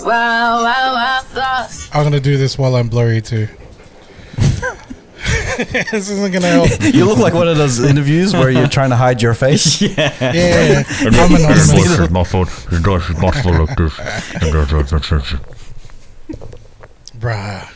wow, 0.01 0.63
wow, 0.63 0.93
wow, 0.97 1.21
thoughts. 1.21 1.87
I'm 1.93 2.01
going 2.01 2.13
to 2.13 2.19
do 2.19 2.37
this 2.37 2.57
while 2.57 2.75
I'm 2.75 2.89
blurry 2.89 3.21
too. 3.21 3.47
this 5.91 6.09
isn't 6.09 6.31
going 6.31 6.41
to 6.41 6.49
help. 6.49 6.69
You 6.81 7.05
look 7.05 7.19
like 7.19 7.35
one 7.35 7.47
of 7.47 7.57
those 7.57 7.79
interviews 7.79 8.33
where 8.33 8.49
you're 8.49 8.67
trying 8.67 8.89
to 8.89 8.95
hide 8.97 9.21
your 9.21 9.35
face. 9.35 9.79
Yeah. 9.81 10.11
I'm 10.17 10.33
His 10.33 11.05
anonymous. 11.05 11.71
voice 11.73 11.99
is 11.99 12.09
muffled. 12.09 12.49
His 12.49 12.79
voice 12.79 13.07
muffled 13.21 13.55
like 13.69 13.77
this. 13.77 13.99
And 13.99 14.41
that's- 14.49 14.71
that's- 14.71 14.89
that's- 14.91 15.09
that's- 15.09 15.39
Bruh. 17.19 17.69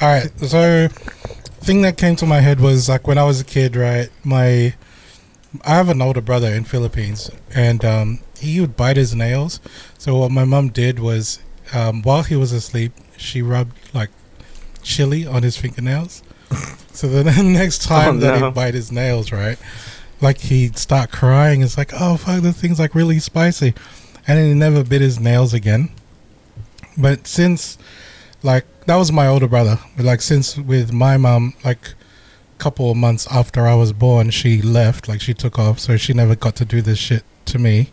All 0.00 0.08
right. 0.08 0.30
So, 0.40 0.88
thing 1.60 1.82
that 1.82 1.96
came 1.96 2.16
to 2.16 2.26
my 2.26 2.40
head 2.40 2.60
was 2.60 2.88
like 2.88 3.06
when 3.06 3.18
I 3.18 3.24
was 3.24 3.40
a 3.40 3.44
kid, 3.44 3.76
right? 3.76 4.08
My, 4.24 4.74
I 5.64 5.70
have 5.74 5.88
an 5.88 6.00
older 6.02 6.20
brother 6.20 6.48
in 6.52 6.64
Philippines, 6.64 7.30
and 7.54 7.84
um, 7.84 8.20
he 8.38 8.60
would 8.60 8.76
bite 8.76 8.96
his 8.96 9.14
nails. 9.14 9.60
So 9.98 10.16
what 10.16 10.30
my 10.30 10.44
mom 10.44 10.68
did 10.68 10.98
was, 10.98 11.40
um, 11.74 12.02
while 12.02 12.22
he 12.22 12.36
was 12.36 12.52
asleep, 12.52 12.92
she 13.16 13.42
rubbed 13.42 13.76
like 13.94 14.10
chili 14.82 15.26
on 15.26 15.42
his 15.42 15.56
fingernails. 15.56 16.22
so 16.92 17.08
then 17.08 17.24
the 17.26 17.42
next 17.58 17.82
time 17.82 18.16
Oh, 18.16 18.20
that 18.20 18.40
no. 18.40 18.46
he'd 18.46 18.54
bite 18.54 18.74
his 18.74 18.90
nails, 18.92 19.32
right? 19.32 19.58
Like 20.20 20.38
he'd 20.38 20.76
start 20.78 21.10
crying. 21.10 21.62
It's 21.62 21.76
like, 21.76 21.90
oh 21.92 22.16
fuck, 22.16 22.42
this 22.42 22.60
thing's 22.60 22.78
like 22.78 22.94
really 22.94 23.18
spicy, 23.18 23.74
and 24.26 24.38
then 24.38 24.48
he 24.48 24.54
never 24.54 24.82
bit 24.84 25.00
his 25.00 25.20
nails 25.20 25.52
again. 25.54 25.90
But 26.96 27.26
since 27.26 27.78
like 28.42 28.64
that 28.88 28.96
was 28.96 29.12
my 29.12 29.26
older 29.26 29.46
brother 29.46 29.78
but 29.96 30.04
like 30.06 30.22
since 30.22 30.56
with 30.56 30.92
my 30.92 31.16
mom 31.18 31.52
like 31.62 31.94
couple 32.56 32.90
of 32.90 32.96
months 32.96 33.26
after 33.30 33.66
i 33.66 33.74
was 33.74 33.92
born 33.92 34.30
she 34.30 34.62
left 34.62 35.06
like 35.08 35.20
she 35.20 35.34
took 35.34 35.58
off 35.58 35.78
so 35.78 35.96
she 35.96 36.12
never 36.12 36.34
got 36.34 36.56
to 36.56 36.64
do 36.64 36.80
this 36.80 36.98
shit 36.98 37.22
to 37.44 37.58
me 37.58 37.90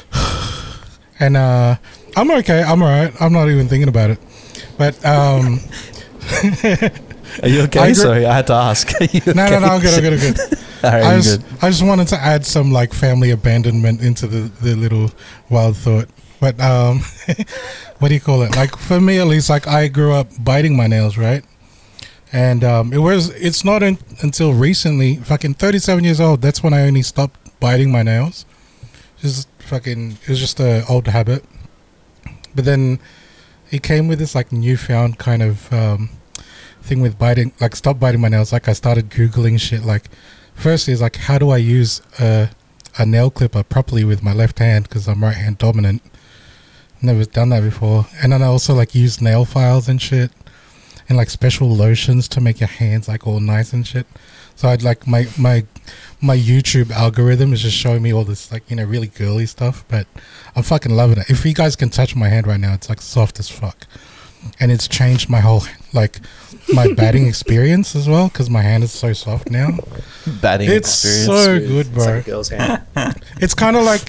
and 1.20 1.36
uh 1.36 1.76
i'm 2.16 2.30
okay 2.30 2.62
i'm 2.62 2.82
all 2.82 2.88
right 2.88 3.12
i'm 3.20 3.32
not 3.32 3.48
even 3.48 3.68
thinking 3.68 3.88
about 3.88 4.10
it 4.10 4.18
but 4.76 5.04
um 5.04 5.60
Are 7.44 7.48
you 7.48 7.60
okay? 7.62 7.78
I 7.78 7.92
Sorry, 7.92 8.26
I 8.26 8.34
had 8.34 8.48
to 8.48 8.54
ask. 8.54 8.90
Are 9.00 9.04
you 9.04 9.20
no 9.26 9.48
no 9.48 9.60
no 9.60 9.66
i'm 9.66 9.80
good 9.80 9.94
i'm 9.94 10.00
good 10.00 10.12
i'm 10.12 10.34
good 10.34 10.58
right, 10.82 11.04
I 11.04 11.16
just, 11.16 11.40
good. 11.40 11.58
I 11.62 11.70
just 11.70 11.84
wanted 11.84 12.08
to 12.08 12.16
add 12.16 12.44
some 12.44 12.72
like 12.72 12.92
family 12.92 13.30
abandonment 13.30 14.02
into 14.02 14.26
the, 14.26 14.50
the 14.62 14.74
little 14.74 15.12
wild 15.48 15.76
thought. 15.76 16.08
But 16.40 16.58
um, 16.60 17.00
what 17.98 18.08
do 18.08 18.14
you 18.14 18.20
call 18.20 18.42
it? 18.42 18.56
Like 18.56 18.76
for 18.76 19.00
me 19.00 19.18
at 19.18 19.26
least, 19.26 19.50
like 19.50 19.66
I 19.66 19.88
grew 19.88 20.12
up 20.12 20.28
biting 20.42 20.76
my 20.76 20.86
nails, 20.86 21.18
right? 21.18 21.44
And 22.32 22.64
um, 22.64 22.92
it 22.92 22.98
was 22.98 23.30
it's 23.30 23.64
not 23.64 23.82
in, 23.82 23.98
until 24.22 24.52
recently, 24.54 25.16
fucking 25.16 25.54
thirty 25.54 25.78
seven 25.78 26.04
years 26.04 26.20
old. 26.20 26.40
That's 26.40 26.62
when 26.62 26.72
I 26.72 26.82
only 26.82 27.02
stopped 27.02 27.38
biting 27.60 27.92
my 27.92 28.02
nails. 28.02 28.46
Just 29.20 29.48
fucking, 29.58 30.12
it 30.22 30.28
was 30.28 30.40
just 30.40 30.58
a 30.60 30.84
old 30.88 31.06
habit. 31.08 31.44
But 32.54 32.64
then 32.64 33.00
it 33.70 33.82
came 33.82 34.08
with 34.08 34.18
this 34.18 34.34
like 34.34 34.50
newfound 34.50 35.18
kind 35.18 35.42
of 35.42 35.70
um, 35.72 36.08
thing 36.80 37.02
with 37.02 37.18
biting, 37.18 37.52
like 37.60 37.76
stop 37.76 38.00
biting 38.00 38.20
my 38.20 38.28
nails. 38.28 38.52
Like 38.52 38.68
I 38.68 38.72
started 38.72 39.10
googling 39.10 39.60
shit. 39.60 39.84
Like 39.84 40.08
firstly, 40.54 40.94
is 40.94 41.02
like 41.02 41.16
how 41.16 41.36
do 41.36 41.50
I 41.50 41.58
use 41.58 42.00
a 42.18 42.50
a 42.98 43.06
nail 43.06 43.30
clipper 43.30 43.62
properly 43.62 44.04
with 44.04 44.22
my 44.22 44.32
left 44.32 44.58
hand 44.58 44.88
because 44.88 45.06
I'm 45.06 45.22
right 45.22 45.36
hand 45.36 45.58
dominant. 45.58 46.02
Never 47.02 47.24
done 47.24 47.48
that 47.50 47.62
before. 47.62 48.06
And 48.22 48.32
then 48.32 48.42
I 48.42 48.46
also 48.46 48.74
like 48.74 48.94
use 48.94 49.20
nail 49.20 49.44
files 49.44 49.88
and 49.88 50.00
shit, 50.00 50.30
and 51.08 51.16
like 51.16 51.30
special 51.30 51.68
lotions 51.68 52.28
to 52.28 52.40
make 52.40 52.60
your 52.60 52.68
hands 52.68 53.08
like 53.08 53.26
all 53.26 53.40
nice 53.40 53.72
and 53.72 53.86
shit. 53.86 54.06
So 54.54 54.68
I'd 54.68 54.82
like 54.82 55.06
my 55.06 55.26
my 55.38 55.64
my 56.20 56.36
YouTube 56.36 56.90
algorithm 56.90 57.54
is 57.54 57.62
just 57.62 57.76
showing 57.76 58.02
me 58.02 58.12
all 58.12 58.24
this 58.24 58.52
like 58.52 58.68
you 58.68 58.76
know 58.76 58.84
really 58.84 59.06
girly 59.06 59.46
stuff, 59.46 59.84
but 59.88 60.06
I'm 60.54 60.62
fucking 60.62 60.94
loving 60.94 61.18
it. 61.18 61.30
If 61.30 61.46
you 61.46 61.54
guys 61.54 61.76
can 61.76 61.88
touch 61.88 62.14
my 62.14 62.28
hand 62.28 62.46
right 62.46 62.60
now, 62.60 62.74
it's 62.74 62.90
like 62.90 63.00
soft 63.00 63.38
as 63.38 63.48
fuck, 63.48 63.86
and 64.60 64.70
it's 64.70 64.86
changed 64.86 65.30
my 65.30 65.40
whole 65.40 65.62
like 65.94 66.20
my 66.74 66.92
batting 66.96 67.26
experience 67.26 67.96
as 67.96 68.06
well 68.06 68.28
because 68.28 68.50
my 68.50 68.60
hand 68.60 68.84
is 68.84 68.92
so 68.92 69.14
soft 69.14 69.50
now. 69.50 69.78
Batting 70.42 70.68
It's 70.70 71.02
experience. 71.02 71.26
so 71.26 71.44
Smooth. 71.44 71.68
good, 71.68 71.86
It's 71.86 71.94
bro. 71.94 72.04
like 72.16 72.24
girl's 72.26 72.48
hand. 72.50 72.82
It's 73.40 73.54
kind 73.54 73.76
of 73.76 73.84
like 73.84 74.02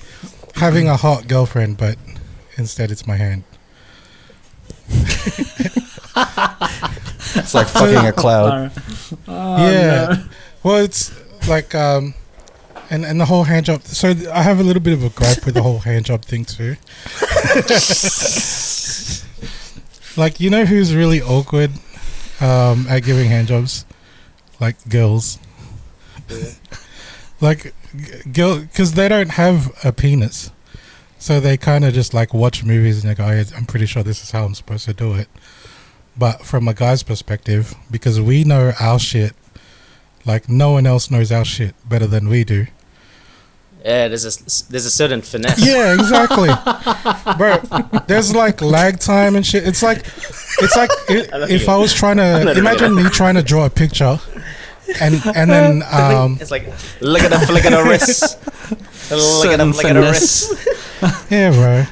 having 0.55 0.89
a 0.89 0.97
hot 0.97 1.30
girlfriend, 1.30 1.77
but 1.77 1.95
instead 2.61 2.91
it's 2.91 3.05
my 3.05 3.17
hand. 3.17 3.43
it's 7.35 7.53
like 7.53 7.67
fucking 7.67 8.05
a 8.07 8.13
cloud. 8.13 8.71
yeah. 9.27 10.23
Well, 10.63 10.77
it's 10.83 11.11
like 11.47 11.73
um, 11.75 12.13
and 12.89 13.05
and 13.05 13.19
the 13.19 13.25
whole 13.25 13.43
hand 13.43 13.65
job. 13.65 13.83
So 13.83 14.13
th- 14.13 14.27
I 14.27 14.43
have 14.43 14.59
a 14.59 14.63
little 14.63 14.81
bit 14.81 14.93
of 14.93 15.03
a 15.03 15.09
gripe 15.09 15.45
with 15.45 15.55
the 15.55 15.63
whole 15.63 15.79
hand 15.79 16.05
job 16.05 16.23
thing 16.23 16.45
too. 16.45 16.75
like 20.21 20.39
you 20.39 20.49
know 20.49 20.65
who's 20.65 20.93
really 20.95 21.21
awkward 21.21 21.71
um, 22.39 22.85
at 22.89 23.03
giving 23.03 23.29
hand 23.29 23.47
jobs? 23.47 23.85
Like 24.59 24.88
girls. 24.89 25.39
like 27.41 27.73
g- 27.95 28.29
girl, 28.31 28.59
because 28.59 28.93
they 28.93 29.07
don't 29.07 29.31
have 29.31 29.71
a 29.83 29.91
penis, 29.91 30.51
so 31.22 31.39
they 31.39 31.56
kind 31.56 31.85
of 31.85 31.93
just 31.93 32.15
like 32.15 32.34
watch 32.34 32.64
movies 32.64 33.03
and 33.03 33.11
they 33.11 33.15
go, 33.15 33.26
"Oh, 33.26 33.43
"I'm 33.56 33.65
pretty 33.65 33.85
sure 33.85 34.02
this 34.02 34.23
is 34.23 34.31
how 34.31 34.43
I'm 34.43 34.56
supposed 34.56 34.85
to 34.85 34.93
do 34.93 35.14
it." 35.14 35.30
But 36.18 36.43
from 36.43 36.68
a 36.68 36.73
guy's 36.73 37.03
perspective, 37.03 37.76
because 37.91 38.19
we 38.19 38.43
know 38.43 38.73
our 38.80 38.98
shit, 38.98 39.34
like 40.26 40.49
no 40.49 40.72
one 40.72 40.88
else 40.88 41.11
knows 41.11 41.31
our 41.31 41.45
shit 41.45 41.76
better 41.88 42.07
than 42.07 42.27
we 42.27 42.43
do. 42.43 42.65
Yeah, 43.85 44.07
there's 44.07 44.26
a 44.26 44.72
there's 44.72 44.85
a 44.85 44.89
certain 44.89 45.22
finesse. 45.22 45.64
Yeah, 45.64 45.93
exactly, 45.93 46.49
bro. 47.38 47.60
There's 48.07 48.34
like 48.35 48.60
lag 48.60 48.99
time 48.99 49.35
and 49.35 49.45
shit. 49.45 49.68
It's 49.68 49.84
like, 49.84 49.99
it's 50.60 50.76
like 50.76 50.89
i 50.89 51.06
if 51.49 51.68
you. 51.68 51.72
I 51.72 51.77
was 51.77 51.93
trying 51.93 52.18
to 52.18 52.52
imagine 52.57 52.95
me 52.95 53.03
trying 53.10 53.35
to 53.35 53.43
draw 53.43 53.68
a 53.68 53.69
picture, 53.69 54.19
and 54.99 55.22
and 55.35 55.52
then 55.52 55.84
um 55.91 56.39
it's 56.41 56.49
like 56.49 56.65
look 56.99 57.22
at 57.22 57.30
the 57.30 57.45
flick 57.45 57.65
of 57.65 57.73
the 57.73 57.84
wrist. 57.84 58.39
Look 59.11 59.51
at 59.51 59.57
the 59.57 59.71
Certain 59.71 59.73
flick 59.73 59.85
of 59.85 59.95
the 59.95 60.01
finesse. 60.01 60.49
wrist. 61.01 61.31
yeah, 61.31 61.51
bro. 61.51 61.85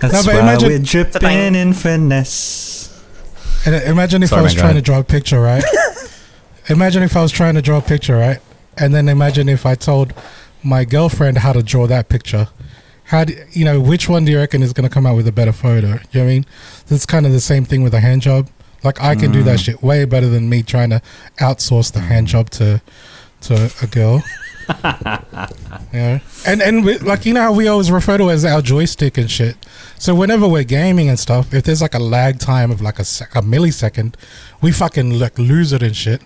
That's 0.00 0.14
No, 0.14 0.22
but 0.24 0.34
why 0.34 0.40
imagine- 0.40 0.68
we're 0.68 0.78
dripping 0.78 1.54
in 1.54 1.72
finesse. 1.72 2.78
And 3.66 3.74
uh, 3.74 3.78
imagine 3.90 4.22
if 4.22 4.30
Sorry, 4.30 4.40
I 4.40 4.42
was 4.44 4.54
man, 4.54 4.62
go 4.62 4.62
trying 4.62 4.74
to 4.76 4.82
draw 4.82 4.98
a 5.00 5.04
picture, 5.04 5.40
right? 5.40 5.64
imagine 6.68 7.02
if 7.02 7.16
I 7.16 7.22
was 7.22 7.30
trying 7.32 7.54
to 7.56 7.62
draw 7.62 7.78
a 7.78 7.82
picture, 7.82 8.16
right? 8.16 8.38
And 8.78 8.94
then 8.94 9.08
imagine 9.08 9.48
if 9.48 9.66
I 9.66 9.74
told 9.74 10.14
my 10.62 10.84
girlfriend 10.84 11.38
how 11.38 11.52
to 11.52 11.62
draw 11.62 11.86
that 11.86 12.08
picture. 12.08 12.48
How 13.04 13.24
do, 13.24 13.34
you 13.50 13.64
know 13.64 13.80
which 13.80 14.08
one 14.08 14.24
do 14.24 14.32
you 14.32 14.38
reckon 14.38 14.62
is 14.62 14.72
going 14.72 14.88
to 14.88 14.92
come 14.92 15.04
out 15.04 15.16
with 15.16 15.26
a 15.26 15.32
better 15.32 15.52
photo? 15.52 15.88
You 15.88 15.92
know 15.92 15.98
what 15.98 16.16
I 16.16 16.24
mean? 16.26 16.46
It's 16.88 17.06
kind 17.06 17.26
of 17.26 17.32
the 17.32 17.40
same 17.40 17.64
thing 17.64 17.82
with 17.82 17.92
a 17.92 18.00
hand 18.00 18.22
job. 18.22 18.48
Like 18.82 19.00
I 19.00 19.14
can 19.14 19.30
do 19.30 19.42
that 19.42 19.58
mm. 19.58 19.64
shit 19.64 19.82
way 19.82 20.04
better 20.06 20.28
than 20.28 20.48
me 20.48 20.62
trying 20.62 20.90
to 20.90 21.02
outsource 21.38 21.92
the 21.92 22.00
hand 22.00 22.28
job 22.28 22.48
to 22.50 22.80
to 23.42 23.72
a 23.82 23.86
girl. 23.86 24.22
know? 25.92 26.20
And 26.46 26.62
and 26.62 26.84
we, 26.84 26.98
like 26.98 27.26
you 27.26 27.34
know 27.34 27.42
how 27.42 27.52
we 27.52 27.68
always 27.68 27.90
refer 27.90 28.18
to 28.18 28.28
it 28.28 28.32
as 28.32 28.44
our 28.44 28.62
joystick 28.62 29.18
and 29.18 29.30
shit. 29.30 29.56
So 29.98 30.14
whenever 30.14 30.48
we're 30.48 30.64
gaming 30.64 31.08
and 31.08 31.18
stuff, 31.18 31.52
if 31.52 31.64
there's 31.64 31.82
like 31.82 31.94
a 31.94 31.98
lag 31.98 32.38
time 32.38 32.70
of 32.70 32.80
like 32.80 32.98
a, 32.98 33.04
sec- 33.04 33.34
a 33.36 33.42
millisecond, 33.42 34.14
we 34.62 34.72
fucking 34.72 35.18
like 35.18 35.38
lose 35.38 35.72
it 35.72 35.82
and 35.82 35.94
shit. 35.96 36.22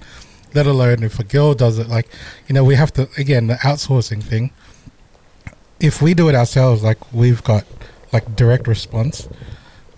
Let 0.54 0.66
alone 0.66 1.02
if 1.02 1.18
a 1.18 1.24
girl 1.24 1.54
does 1.54 1.78
it, 1.78 1.88
like 1.88 2.08
you 2.46 2.54
know, 2.54 2.62
we 2.64 2.76
have 2.76 2.92
to 2.94 3.08
again 3.18 3.48
the 3.48 3.54
outsourcing 3.54 4.22
thing. 4.22 4.52
If 5.80 6.00
we 6.00 6.14
do 6.14 6.28
it 6.28 6.34
ourselves, 6.34 6.82
like 6.82 7.12
we've 7.12 7.42
got 7.42 7.64
like 8.12 8.36
direct 8.36 8.68
response, 8.68 9.28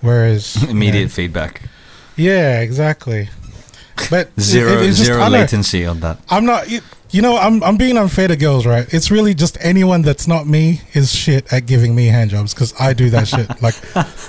whereas 0.01 0.57
you 0.61 0.67
know- 0.69 0.71
Immediate 0.73 1.11
feedback. 1.11 1.63
yeah, 2.17 2.61
exactly. 2.61 3.29
But 4.11 4.29
Zero 4.41 4.91
zero 4.91 5.19
I 5.19 5.23
don't 5.25 5.33
know. 5.33 5.39
latency 5.39 5.85
on 5.87 6.01
that. 6.01 6.19
I'm 6.31 6.45
not. 6.47 6.67
You, 7.11 7.17
you 7.19 7.23
know, 7.23 7.37
I'm 7.37 7.63
I'm 7.63 7.77
being 7.77 7.97
unfair 7.97 8.29
to 8.29 8.37
girls, 8.37 8.67
right? 8.67 8.87
It's 8.93 9.11
really 9.11 9.35
just 9.35 9.57
anyone 9.61 10.03
that's 10.03 10.27
not 10.27 10.47
me 10.47 10.81
is 10.93 11.13
shit 11.15 11.51
at 11.53 11.67
giving 11.67 11.95
me 11.95 12.07
hand 12.07 12.31
jobs 12.31 12.53
because 12.55 12.75
I 12.81 12.93
do 12.93 13.11
that 13.11 13.29
shit. 13.29 13.49
Like, 13.63 13.75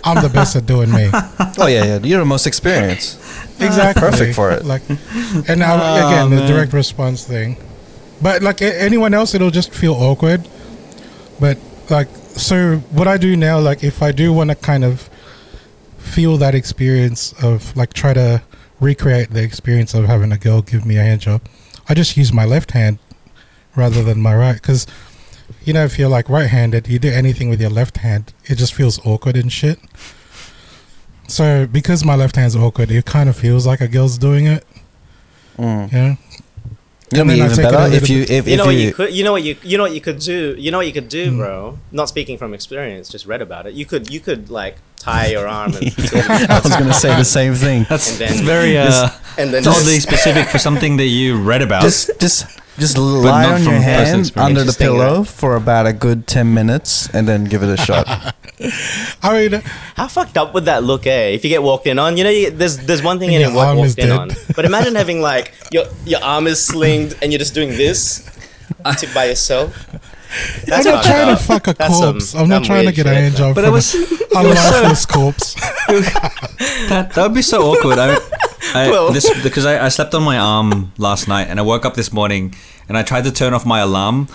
I'm 0.05 0.21
the 0.23 0.29
best 0.33 0.55
at 0.55 0.65
doing 0.65 0.91
me. 0.91 1.09
Oh 1.57 1.67
yeah, 1.67 1.83
yeah. 1.85 1.97
You're 1.99 2.19
the 2.19 2.25
most 2.25 2.47
experienced. 2.47 3.19
Exactly. 3.59 4.01
Perfect 4.01 4.35
for 4.35 4.51
it. 4.51 4.63
Like, 4.65 4.83
and 4.89 5.59
now 5.59 5.77
Oh, 5.79 6.07
again, 6.07 6.29
the 6.29 6.45
direct 6.47 6.73
response 6.73 7.23
thing. 7.25 7.57
But 8.21 8.41
like 8.41 8.61
a- 8.61 8.81
anyone 8.81 9.13
else, 9.13 9.33
it'll 9.33 9.51
just 9.51 9.73
feel 9.73 9.93
awkward. 9.93 10.47
But 11.39 11.57
like, 11.89 12.07
so 12.35 12.77
what 12.91 13.07
I 13.07 13.17
do 13.17 13.35
now, 13.35 13.59
like, 13.59 13.83
if 13.83 14.01
I 14.01 14.11
do 14.11 14.31
want 14.33 14.49
to 14.51 14.55
kind 14.55 14.83
of 14.83 15.09
feel 15.97 16.37
that 16.37 16.55
experience 16.55 17.33
of 17.43 17.75
like 17.75 17.93
try 17.93 18.13
to 18.13 18.41
recreate 18.79 19.29
the 19.31 19.43
experience 19.43 19.93
of 19.93 20.05
having 20.05 20.31
a 20.31 20.37
girl 20.37 20.61
give 20.61 20.85
me 20.85 20.97
a 20.97 21.01
hand 21.03 21.21
job, 21.21 21.41
I 21.89 21.93
just 21.93 22.17
use 22.17 22.31
my 22.33 22.45
left 22.45 22.71
hand 22.71 22.99
rather 23.75 24.03
than 24.03 24.21
my 24.21 24.35
right 24.35 24.55
because. 24.55 24.85
You 25.63 25.71
know, 25.71 25.85
if 25.85 25.97
you're 25.97 26.09
like 26.09 26.27
right-handed, 26.29 26.87
you 26.89 26.99
do 26.99 27.09
anything 27.09 27.49
with 27.49 27.61
your 27.61 27.69
left 27.69 27.97
hand, 27.97 28.33
it 28.45 28.55
just 28.55 28.73
feels 28.73 28.99
awkward 29.05 29.37
and 29.37 29.49
shit. 29.51 29.79
So 31.27 31.67
because 31.67 32.03
my 32.05 32.15
left 32.15 32.35
hand's 32.35 32.55
awkward, 32.55 32.91
it 32.91 33.05
kind 33.05 33.29
of 33.29 33.35
feels 33.37 33.65
like 33.65 33.81
a 33.81 33.87
girl's 33.87 34.17
doing 34.17 34.45
it. 34.45 34.65
Mm. 35.57 35.91
Yeah. 35.91 36.15
It'll 37.11 37.21
And 37.21 37.29
then 37.29 37.41
I 37.41 37.45
even 37.45 37.49
take 37.55 37.65
it 37.65 37.71
better 37.71 37.93
if 37.95 38.09
you 38.09 38.21
if, 38.23 38.29
You 38.47 38.53
if 38.53 38.57
know 38.57 38.65
what 38.65 38.75
you 38.75 38.79
you 38.81 38.93
could 38.93 39.13
you 39.13 39.23
know 39.23 39.31
what 39.31 39.43
you 39.43 39.55
you 39.63 39.77
know 39.77 39.83
what 39.83 39.93
you 39.93 40.01
could 40.01 40.19
do 40.19 40.55
you 40.57 40.71
know 40.71 40.77
what 40.79 40.87
you 40.87 40.93
could 40.93 41.09
do, 41.09 41.31
Hmm. 41.31 41.37
bro. 41.37 41.79
Not 41.91 42.09
speaking 42.09 42.37
from 42.37 42.53
experience, 42.53 43.07
just 43.09 43.25
read 43.25 43.41
about 43.41 43.65
it. 43.67 43.73
You 43.73 43.85
could 43.85 44.09
you 44.09 44.19
could 44.19 44.49
like 44.49 44.77
tie 44.97 45.27
your 45.27 45.47
arm 45.47 45.73
and 45.73 45.85
I 46.49 46.59
was 46.63 46.75
gonna 46.75 46.93
say 46.93 47.15
the 47.15 47.23
same 47.23 47.53
thing. 47.55 47.85
That's 47.89 48.11
And 48.11 48.19
then- 48.19 48.31
it's 48.31 48.41
very 48.41 48.77
uh, 48.77 49.09
and 49.37 49.53
then 49.53 49.59
it's 49.59 49.67
oddly 49.67 49.95
just, 49.95 50.07
specific 50.07 50.47
for 50.47 50.57
something 50.59 50.97
that 50.97 51.05
you 51.07 51.37
read 51.41 51.61
about. 51.61 51.81
Just 51.83 52.19
just 52.19 52.45
just 52.79 52.97
lie 52.97 53.43
not 53.43 53.53
on 53.55 53.63
your 53.63 53.73
hand 53.73 54.31
under 54.35 54.61
the 54.61 54.69
Interesting, 54.69 54.87
pillow 54.87 55.23
for 55.23 55.55
about 55.55 55.87
a 55.87 55.93
good 55.93 56.27
ten 56.27 56.53
minutes 56.53 57.09
and 57.13 57.27
then 57.27 57.45
give 57.45 57.63
it 57.63 57.69
a 57.69 57.77
shot. 57.77 58.05
I 59.23 59.47
mean, 59.49 59.61
how 59.95 60.07
fucked 60.07 60.37
up 60.37 60.53
would 60.55 60.65
that 60.65 60.83
look, 60.83 61.05
eh? 61.05 61.29
If 61.29 61.43
you 61.43 61.49
get 61.49 61.61
walked 61.61 61.85
in 61.87 61.99
on, 61.99 62.17
you 62.17 62.23
know, 62.23 62.29
you, 62.29 62.49
there's 62.51 62.77
there's 62.77 63.03
one 63.03 63.19
thing 63.19 63.29
And 63.29 63.39
getting 63.39 63.55
your 63.55 63.65
walk, 63.65 63.77
walked 63.77 63.97
in 63.99 64.09
dead. 64.09 64.19
on, 64.19 64.29
but 64.55 64.65
imagine 64.65 64.95
having 64.95 65.21
like 65.21 65.53
your 65.71 65.85
your 66.05 66.21
arm 66.23 66.47
is 66.47 66.63
slinged 66.63 67.15
and 67.21 67.31
you're 67.31 67.39
just 67.39 67.53
doing 67.53 67.69
this 67.69 68.25
to 68.99 69.07
by 69.13 69.25
yourself. 69.25 69.73
I'm 70.67 70.83
not 70.83 70.83
fucked 70.83 71.05
trying 71.05 71.35
to 71.37 71.43
fuck 71.43 71.67
a 71.67 71.73
That's 71.73 71.97
some- 71.97 72.13
corpse. 72.13 72.35
I'm 72.35 72.49
not 72.49 72.63
trying 72.63 72.81
to 72.81 72.85
weird 72.87 72.95
get 72.95 73.05
a 73.05 73.09
shit, 73.09 73.17
hand 73.17 73.35
job 73.35 73.55
but 73.55 73.61
from 73.63 73.69
it 73.71 73.73
was 73.73 73.95
a, 73.95 74.37
a 74.37 74.41
lifeless 74.43 75.05
corpse. 75.05 75.53
that, 76.89 77.11
that 77.13 77.17
would 77.17 77.33
be 77.33 77.41
so 77.41 77.61
awkward. 77.71 77.97
I, 77.97 78.17
I 78.73 78.89
Well- 78.89 79.11
this 79.11 79.29
because 79.43 79.65
I, 79.65 79.85
I 79.85 79.89
slept 79.89 80.13
on 80.13 80.23
my 80.23 80.37
arm 80.37 80.91
last 80.97 81.27
night 81.27 81.47
and 81.49 81.59
I 81.59 81.63
woke 81.63 81.85
up 81.85 81.93
this 81.95 82.11
morning 82.11 82.53
and 82.89 82.97
I 82.97 83.03
tried 83.03 83.23
to 83.25 83.31
turn 83.31 83.53
off 83.53 83.65
my 83.65 83.79
alarm, 83.79 84.27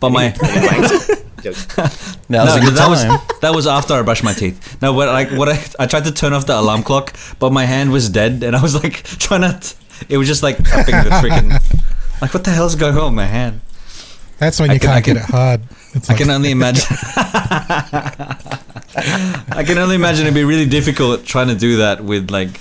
but 0.00 0.10
my 0.10 0.30
Joke. 1.42 1.56
No, 2.28 2.44
that 2.44 2.86
was 2.88 3.04
that 3.40 3.54
was 3.54 3.66
after 3.66 3.94
I 3.94 4.02
brushed 4.02 4.24
my 4.24 4.32
teeth. 4.32 4.80
No, 4.82 4.94
but 4.94 5.08
like 5.08 5.30
what 5.30 5.48
I 5.48 5.62
I 5.78 5.86
tried 5.86 6.04
to 6.04 6.12
turn 6.12 6.32
off 6.32 6.46
the 6.46 6.58
alarm 6.58 6.82
clock, 6.82 7.14
but 7.38 7.52
my 7.52 7.66
hand 7.66 7.92
was 7.92 8.08
dead, 8.08 8.42
and 8.42 8.56
I 8.56 8.62
was 8.62 8.74
like 8.74 9.02
trying 9.04 9.42
to. 9.42 9.58
T- 9.60 9.76
it 10.08 10.16
was 10.18 10.26
just 10.28 10.42
like 10.42 10.56
tapping 10.58 10.94
the 10.96 11.10
freaking. 11.22 11.50
Like 12.20 12.32
what 12.34 12.44
the 12.44 12.50
hell's 12.50 12.74
going 12.74 12.96
on 12.96 13.04
with 13.04 13.14
my 13.14 13.26
hand? 13.26 13.60
That's 14.38 14.60
when 14.60 14.70
you 14.70 14.78
can- 14.80 14.90
can't 14.90 15.04
get 15.04 15.16
it 15.16 15.22
hard. 15.24 15.60
It's 15.94 16.10
I 16.10 16.14
can 16.16 16.30
only 16.30 16.50
imagine. 16.50 16.84
I 18.98 19.62
can 19.66 19.78
only 19.78 19.94
imagine 19.94 20.22
it'd 20.26 20.34
be 20.34 20.44
really 20.44 20.66
difficult 20.66 21.24
trying 21.24 21.48
to 21.48 21.54
do 21.54 21.76
that 21.78 22.02
with 22.04 22.30
like 22.30 22.60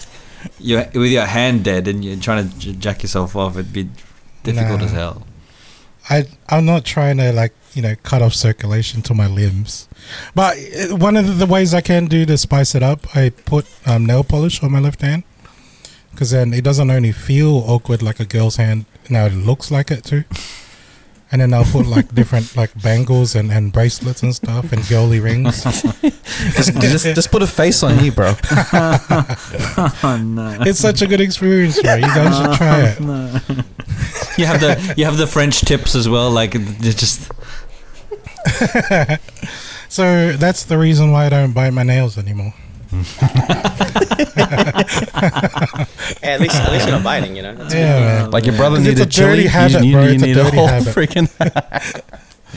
your 0.60 0.85
with 0.93 1.11
your 1.11 1.26
hand 1.26 1.64
dead 1.64 1.88
and 1.88 2.03
you're 2.03 2.18
trying 2.18 2.49
to 2.49 2.57
j- 2.60 2.73
jack 2.73 3.03
yourself 3.03 3.35
off. 3.35 3.53
It'd 3.57 3.73
be 3.73 3.89
difficult 4.43 4.80
Nah. 4.80 4.85
as 4.85 4.91
hell. 4.91 5.27
I 6.10 6.26
I'm 6.49 6.65
not 6.65 6.85
trying 6.85 7.18
to 7.18 7.31
like 7.34 7.53
you 7.73 7.81
know 7.81 7.95
cut 8.03 8.22
off 8.22 8.34
circulation 8.34 9.02
to 9.03 9.14
my 9.14 9.27
limbs, 9.27 9.88
but 10.34 10.56
uh, 10.57 10.95
one 10.95 11.18
of 11.18 11.39
the 11.39 11.45
ways 11.45 11.73
I 11.73 11.81
can 11.81 12.06
do 12.06 12.26
to 12.26 12.38
spice 12.38 12.76
it 12.76 12.84
up, 12.84 13.15
I 13.15 13.30
put 13.31 13.65
um, 13.85 14.06
nail 14.06 14.23
polish 14.23 14.61
on 14.64 14.72
my 14.72 14.80
left 14.80 15.02
hand, 15.02 15.23
because 16.11 16.31
then 16.31 16.53
it 16.53 16.64
doesn't 16.64 16.89
only 16.89 17.11
feel 17.11 17.56
awkward 17.68 18.02
like 18.02 18.19
a 18.19 18.26
girl's 18.26 18.56
hand, 18.57 18.85
now 19.10 19.26
it 19.26 19.34
looks 19.34 19.72
like 19.72 19.89
it 19.91 20.03
too. 20.06 20.23
And 21.36 21.41
then 21.41 21.53
I'll 21.53 21.66
put 21.66 21.86
like 21.86 22.16
different 22.16 22.56
like 22.56 22.72
bangles 22.82 23.36
and, 23.36 23.52
and 23.52 23.70
bracelets 23.74 24.24
and 24.24 24.34
stuff 24.34 24.72
and 24.72 24.82
girly 24.88 25.20
rings. 25.20 25.64
Just, 26.56 26.74
just 26.80 27.06
just 27.06 27.30
put 27.32 27.41
a 27.41 27.48
face 27.48 27.84
on 27.84 28.02
you, 28.03 28.12
bro. 28.14 28.36
Oh 30.02 30.18
no! 30.24 30.57
It's 30.62 30.80
such 30.80 31.02
a 31.02 31.07
good 31.07 31.20
experience, 31.20 31.82
bro. 31.82 31.95
You 31.95 32.02
guys 32.03 32.38
should 32.38 32.53
try 32.57 32.80
it. 32.84 32.98
Oh, 33.02 33.41
you 34.38 34.45
have 34.45 34.62
the 34.62 34.94
you 34.95 35.03
have 35.03 35.18
the 35.18 35.28
French 35.28 35.60
tips 35.60 35.94
as 35.94 36.07
well. 36.07 36.32
Like 36.32 36.53
just 36.80 37.30
So 39.90 40.32
that's 40.38 40.64
the 40.64 40.78
reason 40.78 41.12
why 41.12 41.26
I 41.26 41.30
don't 41.30 41.52
bite 41.52 41.72
my 41.72 41.84
nails 41.84 42.18
anymore. 42.18 42.53
Hey, 42.91 42.98
at 46.34 46.40
least 46.41 46.56
at 46.56 46.72
least 46.72 46.86
you're 46.88 46.95
not 46.95 47.03
biting, 47.03 47.36
you 47.36 47.41
know. 47.41 47.56
That's 47.56 47.74
Yeah, 47.74 47.99
man. 47.99 48.32
Like 48.32 48.45
your 48.45 48.56
brother 48.56 48.78
'Cause 48.78 48.88
it's 48.88 48.99
needed 48.99 49.07
a 49.07 49.22
dirty 49.22 49.41
chili, 49.44 49.48
habit, 49.48 49.84
you, 49.86 49.91
bro. 49.94 50.03
you 50.03 50.10
It's 50.14 50.24
a 50.24 50.26
need 50.28 50.38
a 50.38 50.44
whole 50.52 50.68
habit. 50.68 50.88
freaking. 50.95 51.30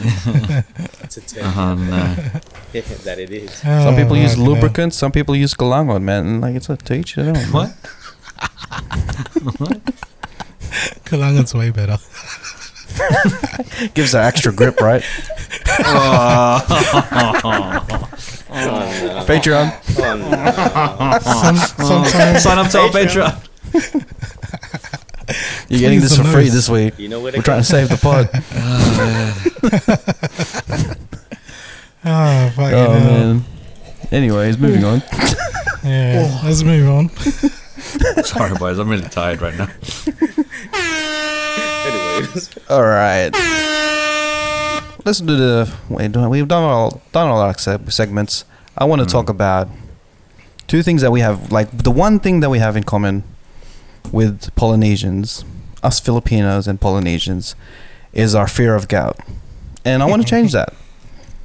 It's 1.03 1.17
a 1.17 1.21
tip 1.23 1.43
oh 1.45 1.75
no. 1.75 2.15
that 2.73 3.17
it 3.19 3.31
is. 3.33 3.63
Oh, 3.67 3.85
some 3.85 3.97
people 3.97 4.13
Oh, 4.17 4.21
use 4.21 4.37
man. 4.37 4.47
lubricant, 4.47 4.95
some 4.95 5.11
people 5.11 5.35
use 5.35 5.55
galangon, 5.55 6.03
man. 6.03 6.27
And 6.27 6.41
like 6.41 6.55
it's 6.55 6.69
a 6.69 6.77
to 6.77 6.95
each 6.95 7.15
their 7.17 7.27
own. 7.29 7.33
man. 7.35 7.53
What? 9.59 9.81
Kalangan's 11.05 11.53
way 11.55 11.71
better. 11.71 11.99
Gives 13.95 14.15
an 14.15 14.23
extra 14.23 14.53
grip, 14.53 14.81
right? 14.81 15.03
Oh 15.81 16.61
no. 18.51 19.25
Patreon. 19.27 19.73
Oh 20.01 20.17
no. 20.17 21.19
Some, 21.21 21.57
sometimes, 21.87 22.43
Sign 22.43 22.59
up 22.59 22.71
to 22.71 22.79
our 22.81 22.89
Patreon. 22.91 23.33
Patreon. 23.73 24.05
You're 25.69 25.81
getting 25.81 26.01
Please 26.01 26.09
this 26.09 26.17
the 26.17 26.25
for 26.25 26.31
free 26.31 26.45
nose. 26.45 26.55
this 26.55 26.69
week. 26.71 26.99
You 26.99 27.09
know 27.11 27.21
where 27.21 27.33
to 27.33 27.39
We're 27.39 27.43
go. 27.43 27.45
trying 27.45 27.61
to 27.61 27.65
save 27.65 27.89
the 27.91 27.99
pod. 27.99 28.31
Ah, 32.05 32.47
oh, 32.47 32.51
fucking 32.51 32.75
oh 32.79 32.91
hell. 32.93 33.11
man. 33.35 33.45
Anyways, 34.13 34.57
moving 34.57 34.85
on. 34.85 35.03
Yeah, 35.85 36.41
let's 36.45 36.63
move 36.63 36.89
on. 36.89 37.09
Sorry, 38.25 38.55
boys. 38.57 38.79
I'm 38.79 38.89
really 38.89 39.09
tired 39.09 39.43
right 39.43 39.57
now. 39.59 39.69
Anyways, 41.85 42.51
All 42.71 42.83
right. 42.83 43.31
Let's 45.09 45.21
do 45.21 45.37
the. 45.37 45.75
We've 45.89 46.47
done 46.47 46.65
all 46.65 47.01
done 47.13 47.29
all 47.29 47.41
our 47.41 47.57
segments. 47.57 48.45
I 48.77 48.85
want 48.85 49.01
to 49.01 49.07
talk 49.07 49.25
mm-hmm. 49.25 49.31
about 49.31 49.69
two 50.67 50.83
things 50.83 51.01
that 51.01 51.11
we 51.11 51.21
have. 51.21 51.51
Like 51.51 51.71
the 51.79 51.91
one 51.91 52.21
thing 52.21 52.41
that 52.41 52.51
we 52.51 52.59
have 52.59 52.77
in 52.77 52.83
common 52.85 53.25
with 54.13 54.55
Polynesians, 54.55 55.47
us 55.83 55.99
Filipinos 55.99 56.69
and 56.69 56.79
Polynesians, 56.79 57.55
is 58.13 58.35
our 58.35 58.47
fear 58.47 58.75
of 58.75 58.87
gout, 58.89 59.19
and 59.83 60.03
I 60.03 60.05
want 60.05 60.21
to 60.21 60.29
change 60.35 60.53
that. 60.53 60.75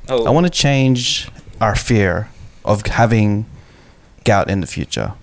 oh, 0.10 0.26
I 0.26 0.30
want 0.32 0.46
to 0.46 0.52
change 0.52 1.30
our 1.62 1.74
fear 1.74 2.28
of 2.66 2.86
having 2.86 3.46
gout 4.26 4.50
in 4.50 4.60
the 4.60 4.68
future. 4.68 5.14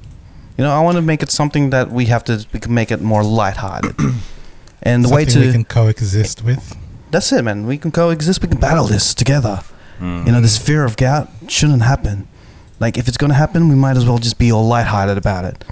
You 0.57 0.65
know, 0.65 0.73
I 0.73 0.81
want 0.81 0.97
to 0.97 1.03
make 1.03 1.23
it 1.23 1.31
something 1.31 1.69
that 1.71 1.91
we 1.91 2.07
have 2.07 2.25
to 2.25 2.47
we 2.55 2.59
can 2.59 2.73
make 2.73 2.91
it 2.91 3.03
more 3.03 3.23
lighthearted. 3.23 3.97
and 4.83 5.05
the 5.05 5.11
way 5.15 5.27
to 5.27 5.41
we 5.41 5.53
can 5.53 5.67
coexist 5.67 6.43
with. 6.43 6.75
That's 7.11 7.33
it, 7.33 7.43
man. 7.43 7.67
We 7.67 7.79
can 7.79 7.91
coexist. 7.91 8.43
We 8.43 8.49
can 8.49 8.61
battle 8.61 8.87
this 8.87 9.15
together. 9.15 9.63
You 10.01 10.33
know, 10.33 10.41
this 10.41 10.57
mm-hmm. 10.57 10.67
fear 10.67 10.85
of 10.85 10.97
gout 10.97 11.29
shouldn't 11.49 11.83
happen. 11.83 12.27
Like, 12.79 12.97
if 12.97 13.07
it's 13.07 13.19
going 13.19 13.29
to 13.29 13.37
happen, 13.37 13.69
we 13.69 13.75
might 13.75 13.99
as 13.99 14.07
well 14.07 14.17
just 14.17 14.39
be 14.39 14.51
all 14.51 14.67
lighthearted 14.67 15.19
about 15.19 15.45
it. 15.45 15.63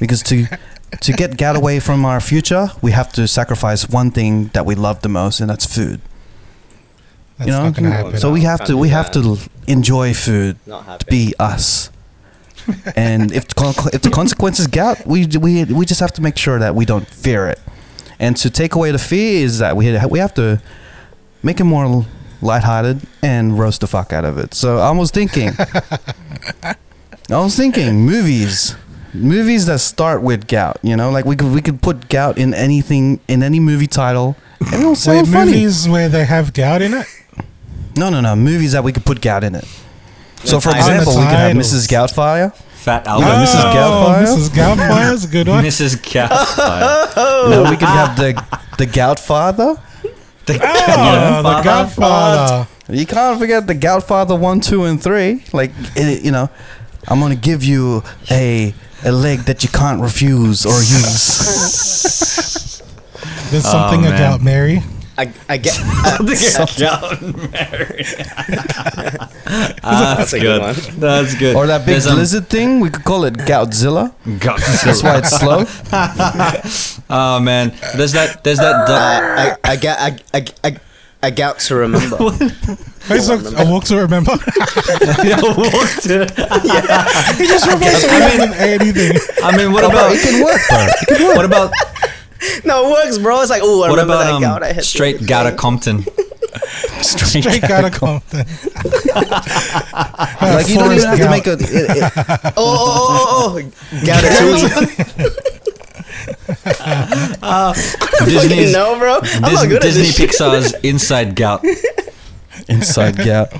Because 0.00 0.20
to 0.24 0.46
to 1.00 1.12
get 1.12 1.36
gout 1.36 1.54
away 1.54 1.78
from 1.78 2.04
our 2.04 2.20
future, 2.20 2.68
we 2.82 2.90
have 2.90 3.12
to 3.12 3.28
sacrifice 3.28 3.88
one 3.88 4.10
thing 4.10 4.48
that 4.48 4.66
we 4.66 4.74
love 4.74 5.02
the 5.02 5.08
most, 5.08 5.38
and 5.38 5.48
that's 5.48 5.64
food. 5.64 6.00
That's 7.36 7.46
you 7.46 7.52
know, 7.52 7.64
not 7.64 7.74
gonna 7.74 7.88
mm-hmm. 7.88 8.04
happen. 8.06 8.18
so 8.18 8.32
we 8.32 8.40
have 8.40 8.64
to 8.64 8.76
we 8.76 8.88
have 8.88 9.12
to 9.12 9.38
enjoy 9.68 10.12
food 10.12 10.56
to 10.66 11.06
be 11.08 11.34
us. 11.38 11.90
and 12.96 13.32
if 13.32 13.46
the, 13.46 13.54
con- 13.54 13.88
if 13.92 14.02
the 14.02 14.10
consequence 14.10 14.58
is 14.58 14.66
gout, 14.80 15.06
we 15.06 15.26
we 15.26 15.64
we 15.64 15.86
just 15.86 16.00
have 16.00 16.12
to 16.14 16.22
make 16.22 16.36
sure 16.36 16.58
that 16.58 16.74
we 16.74 16.84
don't 16.84 17.06
fear 17.06 17.46
it. 17.46 17.60
And 18.20 18.36
to 18.38 18.50
take 18.50 18.74
away 18.74 18.90
the 18.90 18.98
fear 18.98 19.44
is 19.44 19.58
that 19.58 19.76
we 19.76 19.96
we 20.08 20.18
have 20.18 20.34
to 20.34 20.60
make 21.42 21.60
it 21.60 21.64
more 21.64 22.04
lighthearted 22.40 23.00
and 23.22 23.58
roast 23.58 23.80
the 23.80 23.86
fuck 23.86 24.12
out 24.12 24.24
of 24.24 24.38
it. 24.38 24.54
So 24.54 24.78
I 24.78 24.90
was 24.90 25.10
thinking, 25.10 25.50
I 26.62 26.74
was 27.30 27.56
thinking 27.56 28.00
movies, 28.06 28.76
movies 29.14 29.66
that 29.66 29.78
start 29.80 30.22
with 30.22 30.46
gout. 30.48 30.78
You 30.82 30.96
know, 30.96 31.10
like 31.10 31.24
we 31.24 31.36
could 31.36 31.52
we 31.52 31.62
could 31.62 31.80
put 31.82 32.08
gout 32.08 32.38
in 32.38 32.54
anything 32.54 33.20
in 33.28 33.42
any 33.42 33.60
movie 33.60 33.86
title, 33.86 34.36
and 34.60 34.74
it'll 34.74 34.90
Wait, 34.90 35.26
funny. 35.26 35.52
movies 35.52 35.88
where 35.88 36.08
they 36.08 36.24
have 36.24 36.52
gout 36.52 36.82
in 36.82 36.94
it? 36.94 37.06
No, 37.96 38.10
no, 38.10 38.20
no, 38.20 38.36
movies 38.36 38.72
that 38.72 38.84
we 38.84 38.92
could 38.92 39.04
put 39.04 39.20
gout 39.20 39.42
in 39.44 39.54
it. 39.54 39.64
So, 40.44 40.60
for 40.60 40.70
example, 40.70 41.14
we 41.16 41.22
could 41.24 41.34
have 41.34 41.56
Mrs. 41.56 41.88
Goutfire. 41.88 42.54
Fat 42.78 43.04
Oh, 43.06 43.20
Albert. 43.20 43.44
Mrs. 43.44 43.72
Goutfire? 43.74 44.24
Mrs. 44.24 44.48
Goutfire 44.50 45.12
is 45.12 45.24
a 45.24 45.28
good 45.28 45.48
one. 45.48 45.64
Mrs. 45.64 45.96
Goutfire. 45.96 47.50
No, 47.50 47.62
we 47.70 47.76
could 47.76 47.88
ah. 47.88 48.06
have 48.06 48.16
the 48.16 48.32
the 48.78 48.86
Gout 48.86 49.18
Father. 49.18 49.74
The 50.46 50.54
Oh, 50.54 51.42
the 51.42 51.62
Godfather. 51.62 51.64
Godfather. 51.64 52.66
You 52.88 53.04
can't 53.04 53.38
forget 53.38 53.66
the 53.66 53.74
Gout 53.74 54.04
Father 54.06 54.36
one, 54.36 54.60
two, 54.60 54.84
and 54.84 55.02
three. 55.02 55.42
Like 55.52 55.72
it, 55.96 56.24
you 56.24 56.30
know, 56.30 56.48
I'm 57.08 57.20
gonna 57.20 57.34
give 57.34 57.64
you 57.64 58.02
a 58.30 58.72
a 59.04 59.12
leg 59.12 59.40
that 59.40 59.62
you 59.64 59.68
can't 59.70 60.00
refuse 60.00 60.64
or 60.64 60.78
use. 60.78 61.18
There's 63.50 63.64
something 63.64 64.00
oh, 64.00 64.10
man. 64.10 64.14
about 64.14 64.42
Mary. 64.42 64.82
I, 65.18 65.32
I 65.48 65.56
get. 65.56 65.74
The 66.18 66.36
Gout 66.78 67.20
Mary. 67.50 68.04
That's 69.82 70.32
a 70.32 70.38
good 70.38 70.60
one. 70.60 70.76
That's 71.00 71.34
good. 71.34 71.56
or 71.56 71.66
that 71.66 71.80
big 71.80 71.86
There's, 71.86 72.06
um, 72.06 72.16
lizard 72.16 72.48
thing. 72.48 72.78
We 72.78 72.88
could 72.90 73.02
call 73.04 73.24
it 73.24 73.34
Goutzilla. 73.34 74.14
Godzilla. 74.24 74.84
That's 74.84 75.02
why 75.02 75.18
it's 75.18 75.36
slow. 75.36 75.64
Oh 77.10 77.40
man, 77.40 77.72
there's 77.96 78.12
that. 78.12 78.44
There's 78.44 78.58
that. 78.58 78.90
I, 78.90 79.48
I, 79.48 79.56
I 79.72 79.76
get. 79.76 79.98
I, 79.98 80.18
I, 80.34 80.44
I, 80.62 80.76
I 81.22 81.30
got 81.30 81.58
to 81.60 81.74
remember. 81.74 82.16
Wait, 82.20 83.22
so 83.22 83.40
I 83.56 83.64
walk 83.64 83.84
to 83.84 83.96
remember. 83.96 84.32
he 84.36 84.38
just 87.46 87.66
remembers 87.66 88.04
anything. 88.60 89.16
I 89.42 89.56
mean, 89.56 89.72
what 89.72 89.84
about 89.84 90.12
it 90.12 90.20
can 90.20 90.44
work, 90.44 90.60
bro. 90.68 90.86
It 90.86 91.16
can 91.16 91.26
work. 91.28 91.36
what 91.36 91.46
about 91.46 91.72
no, 92.64 92.86
it 92.86 92.90
works, 92.90 93.18
bro. 93.18 93.40
It's 93.40 93.50
like, 93.50 93.62
oh, 93.64 93.82
I 93.82 93.88
what 93.90 93.98
remember 93.98 94.14
about 94.14 94.24
that 94.24 94.32
um, 94.34 94.42
gout 94.42 94.62
I 94.62 94.72
had. 94.72 94.84
straight 94.84 95.16
other 95.16 95.26
Gouda. 95.26 95.56
Compton? 95.56 96.04
Straight 97.02 97.42
Straight 97.42 97.60
Gout 97.62 97.84
out 97.84 97.84
of 97.92 97.92
Compton. 98.00 98.38
Like 100.40 100.68
you 100.68 100.76
don't 100.78 100.92
even 100.92 101.06
have 101.06 101.18
to 101.18 101.30
make 101.30 101.46
a. 101.46 101.52
It, 101.52 101.60
it, 101.62 102.12
Oh, 102.56 103.54
oh, 103.56 103.56
oh, 103.56 103.56
oh, 103.56 103.58
oh. 103.58 104.06
Gout 104.06 104.22
Disney's 108.24 108.72
no, 108.72 108.98
bro. 108.98 109.18
I'm 109.22 109.52
not 109.52 109.68
good 109.68 109.82
Disney 109.82 110.02
at 110.02 110.06
this 110.06 110.16
shit. 110.16 110.30
Pixar's 110.30 110.72
Inside 110.84 111.36
Gout. 111.36 111.64
inside 112.68 113.16
gout. 113.16 113.52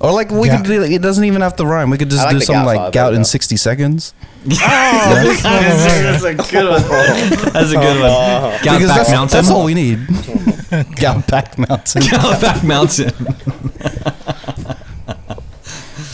Or 0.00 0.12
like 0.12 0.30
we 0.30 0.46
Gout. 0.48 0.58
could 0.64 0.68
do, 0.68 0.82
it 0.84 1.02
doesn't 1.02 1.24
even 1.24 1.40
have 1.42 1.56
to 1.56 1.66
rhyme. 1.66 1.90
We 1.90 1.98
could 1.98 2.08
just 2.10 2.22
I 2.22 2.26
like 2.26 2.34
do 2.34 2.38
the 2.38 2.44
something 2.46 2.60
Gout 2.60 2.66
like 2.66 2.76
Father, 2.78 2.90
gout 2.92 3.12
in 3.14 3.20
though. 3.20 3.24
60 3.24 3.56
seconds. 3.56 4.14
That's 4.44 6.22
a 6.24 6.34
good 6.34 6.70
one. 6.70 6.82
That's 7.52 7.72
a 7.72 7.74
good 7.74 8.00
one. 8.00 8.10
Gout 8.62 8.62
because 8.62 8.86
Back 8.88 8.96
that's, 8.96 9.10
Mountain. 9.10 9.36
that's 9.36 9.50
all 9.50 9.64
we 9.64 9.74
need. 9.74 10.06
gout 11.00 11.26
back 11.26 11.58
mountain. 11.58 12.02
If 12.02 12.10
Gout 12.10 12.40
Back 12.40 12.62
Mountain. 12.62 13.08
If 13.08 13.18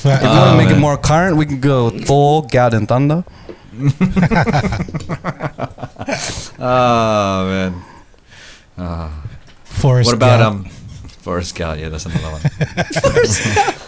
you 0.05 0.11
want 0.11 0.23
to 0.23 0.29
Oh, 0.29 0.57
make 0.57 0.71
it 0.71 0.79
more 0.79 0.97
current, 0.97 1.37
we 1.37 1.45
can 1.45 1.61
go 1.61 1.91
Thor, 1.91 2.47
Gout, 2.47 2.73
and 2.75 2.89
Thunder. 2.89 3.25
Oh 6.59 7.83
man. 8.77 9.11
Forrest 9.65 10.07
What 10.09 10.17
about 10.17 10.39
Gump. 10.39 10.67
um, 10.67 10.73
Forrest 11.25 11.55
Gout? 11.55 11.79
Yeah, 11.79 11.89
that's 11.89 12.05
another 12.05 12.29
one. 12.31 12.43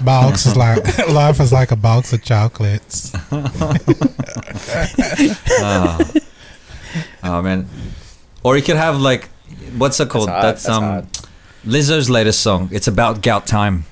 Box 0.05 0.47
is 0.47 0.57
like 0.57 1.09
life 1.09 1.39
is 1.39 1.53
like 1.53 1.71
a 1.71 1.77
box 1.77 2.15
of 2.15 2.23
chocolates. 2.23 3.13
Oh 7.23 7.43
man. 7.43 7.69
Or 8.43 8.57
you 8.57 8.63
could 8.63 8.77
have 8.77 8.99
like, 8.99 9.29
what's 9.77 10.01
it 10.01 10.09
called? 10.09 10.31
hard, 10.31 10.45
That's, 10.45 10.63
that's 10.65 10.77
um, 10.77 10.85
hard. 10.85 11.07
Lizzo's 11.67 12.09
latest 12.09 12.41
song. 12.41 12.71
It's 12.73 12.89
about 12.89 13.23
gout 13.23 13.47
time. 13.47 13.85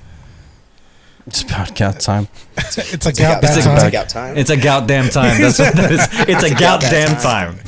It's 1.27 1.43
about 1.43 1.75
gout 1.77 2.01
time. 2.01 2.29
It's 2.57 3.05
a 3.07 3.13
gout 3.13 3.45
It's 3.45 3.55
that 3.55 3.57
a, 3.57 3.59
it's 3.59 3.67
a 3.67 3.81
time. 3.81 3.91
gout 3.91 4.09
time. 4.09 4.37
It's 4.39 4.51
a 4.51 4.57
gout 4.57 4.87
damn 4.89 5.09
time. 5.11 5.39
That's 5.41 5.59
what 5.59 5.75
that 5.75 5.93
is. 5.93 6.09
It's 6.29 6.45
a 6.45 6.55
gout 6.55 6.81
damn 6.81 7.17
time. 7.21 7.59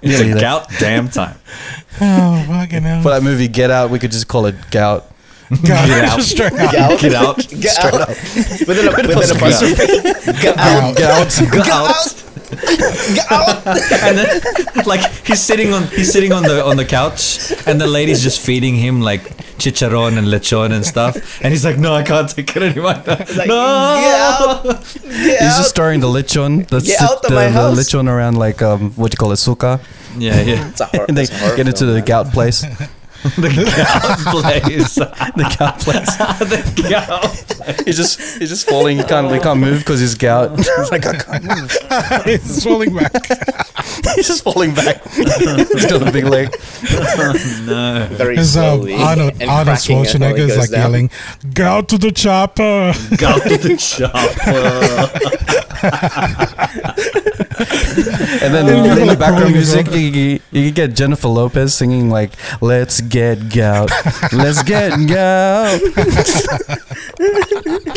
It's 0.02 0.18
Nearly 0.18 0.30
a 0.30 0.34
there. 0.34 0.40
gout 0.42 0.68
damn 0.78 1.08
time. 1.08 1.36
Oh 2.02 2.44
fucking 2.48 2.82
hell! 2.82 3.02
For 3.02 3.10
that 3.10 3.22
movie 3.22 3.46
Get 3.48 3.70
Out, 3.70 3.90
we 3.90 3.98
could 3.98 4.10
just 4.12 4.26
call 4.26 4.46
it 4.46 4.54
Gout. 4.70 5.04
Gout. 5.50 5.86
Get 5.88 6.04
out. 6.04 6.22
Straight 6.22 6.52
out. 6.54 6.98
Get 7.00 7.12
out. 7.12 7.36
Get 7.48 7.78
out. 7.84 8.08
Within 8.08 8.88
a, 8.88 8.90
within 8.92 9.10
a 9.10 9.34
apostrophe. 9.34 9.86
Get 10.40 10.56
out. 10.56 10.96
Gout. 10.96 10.96
Get 10.96 11.10
out. 11.10 11.52
Get 11.52 11.68
out. 11.68 12.29
and 13.30 14.18
then 14.18 14.40
like 14.86 15.00
he's 15.24 15.40
sitting 15.40 15.72
on 15.72 15.84
he's 15.88 16.12
sitting 16.12 16.32
on 16.32 16.42
the 16.42 16.64
on 16.64 16.76
the 16.76 16.84
couch 16.84 17.52
and 17.66 17.80
the 17.80 17.86
lady's 17.86 18.22
just 18.22 18.40
feeding 18.40 18.74
him 18.76 19.00
like 19.00 19.22
chicharron 19.58 20.16
and 20.18 20.26
lechon 20.26 20.72
and 20.72 20.84
stuff 20.84 21.40
and 21.42 21.52
he's 21.52 21.64
like 21.64 21.78
no 21.78 21.94
I 21.94 22.02
can't 22.02 22.28
take 22.28 22.54
it 22.56 22.62
anymore 22.62 22.94
Like, 23.06 23.46
no 23.46 23.96
Get 24.00 24.14
out. 24.20 24.62
Get 24.64 24.82
He's 25.02 25.42
out. 25.42 25.58
just 25.58 25.70
stirring 25.70 26.00
the 26.00 26.06
lechon. 26.08 26.66
The, 26.68 26.80
Get 26.80 26.98
sit- 26.98 27.00
out 27.02 27.16
of 27.24 27.28
the, 27.28 27.34
my 27.34 27.44
the 27.44 27.50
house. 27.52 27.78
lechon 27.78 28.08
around 28.08 28.36
like 28.36 28.62
um 28.62 28.90
what 28.92 29.10
do 29.10 29.14
you 29.14 29.18
call 29.18 29.32
it, 29.32 29.36
suka. 29.36 29.80
yeah 30.18 30.40
yeah 30.40 30.68
It's 30.70 30.80
a 30.80 30.86
horror, 30.86 31.04
and 31.08 31.16
they 31.16 31.22
it's 31.24 31.32
a 31.32 31.56
get 31.56 31.66
into 31.68 31.86
the 31.86 31.94
man. 31.94 32.04
gout 32.04 32.32
place. 32.32 32.64
the 33.36 33.50
gout 33.76 34.18
place 34.32 34.94
the 34.94 35.56
gout 35.58 35.78
place. 35.80 36.16
the 36.40 36.86
gout 36.88 37.80
He's 37.84 37.96
just 37.98 38.18
he's 38.38 38.48
just 38.48 38.66
falling. 38.68 38.96
He 38.96 39.04
can't 39.04 39.30
he 39.30 39.38
can't 39.38 39.60
move 39.60 39.80
because 39.80 40.00
he's 40.00 40.14
gout. 40.14 40.56
He's 40.56 40.90
like 40.90 41.04
I 41.06 41.16
can't 41.16 41.44
move. 41.44 41.76
it's 42.26 42.64
rolling 42.64 42.94
back. 42.96 43.12
He's 44.14 44.26
just 44.26 44.42
falling 44.42 44.74
back. 44.74 45.02
he's 45.10 45.86
got 45.86 46.06
a 46.06 46.10
big 46.10 46.24
leg. 46.24 46.48
no 47.66 48.08
Very 48.12 48.36
It's 48.38 48.56
um, 48.56 48.80
slowly. 48.80 48.94
Arnold, 48.94 49.32
and 49.40 49.50
Arnold 49.50 49.66
cracking 49.66 49.96
it 49.98 49.98
while 49.98 50.04
it 50.04 50.08
Schwarzenegger 50.16 50.38
is 50.38 50.48
goes 50.48 50.58
like 50.58 50.70
down. 50.70 50.80
yelling, 50.80 51.10
"Gout 51.52 51.88
to 51.90 51.98
the 51.98 52.12
chopper!" 52.12 52.94
gout 53.16 53.42
to 53.42 53.56
the 53.58 53.76
chopper 53.76 55.10
And 58.42 58.54
then 58.54 58.66
People 58.66 58.98
in 58.98 59.06
the 59.08 59.12
are 59.12 59.16
background 59.16 59.52
music, 59.52 59.86
well. 59.88 59.96
you, 59.96 60.10
you, 60.10 60.40
you 60.52 60.66
could 60.68 60.74
get 60.74 60.94
Jennifer 60.94 61.28
Lopez 61.28 61.74
singing 61.74 62.08
like 62.10 62.32
"Let's 62.62 63.00
get 63.00 63.52
gout, 63.52 63.90
let's 64.32 64.62
get 64.62 64.90
gout." 65.08 65.80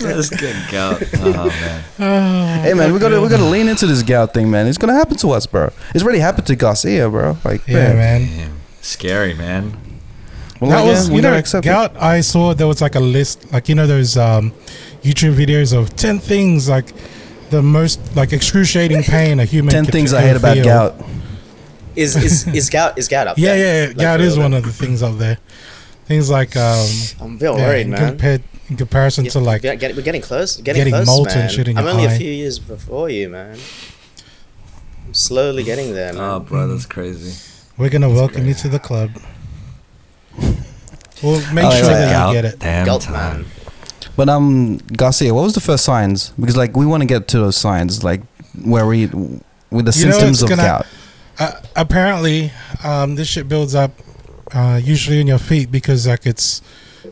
Let's 0.00 0.30
get 0.30 0.70
gout. 0.70 1.02
Oh 1.20 1.84
man. 1.98 2.62
Hey 2.62 2.72
man, 2.74 2.92
we 2.94 2.98
gotta 2.98 3.20
we 3.20 3.28
gotta 3.28 3.44
lean 3.44 3.68
into 3.68 3.86
this 3.86 4.02
gout 4.02 4.32
thing, 4.32 4.50
man. 4.50 4.66
It's 4.66 4.78
gonna 4.78 4.94
happen 4.94 5.16
to 5.18 5.30
us, 5.32 5.46
bro. 5.46 5.70
It's 5.94 6.02
already 6.02 6.20
happened 6.20 6.46
to 6.46 6.56
Garcia, 6.56 7.08
bro. 7.10 7.36
Like, 7.44 7.66
Yeah, 7.66 7.92
man. 7.92 8.22
Damn. 8.26 8.56
Scary, 8.80 9.34
man. 9.34 9.76
Well, 10.60 10.70
that 10.70 10.80
like, 10.80 10.86
was 10.86 11.08
yeah, 11.08 11.10
you 11.10 11.14
we 11.16 11.20
know 11.20 11.34
accept 11.34 11.66
it. 11.66 11.68
gout. 11.68 11.94
I 12.00 12.20
saw 12.22 12.54
there 12.54 12.66
was 12.66 12.80
like 12.80 12.94
a 12.94 13.00
list, 13.00 13.52
like 13.52 13.68
you 13.68 13.74
know 13.74 13.86
those 13.86 14.16
um, 14.16 14.52
YouTube 15.02 15.34
videos 15.34 15.76
of 15.76 15.94
ten 15.94 16.18
things 16.18 16.66
like 16.68 16.94
the 17.50 17.62
most 17.62 18.16
like 18.16 18.32
excruciating 18.32 19.02
pain 19.14 19.40
a 19.40 19.44
human. 19.44 19.72
Ten 19.72 19.84
could 19.84 19.92
things 19.92 20.12
I 20.12 20.24
ever 20.24 20.28
hate 20.28 20.36
about 20.36 20.54
feel. 20.54 20.64
gout. 20.64 20.94
Is 21.96 22.16
is 22.16 22.46
is 22.48 22.70
gout 22.70 22.98
is 22.98 23.08
gout 23.08 23.26
up? 23.28 23.38
Yeah, 23.38 23.54
there? 23.54 23.82
yeah, 23.82 23.88
Like, 23.88 23.96
gout 23.98 24.20
is 24.20 24.36
one 24.38 24.52
of 24.54 24.64
the 24.64 24.72
things 24.72 25.02
up 25.02 25.16
there. 25.18 25.38
Things 26.06 26.28
like 26.28 26.56
um, 26.56 26.86
I'm 27.20 27.38
real 27.38 27.56
yeah, 27.56 27.66
worried, 27.68 27.80
in 27.82 27.90
man. 27.90 28.08
compared 28.10 28.42
in 28.68 28.76
comparison 28.76 29.24
Yeah, 29.24 29.30
to 29.32 29.40
like 29.40 29.62
we're 29.62 29.76
getting, 29.76 29.96
we're 29.96 30.02
getting 30.02 30.20
close. 30.22 30.56
Getting, 30.56 30.80
getting 30.80 30.92
close, 30.94 31.06
molten 31.06 31.38
man. 31.38 31.50
shit 31.50 31.68
in 31.68 31.78
I'm 31.78 31.84
your 31.84 31.92
only 31.94 32.06
eye. 32.08 32.12
a 32.12 32.18
few 32.18 32.30
years 32.32 32.58
before 32.58 33.08
you, 33.10 33.28
man. 33.28 33.56
I'm 35.06 35.14
slowly 35.14 35.62
getting 35.64 35.94
there, 35.94 36.12
man. 36.12 36.22
Oh, 36.22 36.40
bro, 36.40 36.66
that's 36.66 36.86
crazy. 36.86 37.32
we're 37.78 37.90
gonna 37.90 38.10
welcome 38.10 38.46
you 38.46 38.54
to 38.54 38.68
the 38.68 38.78
club. 38.78 39.10
We'll 41.22 41.40
make 41.52 41.64
Oh, 41.64 41.70
sure 41.70 41.90
yeah. 41.90 41.98
that 42.00 42.12
Gout. 42.12 42.34
you 42.34 42.42
get 42.42 42.44
it. 42.54 42.58
Damn 42.58 42.86
Gout, 42.86 43.00
time. 43.02 43.12
man. 43.42 43.46
But 44.16 44.28
um, 44.28 44.78
Garcia, 44.96 45.34
what 45.34 45.42
was 45.42 45.54
the 45.54 45.60
first 45.60 45.84
signs? 45.84 46.30
Because 46.38 46.56
like 46.56 46.76
we 46.76 46.86
want 46.86 47.02
to 47.02 47.06
get 47.06 47.26
to 47.28 47.38
those 47.38 47.56
signs, 47.56 48.04
like 48.04 48.22
where 48.64 48.86
we 48.86 49.06
with 49.06 49.86
the 49.86 49.96
You 49.96 50.12
symptoms 50.12 50.42
of 50.42 50.48
gonna- 50.50 50.62
gout. 50.62 50.86
Uh, 51.36 51.50
apparently, 51.74 52.52
um, 52.84 53.16
this 53.16 53.26
shit 53.26 53.48
builds 53.48 53.74
up 53.74 53.90
uh, 54.52 54.80
usually 54.82 55.20
in 55.20 55.26
your 55.26 55.38
feet 55.38 55.68
because 55.72 56.06
like 56.06 56.26
it's 56.26 56.62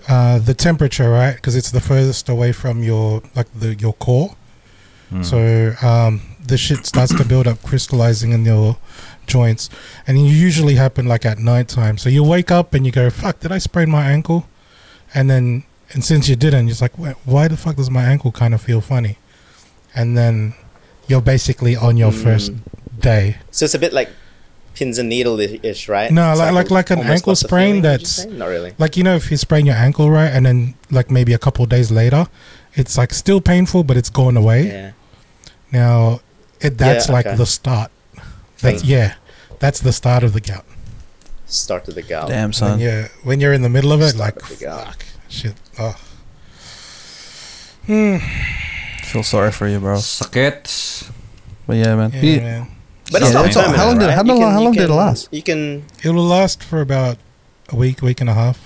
uh, 0.09 0.39
the 0.39 0.55
temperature, 0.55 1.11
right? 1.11 1.35
Because 1.35 1.57
it's 1.57 1.73
the 1.73 1.81
furthest 1.81 2.29
away 2.29 2.53
from 2.53 2.85
your 2.85 3.23
like 3.35 3.49
the 3.59 3.75
your 3.75 3.95
core. 3.95 4.37
Mm. 5.11 5.25
So 5.25 5.87
um, 5.87 6.23
the 6.47 6.57
shit 6.57 6.87
starts 6.87 7.15
to 7.17 7.25
build 7.25 7.47
up, 7.49 7.63
crystallizing 7.63 8.31
in 8.31 8.45
your 8.45 8.77
joints, 9.27 9.69
and 10.07 10.17
it 10.17 10.21
usually 10.23 10.77
happen 10.77 11.07
like 11.07 11.27
at 11.27 11.39
night 11.39 11.67
time. 11.69 11.99
So 11.99 12.09
you 12.09 12.23
wake 12.23 12.53
up 12.53 12.75
and 12.75 12.87
you 12.87 12.93
go, 12.93 13.11
"Fuck, 13.11 13.41
did 13.41 13.51
I 13.51 13.59
sprain 13.59 13.91
my 13.91 14.07
ankle?" 14.07 14.47
And 15.15 15.29
then, 15.29 15.65
and 15.93 16.05
since 16.05 16.29
you 16.29 16.37
didn't, 16.37 16.67
you're 16.67 16.71
just 16.77 16.83
like, 16.83 16.99
"Why- 16.99 17.15
"Why 17.25 17.49
the 17.49 17.57
fuck 17.57 17.77
does 17.77 17.91
my 17.91 18.05
ankle 18.05 18.33
kind 18.33 18.55
of 18.55 18.61
feel 18.61 18.81
funny?" 18.81 19.19
And 19.95 20.17
then 20.17 20.55
you're 21.09 21.21
basically 21.21 21.77
on 21.77 21.97
your 21.97 22.13
Mm. 22.13 22.23
first 22.23 22.53
day. 23.01 23.37
So 23.51 23.65
it's 23.67 23.75
a 23.75 23.79
bit 23.79 23.93
like 23.93 24.09
pins 24.75 24.99
and 24.99 25.09
needle 25.09 25.39
ish, 25.41 25.89
right? 25.89 26.11
No, 26.11 26.31
It's 26.31 26.39
like- 26.41 26.53
like- 26.53 26.71
like 26.71 26.91
an 26.91 27.01
ankle 27.01 27.37
sprain 27.37 27.83
feeling, 27.83 27.83
would 27.83 28.01
you 28.01 28.07
that's- 28.07 28.27
not 28.39 28.47
really. 28.49 28.73
like 28.79 28.97
you 28.97 29.03
know 29.05 29.15
if 29.17 29.31
you 29.31 29.37
sprain 29.37 29.67
your 29.67 29.77
ankle 29.77 30.11
right 30.11 30.31
and 30.33 30.47
then 30.47 30.75
like 30.91 31.11
maybe 31.11 31.35
a 31.35 31.39
couple 31.39 31.67
days 31.67 31.91
later 31.91 32.27
it's 32.75 32.97
like 32.97 33.13
still 33.13 33.41
painful 33.43 33.85
but 33.85 33.99
it's 33.99 34.09
gone 34.09 34.35
away 34.35 34.63
Yeah. 34.69 34.91
now 35.73 36.21
it 36.63 36.79
that's 36.79 37.07
Yeah, 37.09 37.13
like 37.13 37.27
okay. 37.27 37.37
the 37.37 37.45
start 37.45 37.91
that's 38.63 38.81
Thing. 38.81 38.91
yeah 38.91 39.15
that's 39.59 39.81
the 39.81 39.93
start 39.93 40.23
of 40.25 40.33
the 40.33 40.41
gout 40.41 40.65
Start 41.47 41.87
of 41.89 41.95
the 41.95 42.03
gout. 42.03 42.29
Damn 42.29 42.55
son. 42.55 42.81
you're 42.81 43.11
when 43.25 43.39
you're 43.41 43.53
in 43.53 43.61
the 43.61 43.69
middle 43.69 43.93
of 43.93 44.01
it 44.01 44.15
Start 44.15 44.37
like 44.37 44.43
of 44.43 44.59
the 44.59 44.65
gout. 44.65 44.87
fuck 44.87 45.05
shit 45.29 45.55
oh 45.79 45.97
hmm. 47.87 48.17
Feel 49.03 49.23
sorry 49.23 49.53
for 49.53 49.69
you, 49.69 49.79
bro. 49.79 49.99
Suck 49.99 50.37
it. 50.37 51.03
But 51.67 51.77
yeah, 51.77 51.95
man. 51.97 52.11
yeah, 52.15 52.21
You- 52.23 52.41
man. 52.41 52.67
But 53.11 53.21
it's 53.23 53.31
Yeah, 53.33 53.39
not 53.39 53.47
it's 53.47 53.57
all- 53.57 53.73
how 53.73 53.87
long 53.89 53.99
did- 53.99 54.07
right? 54.07 54.15
how 54.15 54.23
long- 54.23 54.39
can- 54.39 54.53
how 54.53 54.59
you 54.59 54.65
long 54.65 54.73
did 54.75 54.89
it 54.89 54.93
last? 54.95 55.29
You 55.31 55.43
can. 55.43 55.85
it 56.03 56.11
will 56.11 56.25
last 56.25 56.63
for 56.63 56.81
about 56.81 57.19
a 57.69 57.77
week 57.77 58.01
week 58.03 58.21
and 58.21 58.31
a 58.31 58.35
half 58.35 58.59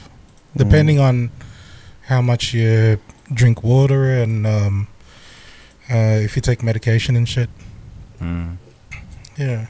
Mm. 0.54 0.58
depending 0.58 0.98
on 1.00 1.30
how 2.08 2.20
much 2.22 2.54
you 2.54 2.98
drink 3.32 3.62
water 3.64 4.10
and 4.22 4.46
um, 4.46 4.86
uh, 5.90 6.18
if 6.22 6.36
you 6.36 6.42
take 6.42 6.62
medication 6.62 7.16
and 7.16 7.28
shit 7.28 7.50
Mm. 8.22 8.56
yeah 9.36 9.66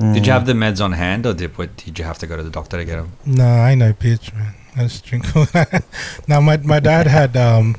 Mm. 0.00 0.14
Did 0.14 0.26
you 0.26 0.32
have 0.32 0.46
the 0.46 0.52
meds 0.52 0.80
on 0.80 0.92
hand, 0.92 1.26
or 1.26 1.34
did 1.34 1.58
what, 1.58 1.76
did 1.76 1.98
you 1.98 2.04
have 2.04 2.18
to 2.18 2.26
go 2.28 2.36
to 2.36 2.42
the 2.44 2.50
doctor 2.50 2.76
to 2.78 2.84
get 2.84 2.96
them? 2.96 3.12
No, 3.26 3.44
I 3.48 3.74
know 3.74 3.92
pitch, 3.92 4.32
man. 4.32 4.54
Just 4.78 5.04
drink. 5.04 5.24
now, 6.28 6.40
my 6.40 6.56
my 6.58 6.80
dad 6.80 7.06
had 7.06 7.36
um, 7.36 7.76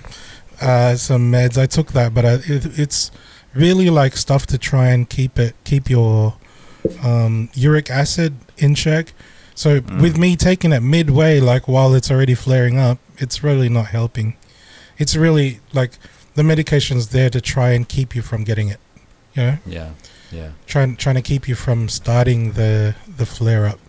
uh, 0.62 0.96
some 0.96 1.32
meds. 1.32 1.58
I 1.58 1.66
took 1.66 1.92
that, 1.94 2.14
but 2.14 2.26
I, 2.26 2.34
it, 2.46 2.80
it's 2.80 3.12
really 3.54 3.90
like 3.90 4.16
stuff 4.18 4.46
to 4.48 4.58
try 4.58 4.90
and 4.90 5.10
keep 5.10 5.40
it 5.40 5.56
keep 5.64 5.90
your 5.90 6.36
um, 7.04 7.50
uric 7.54 7.90
acid 7.90 8.36
in 8.58 8.76
check. 8.76 9.14
So 9.56 9.82
Mm. 9.82 10.02
with 10.02 10.18
me 10.18 10.36
taking 10.38 10.72
it 10.72 10.82
midway, 10.82 11.40
like 11.42 11.68
while 11.68 11.94
it's 11.94 12.10
already 12.10 12.36
flaring 12.36 12.78
up, 12.78 12.98
it's 13.18 13.44
really 13.44 13.68
not 13.70 13.88
helping. 13.88 14.36
It's 14.98 15.16
really 15.16 15.60
like 15.74 15.92
the 16.36 16.44
medication's 16.44 17.10
there 17.10 17.30
to 17.30 17.42
try 17.42 17.72
and 17.72 17.88
keep 17.88 18.16
you 18.16 18.22
from 18.22 18.44
getting 18.46 18.70
it. 18.70 18.80
You 19.36 19.44
know, 19.44 19.58
Yeah, 19.66 19.90
yeah. 20.32 20.50
trying 20.66 20.96
trying 20.96 21.16
to 21.16 21.22
keep 21.22 21.48
you 21.50 21.56
from 21.56 21.90
starting 21.90 22.54
the 22.54 22.96
the 23.18 23.26
flare 23.26 23.66
up. 23.66 23.80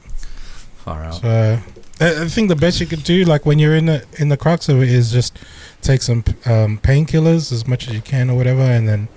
Far 0.85 1.05
out. 1.05 1.21
So 1.21 1.59
I 2.01 2.23
I 2.25 2.29
think 2.29 2.49
the 2.49 2.57
best 2.57 2.81
you 2.81 2.87
could 2.87 3.05
do, 3.05 3.25
like 3.25 3.45
when 3.47 3.59
you're 3.59 3.77
in 3.77 3.87
the 3.87 4.05
in 4.19 4.29
the 4.29 4.37
crux 4.37 4.69
of 4.69 4.83
it, 4.83 4.89
is 4.89 5.13
just 5.13 5.39
take 5.83 6.03
some 6.03 6.25
um, 6.47 6.79
painkillers 6.79 7.53
as 7.53 7.67
much 7.67 7.89
as 7.89 7.95
you 7.95 8.01
can 8.03 8.31
or 8.31 8.37
whatever, 8.37 8.63
and 8.63 8.89
then 8.89 9.09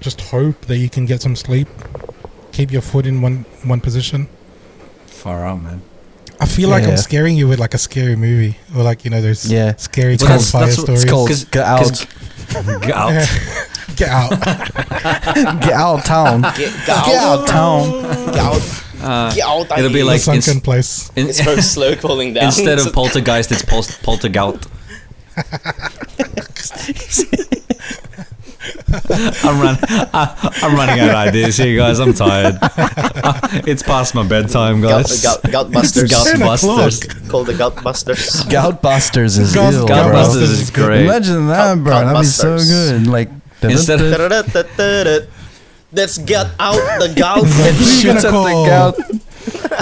just 0.00 0.20
hope 0.20 0.62
that 0.66 0.78
you 0.78 0.88
can 0.90 1.06
get 1.06 1.22
some 1.22 1.36
sleep. 1.36 1.68
Keep 2.52 2.70
your 2.72 2.82
foot 2.82 3.06
in 3.06 3.20
one 3.22 3.44
one 3.64 3.80
position. 3.80 4.28
Far 5.06 5.44
out, 5.46 5.62
man. 5.62 5.82
I 6.40 6.46
feel 6.46 6.68
like 6.68 6.82
Yeah. 6.82 6.90
I'm 6.90 6.96
scaring 6.96 7.36
you 7.36 7.46
with 7.48 7.58
like 7.60 7.74
a 7.74 7.78
scary 7.78 8.16
movie 8.16 8.58
or 8.76 8.82
like 8.82 9.04
you 9.04 9.10
know 9.10 9.22
those 9.22 9.46
Yeah. 9.50 9.74
scary 9.76 10.16
Well, 10.20 10.28
that's- 10.28 10.50
campfire 10.50 10.66
that's 10.66 10.78
what- 10.78 10.84
stories. 10.84 11.02
It's 11.02 11.10
called 11.10 11.28
Cause- 11.28 11.44
Get 11.44 11.64
Out. 11.64 12.06
Gout. 12.82 13.28
Get 13.96 14.08
out! 14.08 14.30
Get 15.62 15.72
out 15.72 15.98
of 16.00 16.04
town. 16.04 16.42
Get 16.42 16.72
Get 16.86 16.98
out 17.16 17.46
town. 17.46 18.02
Gout. 18.34 18.83
Uh, 19.04 19.34
Gout. 19.34 19.70
I 19.72 19.78
it'll 19.78 19.88
be 19.90 19.96
mean. 19.96 20.04
the 20.06 20.12
like 20.12 20.20
sunken 20.20 20.54
ins- 20.54 20.62
place. 20.62 21.10
in- 21.16 21.28
It's 21.28 21.40
very 21.40 21.62
slow 21.62 21.94
cooling 21.96 22.34
down. 22.34 22.44
instead 22.46 22.78
of 22.78 22.92
poltergeist, 22.94 23.50
it's 23.52 23.64
pol- 23.64 23.82
poltergout. 23.82 24.66
I'm 29.44 29.60
run. 29.60 29.76
I, 29.82 30.50
I'm 30.62 30.74
running 30.74 31.00
out 31.00 31.10
of 31.10 31.14
ideas 31.16 31.56
here, 31.56 31.76
guys. 31.76 31.98
I'm 31.98 32.14
tired. 32.14 32.56
it's 33.66 33.82
past 33.82 34.14
my 34.14 34.26
bedtime, 34.26 34.80
guys. 34.80 35.22
gout, 35.22 35.42
gout 35.50 35.72
busters. 35.72 36.10
Gout 36.10 36.38
busters. 36.38 37.02
Called 37.28 37.46
the 37.48 37.54
gout 37.54 37.82
busters. 37.82 38.44
Gout 38.44 38.80
Busters 38.80 39.38
is 39.38 39.54
Gout- 39.54 39.74
ill, 39.74 39.86
Gout 39.86 40.06
bro. 40.06 40.12
Busters 40.14 40.50
is 40.50 40.70
great. 40.70 41.04
Imagine 41.04 41.48
that, 41.48 41.74
Gout- 41.76 41.84
bro. 41.84 42.04
That'd 42.06 42.20
be 42.22 42.26
so 42.26 42.56
good. 42.58 43.06
Like 43.06 43.28
Instead 43.62 44.00
of- 44.00 45.43
Let's 45.94 46.18
get 46.18 46.46
out 46.58 46.74
the 47.00 47.12
gout. 47.16 47.46
Who 47.46 47.62
you 47.62 47.72
Shoots 47.84 48.04
gonna 48.04 48.18
at 48.18 48.22
the 48.22 48.30
call? 48.30 48.66
gout. 48.66 48.96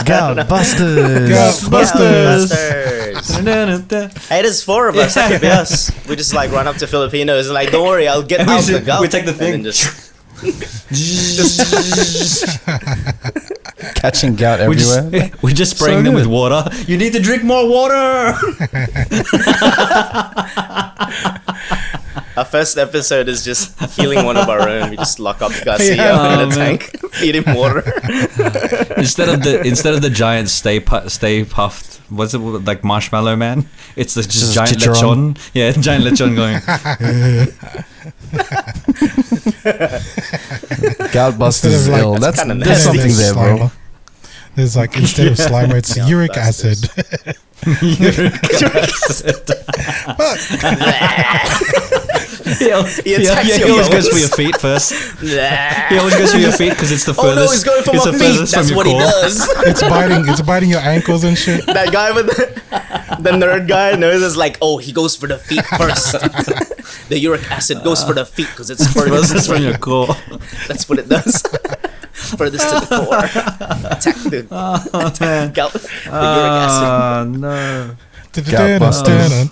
Gout 0.06 0.48
Busters. 0.48 1.28
Gout 1.28 1.70
Busters. 1.70 2.48
Busters. 2.50 4.26
Hey, 4.28 4.42
there's 4.42 4.62
four 4.62 4.88
of 4.88 4.96
us. 4.96 5.14
That 5.14 5.30
could 5.30 5.40
be 5.42 5.46
us. 5.48 5.90
We 6.08 6.16
just 6.16 6.32
like 6.34 6.50
run 6.50 6.66
up 6.66 6.76
to 6.76 6.86
Filipinos 6.86 7.46
and 7.46 7.54
like, 7.54 7.70
don't 7.70 7.86
worry, 7.86 8.08
I'll 8.08 8.22
get 8.22 8.40
And 8.40 8.48
we 8.48 8.54
out 8.54 8.64
just- 8.64 8.72
the 8.72 8.80
gout. 8.80 9.00
we 9.02 9.08
take 9.08 9.24
the 9.26 9.32
thing. 9.32 9.52
then 9.52 9.62
just 9.64 10.10
Catching 13.96 14.34
gout 14.34 14.58
We 14.60 14.64
everywhere. 14.76 15.10
just, 15.30 15.42
we're 15.42 15.54
just 15.54 15.76
spraying 15.78 15.98
So 16.00 16.04
them 16.04 16.14
with 16.14 16.26
water. 16.26 16.64
You 16.86 16.96
need 16.98 17.12
to 17.12 17.20
drink 17.20 17.44
more 17.44 17.68
water. 17.68 18.34
Our 22.36 22.44
first 22.46 22.78
episode 22.78 23.28
is 23.28 23.44
just 23.44 23.78
healing 23.92 24.24
one 24.24 24.36
of 24.38 24.48
our 24.48 24.66
own. 24.68 24.90
We 24.90 24.96
just 24.96 25.18
lock 25.20 25.42
up 25.42 25.52
Garcia 25.64 25.96
Yeah. 25.96 26.34
in 26.34 26.40
a 26.40 26.42
Oh, 26.44 26.48
man. 26.48 26.50
tank, 26.78 26.98
feed 27.12 27.34
him 27.36 27.54
water. 27.54 27.80
instead 28.96 29.28
of 29.28 29.42
the 29.42 29.62
instead 29.64 29.92
of 29.94 30.00
the 30.02 30.08
giant 30.10 30.48
stay 30.48 30.80
pu- 30.80 31.08
stay 31.10 31.44
puffed, 31.44 32.00
what's 32.08 32.32
it 32.34 32.38
like 32.38 32.82
Marshmallow 32.84 33.36
Man? 33.36 33.66
It's 33.96 34.14
the 34.14 34.22
just, 34.22 34.54
Just 34.54 34.54
giant 34.54 34.78
chicharron. 34.78 35.34
lechon. 35.34 35.50
Yeah, 35.52 35.72
giant 35.80 36.04
lechon 36.04 36.34
going. 36.34 36.60
Gout 41.12 41.38
Busters 41.38 41.72
is 41.74 41.86
Instead 41.88 41.92
like- 41.92 42.02
ill. 42.02 42.14
That's 42.16 42.38
kinda 42.42 42.54
there's 42.64 42.82
something 42.82 43.12
there, 43.16 43.34
bro. 43.34 43.56
Slimer. 43.58 43.72
There's 44.54 44.76
like 44.76 44.96
instead 44.96 45.26
of 45.28 45.34
slimer, 45.38 45.74
it's 45.76 45.94
Gout 45.94 46.08
uric 46.08 46.32
busters. 46.32 46.84
acid. 46.84 47.22
He, 52.66 52.70
al- 52.70 52.84
he, 52.84 53.14
attacks 53.14 53.48
yeah, 53.48 53.64
he 53.64 53.70
always 53.70 53.88
goes 53.88 54.08
for 54.08 54.18
your 54.18 54.28
feet 54.28 54.56
first. 54.56 54.92
He 55.20 55.36
oh 55.36 55.98
always 55.98 56.16
goes 56.16 56.32
for 56.32 56.38
your 56.38 56.52
feet 56.52 56.70
because 56.70 56.92
it's 56.92 57.04
the 57.04 57.14
furthest. 57.14 57.32
Oh, 57.32 57.44
no, 57.44 57.50
he's 57.50 57.64
going 57.64 57.82
for 57.82 57.94
it's 57.94 58.06
my 58.06 58.12
the 58.12 58.18
feet. 58.18 58.38
That's 58.38 58.68
from 58.68 58.76
what 58.76 58.86
your 58.86 58.94
he 58.96 59.02
core. 59.02 59.10
does. 59.10 59.48
it's 59.66 59.82
biting. 59.82 60.28
It's 60.28 60.42
biting 60.42 60.70
your 60.70 60.80
ankles 60.80 61.24
and 61.24 61.36
shit. 61.36 61.66
that 61.66 61.92
guy 61.92 62.12
with 62.12 62.26
the, 62.26 62.44
the 63.20 63.30
nerd 63.30 63.66
guy 63.68 63.96
knows 63.96 64.22
it's 64.22 64.36
like, 64.36 64.58
oh, 64.62 64.78
he 64.78 64.92
goes 64.92 65.16
for 65.16 65.26
the 65.26 65.38
feet 65.38 65.64
first. 65.66 66.12
The 67.08 67.18
uric 67.18 67.50
acid 67.50 67.82
goes 67.84 68.02
for 68.04 68.14
the 68.14 68.24
feet 68.24 68.48
because 68.48 68.70
it's 68.70 68.86
furthest 68.86 69.28
Furthest 69.28 69.48
from 69.48 69.62
your 69.62 69.76
core. 69.78 70.14
That's 70.68 70.88
what 70.88 70.98
it 70.98 71.08
does. 71.08 71.42
furthest 72.12 72.68
to 72.68 72.80
the 72.80 73.04
core. 73.04 73.88
Attack 73.90 74.16
the, 74.30 74.46
oh, 74.50 75.08
attack 75.08 75.48
the 75.48 75.52
gout. 75.54 75.72
The 75.72 75.80
uric 76.08 76.52
acid. 76.62 77.44
Oh 77.44 77.96
no. 78.32 79.48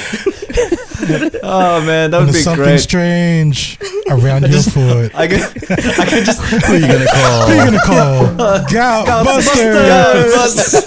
oh 1.42 1.84
man, 1.84 2.10
that 2.10 2.18
would 2.18 2.26
be 2.28 2.32
something 2.34 2.64
great. 2.64 2.80
strange 2.80 3.78
around 4.10 4.42
your 4.50 4.62
foot. 4.62 5.14
I 5.14 5.26
can, 5.26 5.40
I 5.40 6.04
can 6.04 6.24
just 6.24 6.40
Who 6.66 6.74
are 6.74 6.78
you 6.78 6.86
gonna 6.86 7.06
call? 7.06 7.46
Who 7.46 7.52
are 7.52 7.56
you 7.56 7.64
gonna 7.64 7.80
call? 7.84 8.36
Gout 8.70 9.24
Busters. 9.24 10.84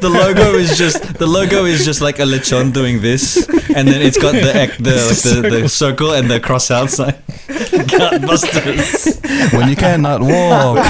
the 0.00 0.08
logo 0.10 0.54
is 0.54 0.76
just 0.78 1.18
the 1.18 1.26
logo 1.26 1.64
is 1.64 1.84
just 1.84 2.00
like 2.00 2.18
a 2.18 2.22
lechon 2.24 2.72
doing 2.72 3.00
this, 3.00 3.48
and 3.74 3.88
then 3.88 4.02
it's 4.02 4.18
got 4.18 4.32
the 4.32 4.40
the 4.40 4.54
like 4.54 4.76
the, 4.78 5.60
the 5.62 5.68
circle 5.68 6.12
and 6.12 6.30
the 6.30 6.40
cross 6.40 6.70
outside. 6.70 7.16
Gutbusters. 7.48 9.20
when 9.52 9.68
you 9.68 9.76
cannot 9.76 10.20
walk 10.20 10.86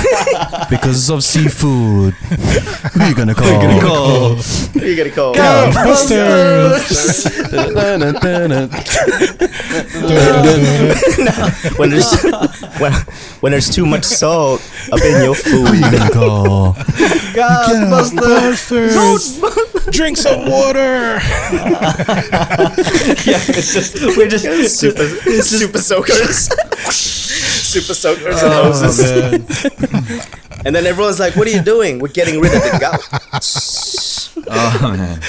because 0.69 1.09
of 1.11 1.23
seafood. 1.25 2.15
Who 2.15 3.01
are 3.01 3.09
you 3.09 3.15
gonna 3.15 3.35
call? 3.35 3.61
Gonna 3.61 3.81
call. 3.81 4.37
Who 4.75 4.81
you 4.87 4.97
gonna 4.97 5.11
call? 5.11 5.35
Gout 5.35 5.75
Busters. 5.75 7.27
when 11.77 11.91
there's 11.91 12.23
when, 12.79 12.93
when 13.41 13.53
there's 13.53 13.69
too 13.69 13.85
much 13.87 14.05
salt 14.05 14.61
up 14.93 15.01
in 15.03 15.23
your 15.23 15.35
food, 15.35 15.75
you 15.75 15.83
food. 15.83 15.93
gonna 15.93 16.11
call? 16.11 16.73
Gout 17.35 17.91
Busters. 17.91 19.41
Drink 19.91 20.17
some 20.17 20.49
water. 20.51 21.19
Yeah, 23.27 23.39
it's 23.49 23.73
just 23.75 23.95
we're 24.17 24.29
just 24.29 24.45
Super, 24.79 25.07
super 25.43 25.79
soakers. 25.79 26.49
super 26.91 27.95
soakers 27.95 28.43
and 28.43 28.53
Oh, 28.53 28.73
hoses. 28.73 29.01
man. 29.91 30.21
And 30.65 30.75
then 30.75 30.87
everyone's 30.87 31.21
like, 31.21 31.37
"What 31.37 31.47
are 31.47 31.51
you 31.51 31.61
doing? 31.63 31.99
We're 31.99 32.09
getting 32.09 32.41
rid 32.41 32.55
of 32.55 32.63
the 32.63 32.79
gout." 32.81 33.01
Oh 34.49 34.97
man. 34.97 35.21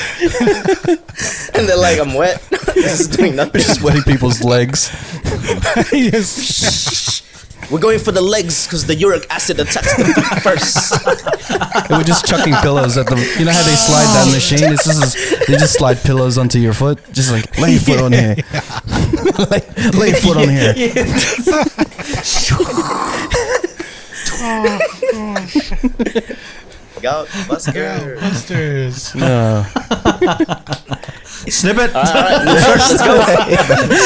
And 1.53 1.67
they're 1.67 1.77
like, 1.77 1.99
"I'm 1.99 2.13
wet. 2.13 2.41
this 2.49 3.01
is 3.01 3.07
doing 3.07 3.35
nothing." 3.35 3.61
Just 3.61 3.81
wetting 3.81 4.03
people's 4.03 4.43
legs. 4.43 4.89
yes. 5.91 7.21
We're 7.71 7.79
going 7.79 7.99
for 7.99 8.11
the 8.11 8.21
legs 8.21 8.65
because 8.65 8.85
the 8.85 8.95
uric 8.95 9.25
acid 9.29 9.59
attacks 9.59 9.95
the 9.95 10.03
feet 10.03 10.41
first. 10.43 10.91
And 11.89 11.97
we're 11.97 12.03
just 12.03 12.25
chucking 12.25 12.53
pillows 12.55 12.97
at 12.97 13.05
them. 13.05 13.19
You 13.39 13.45
know 13.45 13.53
how 13.53 13.63
they 13.63 13.75
slide 13.75 14.11
that 14.11 14.25
oh. 14.27 14.33
machine? 14.33 14.73
It's 14.73 14.83
just 14.83 15.47
they 15.47 15.53
just 15.53 15.77
slide 15.77 15.97
pillows 15.99 16.37
onto 16.37 16.59
your 16.59 16.73
foot. 16.73 16.99
Just 17.13 17.31
like 17.31 17.57
lay 17.59 17.73
your 17.73 17.79
foot 17.79 18.01
on 18.01 18.11
here. 18.11 18.35
lay, 19.49 19.61
lay 19.91 20.07
your 20.09 20.17
foot 20.17 20.37
on 20.37 20.49
here. 20.49 20.73
Oh, 24.43 24.79
gout 27.01 27.27
buster. 27.47 28.17
Busters. 28.19 29.13
No. 29.21 29.65
Snip 31.49 31.77
it. 31.77 31.95
All 31.95 32.03
right, 32.03 32.45
let's 32.45 32.97
go. 33.01 33.17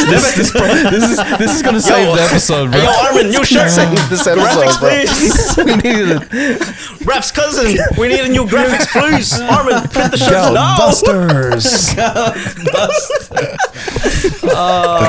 This, 0.09 0.35
this, 0.37 0.53
this 0.53 1.03
is 1.03 1.17
this 1.37 1.55
is 1.55 1.61
gonna 1.61 1.81
save 1.81 2.15
the 2.15 2.21
episode, 2.23 2.69
Hey, 2.73 2.83
yo. 2.83 2.89
Armin, 2.89 3.29
new 3.29 3.43
shirt. 3.43 3.69
this 4.09 4.23
graphics, 4.23 4.79
bro. 4.79 4.89
please. 4.89 5.57
we 5.57 5.75
needed 5.75 6.21
it. 6.31 7.05
Ref's 7.05 7.31
cousin, 7.31 7.77
we 7.97 8.07
need 8.07 8.21
a 8.21 8.29
new 8.29 8.45
graphics, 8.45 8.87
please. 8.87 9.39
Armin, 9.41 9.81
print 9.89 10.11
the 10.11 10.17
shirt 10.17 10.31
Gout 10.31 10.53
now. 10.53 10.77
Busters. 10.77 11.93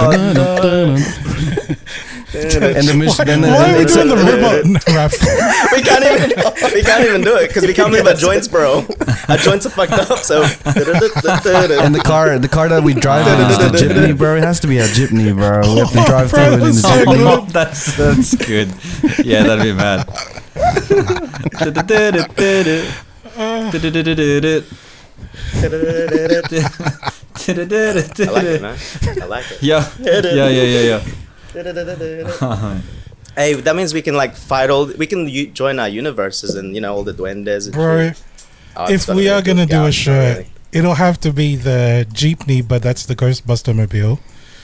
And 0.03 0.37
the 0.37 0.93
mission, 0.93 2.06
and 2.37 2.89
then, 2.89 3.41
Why 3.43 3.57
are 3.57 3.65
and 3.65 3.77
we 3.77 3.83
it's 3.83 3.95
doing 3.95 4.09
the 4.09 4.15
a, 4.15 4.25
robot 4.25 4.87
rap? 4.89 5.13
We 5.73 5.83
can't 5.83 6.05
even, 6.05 6.31
we 6.75 6.83
can't 6.83 7.05
even 7.05 7.23
do 7.23 7.37
it 7.37 7.49
because 7.49 7.67
we 7.67 7.75
can't 7.75 7.93
leave 7.93 8.07
our 8.07 8.15
joints, 8.15 8.49
bro. 8.49 8.85
Our 9.29 9.37
joints 9.37 9.67
are 9.67 9.71
fucked 9.71 9.93
up. 9.93 10.19
So. 10.19 10.43
and 10.43 11.95
the 11.95 12.03
car, 12.05 12.39
the 12.39 12.49
car 12.49 12.69
that 12.69 12.83
we 12.83 12.95
drive 12.95 13.27
in 13.27 13.51
is 13.51 13.59
the 13.59 13.71
jeepney, 13.77 14.17
bro. 14.17 14.37
It 14.37 14.45
has 14.45 14.61
to 14.61 14.67
be 14.67 14.79
a 14.79 14.85
jeepney, 14.85 15.35
bro. 15.35 15.61
We 15.75 15.79
have 15.81 15.93
to 15.93 16.01
oh, 16.01 16.07
drive 16.07 16.31
through 16.31 16.41
it 16.41 16.53
in 16.55 16.61
the 16.61 16.67
that's 16.67 16.83
so 16.83 16.89
jeepney. 16.89 17.27
Oh, 17.27 17.47
that's 17.51 17.97
that's 17.97 18.35
good. 18.47 18.69
Yeah, 19.25 19.43
that'd 19.45 19.65
be 19.65 19.73
mad. 19.73 20.09
I 28.21 28.25
like 28.33 28.45
it, 28.45 28.63
man. 28.63 28.79
I 29.23 29.27
like 29.27 29.51
it. 29.53 29.63
Yeah, 29.63 29.89
yeah, 30.01 30.21
yeah, 30.21 30.49
yeah, 30.49 30.81
yeah. 30.81 31.01
Hey, 33.37 33.53
that 33.53 33.77
means 33.77 33.93
we 33.93 34.01
can 34.01 34.15
like 34.17 34.35
fight 34.35 34.71
all. 34.71 34.87
We 34.87 35.07
can 35.07 35.29
u- 35.29 35.49
join 35.49 35.79
our 35.79 35.89
universes 35.91 36.55
and 36.55 36.75
you 36.75 36.81
know 36.81 36.95
all 36.95 37.05
the 37.05 37.13
duendes. 37.13 37.67
And 37.67 37.75
Bro, 37.75 38.09
shit. 38.09 38.23
Oh, 38.75 38.91
if 38.91 39.09
we 39.09 39.29
are 39.29 39.43
gonna 39.43 39.67
do 39.67 39.85
a 39.85 39.93
shirt, 39.93 40.39
really. 40.39 40.51
it'll 40.73 40.95
have 40.95 41.21
to 41.21 41.33
be 41.35 41.55
the 41.55 42.07
Jeepney, 42.11 42.67
but 42.67 42.83
that's 42.83 43.05
the 43.05 43.15
Ghostbuster 43.15 43.75
mobile. 43.77 44.21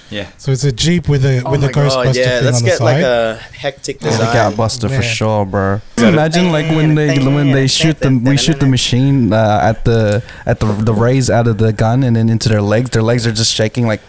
Yeah. 0.09 0.29
So 0.39 0.53
it's 0.53 0.65
a 0.65 0.73
Jeep 0.73 1.07
with 1.07 1.23
a 1.27 1.43
Oh 1.45 1.51
with 1.51 1.61
my 1.63 1.69
a 1.69 1.73
God, 1.73 2.07
Ghostbuster 2.07 2.15
yeah, 2.17 2.37
thing 2.39 2.45
let's 2.47 2.57
on 2.59 2.63
the 2.65 2.69
get 2.71 2.79
side. 2.79 2.85
like 2.85 3.03
a 3.05 3.35
hectic 3.53 4.01
Yeah, 4.03 4.09
design. 4.11 4.27
the 4.27 4.33
Gout 4.33 4.57
Buster 4.57 4.89
for 4.89 5.03
sure, 5.03 5.45
bro. 5.45 5.81
Imagine 5.99 6.51
like 6.51 6.69
when 6.71 6.95
they 6.95 7.19
when 7.19 7.53
they 7.53 7.67
shoot 7.67 7.99
them, 7.99 8.25
we 8.25 8.39
shoot 8.39 8.59
the 8.59 8.67
machine 8.67 9.35
uh, 9.35 9.61
at 9.63 9.85
the 9.85 10.23
at 10.47 10.61
the 10.61 10.67
the 10.73 10.95
rays 10.95 11.29
out 11.29 11.47
of 11.47 11.59
the 11.59 11.75
gun 11.75 12.03
and 12.05 12.17
then 12.17 12.31
into 12.31 12.49
their 12.49 12.63
legs. 12.63 12.89
Their 12.89 13.03
legs 13.03 13.27
are 13.27 13.33
just 13.33 13.53
shaking 13.55 13.87
like. 13.87 14.01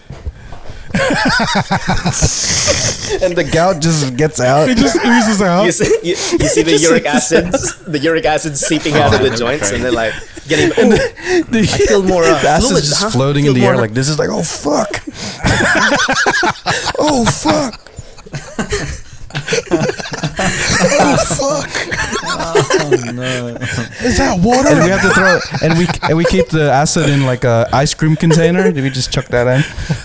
and 3.24 3.36
the 3.36 3.50
gout 3.52 3.82
just 3.82 4.16
gets 4.16 4.40
out. 4.40 4.70
it 4.70 4.78
just 4.78 4.96
oozes 4.98 5.42
out. 5.42 5.66
You 5.66 5.72
see, 5.72 5.86
you, 6.04 6.12
you 6.12 6.16
see 6.48 6.62
the 6.62 6.78
uric 6.82 7.06
acid, 7.06 7.52
the 7.88 8.00
uric 8.00 8.26
acid 8.26 8.56
seeping 8.58 8.94
out 8.96 9.14
of 9.14 9.22
the 9.22 9.36
joints, 9.36 9.72
and 9.72 9.84
they're 9.84 9.92
like 9.92 10.14
getting. 10.48 10.70
Ooh, 10.70 10.96
the, 11.50 11.60
I 11.62 11.66
feel 11.88 12.04
more. 12.04 12.24
Uh, 12.24 12.40
the 12.42 12.48
acid's 12.48 12.68
fluid, 12.70 12.84
just 12.84 13.02
huh? 13.04 13.10
floating 13.10 13.46
in 13.46 13.54
the 13.56 13.66
air 13.66 13.74
more- 13.74 13.82
like 13.82 13.94
this. 13.94 14.08
Is 14.08 14.20
like 14.20 14.30
oh 14.30 14.44
fuck, 14.44 15.02
oh 17.00 17.26
fuck, 17.26 17.74
oh 21.00 21.18
fuck. 21.38 21.70
Oh 22.26 23.02
no! 23.14 23.48
Is 24.02 24.18
that 24.18 24.40
water? 24.42 24.70
And 24.70 24.84
we 24.84 24.90
have 24.90 25.02
to 25.02 25.10
throw 25.10 25.40
and 25.62 25.78
we 25.78 25.88
and 26.04 26.18
we 26.18 26.26
keep 26.26 26.48
the 26.50 26.72
acid 26.72 27.10
in 27.10 27.26
like 27.26 27.44
a 27.44 27.68
ice 27.74 27.94
cream 27.94 28.16
container. 28.16 28.72
Did 28.72 28.84
we 28.84 28.90
just 28.90 29.12
chuck 29.12 29.26
that 29.28 29.48
in, 29.48 29.64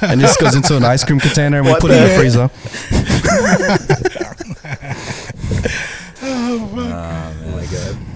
and 0.08 0.20
this 0.20 0.36
goes 0.36 0.54
into 0.54 0.76
an 0.76 0.84
ice 0.84 1.04
cream 1.04 1.20
container, 1.20 1.56
and 1.58 1.66
we 1.66 1.72
What 1.72 1.80
put 1.80 1.90
it 1.90 1.96
in 1.96 2.02
the 2.02 2.08
the 2.08 2.18
freezer. 2.18 2.50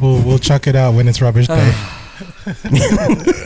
We'll 0.01 0.21
we'll 0.23 0.39
chuck 0.39 0.67
it 0.67 0.75
out 0.75 0.95
when 0.95 1.07
it's 1.09 1.21
rubbish 1.23 1.47
day. 1.49 1.73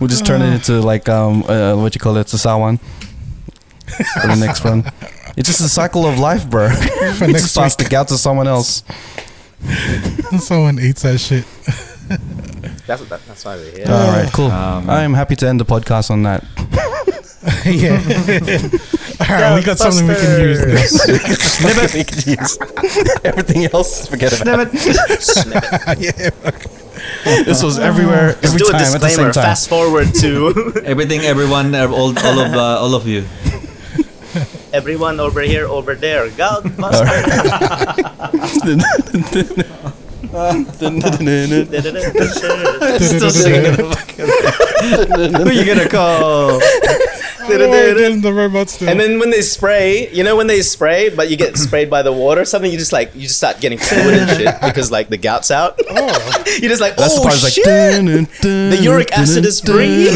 We'll 0.00 0.08
just 0.08 0.24
turn 0.26 0.42
it 0.42 0.52
into 0.52 0.80
like 0.80 1.08
um 1.08 1.44
uh, 1.44 1.76
what 1.76 1.94
you 1.94 2.00
call 2.00 2.16
it, 2.16 2.26
sawsawan 2.26 2.80
for 4.20 4.26
the 4.26 4.34
next 4.34 4.64
one. 4.64 4.82
It's 5.36 5.48
just 5.48 5.60
a 5.60 5.68
cycle 5.68 6.06
of 6.06 6.18
life, 6.18 6.48
bro. 6.48 6.68
For 7.16 7.26
We 7.26 7.32
next 7.32 7.44
just 7.44 7.56
pass 7.56 7.76
the 7.76 7.84
gout 7.84 8.08
to 8.08 8.18
someone 8.18 8.46
else. 8.48 8.82
Someone 10.40 10.78
eats 10.80 11.02
that 11.02 11.18
shit. 11.18 11.44
That's 12.86 13.04
that, 13.06 13.20
that's 13.26 13.44
why 13.44 13.56
we're 13.56 13.70
here. 13.70 13.86
All 13.88 14.08
right, 14.08 14.30
cool. 14.32 14.48
Man. 14.48 14.90
I 14.90 15.02
am 15.04 15.14
happy 15.14 15.36
to 15.36 15.48
end 15.48 15.60
the 15.60 15.64
podcast 15.64 16.10
on 16.10 16.24
that. 16.24 16.42
yeah. 17.64 18.00
All 19.20 19.40
right, 19.40 19.54
we 19.54 19.62
got 19.64 19.78
something 19.78 20.08
we 20.08 20.14
can 20.14 20.40
use 20.40 20.60
now. 21.62 21.82
we 21.94 22.04
can 22.04 22.38
use 22.38 22.58
everything 23.24 23.64
else. 23.72 24.08
Forget 24.08 24.40
about 24.40 24.68
it. 24.72 24.74
yeah. 26.00 26.30
This 27.44 27.62
was 27.62 27.78
everywhere, 27.78 28.32
Just 28.42 28.44
every 28.46 28.58
do 28.58 28.68
a 28.68 28.72
time 28.72 28.80
at 28.82 29.00
the 29.00 29.08
same 29.08 29.08
disclaimer. 29.08 29.32
time. 29.32 29.44
Fast 29.44 29.68
forward 29.68 30.12
to 30.16 30.82
Everything, 30.84 31.20
everyone, 31.20 31.74
uh, 31.74 31.86
all, 31.88 32.16
all 32.18 32.38
of 32.40 32.52
uh, 32.52 32.80
all 32.82 32.94
of 32.94 33.06
you. 33.06 33.24
Everyone 34.72 35.20
over 35.20 35.40
here, 35.40 35.66
over 35.66 35.94
there. 35.94 36.30
God, 36.30 36.76
buster. 36.76 37.06
Still 43.00 43.30
singing 43.30 43.62
the 43.64 43.76
fucking- 43.94 45.34
Who 45.34 45.50
you 45.50 45.64
gonna 45.66 45.88
call? 45.88 46.60
Oh, 47.44 48.20
the 48.20 48.32
robot 48.32 48.70
still. 48.70 48.88
And 48.88 48.98
then 48.98 49.18
when 49.18 49.30
they 49.30 49.42
spray, 49.42 50.08
you 50.12 50.22
know 50.22 50.36
when 50.36 50.46
they 50.46 50.62
spray, 50.62 51.08
but 51.10 51.28
you 51.30 51.36
get 51.36 51.56
sprayed 51.58 51.90
by 51.90 52.02
the 52.02 52.12
water, 52.12 52.42
or 52.42 52.44
something 52.44 52.70
you 52.70 52.78
just 52.78 52.92
like 52.92 53.14
you 53.14 53.22
just 53.22 53.36
start 53.36 53.60
getting 53.60 53.78
fluid 53.78 54.14
and 54.14 54.30
shit 54.30 54.60
because 54.62 54.90
like 54.90 55.08
the 55.08 55.16
gout's 55.18 55.50
out. 55.50 55.78
Oh. 55.90 56.44
You're 56.60 56.70
just 56.70 56.80
like, 56.80 56.96
That's 56.96 57.14
the 57.14 57.20
oh 57.20 57.22
part. 57.24 57.34
It's 57.34 57.44
like 57.44 57.52
shit, 57.52 57.64
the 58.42 58.78
uric 58.80 59.12
acid 59.12 59.44
is 59.44 59.60
free. 59.60 60.06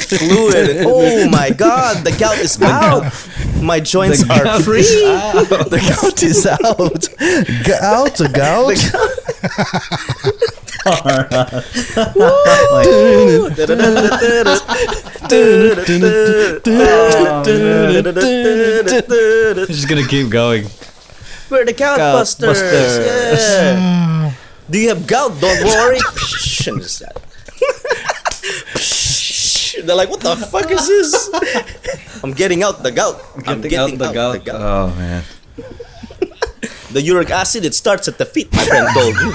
fluid. 0.00 0.84
oh 0.86 1.28
my 1.30 1.50
god, 1.50 2.04
the 2.04 2.12
gout 2.18 2.38
is 2.38 2.60
out. 2.62 3.12
My 3.62 3.80
joints 3.80 4.22
The 4.26 4.32
are 4.34 4.60
free. 4.62 4.82
the 4.82 5.80
gout 5.88 6.22
is 6.22 6.46
out. 6.46 7.08
Gout, 7.66 8.13
a 8.20 8.28
gout. 8.28 8.74
Just 19.68 19.88
gonna 19.88 20.06
keep 20.06 20.30
going. 20.30 20.66
We're 21.50 21.64
the 21.64 21.72
gout, 21.72 21.98
Gout 21.98 22.14
busters. 22.14 22.48
busters. 22.48 23.38
Yeah. 23.38 24.32
Do 24.70 24.78
you 24.78 24.88
have 24.88 25.06
gout? 25.06 25.38
Don't 25.40 25.64
worry. 25.64 25.96
and 26.66 26.80
just 26.80 27.00
that. 27.00 27.20
They're 29.84 29.96
like, 29.96 30.08
what 30.08 30.20
the 30.20 30.36
fuck 30.36 30.70
is 30.70 30.86
this? 30.86 31.30
I'm 32.24 32.32
getting 32.32 32.62
out 32.62 32.82
the 32.82 32.90
gout. 32.92 33.20
I'm 33.46 33.60
getting 33.60 33.78
out 33.78 33.98
the 33.98 34.12
gout. 34.12 34.48
Oh 34.48 34.94
man. 34.96 35.22
The 36.94 37.02
uric 37.02 37.30
acid, 37.30 37.64
it 37.64 37.74
starts 37.74 38.06
at 38.06 38.18
the 38.18 38.24
feet, 38.24 38.52
my 38.52 38.62
friend 38.62 38.86
told 38.94 39.16
you. 39.16 39.34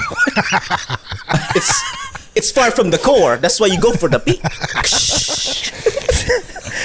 it's 1.54 1.82
it's 2.34 2.50
far 2.50 2.70
from 2.70 2.88
the 2.88 2.96
core. 2.96 3.36
That's 3.36 3.60
why 3.60 3.66
you 3.66 3.78
go 3.78 3.92
for 3.92 4.08
the 4.08 4.18
peak. 4.18 4.40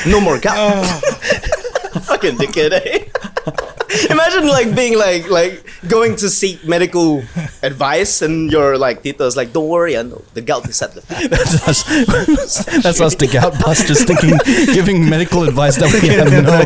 no 0.11 0.19
more 0.19 0.37
gout. 0.37 0.83
Fucking 2.03 2.35
dickhead, 2.35 2.73
eh? 2.73 3.07
Imagine 4.09 4.47
like 4.47 4.75
being 4.75 4.97
like 4.97 5.29
like 5.29 5.63
going 5.87 6.15
to 6.17 6.29
seek 6.29 6.65
medical 6.67 7.23
advice 7.63 8.21
and 8.21 8.51
your 8.51 8.77
like 8.77 9.03
tito's 9.03 9.37
like, 9.37 9.53
don't 9.53 9.69
worry, 9.69 9.97
I 9.97 10.01
know 10.01 10.21
the 10.33 10.41
gout 10.41 10.67
is 10.67 10.81
at 10.81 10.93
the 10.93 11.01
feet. 11.01 11.29
That's 11.29 11.67
us. 11.67 11.83
That's 12.83 12.99
us, 13.01 13.15
the 13.15 13.27
gout 13.27 13.53
busters, 13.61 14.03
thinking, 14.03 14.37
giving 14.73 15.07
medical 15.09 15.43
advice 15.43 15.77
that 15.77 15.93
we 15.93 16.09
have 16.09 16.29
no, 16.31 16.41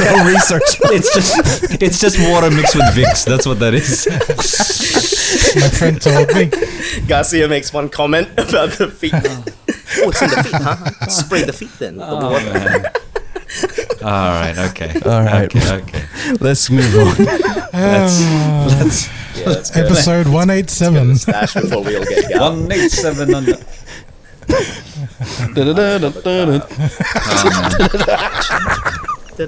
no 0.00 0.24
research. 0.32 0.78
It's 0.94 1.12
just 1.14 1.82
it's 1.82 1.98
just 2.00 2.18
water 2.30 2.50
mixed 2.50 2.74
with 2.74 2.84
Vicks. 2.94 3.24
That's 3.26 3.46
what 3.46 3.58
that 3.60 3.74
is. 3.74 4.06
My 5.60 5.68
friend 5.68 6.00
told 6.00 6.32
me. 6.34 6.50
Garcia 7.06 7.48
makes 7.48 7.72
one 7.72 7.88
comment 7.88 8.28
about 8.38 8.70
the 8.78 8.88
feet. 8.88 9.12
oh, 9.14 9.44
oh 10.04 10.08
it's 10.10 10.22
in 10.22 10.30
the 10.30 10.42
feet, 10.42 10.54
huh? 10.54 11.08
Spray 11.08 11.42
the 11.42 11.52
feet 11.52 11.70
then. 11.78 11.96
with 11.96 12.06
the 12.08 12.14
Oh, 12.16 12.30
water. 12.30 12.52
man. 12.52 12.84
All 14.04 14.10
right. 14.10 14.58
Okay. 14.70 15.00
All 15.06 15.24
right. 15.24 15.46
Okay. 15.46 15.76
okay. 15.76 16.04
Let's 16.40 16.68
move 16.68 16.94
on. 16.94 17.24
Let's 17.72 18.20
let's 18.70 19.08
Yeah, 19.34 19.44
that's 19.46 19.70
good. 19.70 19.86
Episode 19.86 20.26
187. 20.26 21.16
Stash 21.16 21.54
before 21.54 21.82
we 21.82 21.96
all 21.96 22.04
get 22.04 22.28
gout. 22.30 22.52
one 22.52 22.70
eight 22.70 22.90
seven 22.90 23.34
on 23.34 23.48
oh, 23.48 23.52
the. 27.66 29.00
All 29.36 29.46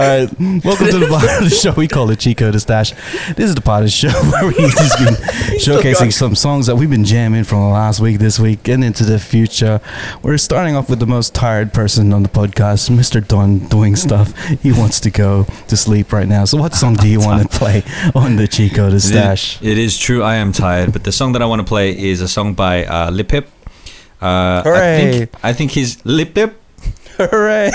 right, 0.00 0.28
welcome 0.64 0.88
to 0.88 0.98
the 0.98 1.06
part 1.10 1.38
of 1.38 1.48
the 1.48 1.56
show 1.56 1.72
we 1.72 1.86
call 1.86 2.10
it 2.10 2.18
Chico 2.18 2.50
the 2.50 2.58
Stash. 2.58 2.90
This 3.36 3.48
is 3.48 3.54
the 3.54 3.60
part 3.60 3.82
of 3.82 3.86
the 3.86 3.90
show 3.92 4.08
where 4.32 4.46
we've 4.46 4.56
just 4.56 4.98
been 4.98 5.14
showcasing 5.60 6.12
some 6.12 6.34
songs 6.34 6.66
that 6.66 6.74
we've 6.74 6.90
been 6.90 7.04
jamming 7.04 7.44
from 7.44 7.60
the 7.60 7.68
last 7.68 8.00
week, 8.00 8.18
this 8.18 8.40
week, 8.40 8.66
and 8.66 8.82
into 8.82 9.04
the 9.04 9.20
future. 9.20 9.80
We're 10.20 10.36
starting 10.36 10.74
off 10.74 10.90
with 10.90 10.98
the 10.98 11.06
most 11.06 11.32
tired 11.32 11.72
person 11.72 12.12
on 12.12 12.24
the 12.24 12.28
podcast, 12.28 12.90
Mr. 12.90 13.26
Don, 13.26 13.60
doing 13.68 13.94
stuff. 13.94 14.36
He 14.62 14.72
wants 14.72 14.98
to 15.00 15.10
go 15.12 15.44
to 15.68 15.76
sleep 15.76 16.12
right 16.12 16.26
now. 16.26 16.44
So, 16.44 16.58
what 16.58 16.74
song 16.74 16.94
do 16.94 17.06
you 17.06 17.20
want 17.20 17.48
to 17.48 17.56
play 17.56 17.84
on 18.16 18.34
the 18.34 18.48
Chico 18.48 18.90
the 18.90 18.98
Stash? 18.98 19.62
It- 19.62 19.68
it 19.68 19.78
is 19.78 19.96
true. 19.96 20.24
I 20.24 20.34
am 20.36 20.50
tired, 20.50 20.92
but 20.92 21.04
the 21.04 21.12
song 21.12 21.32
that 21.34 21.42
I 21.42 21.46
want 21.46 21.60
to 21.60 21.66
play 21.66 21.96
is 21.96 22.20
a 22.20 22.26
song 22.26 22.54
by 22.54 22.84
uh, 22.84 23.12
Lip 23.12 23.30
Hip. 23.30 23.48
Uh, 24.20 24.26
I 24.26 24.62
Hooray. 24.64 24.98
think 25.12 25.30
I 25.44 25.52
think 25.52 25.70
he's 25.70 26.04
Lip 26.04 26.34
Hip. 26.34 26.60
Hooray! 27.16 27.70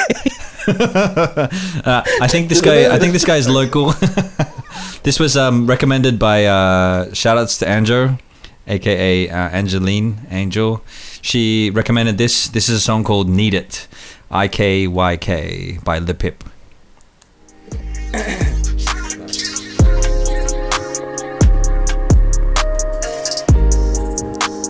Uh, 1.86 2.02
I 2.22 2.28
think 2.28 2.48
this 2.48 2.62
guy. 2.62 2.94
I 2.94 2.98
think 3.00 3.12
this 3.12 3.26
guy 3.26 3.36
is 3.36 3.50
local. 3.50 3.92
this 5.04 5.20
was 5.20 5.36
um, 5.36 5.68
recommended 5.68 6.18
by 6.18 6.46
uh, 6.46 7.08
shoutouts 7.08 7.60
to 7.60 7.70
Angel, 7.70 8.18
aka 8.68 9.30
uh, 9.30 9.36
Angeline 9.50 10.26
Angel. 10.32 10.82
She 11.22 11.70
recommended 11.72 12.18
this. 12.18 12.48
This 12.48 12.70
is 12.70 12.78
a 12.78 12.80
song 12.80 13.04
called 13.04 13.28
"Need 13.28 13.54
It," 13.54 13.88
I 14.32 14.48
K 14.48 14.88
Y 14.88 15.18
K 15.18 15.78
by 15.84 16.00
Lip 16.00 16.22
Hip. 16.22 16.44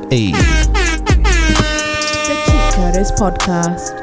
Hey, 0.09 0.31
The 2.27 2.35
Cheat 2.45 2.73
Coders 2.73 3.11
Podcast. 3.17 4.02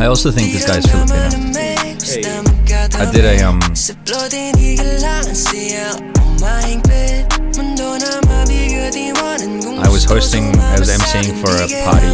I 0.00 0.06
also 0.06 0.30
think 0.32 0.52
this 0.52 0.66
guy's 0.66 0.84
is 0.84 0.90
Filipino. 0.90 1.30
I 2.98 3.10
did 3.12 3.24
a 3.24 3.42
um. 3.46 3.60
I 9.78 9.88
was 9.88 10.04
hosting- 10.04 10.58
I 10.58 10.78
was 10.78 10.88
emceeing 10.90 11.38
for 11.40 11.50
a 11.54 11.66
party. 11.86 12.10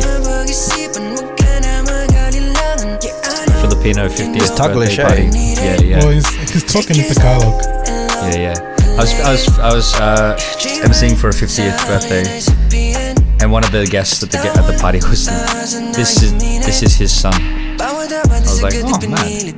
Filipino 3.62 4.09
50th 4.09 4.57
Taglish, 4.57 4.97
birthday 4.97 5.03
party. 5.03 5.23
eh? 5.29 5.65
Yeah, 5.65 5.81
yeah. 5.81 5.99
Well, 6.05 6.11
he's, 6.11 6.29
he's 6.53 6.65
talking 6.65 6.97
in 6.97 7.09
Tagalog. 7.15 7.62
Yeah, 8.35 8.53
yeah. 8.53 8.75
I 8.99 9.01
was, 9.01 9.12
I 9.20 9.33
was, 9.33 9.59
I 9.59 9.73
was 9.75 9.95
uh, 9.95 10.37
emceeing 10.85 11.16
for 11.16 11.29
a 11.29 11.33
50th 11.33 11.79
birthday, 11.87 12.25
and 13.40 13.52
one 13.52 13.65
of 13.65 13.70
the 13.73 13.86
guests 13.86 14.23
at 14.23 14.31
the 14.31 14.39
at 14.39 14.66
the 14.66 14.77
party 14.81 14.98
was 14.98 15.27
this 15.94 16.23
is 16.23 16.32
this 16.65 16.82
is 16.82 16.94
his 16.97 17.12
son. 17.12 17.35
I 17.81 17.93
was 18.40 18.62
like, 18.62 18.74
oh, 18.77 19.09
man. 19.09 19.55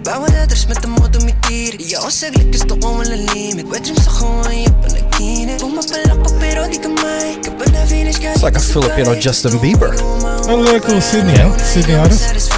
it's 8.34 8.42
like 8.42 8.56
a 8.56 8.60
Filipino 8.60 9.14
Justin 9.18 9.52
Bieber. 9.52 9.94
Oh, 9.98 10.54
a 10.54 10.56
local 10.56 11.00
Sydney, 11.00 11.36
huh? 11.36 11.56
Sydney 11.58 11.94
artist. 11.94 12.50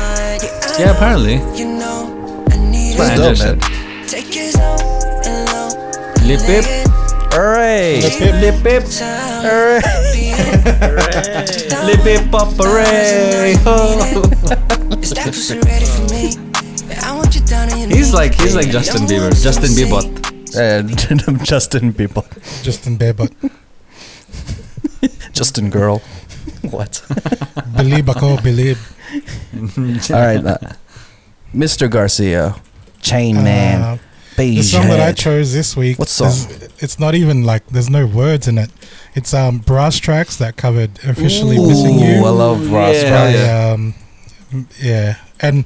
Yeah, 0.78 0.96
apparently. 0.96 1.36
That's 2.96 3.10
Angel 3.10 3.24
dope, 3.24 3.36
said. 3.36 3.58
man. 3.60 3.82
Lip 6.26 6.40
hip, 6.40 6.64
Hooray! 7.32 8.00
lip 8.00 8.54
hip, 8.62 8.84
Hooray! 9.42 10.11
Lip 11.86 12.00
hip, 12.04 12.30
pop, 12.30 12.52
hooray! 12.56 13.54
Oh. 13.66 14.22
He's 17.92 18.12
like 18.14 18.34
he's 18.34 18.54
like 18.54 18.68
Justin 18.76 19.02
Bieber, 19.06 19.30
Justin 19.42 19.70
Bieber. 19.72 20.02
Uh, 20.54 20.82
Justin 21.44 21.92
Bieber. 21.92 22.24
Justin 22.62 22.98
Bieber. 22.98 23.28
Justin 25.32 25.70
Girl. 25.70 26.00
What? 26.70 27.02
Believe 27.76 28.08
ako, 28.08 28.36
believe. 28.42 28.78
All 30.12 30.20
right, 30.20 30.44
uh, 30.44 30.58
Mr. 31.54 31.90
Garcia, 31.90 32.54
Chain 33.00 33.42
Man, 33.42 33.82
Uh, 33.82 33.98
Beige 34.36 34.56
the 34.56 34.62
song 34.62 34.88
that 34.88 35.00
I 35.00 35.12
chose 35.12 35.52
this 35.52 35.76
week. 35.76 35.98
What 35.98 36.08
song? 36.08 36.28
is- 36.28 36.68
It's 36.78 36.98
not 36.98 37.14
even 37.14 37.44
like 37.44 37.66
there's 37.68 37.90
no 37.90 38.06
words 38.06 38.48
in 38.48 38.58
it. 38.58 38.70
It's 39.14 39.34
um 39.34 39.60
Brasstracks 39.60 40.38
that 40.38 40.56
covered 40.56 40.98
officially 41.04 41.56
Ooh, 41.58 41.68
missing 41.68 41.98
you. 41.98 42.24
I 42.24 42.30
love 42.30 42.70
Ross. 42.70 42.96
Yeah. 43.02 43.10
by, 43.10 43.34
yeah. 43.34 43.72
um, 43.72 43.94
yeah, 44.80 45.16
and 45.40 45.64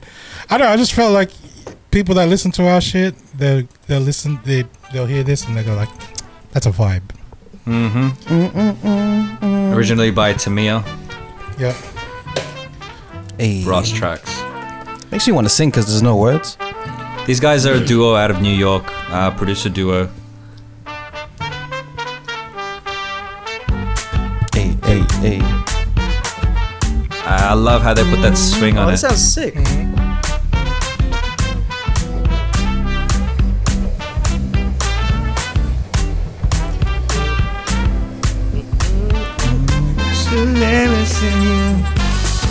I 0.50 0.58
don't. 0.58 0.66
know, 0.66 0.72
I 0.72 0.76
just 0.76 0.92
felt 0.92 1.12
like 1.12 1.30
people 1.90 2.14
that 2.16 2.28
listen 2.28 2.50
to 2.52 2.68
our 2.68 2.80
shit, 2.80 3.14
they 3.38 3.66
they'll 3.86 4.00
listen, 4.00 4.38
they 4.44 4.64
they'll 4.92 5.06
hear 5.06 5.22
this 5.22 5.44
and 5.46 5.56
they 5.56 5.62
go 5.64 5.74
like, 5.74 5.88
"That's 6.52 6.66
a 6.66 6.70
vibe." 6.72 7.02
Mm-hmm. 7.66 9.72
Originally 9.74 10.10
by 10.10 10.34
Tamia, 10.34 10.82
Yeah, 11.58 11.72
Hey. 13.38 13.64
Ross 13.64 13.90
Tracks. 13.90 14.42
Makes 15.10 15.26
you 15.26 15.34
want 15.34 15.46
to 15.46 15.52
sing 15.52 15.70
because 15.70 15.86
there's 15.86 16.02
no 16.02 16.16
words. 16.16 16.56
These 17.26 17.40
guys 17.40 17.66
are 17.66 17.74
a 17.74 17.84
duo 17.84 18.14
out 18.14 18.30
of 18.30 18.40
New 18.40 18.54
York, 18.54 18.84
uh, 19.10 19.32
producer 19.32 19.68
duo. 19.68 20.08
Hey, 24.54 24.76
hey, 24.84 25.04
hey. 25.18 25.40
I 27.26 27.52
love 27.54 27.82
how 27.82 27.94
they 27.94 28.04
put 28.04 28.22
that 28.22 28.38
swing 28.38 28.78
on 28.78 28.84
oh, 28.84 28.86
that 28.90 28.94
it. 28.94 28.98
sounds 28.98 29.34
sick. 29.34 29.54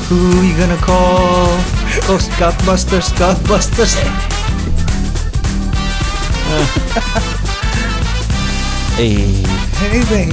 Who 0.10 0.42
you 0.42 0.58
gonna 0.58 0.76
call? 0.82 1.48
Ghost 2.08 2.30
Godbusters, 2.32 3.10
Godbusters. 3.16 4.35
Hey, 8.96 9.16
Hey, 9.76 10.02
baby. 10.10 10.32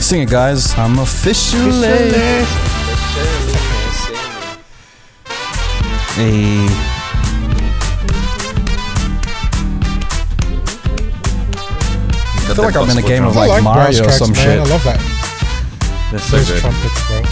sing 0.00 0.22
it, 0.22 0.28
guys. 0.30 0.76
I'm 0.76 0.98
officially. 0.98 1.88
Hey, 6.16 6.66
I 12.46 12.52
feel 12.54 12.64
like 12.64 12.76
I'm 12.76 12.90
in 12.90 12.98
a 12.98 13.02
game 13.02 13.24
of 13.24 13.34
like, 13.36 13.48
like 13.48 13.62
Mario 13.62 13.84
brass 13.86 14.00
or 14.00 14.10
some 14.10 14.32
man. 14.32 14.42
shit. 14.44 14.58
I 14.60 14.64
love 14.64 14.84
that. 14.84 14.98
That's 16.12 16.24
so 16.24 16.36
Those 16.36 16.50
good. 16.50 16.60
trumpets, 16.60 17.06
bro. 17.08 17.22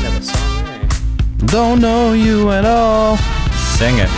Another 0.00 0.22
song? 0.22 1.46
Don't 1.46 1.80
know 1.80 2.12
you 2.12 2.50
at 2.50 2.64
all. 2.64 3.16
Sing 3.78 3.98
it. 3.98 4.10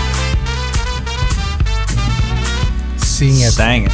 Sing 3.21 3.35
it. 3.35 3.53
Sang 3.53 3.85
it. 3.85 3.93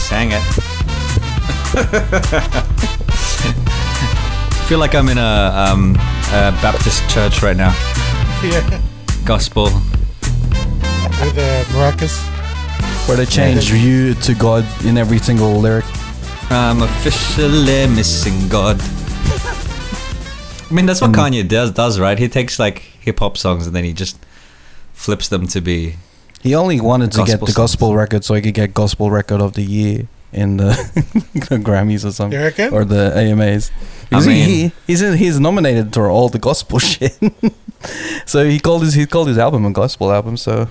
Sang 0.00 0.30
it. 0.30 0.40
I 4.56 4.64
feel 4.66 4.78
like 4.78 4.94
I'm 4.94 5.10
in 5.10 5.18
a, 5.18 5.52
um, 5.54 5.94
a 6.30 6.56
Baptist 6.62 7.06
church 7.10 7.42
right 7.42 7.54
now. 7.54 7.74
Yeah. 8.42 8.80
Gospel. 9.26 9.64
With 9.64 11.36
uh, 11.36 11.64
maracas. 11.74 12.26
Where 13.06 13.18
they 13.18 13.26
change 13.26 13.70
you 13.70 14.14
to 14.14 14.34
God 14.34 14.64
in 14.86 14.96
every 14.96 15.18
single 15.18 15.60
lyric. 15.60 15.84
I'm 16.50 16.80
officially 16.80 17.86
missing 17.88 18.48
God. 18.48 18.80
I 18.80 20.72
mean, 20.72 20.86
that's 20.86 21.02
what 21.02 21.10
Kanye 21.10 21.46
does, 21.46 21.72
does, 21.72 22.00
right? 22.00 22.18
He 22.18 22.30
takes 22.30 22.58
like 22.58 22.78
hip 22.78 23.18
hop 23.18 23.36
songs 23.36 23.66
and 23.66 23.76
then 23.76 23.84
he 23.84 23.92
just 23.92 24.16
flips 24.94 25.28
them 25.28 25.46
to 25.48 25.60
be. 25.60 25.96
He 26.44 26.54
only 26.54 26.78
wanted 26.80 27.10
to 27.12 27.24
get 27.24 27.40
the 27.40 27.46
songs. 27.46 27.54
gospel 27.56 27.96
record 27.96 28.22
so 28.24 28.34
he 28.34 28.42
could 28.42 28.54
get 28.54 28.72
gospel 28.74 29.10
record 29.10 29.40
of 29.40 29.54
the 29.54 29.62
year 29.62 30.06
in 30.32 30.58
the, 30.58 30.66
the 31.48 31.56
Grammys 31.58 32.04
or 32.04 32.12
something. 32.12 32.38
You 32.38 32.44
reckon? 32.44 32.72
Or 32.72 32.84
the 32.84 33.12
AMAs. 33.16 33.70
I 34.12 34.20
mean- 34.24 34.46
he, 34.48 34.62
he, 34.68 34.72
he's 34.86 35.00
in, 35.02 35.16
he's 35.16 35.40
nominated 35.40 35.92
for 35.94 36.08
all 36.10 36.28
the 36.28 36.38
gospel 36.38 36.78
shit. 36.90 37.18
so 38.26 38.44
he 38.44 38.60
called 38.60 38.82
his 38.82 38.94
he 38.94 39.06
called 39.06 39.28
his 39.28 39.38
album 39.38 39.64
a 39.66 39.72
gospel 39.72 40.12
album. 40.12 40.36
So 40.36 40.68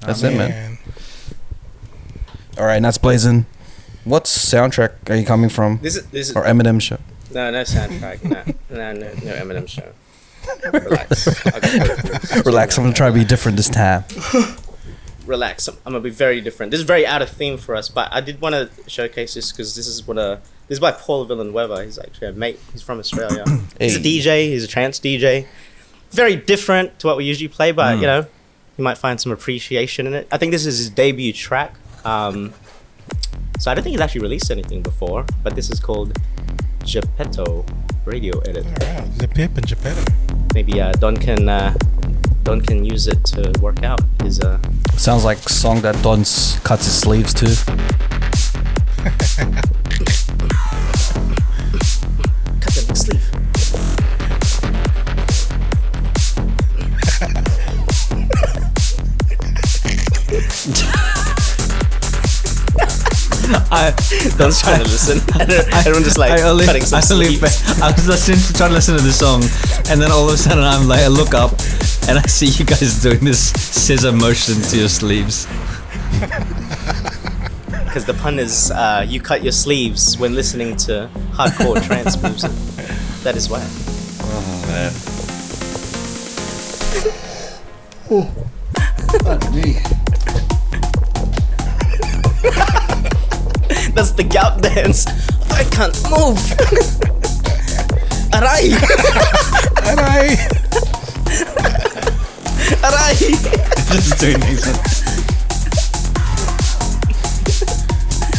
that's 0.00 0.22
it, 0.22 0.36
man. 0.36 0.78
All 2.58 2.64
right, 2.66 2.82
that's 2.82 2.98
blazing. 2.98 3.46
What 4.04 4.24
soundtrack 4.24 5.10
are 5.10 5.16
you 5.16 5.26
coming 5.26 5.48
from? 5.50 5.78
This 5.82 5.96
is 5.96 6.06
this 6.06 6.30
is 6.30 6.36
Or 6.36 6.44
Eminem 6.44 6.80
show? 6.80 6.98
no 7.32 7.50
no 7.50 7.62
soundtrack. 7.62 8.22
no 8.24 8.42
no 8.70 8.92
no 8.92 9.12
no 9.24 9.32
Eminem 9.42 9.68
show. 9.68 9.92
Relax. 10.72 11.46
I'll 11.46 11.60
go 11.60 11.68
through 11.68 12.40
it. 12.40 12.46
Relax, 12.46 12.78
I'm 12.78 12.84
gonna 12.84 12.94
try 12.94 13.08
to 13.08 13.14
be 13.14 13.24
different 13.24 13.56
this 13.56 13.68
time. 13.68 14.04
relax. 15.26 15.68
I'm, 15.68 15.76
I'm 15.86 15.92
gonna 15.92 16.00
be 16.02 16.10
very 16.10 16.40
different. 16.40 16.70
This 16.70 16.80
is 16.80 16.86
very 16.86 17.06
out 17.06 17.22
of 17.22 17.30
theme 17.30 17.58
for 17.58 17.74
us, 17.74 17.88
but 17.88 18.12
I 18.12 18.20
did 18.20 18.40
want 18.40 18.54
to 18.54 18.70
showcase 18.88 19.34
this 19.34 19.52
because 19.52 19.74
this 19.74 19.86
is 19.86 20.06
what 20.06 20.18
a 20.18 20.40
this 20.68 20.76
is 20.76 20.80
by 20.80 20.92
Paul 20.92 21.24
Villanueva. 21.24 21.84
He's 21.84 21.98
actually 21.98 22.28
a 22.28 22.32
mate. 22.32 22.58
He's 22.72 22.82
from 22.82 22.98
Australia. 22.98 23.44
He's 23.80 23.96
a 23.96 24.00
DJ. 24.00 24.48
He's 24.48 24.64
a 24.64 24.68
trance 24.68 24.98
DJ. 24.98 25.46
Very 26.10 26.36
different 26.36 26.98
to 27.00 27.06
what 27.06 27.16
we 27.16 27.24
usually 27.24 27.48
play, 27.48 27.72
but 27.72 27.96
you 27.96 28.06
know, 28.06 28.26
you 28.76 28.84
might 28.84 28.98
find 28.98 29.20
some 29.20 29.32
appreciation 29.32 30.06
in 30.06 30.14
it. 30.14 30.28
I 30.30 30.38
think 30.38 30.52
this 30.52 30.66
is 30.66 30.78
his 30.78 30.90
debut 30.90 31.32
track. 31.32 31.74
Um, 32.04 32.52
so 33.58 33.70
I 33.70 33.74
don't 33.74 33.82
think 33.82 33.92
he's 33.92 34.00
actually 34.00 34.22
released 34.22 34.50
anything 34.50 34.82
before, 34.82 35.24
but 35.42 35.54
this 35.54 35.70
is 35.70 35.80
called 35.80 36.16
Geppetto 36.84 37.64
Radio 38.04 38.38
Edit. 38.40 38.66
Alright, 38.66 39.18
the 39.18 39.28
Pip 39.28 39.56
and 39.56 39.66
Geppetto. 39.66 40.35
Maybe 40.56 40.80
uh, 40.80 40.90
Don 40.92 41.18
can 41.18 41.50
uh, 41.50 41.74
Don 42.42 42.62
can 42.62 42.82
use 42.82 43.08
it 43.08 43.22
to 43.26 43.52
work 43.60 43.82
out 43.82 44.00
his 44.22 44.40
uh, 44.40 44.58
Sounds 44.96 45.22
like 45.22 45.36
a 45.36 45.50
song 45.50 45.82
that 45.82 46.02
Don 46.02 46.20
cuts 46.64 46.86
his 46.86 46.98
sleeves 46.98 47.34
to. 47.34 47.44
cut 52.58 52.72
the 52.72 52.84
next 52.88 53.02
sleeve. 60.72 61.02
I, 63.70 63.94
Don's 64.38 64.60
trying 64.60 64.82
to 64.82 64.88
listen. 64.88 65.20
And 65.40 65.50
everyone 65.74 66.02
just 66.02 66.18
like 66.18 66.30
I 66.30 66.42
only, 66.42 66.64
cutting 66.64 66.82
some 66.82 66.98
I, 66.98 67.14
only 67.14 67.26
sleeves. 67.36 67.80
I 67.80 67.92
was 67.92 68.08
listening 68.08 68.38
trying 68.54 68.70
to 68.70 68.74
listen 68.74 68.96
to 68.96 69.02
the 69.02 69.12
song, 69.12 69.42
and 69.90 70.00
then 70.00 70.10
all 70.10 70.28
of 70.28 70.34
a 70.34 70.36
sudden 70.36 70.64
I'm 70.64 70.88
like, 70.88 71.00
I 71.00 71.08
look 71.08 71.34
up, 71.34 71.52
and 72.08 72.18
I 72.18 72.22
see 72.22 72.46
you 72.46 72.64
guys 72.64 73.02
doing 73.02 73.24
this 73.24 73.52
scissor 73.52 74.12
motion 74.12 74.60
to 74.62 74.78
your 74.78 74.88
sleeves. 74.88 75.46
Because 77.84 78.04
the 78.04 78.14
pun 78.14 78.38
is 78.38 78.70
uh, 78.70 79.04
you 79.06 79.20
cut 79.20 79.42
your 79.42 79.52
sleeves 79.52 80.18
when 80.18 80.34
listening 80.34 80.76
to 80.88 81.08
hardcore 81.32 81.84
trance 81.86 82.20
music. 82.20 82.50
That 83.22 83.36
is 83.36 83.48
why. 83.48 83.62
That's 93.96 94.12
the 94.12 94.24
gout 94.24 94.60
dance. 94.62 95.06
I 95.50 95.64
can't 95.72 95.96
move. 96.12 96.36
Aray! 98.36 98.76
Alright. 99.88 100.36
Aray! 102.84 103.32
Just 103.96 104.20
doing 104.20 104.40
things. 104.40 104.66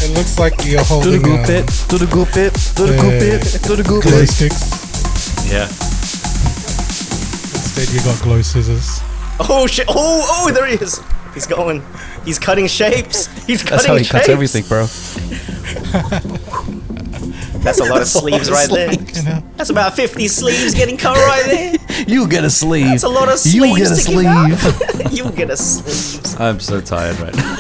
It 0.03 0.13
looks 0.15 0.37
like 0.37 0.53
you're 0.63 0.83
To 0.83 0.83
the 0.83 0.83
holding 0.85 1.21
goop 1.23 1.49
it, 1.49 1.67
to 1.89 1.97
the 1.97 2.05
goop 2.05 2.37
it, 2.37 2.53
to 2.53 2.83
the 2.83 2.91
the 2.91 3.01
goop 3.01 3.13
it, 3.13 3.41
to 3.63 3.75
the 3.75 3.83
goop 3.83 4.03
glow 4.03 4.25
sticks. 4.25 4.61
Yeah. 5.51 5.65
Instead, 7.57 7.89
you 7.89 7.99
got 8.05 8.21
glow 8.21 8.41
scissors. 8.43 9.01
Oh 9.39 9.65
shit! 9.67 9.85
Oh, 9.89 10.45
oh, 10.45 10.51
there 10.51 10.67
he 10.67 10.75
is. 10.75 11.01
He's 11.33 11.47
going. 11.47 11.83
He's 12.25 12.37
cutting 12.39 12.67
shapes. 12.67 13.27
He's 13.45 13.63
cutting 13.63 13.77
That's 13.77 13.85
how 13.85 13.95
he 13.95 14.03
shapes. 14.03 14.11
cuts 14.11 14.29
everything, 14.29 14.65
bro. 14.67 14.87
That's 17.63 17.79
a 17.79 17.85
lot 17.85 18.01
of 18.01 18.07
sleeves 18.07 18.49
right 18.49 18.69
there. 18.69 18.95
That's 19.57 19.69
about 19.69 19.95
50 19.95 20.27
sleeves 20.27 20.73
getting 20.73 20.97
cut 20.97 21.15
right 21.17 21.45
there. 21.45 21.73
You 22.07 22.27
get 22.27 22.43
a 22.45 22.49
sleeve. 22.49 22.85
That's 22.85 23.03
a 23.03 23.09
lot 23.09 23.27
of 23.27 23.39
sleeves. 23.39 23.55
You 23.55 23.87
sleeves 23.87 23.89
get 23.89 23.99
a 23.99 24.05
to 24.05 24.11
give 24.11 24.25
out. 24.27 24.59
sleeve. 24.59 25.11
you 25.11 25.31
get 25.31 25.49
a 25.49 25.57
sleeves. 25.57 26.39
I'm 26.39 26.59
so 26.59 26.79
tired 26.79 27.19
right 27.19 27.35
now. 27.35 27.55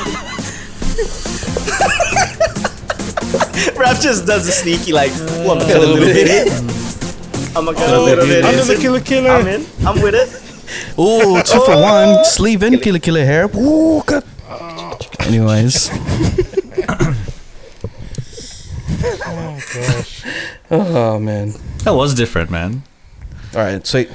Rap 3.77 3.99
just 3.99 4.27
does 4.27 4.47
a 4.47 4.51
sneaky 4.51 4.93
like, 4.93 5.11
well, 5.11 5.53
I'm 5.53 5.59
gonna 5.59 5.73
cut 5.73 5.77
a 5.77 5.79
little 5.79 5.97
bit 5.97 6.27
in. 6.27 6.69
I'm 7.57 7.65
gonna 7.65 7.77
cut 7.77 7.89
a 7.93 7.99
little 7.99 8.25
bit 8.25 8.45
Under 8.45 8.61
in. 8.61 8.67
the 8.67 8.77
killer 8.79 9.01
killer. 9.01 9.31
I'm 9.31 9.47
in. 9.47 9.65
I'm 9.85 10.01
with 10.01 10.13
it. 10.13 10.29
Oh, 10.97 11.41
two 11.41 11.59
for 11.61 11.73
oh. 11.73 11.81
one. 12.15 12.25
Sleeve 12.25 12.61
and 12.61 12.79
killer 12.81 12.99
killer 12.99 13.25
hair. 13.25 13.49
Ooh, 13.55 14.03
cut. 14.05 14.23
Anyways. 15.21 15.89
Oh 19.29 19.59
gosh. 19.81 20.23
Oh 20.71 21.19
man. 21.19 21.53
That 21.83 21.93
was 21.93 22.13
different, 22.13 22.49
man. 22.51 22.83
All 23.55 23.61
right, 23.61 23.85
sweet. 23.85 24.09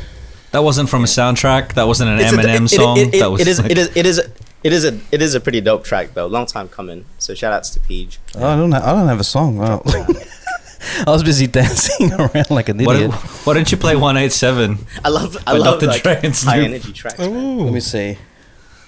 That 0.52 0.62
wasn't 0.62 0.88
from 0.90 1.02
a 1.02 1.06
soundtrack. 1.06 1.74
That 1.74 1.86
wasn't 1.86 2.10
an 2.10 2.18
It's 2.20 2.32
Eminem 2.32 2.54
it- 2.66 2.72
it- 2.72 2.76
song. 2.76 2.98
it- 2.98 3.12
that 3.18 3.30
was 3.30 3.40
it 3.40 3.48
is. 3.48 3.60
like- 3.60 3.70
It 3.70 3.78
is. 3.78 3.90
It 3.96 4.06
is. 4.06 4.18
It 4.64 4.72
is 4.72 4.84
a. 4.84 4.98
It 5.10 5.22
is 5.22 5.34
a 5.34 5.40
pretty 5.40 5.60
dope 5.60 5.82
track 5.84 6.14
though. 6.14 6.26
Long 6.26 6.46
time 6.46 6.68
coming. 6.68 7.04
So 7.18 7.34
shout 7.34 7.52
outs 7.52 7.70
to 7.70 7.80
Peach. 7.80 8.18
Oh, 8.36 8.46
I 8.46 8.54
don't. 8.56 8.70
Ha- 8.72 8.82
I 8.84 8.92
don't 8.92 9.08
have 9.08 9.18
a 9.20 9.24
song. 9.24 9.56
Wow. 9.58 9.82
I 11.06 11.10
was 11.10 11.22
busy 11.24 11.46
dancing 11.46 12.12
around 12.18 12.50
like 12.50 12.68
an 12.68 12.78
Why, 12.84 12.94
idiot. 12.94 13.12
why 13.44 13.54
don't 13.54 13.70
you 13.72 13.78
play 13.78 13.94
187? 13.96 14.78
I 15.04 15.08
love. 15.08 15.36
I 15.46 15.52
By 15.52 15.58
love 15.58 15.80
Dr. 15.80 15.86
like 15.86 16.02
Dre 16.02 16.20
high 16.44 16.60
energy 16.60 16.92
tracks. 16.92 17.18
man. 17.18 17.30
Ooh. 17.34 17.64
Let 17.64 17.72
me 17.72 17.80
see. 17.80 18.18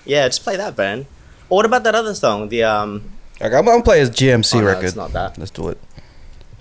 Yeah, 0.04 0.28
just 0.28 0.42
play 0.44 0.56
that, 0.56 0.76
man. 0.76 1.06
Or 1.48 1.56
what 1.56 1.66
about 1.66 1.82
that 1.84 1.94
other 1.94 2.14
song? 2.14 2.48
The 2.50 2.62
um. 2.64 3.10
Okay, 3.40 3.56
I'm 3.56 3.64
gonna 3.64 3.82
play 3.82 3.98
his 4.00 4.10
GMC 4.10 4.56
oh, 4.56 4.60
no, 4.60 4.66
record. 4.66 4.84
it's 4.84 4.96
not 4.96 5.12
that. 5.12 5.38
Let's 5.38 5.50
do 5.50 5.68
it. 5.70 5.78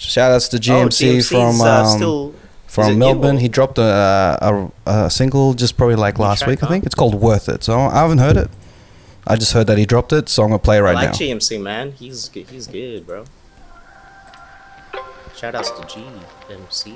Shout 0.03 0.31
outs 0.31 0.49
to 0.49 0.57
oh, 0.57 0.59
GMC 0.59 1.15
GMC's, 1.15 1.29
from 1.29 1.61
uh, 1.61 1.83
um, 1.83 1.97
still. 1.97 2.35
from 2.67 2.99
Melbourne. 2.99 3.37
He 3.37 3.47
dropped 3.47 3.77
a, 3.77 4.37
a 4.41 4.71
a 4.85 5.09
single 5.09 5.53
just 5.53 5.77
probably 5.77 5.95
like 5.95 6.19
last 6.19 6.39
track, 6.39 6.49
week. 6.49 6.63
I 6.63 6.67
think 6.67 6.85
it's 6.85 6.95
called 6.95 7.15
Worth 7.15 7.47
It. 7.47 7.63
So 7.63 7.79
I 7.79 8.01
haven't 8.01 8.17
heard 8.17 8.37
it. 8.37 8.49
I 9.25 9.37
just 9.37 9.53
heard 9.53 9.67
that 9.67 9.77
he 9.77 9.85
dropped 9.85 10.11
it, 10.11 10.27
so 10.27 10.43
I'm 10.43 10.49
gonna 10.49 10.59
play 10.59 10.77
it 10.77 10.81
right 10.81 10.95
I 10.95 11.05
like 11.05 11.11
now. 11.11 11.15
GMC, 11.17 11.61
man. 11.61 11.93
He's 11.93 12.27
good. 12.27 12.47
He's 12.49 12.67
good, 12.67 13.07
bro. 13.07 13.23
Shout 15.35 15.55
outs 15.55 15.71
to 15.71 15.81
GMC. 15.87 16.93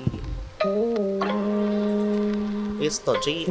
It's 2.80 2.98
the 2.98 3.14
GMC. 3.14 3.46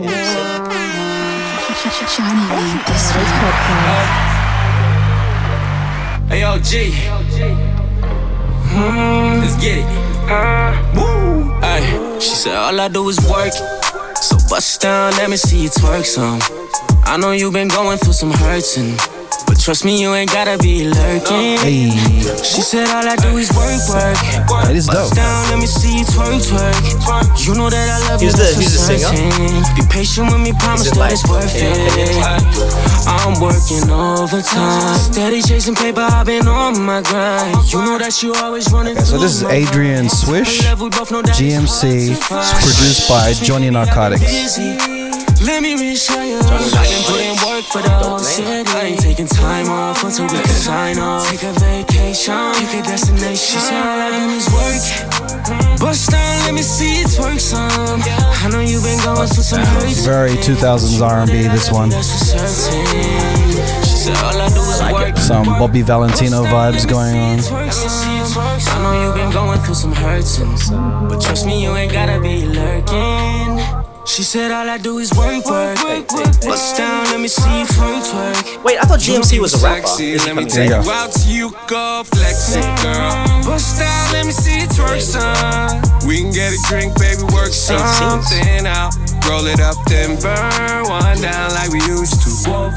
Johnny 2.16 2.46
made 2.50 2.86
this 2.86 3.12
This 3.12 3.32
podcast. 3.42 4.12
Hey, 6.30 6.42
yo, 6.42 6.60
G. 6.60 7.67
Mm-hmm. 8.78 9.42
Let's 9.42 9.56
get 9.58 9.80
it. 9.80 9.86
Uh, 10.30 10.72
Woo! 10.96 11.52
Ay, 11.64 12.20
she 12.20 12.36
said 12.36 12.56
all 12.56 12.80
I 12.80 12.88
do 12.88 13.10
is 13.10 13.20
work. 13.30 13.54
So 14.22 14.38
bust 14.50 14.82
down, 14.82 15.14
let 15.14 15.30
me 15.30 15.38
see 15.38 15.64
you 15.64 15.70
twerk 15.70 16.06
some. 16.06 16.40
I 17.08 17.18
know 17.18 17.32
you've 17.32 17.54
been 17.54 17.68
going 17.70 17.98
through 17.98 18.14
some 18.14 18.32
hurts 18.32 18.78
and 18.78 18.98
but 19.48 19.58
trust 19.60 19.86
me, 19.86 20.02
you 20.02 20.14
ain't 20.14 20.30
gotta 20.32 20.58
be 20.58 20.90
lurking. 20.90 21.56
Hey, 21.64 21.90
She 22.44 22.60
said 22.62 22.90
all 22.92 23.08
I 23.08 23.16
do 23.16 23.38
is 23.38 23.48
work, 23.56 23.80
work. 23.88 24.20
that 24.68 24.76
is 24.76 24.88
dope. 24.88 24.96
Bust 24.96 25.16
down, 25.16 25.50
let 25.50 25.60
me 25.60 25.66
see 25.68 26.00
you 26.00 26.04
twerk, 26.06 26.36
twerk. 26.44 27.48
You 27.48 27.56
know 27.56 27.70
that 27.70 27.88
I 27.88 28.12
love 28.12 28.20
Who's 28.20 28.34
you. 28.36 28.38
the- 28.38 28.44
that's 28.44 28.56
who's 28.56 28.74
the 28.76 28.80
for 28.80 29.00
singer? 29.00 29.16
certain. 29.16 29.76
Be 29.80 29.84
patient 29.90 30.32
with 30.34 30.42
me, 30.42 30.52
promise 30.60 30.92
that 30.92 31.12
it's 31.14 31.24
worth 31.28 31.56
it. 31.56 33.08
I'm 33.08 33.40
working 33.40 33.88
overtime. 33.90 35.00
Steady 35.00 35.42
chasing 35.42 35.76
paper, 35.76 36.02
I've 36.02 36.26
been 36.26 36.48
on 36.48 36.82
my 36.84 37.02
grind. 37.02 37.72
You 37.72 37.80
know 37.86 37.98
that 38.00 38.22
you 38.22 38.34
always 38.36 38.70
running 38.74 39.00
so 39.00 39.18
this 39.18 39.32
is 39.32 39.44
Adrian. 39.44 40.10
Swish, 40.10 40.66
Love, 40.66 40.82
we 40.82 40.90
both 40.90 41.10
know 41.12 41.22
that 41.22 41.30
it's 41.30 41.40
GMC, 41.40 42.12
hard 42.12 42.20
to 42.20 42.52
find. 42.52 42.64
produced 42.68 43.08
by 43.08 43.32
Johnny 43.34 43.70
Narcotics. 43.70 44.60
Let 45.42 45.62
me 45.62 45.76
reassure 45.76 46.24
you, 46.24 46.40
I 46.40 46.58
been 46.90 47.04
putting 47.06 47.38
work 47.46 47.66
for 47.66 47.82
the 47.82 47.90
whole 47.90 48.18
city. 48.18 48.66
I 48.74 48.82
ain't 48.86 49.00
taking 49.00 49.28
time 49.28 49.70
off 49.70 50.04
until 50.04 50.26
we 50.26 50.38
can 50.38 50.48
sign 50.48 50.98
off. 50.98 51.30
Take 51.30 51.44
a 51.44 51.54
vacation, 51.54 52.34
pick 52.56 52.74
a 52.74 52.82
destination. 52.82 53.60
She 53.60 53.76
all 53.76 54.02
I 54.02 54.10
do 54.18 54.34
is 54.34 54.50
work. 54.50 55.80
Bust 55.80 56.10
down, 56.10 56.46
let 56.46 56.54
me 56.56 56.64
see 56.64 57.02
it 57.02 57.20
work 57.20 57.40
some. 57.40 57.70
I 57.70 58.50
know 58.52 58.62
you've 58.62 58.84
been 58.84 58.98
going 59.04 59.28
through 59.28 59.44
some 59.44 59.62
hurts. 59.62 60.06
Very 60.06 60.32
2000s 60.32 61.02
R&B, 61.02 61.32
this 61.48 61.72
one. 61.72 61.90
That's 61.90 62.12
for 62.12 62.18
certain. 62.18 63.52
She 63.86 64.10
said 64.10 64.18
all 64.24 64.42
I 64.42 64.50
do 64.50 64.62
is 64.62 64.82
work. 64.92 65.18
Some 65.18 65.46
Bobby 65.46 65.84
Valentino 65.84 66.44
vibes 66.46 66.88
going 66.90 67.16
on. 67.16 67.40
I 67.40 68.82
know 68.82 69.06
you've 69.06 69.16
been 69.16 69.32
going 69.32 69.60
through 69.62 69.76
some 69.76 69.94
hurts, 69.94 70.40
but 70.40 71.22
trust 71.22 71.46
me, 71.46 71.62
you 71.64 71.76
ain't 71.76 71.92
gotta 71.92 72.20
be 72.20 72.46
lurking. 72.46 73.47
She 74.08 74.24
said 74.24 74.52
all 74.52 74.70
I 74.70 74.78
do 74.78 75.00
is 75.00 75.14
work, 75.14 75.46
work, 75.46 75.84
work, 75.84 76.12
work. 76.14 76.42
Bust 76.42 76.78
down, 76.78 77.04
let 77.12 77.20
me 77.20 77.28
see 77.28 77.60
you 77.60 77.66
twerk, 77.66 78.02
twerk. 78.08 78.64
Wait, 78.64 78.80
I 78.80 78.86
thought 78.86 79.00
GMC 79.00 79.40
was 79.40 79.54
a 79.54 79.64
rapper. 79.64 79.86
Sexy, 79.86 80.18
let 80.20 80.34
me 80.36 80.46
There 80.46 80.66
you 80.66 80.92
out 80.92 81.12
to 81.12 81.30
you 81.30 81.52
go 81.68 82.04
flex 82.06 82.56
it, 82.56 82.64
girl. 82.82 83.12
Bust 83.44 83.80
down, 83.80 84.14
let 84.14 84.26
me 84.26 84.32
see 84.32 84.62
you 84.62 84.68
twerk, 84.68 85.02
son. 85.02 85.84
We 86.08 86.22
can 86.22 86.32
get 86.32 86.54
a 86.54 86.60
drink, 86.70 86.98
baby, 86.98 87.22
work 87.36 87.52
something 87.52 88.66
out. 88.66 88.96
Roll 89.28 89.46
it 89.46 89.60
up, 89.60 89.76
then 89.88 90.16
burn 90.22 90.88
one 90.88 91.20
down 91.22 91.52
like 91.52 91.70
we 91.70 91.84
used 91.92 92.24
to. 92.24 92.72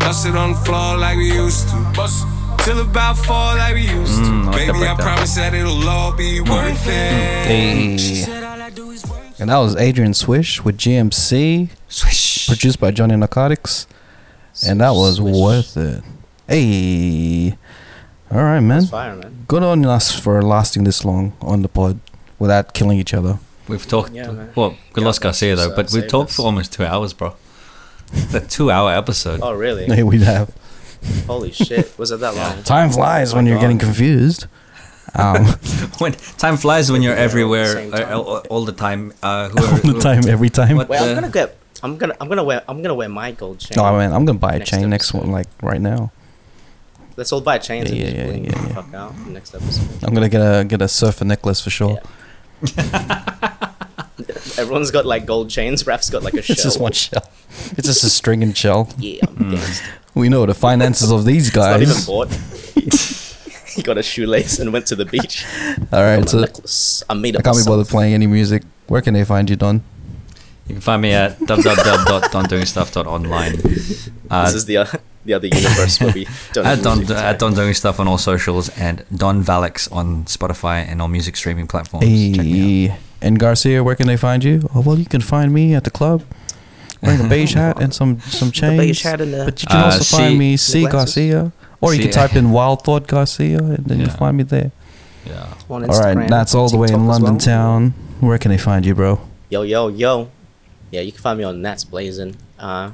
Bust 0.00 0.26
it 0.26 0.34
on 0.34 0.52
the 0.52 0.60
floor 0.66 0.98
like 0.98 1.16
we 1.16 1.32
used 1.32 1.68
to. 1.68 1.76
Bust 1.94 2.26
till 2.58 2.80
about 2.80 3.16
four 3.16 3.54
like 3.54 3.74
we 3.74 3.86
used 3.86 4.18
to. 4.18 4.30
Mm, 4.30 4.52
baby, 4.52 4.86
I 4.86 4.94
promise 4.98 5.36
that 5.36 5.54
it'll 5.54 5.88
all 5.88 6.12
be 6.12 6.40
worth 6.40 6.88
it. 6.88 7.46
Hey. 7.46 8.43
And 9.38 9.50
that 9.50 9.58
was 9.58 9.74
Adrian 9.76 10.14
Swish 10.14 10.64
with 10.64 10.78
GMC, 10.78 11.70
Swish. 11.88 12.46
produced 12.48 12.78
by 12.80 12.90
Johnny 12.90 13.16
Narcotics. 13.16 13.86
And 14.66 14.80
that 14.80 14.90
was 14.90 15.20
worth 15.20 15.76
it. 15.76 16.04
Hey. 16.48 17.56
All 18.30 18.42
right, 18.42 18.60
man. 18.60 18.78
That's 18.80 18.90
fire, 18.90 19.16
man. 19.16 19.44
Good 19.48 19.62
on 19.62 19.84
us 19.84 20.12
for 20.18 20.40
lasting 20.42 20.84
this 20.84 21.04
long 21.04 21.36
on 21.40 21.62
the 21.62 21.68
pod 21.68 21.98
without 22.38 22.74
killing 22.74 22.98
each 22.98 23.12
other. 23.12 23.38
We've 23.66 23.86
talked. 23.86 24.12
Yeah, 24.12 24.30
man. 24.30 24.52
well, 24.54 24.76
we 24.94 25.02
lost 25.02 25.20
Garcia 25.20 25.56
though, 25.56 25.74
but 25.74 25.86
we 25.86 26.00
saved 26.00 26.10
talked 26.10 26.30
us. 26.30 26.36
for 26.36 26.42
almost 26.42 26.72
two 26.72 26.84
hours, 26.84 27.12
bro. 27.12 27.34
The 28.30 28.40
two-hour 28.40 28.92
episode. 28.92 29.40
Oh, 29.42 29.52
really? 29.54 29.86
Hey, 29.94 30.02
we 30.02 30.20
have. 30.20 30.54
Holy 31.26 31.50
shit. 31.50 31.98
Was 31.98 32.10
it 32.12 32.20
that 32.20 32.34
long? 32.36 32.62
Time 32.62 32.90
flies 32.90 33.34
when 33.34 33.46
oh 33.46 33.50
you're 33.50 33.60
getting 33.60 33.78
confused. 33.78 34.46
Um, 35.16 35.44
when 35.98 36.12
time 36.38 36.56
flies 36.56 36.90
when 36.90 37.02
you're 37.02 37.14
everywhere 37.16 37.78
uh, 37.94 38.18
all, 38.20 38.38
all 38.50 38.64
the 38.64 38.72
time. 38.72 39.12
Uh, 39.22 39.48
who 39.48 39.58
all 39.58 39.92
the 39.94 40.00
time, 40.00 40.26
every 40.28 40.50
time. 40.50 40.76
What 40.76 40.88
Wait, 40.88 41.00
I'm 41.00 41.14
gonna 41.14 41.30
get. 41.30 41.56
I'm 41.82 41.96
gonna. 41.96 42.14
I'm 42.20 42.28
gonna 42.28 42.44
wear. 42.44 42.62
I'm 42.68 42.82
gonna 42.82 42.94
wear 42.94 43.08
my 43.08 43.32
gold 43.32 43.58
chain. 43.60 43.76
No, 43.76 43.96
man, 43.96 44.12
I'm 44.12 44.24
gonna 44.24 44.38
buy 44.38 44.54
a 44.54 44.58
Next 44.58 44.70
chain 44.70 44.90
next 44.90 45.12
one, 45.14 45.30
like 45.30 45.46
right 45.62 45.80
now. 45.80 46.10
Let's 47.16 47.32
all 47.32 47.40
buy 47.40 47.58
chains 47.58 47.92
Yeah, 47.92 48.06
and 48.06 48.14
just 48.14 48.16
yeah, 48.16 48.24
yeah, 48.24 48.62
the 48.62 48.68
yeah. 48.68 48.74
fuck 48.74 48.94
out 48.94 49.16
next 49.28 49.54
episode. 49.54 50.02
I'm 50.02 50.14
gonna 50.14 50.28
get 50.28 50.40
a 50.40 50.64
get 50.64 50.82
a 50.82 50.88
surfer 50.88 51.24
necklace 51.24 51.60
for 51.60 51.70
sure. 51.70 51.98
Everyone's 54.58 54.90
got 54.90 55.04
like 55.06 55.26
gold 55.26 55.50
chains. 55.50 55.86
Raf's 55.86 56.10
got 56.10 56.22
like 56.22 56.34
a 56.34 56.42
shell. 56.42 56.54
It's 56.54 56.62
just 56.62 56.80
one 56.80 56.92
shell. 56.92 57.28
It's 57.76 57.86
just 57.86 58.02
a 58.04 58.10
string 58.10 58.42
and 58.42 58.56
shell. 58.56 58.88
Yeah, 58.98 59.20
I'm 59.28 59.52
gangsta. 59.52 59.86
We 60.14 60.28
know 60.28 60.46
the 60.46 60.54
finances 60.54 61.10
of 61.10 61.24
these 61.24 61.48
It's 61.48 61.56
not 61.56 61.82
even 61.82 61.94
guys. 61.94 62.06
bought. 62.06 62.30
He 63.74 63.82
got 63.88 63.98
a 63.98 64.02
shoelace 64.02 64.58
and 64.58 64.72
went 64.72 64.86
to 64.86 64.96
the 64.96 65.04
beach. 65.04 65.44
All 65.92 66.02
right, 66.02 66.28
so 66.28 66.40
necklace. 66.40 67.02
I 67.08 67.14
made 67.14 67.36
up. 67.36 67.40
I 67.40 67.50
it 67.50 67.52
can't 67.52 67.64
be 67.64 67.70
bothered 67.70 67.88
playing 67.88 68.14
any 68.14 68.26
music. 68.26 68.62
Where 68.86 69.00
can 69.02 69.14
they 69.14 69.24
find 69.24 69.48
you, 69.50 69.56
Don? 69.56 69.82
You 70.66 70.74
can 70.76 70.80
find 70.80 71.02
me 71.02 71.12
at 71.12 71.38
www.dondoingstuff.online. 72.30 73.54
Uh, 74.30 74.44
This 74.46 74.54
is 74.54 74.64
the 74.66 74.78
uh, 74.78 74.86
the 75.24 75.34
other 75.34 75.46
universe 75.46 76.00
where 76.00 76.12
we 76.12 76.26
don't. 76.52 76.66
at 76.66 76.76
have 76.76 76.82
Don 76.82 76.98
music 76.98 77.16
at. 77.16 77.38
Don 77.38 77.54
Doing 77.54 77.74
Stuff 77.74 77.98
on 78.00 78.08
all 78.08 78.18
socials 78.18 78.68
and 78.78 79.04
Don 79.14 79.42
Valix 79.42 79.90
on 79.92 80.24
Spotify 80.24 80.86
and 80.86 81.00
all 81.02 81.08
music 81.08 81.36
streaming 81.36 81.66
platforms. 81.66 82.04
Check 82.06 82.44
me 82.44 82.84
out. 82.90 82.90
Hey, 82.90 82.96
and 83.22 83.38
Garcia, 83.38 83.82
where 83.82 83.94
can 83.94 84.06
they 84.06 84.16
find 84.18 84.44
you? 84.44 84.68
Oh, 84.74 84.80
well, 84.80 84.98
you 84.98 85.06
can 85.06 85.20
find 85.22 85.52
me 85.52 85.74
at 85.74 85.84
the 85.84 85.90
club 85.90 86.22
wearing 87.02 87.20
a 87.24 87.28
beige 87.28 87.54
hat 87.54 87.80
and 87.80 87.94
some 87.94 88.20
some 88.20 88.50
chains. 88.50 88.78
The 88.80 88.86
beige 88.86 89.02
hat 89.02 89.20
and 89.20 89.32
the- 89.34 89.44
but 89.46 89.60
you 89.62 89.66
can 89.68 89.80
Uh, 89.80 89.84
also 89.84 90.00
C- 90.02 90.16
find 90.16 90.38
me 90.38 90.52
the 90.52 90.56
C 90.58 90.80
glasses. 90.80 90.92
Garcia, 90.92 91.52
or 91.84 91.94
you 91.94 92.02
can 92.02 92.10
type 92.10 92.34
in 92.36 92.50
Wild 92.50 92.82
Thought 92.84 93.06
Garcia, 93.06 93.58
and 93.58 93.84
then 93.84 93.98
Yeah. 93.98 94.06
you'll 94.06 94.14
find 94.16 94.36
me 94.36 94.42
there. 94.44 94.70
Yeah. 95.26 95.46
On 95.70 95.84
All 95.90 96.00
right, 96.00 96.28
that's 96.28 96.54
all 96.54 96.68
the 96.68 96.76
way 96.76 96.88
in 96.92 97.06
London 97.06 97.32
well. 97.34 97.38
town. 97.40 97.94
Where 98.20 98.38
can 98.38 98.50
they 98.50 98.58
find 98.58 98.84
you, 98.84 98.94
bro? 98.94 99.20
Yo, 99.50 99.62
yo, 99.62 99.88
yo. 99.88 100.28
Yeah, 100.90 101.00
you 101.00 101.12
can 101.12 101.20
find 101.20 101.38
me 101.38 101.44
on 101.44 101.62
Nats 101.62 101.84
Blazing. 101.84 102.36
Uh, 102.58 102.90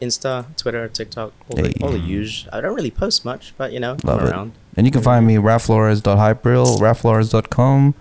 Insta, 0.00 0.44
Twitter, 0.56 0.88
TikTok, 0.88 1.32
all 1.50 1.56
the, 1.62 1.74
all 1.82 1.90
the 1.90 1.98
Hey. 1.98 2.04
usual. 2.06 2.50
I 2.52 2.60
don't 2.60 2.74
really 2.74 2.90
post 2.90 3.24
much, 3.24 3.52
but 3.58 3.72
you 3.72 3.80
know, 3.80 3.96
Love 4.04 4.22
I'm 4.32 4.48
it. 4.48 4.52
And 4.76 4.86
you 4.86 4.92
can 4.92 5.02
find 5.02 5.26
me 5.26 5.36
raflores.hypril, 5.36 6.78
raflores.com, 6.78 7.94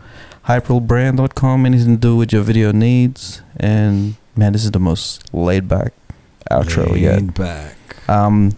hyprilbrand.com, 0.47 1.65
anything 1.65 1.95
to 1.95 1.99
do 2.01 2.15
with 2.15 2.31
your 2.33 2.41
video 2.43 2.71
needs. 2.71 3.41
And 3.57 4.15
man, 4.35 4.53
this 4.53 4.63
is 4.63 4.71
the 4.71 4.79
most 4.79 5.33
laid 5.33 5.67
back 5.67 5.93
outro 6.51 6.99
yet. 6.99 7.15
Laid 7.21 7.33
back. 7.33 7.75
Um, 8.09 8.53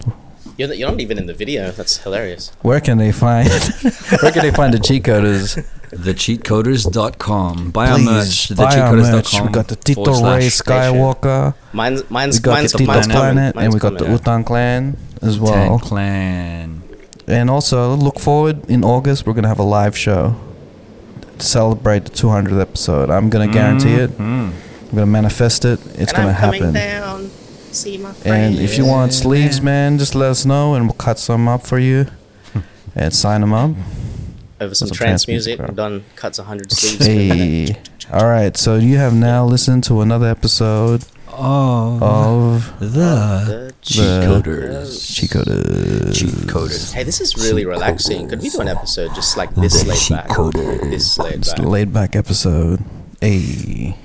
You're, 0.60 0.68
the, 0.68 0.76
you're 0.76 0.90
not 0.90 1.00
even 1.00 1.16
in 1.16 1.24
the 1.24 1.32
video. 1.32 1.70
That's 1.70 1.96
hilarious. 2.04 2.52
where 2.60 2.80
can 2.86 2.98
they 2.98 3.12
find 3.12 3.48
where 4.22 4.30
can 4.30 4.42
they 4.42 4.50
find 4.50 4.74
the 4.74 4.78
cheat 4.78 5.04
coders? 5.04 5.56
Thecheatcoders.com. 5.90 7.70
Buy 7.70 7.88
our 7.90 7.96
Please 7.96 8.50
merch. 8.50 8.56
buy 8.58 8.78
our 8.78 8.92
merch. 8.94 9.06
Thecheatcoders.com. 9.24 9.46
We 9.46 9.52
got 9.52 9.68
the 9.68 9.76
Tito 9.76 10.12
Ray 10.22 10.48
Skywalker. 10.48 11.54
Mine's 11.72 12.02
We 12.02 12.08
mine's 12.10 12.38
got 12.40 12.52
mine's 12.58 12.72
the 12.72 12.78
Tito 12.78 12.92
mine's 12.92 13.06
Planet, 13.06 13.54
coming. 13.54 13.64
and 13.64 13.72
we 13.74 13.80
Mine's 13.80 13.82
got 13.82 13.92
the 13.94 13.98
coming 14.04 14.12
out. 14.12 14.20
Utan 14.20 14.44
Clan 14.44 14.96
as 15.22 15.34
Tan 15.36 15.42
well. 15.44 15.78
Clan. 15.78 16.82
And 17.26 17.48
also 17.48 17.94
look 17.94 18.18
forward 18.18 18.68
in 18.68 18.84
August. 18.84 19.26
We're 19.26 19.32
gonna 19.32 19.48
have 19.48 19.58
a 19.60 19.62
live 19.78 19.96
show 19.96 20.36
to 21.38 21.44
celebrate 21.44 22.04
the 22.04 22.10
200th 22.10 22.60
episode. 22.60 23.08
I'm 23.08 23.30
gonna 23.30 23.48
guarantee 23.48 23.94
it. 23.94 24.10
Mm. 24.10 24.52
I'm 24.52 24.90
gonna 24.90 25.06
manifest 25.06 25.64
it. 25.64 25.80
It's 25.96 26.12
and 26.12 26.16
gonna 26.16 26.28
I'm 26.30 26.34
coming 26.36 26.74
happen. 26.74 27.29
Down. 27.70 27.74
See 27.74 27.98
my 27.98 28.12
friend. 28.12 28.54
And 28.56 28.62
if 28.64 28.76
you 28.76 28.84
want 28.86 29.12
sleeves, 29.12 29.60
man, 29.60 29.98
just 29.98 30.14
let 30.14 30.30
us 30.30 30.44
know, 30.44 30.74
and 30.74 30.86
we'll 30.86 30.94
cut 30.94 31.18
some 31.18 31.48
up 31.48 31.66
for 31.66 31.78
you 31.78 32.06
and 32.94 33.12
sign 33.14 33.40
them 33.40 33.52
up. 33.52 33.70
over 34.60 34.74
some 34.74 34.88
some 34.88 34.94
trance 34.96 35.24
trance 35.24 35.28
music, 35.28 35.58
music, 35.58 35.76
done 35.76 36.04
cuts 36.16 36.38
a 36.38 36.44
hundred 36.44 36.70
sleeves. 36.72 36.98
per 37.06 37.12
minute. 37.14 37.68
Hey, 37.76 37.76
all 38.12 38.26
right. 38.26 38.56
So 38.56 38.76
you 38.76 38.96
have 38.98 39.14
now 39.14 39.44
listened 39.44 39.84
to 39.84 40.00
another 40.00 40.26
episode 40.26 41.04
Oh. 41.32 41.98
of 42.02 42.78
the 42.80 42.86
The 42.90 43.74
cheat 43.80 44.02
the 44.02 44.42
coders. 44.42 45.14
Cheat 45.16 45.30
Coders. 45.30 46.14
Cheat 46.18 46.28
coders. 46.50 46.92
Hey, 46.92 47.04
this 47.04 47.20
is 47.20 47.36
really 47.36 47.64
relaxing. 47.64 48.28
Could 48.28 48.42
we 48.42 48.50
do 48.50 48.60
an 48.60 48.68
episode 48.68 49.14
just 49.14 49.36
like 49.36 49.54
this 49.54 49.86
laid 49.86 50.26
back? 50.26 50.28
This 50.90 51.18
laid 51.18 51.46
back. 51.46 51.56
the 51.56 51.62
laid 51.68 51.92
back 51.94 52.16
episode. 52.16 52.80
Hey. 53.20 53.96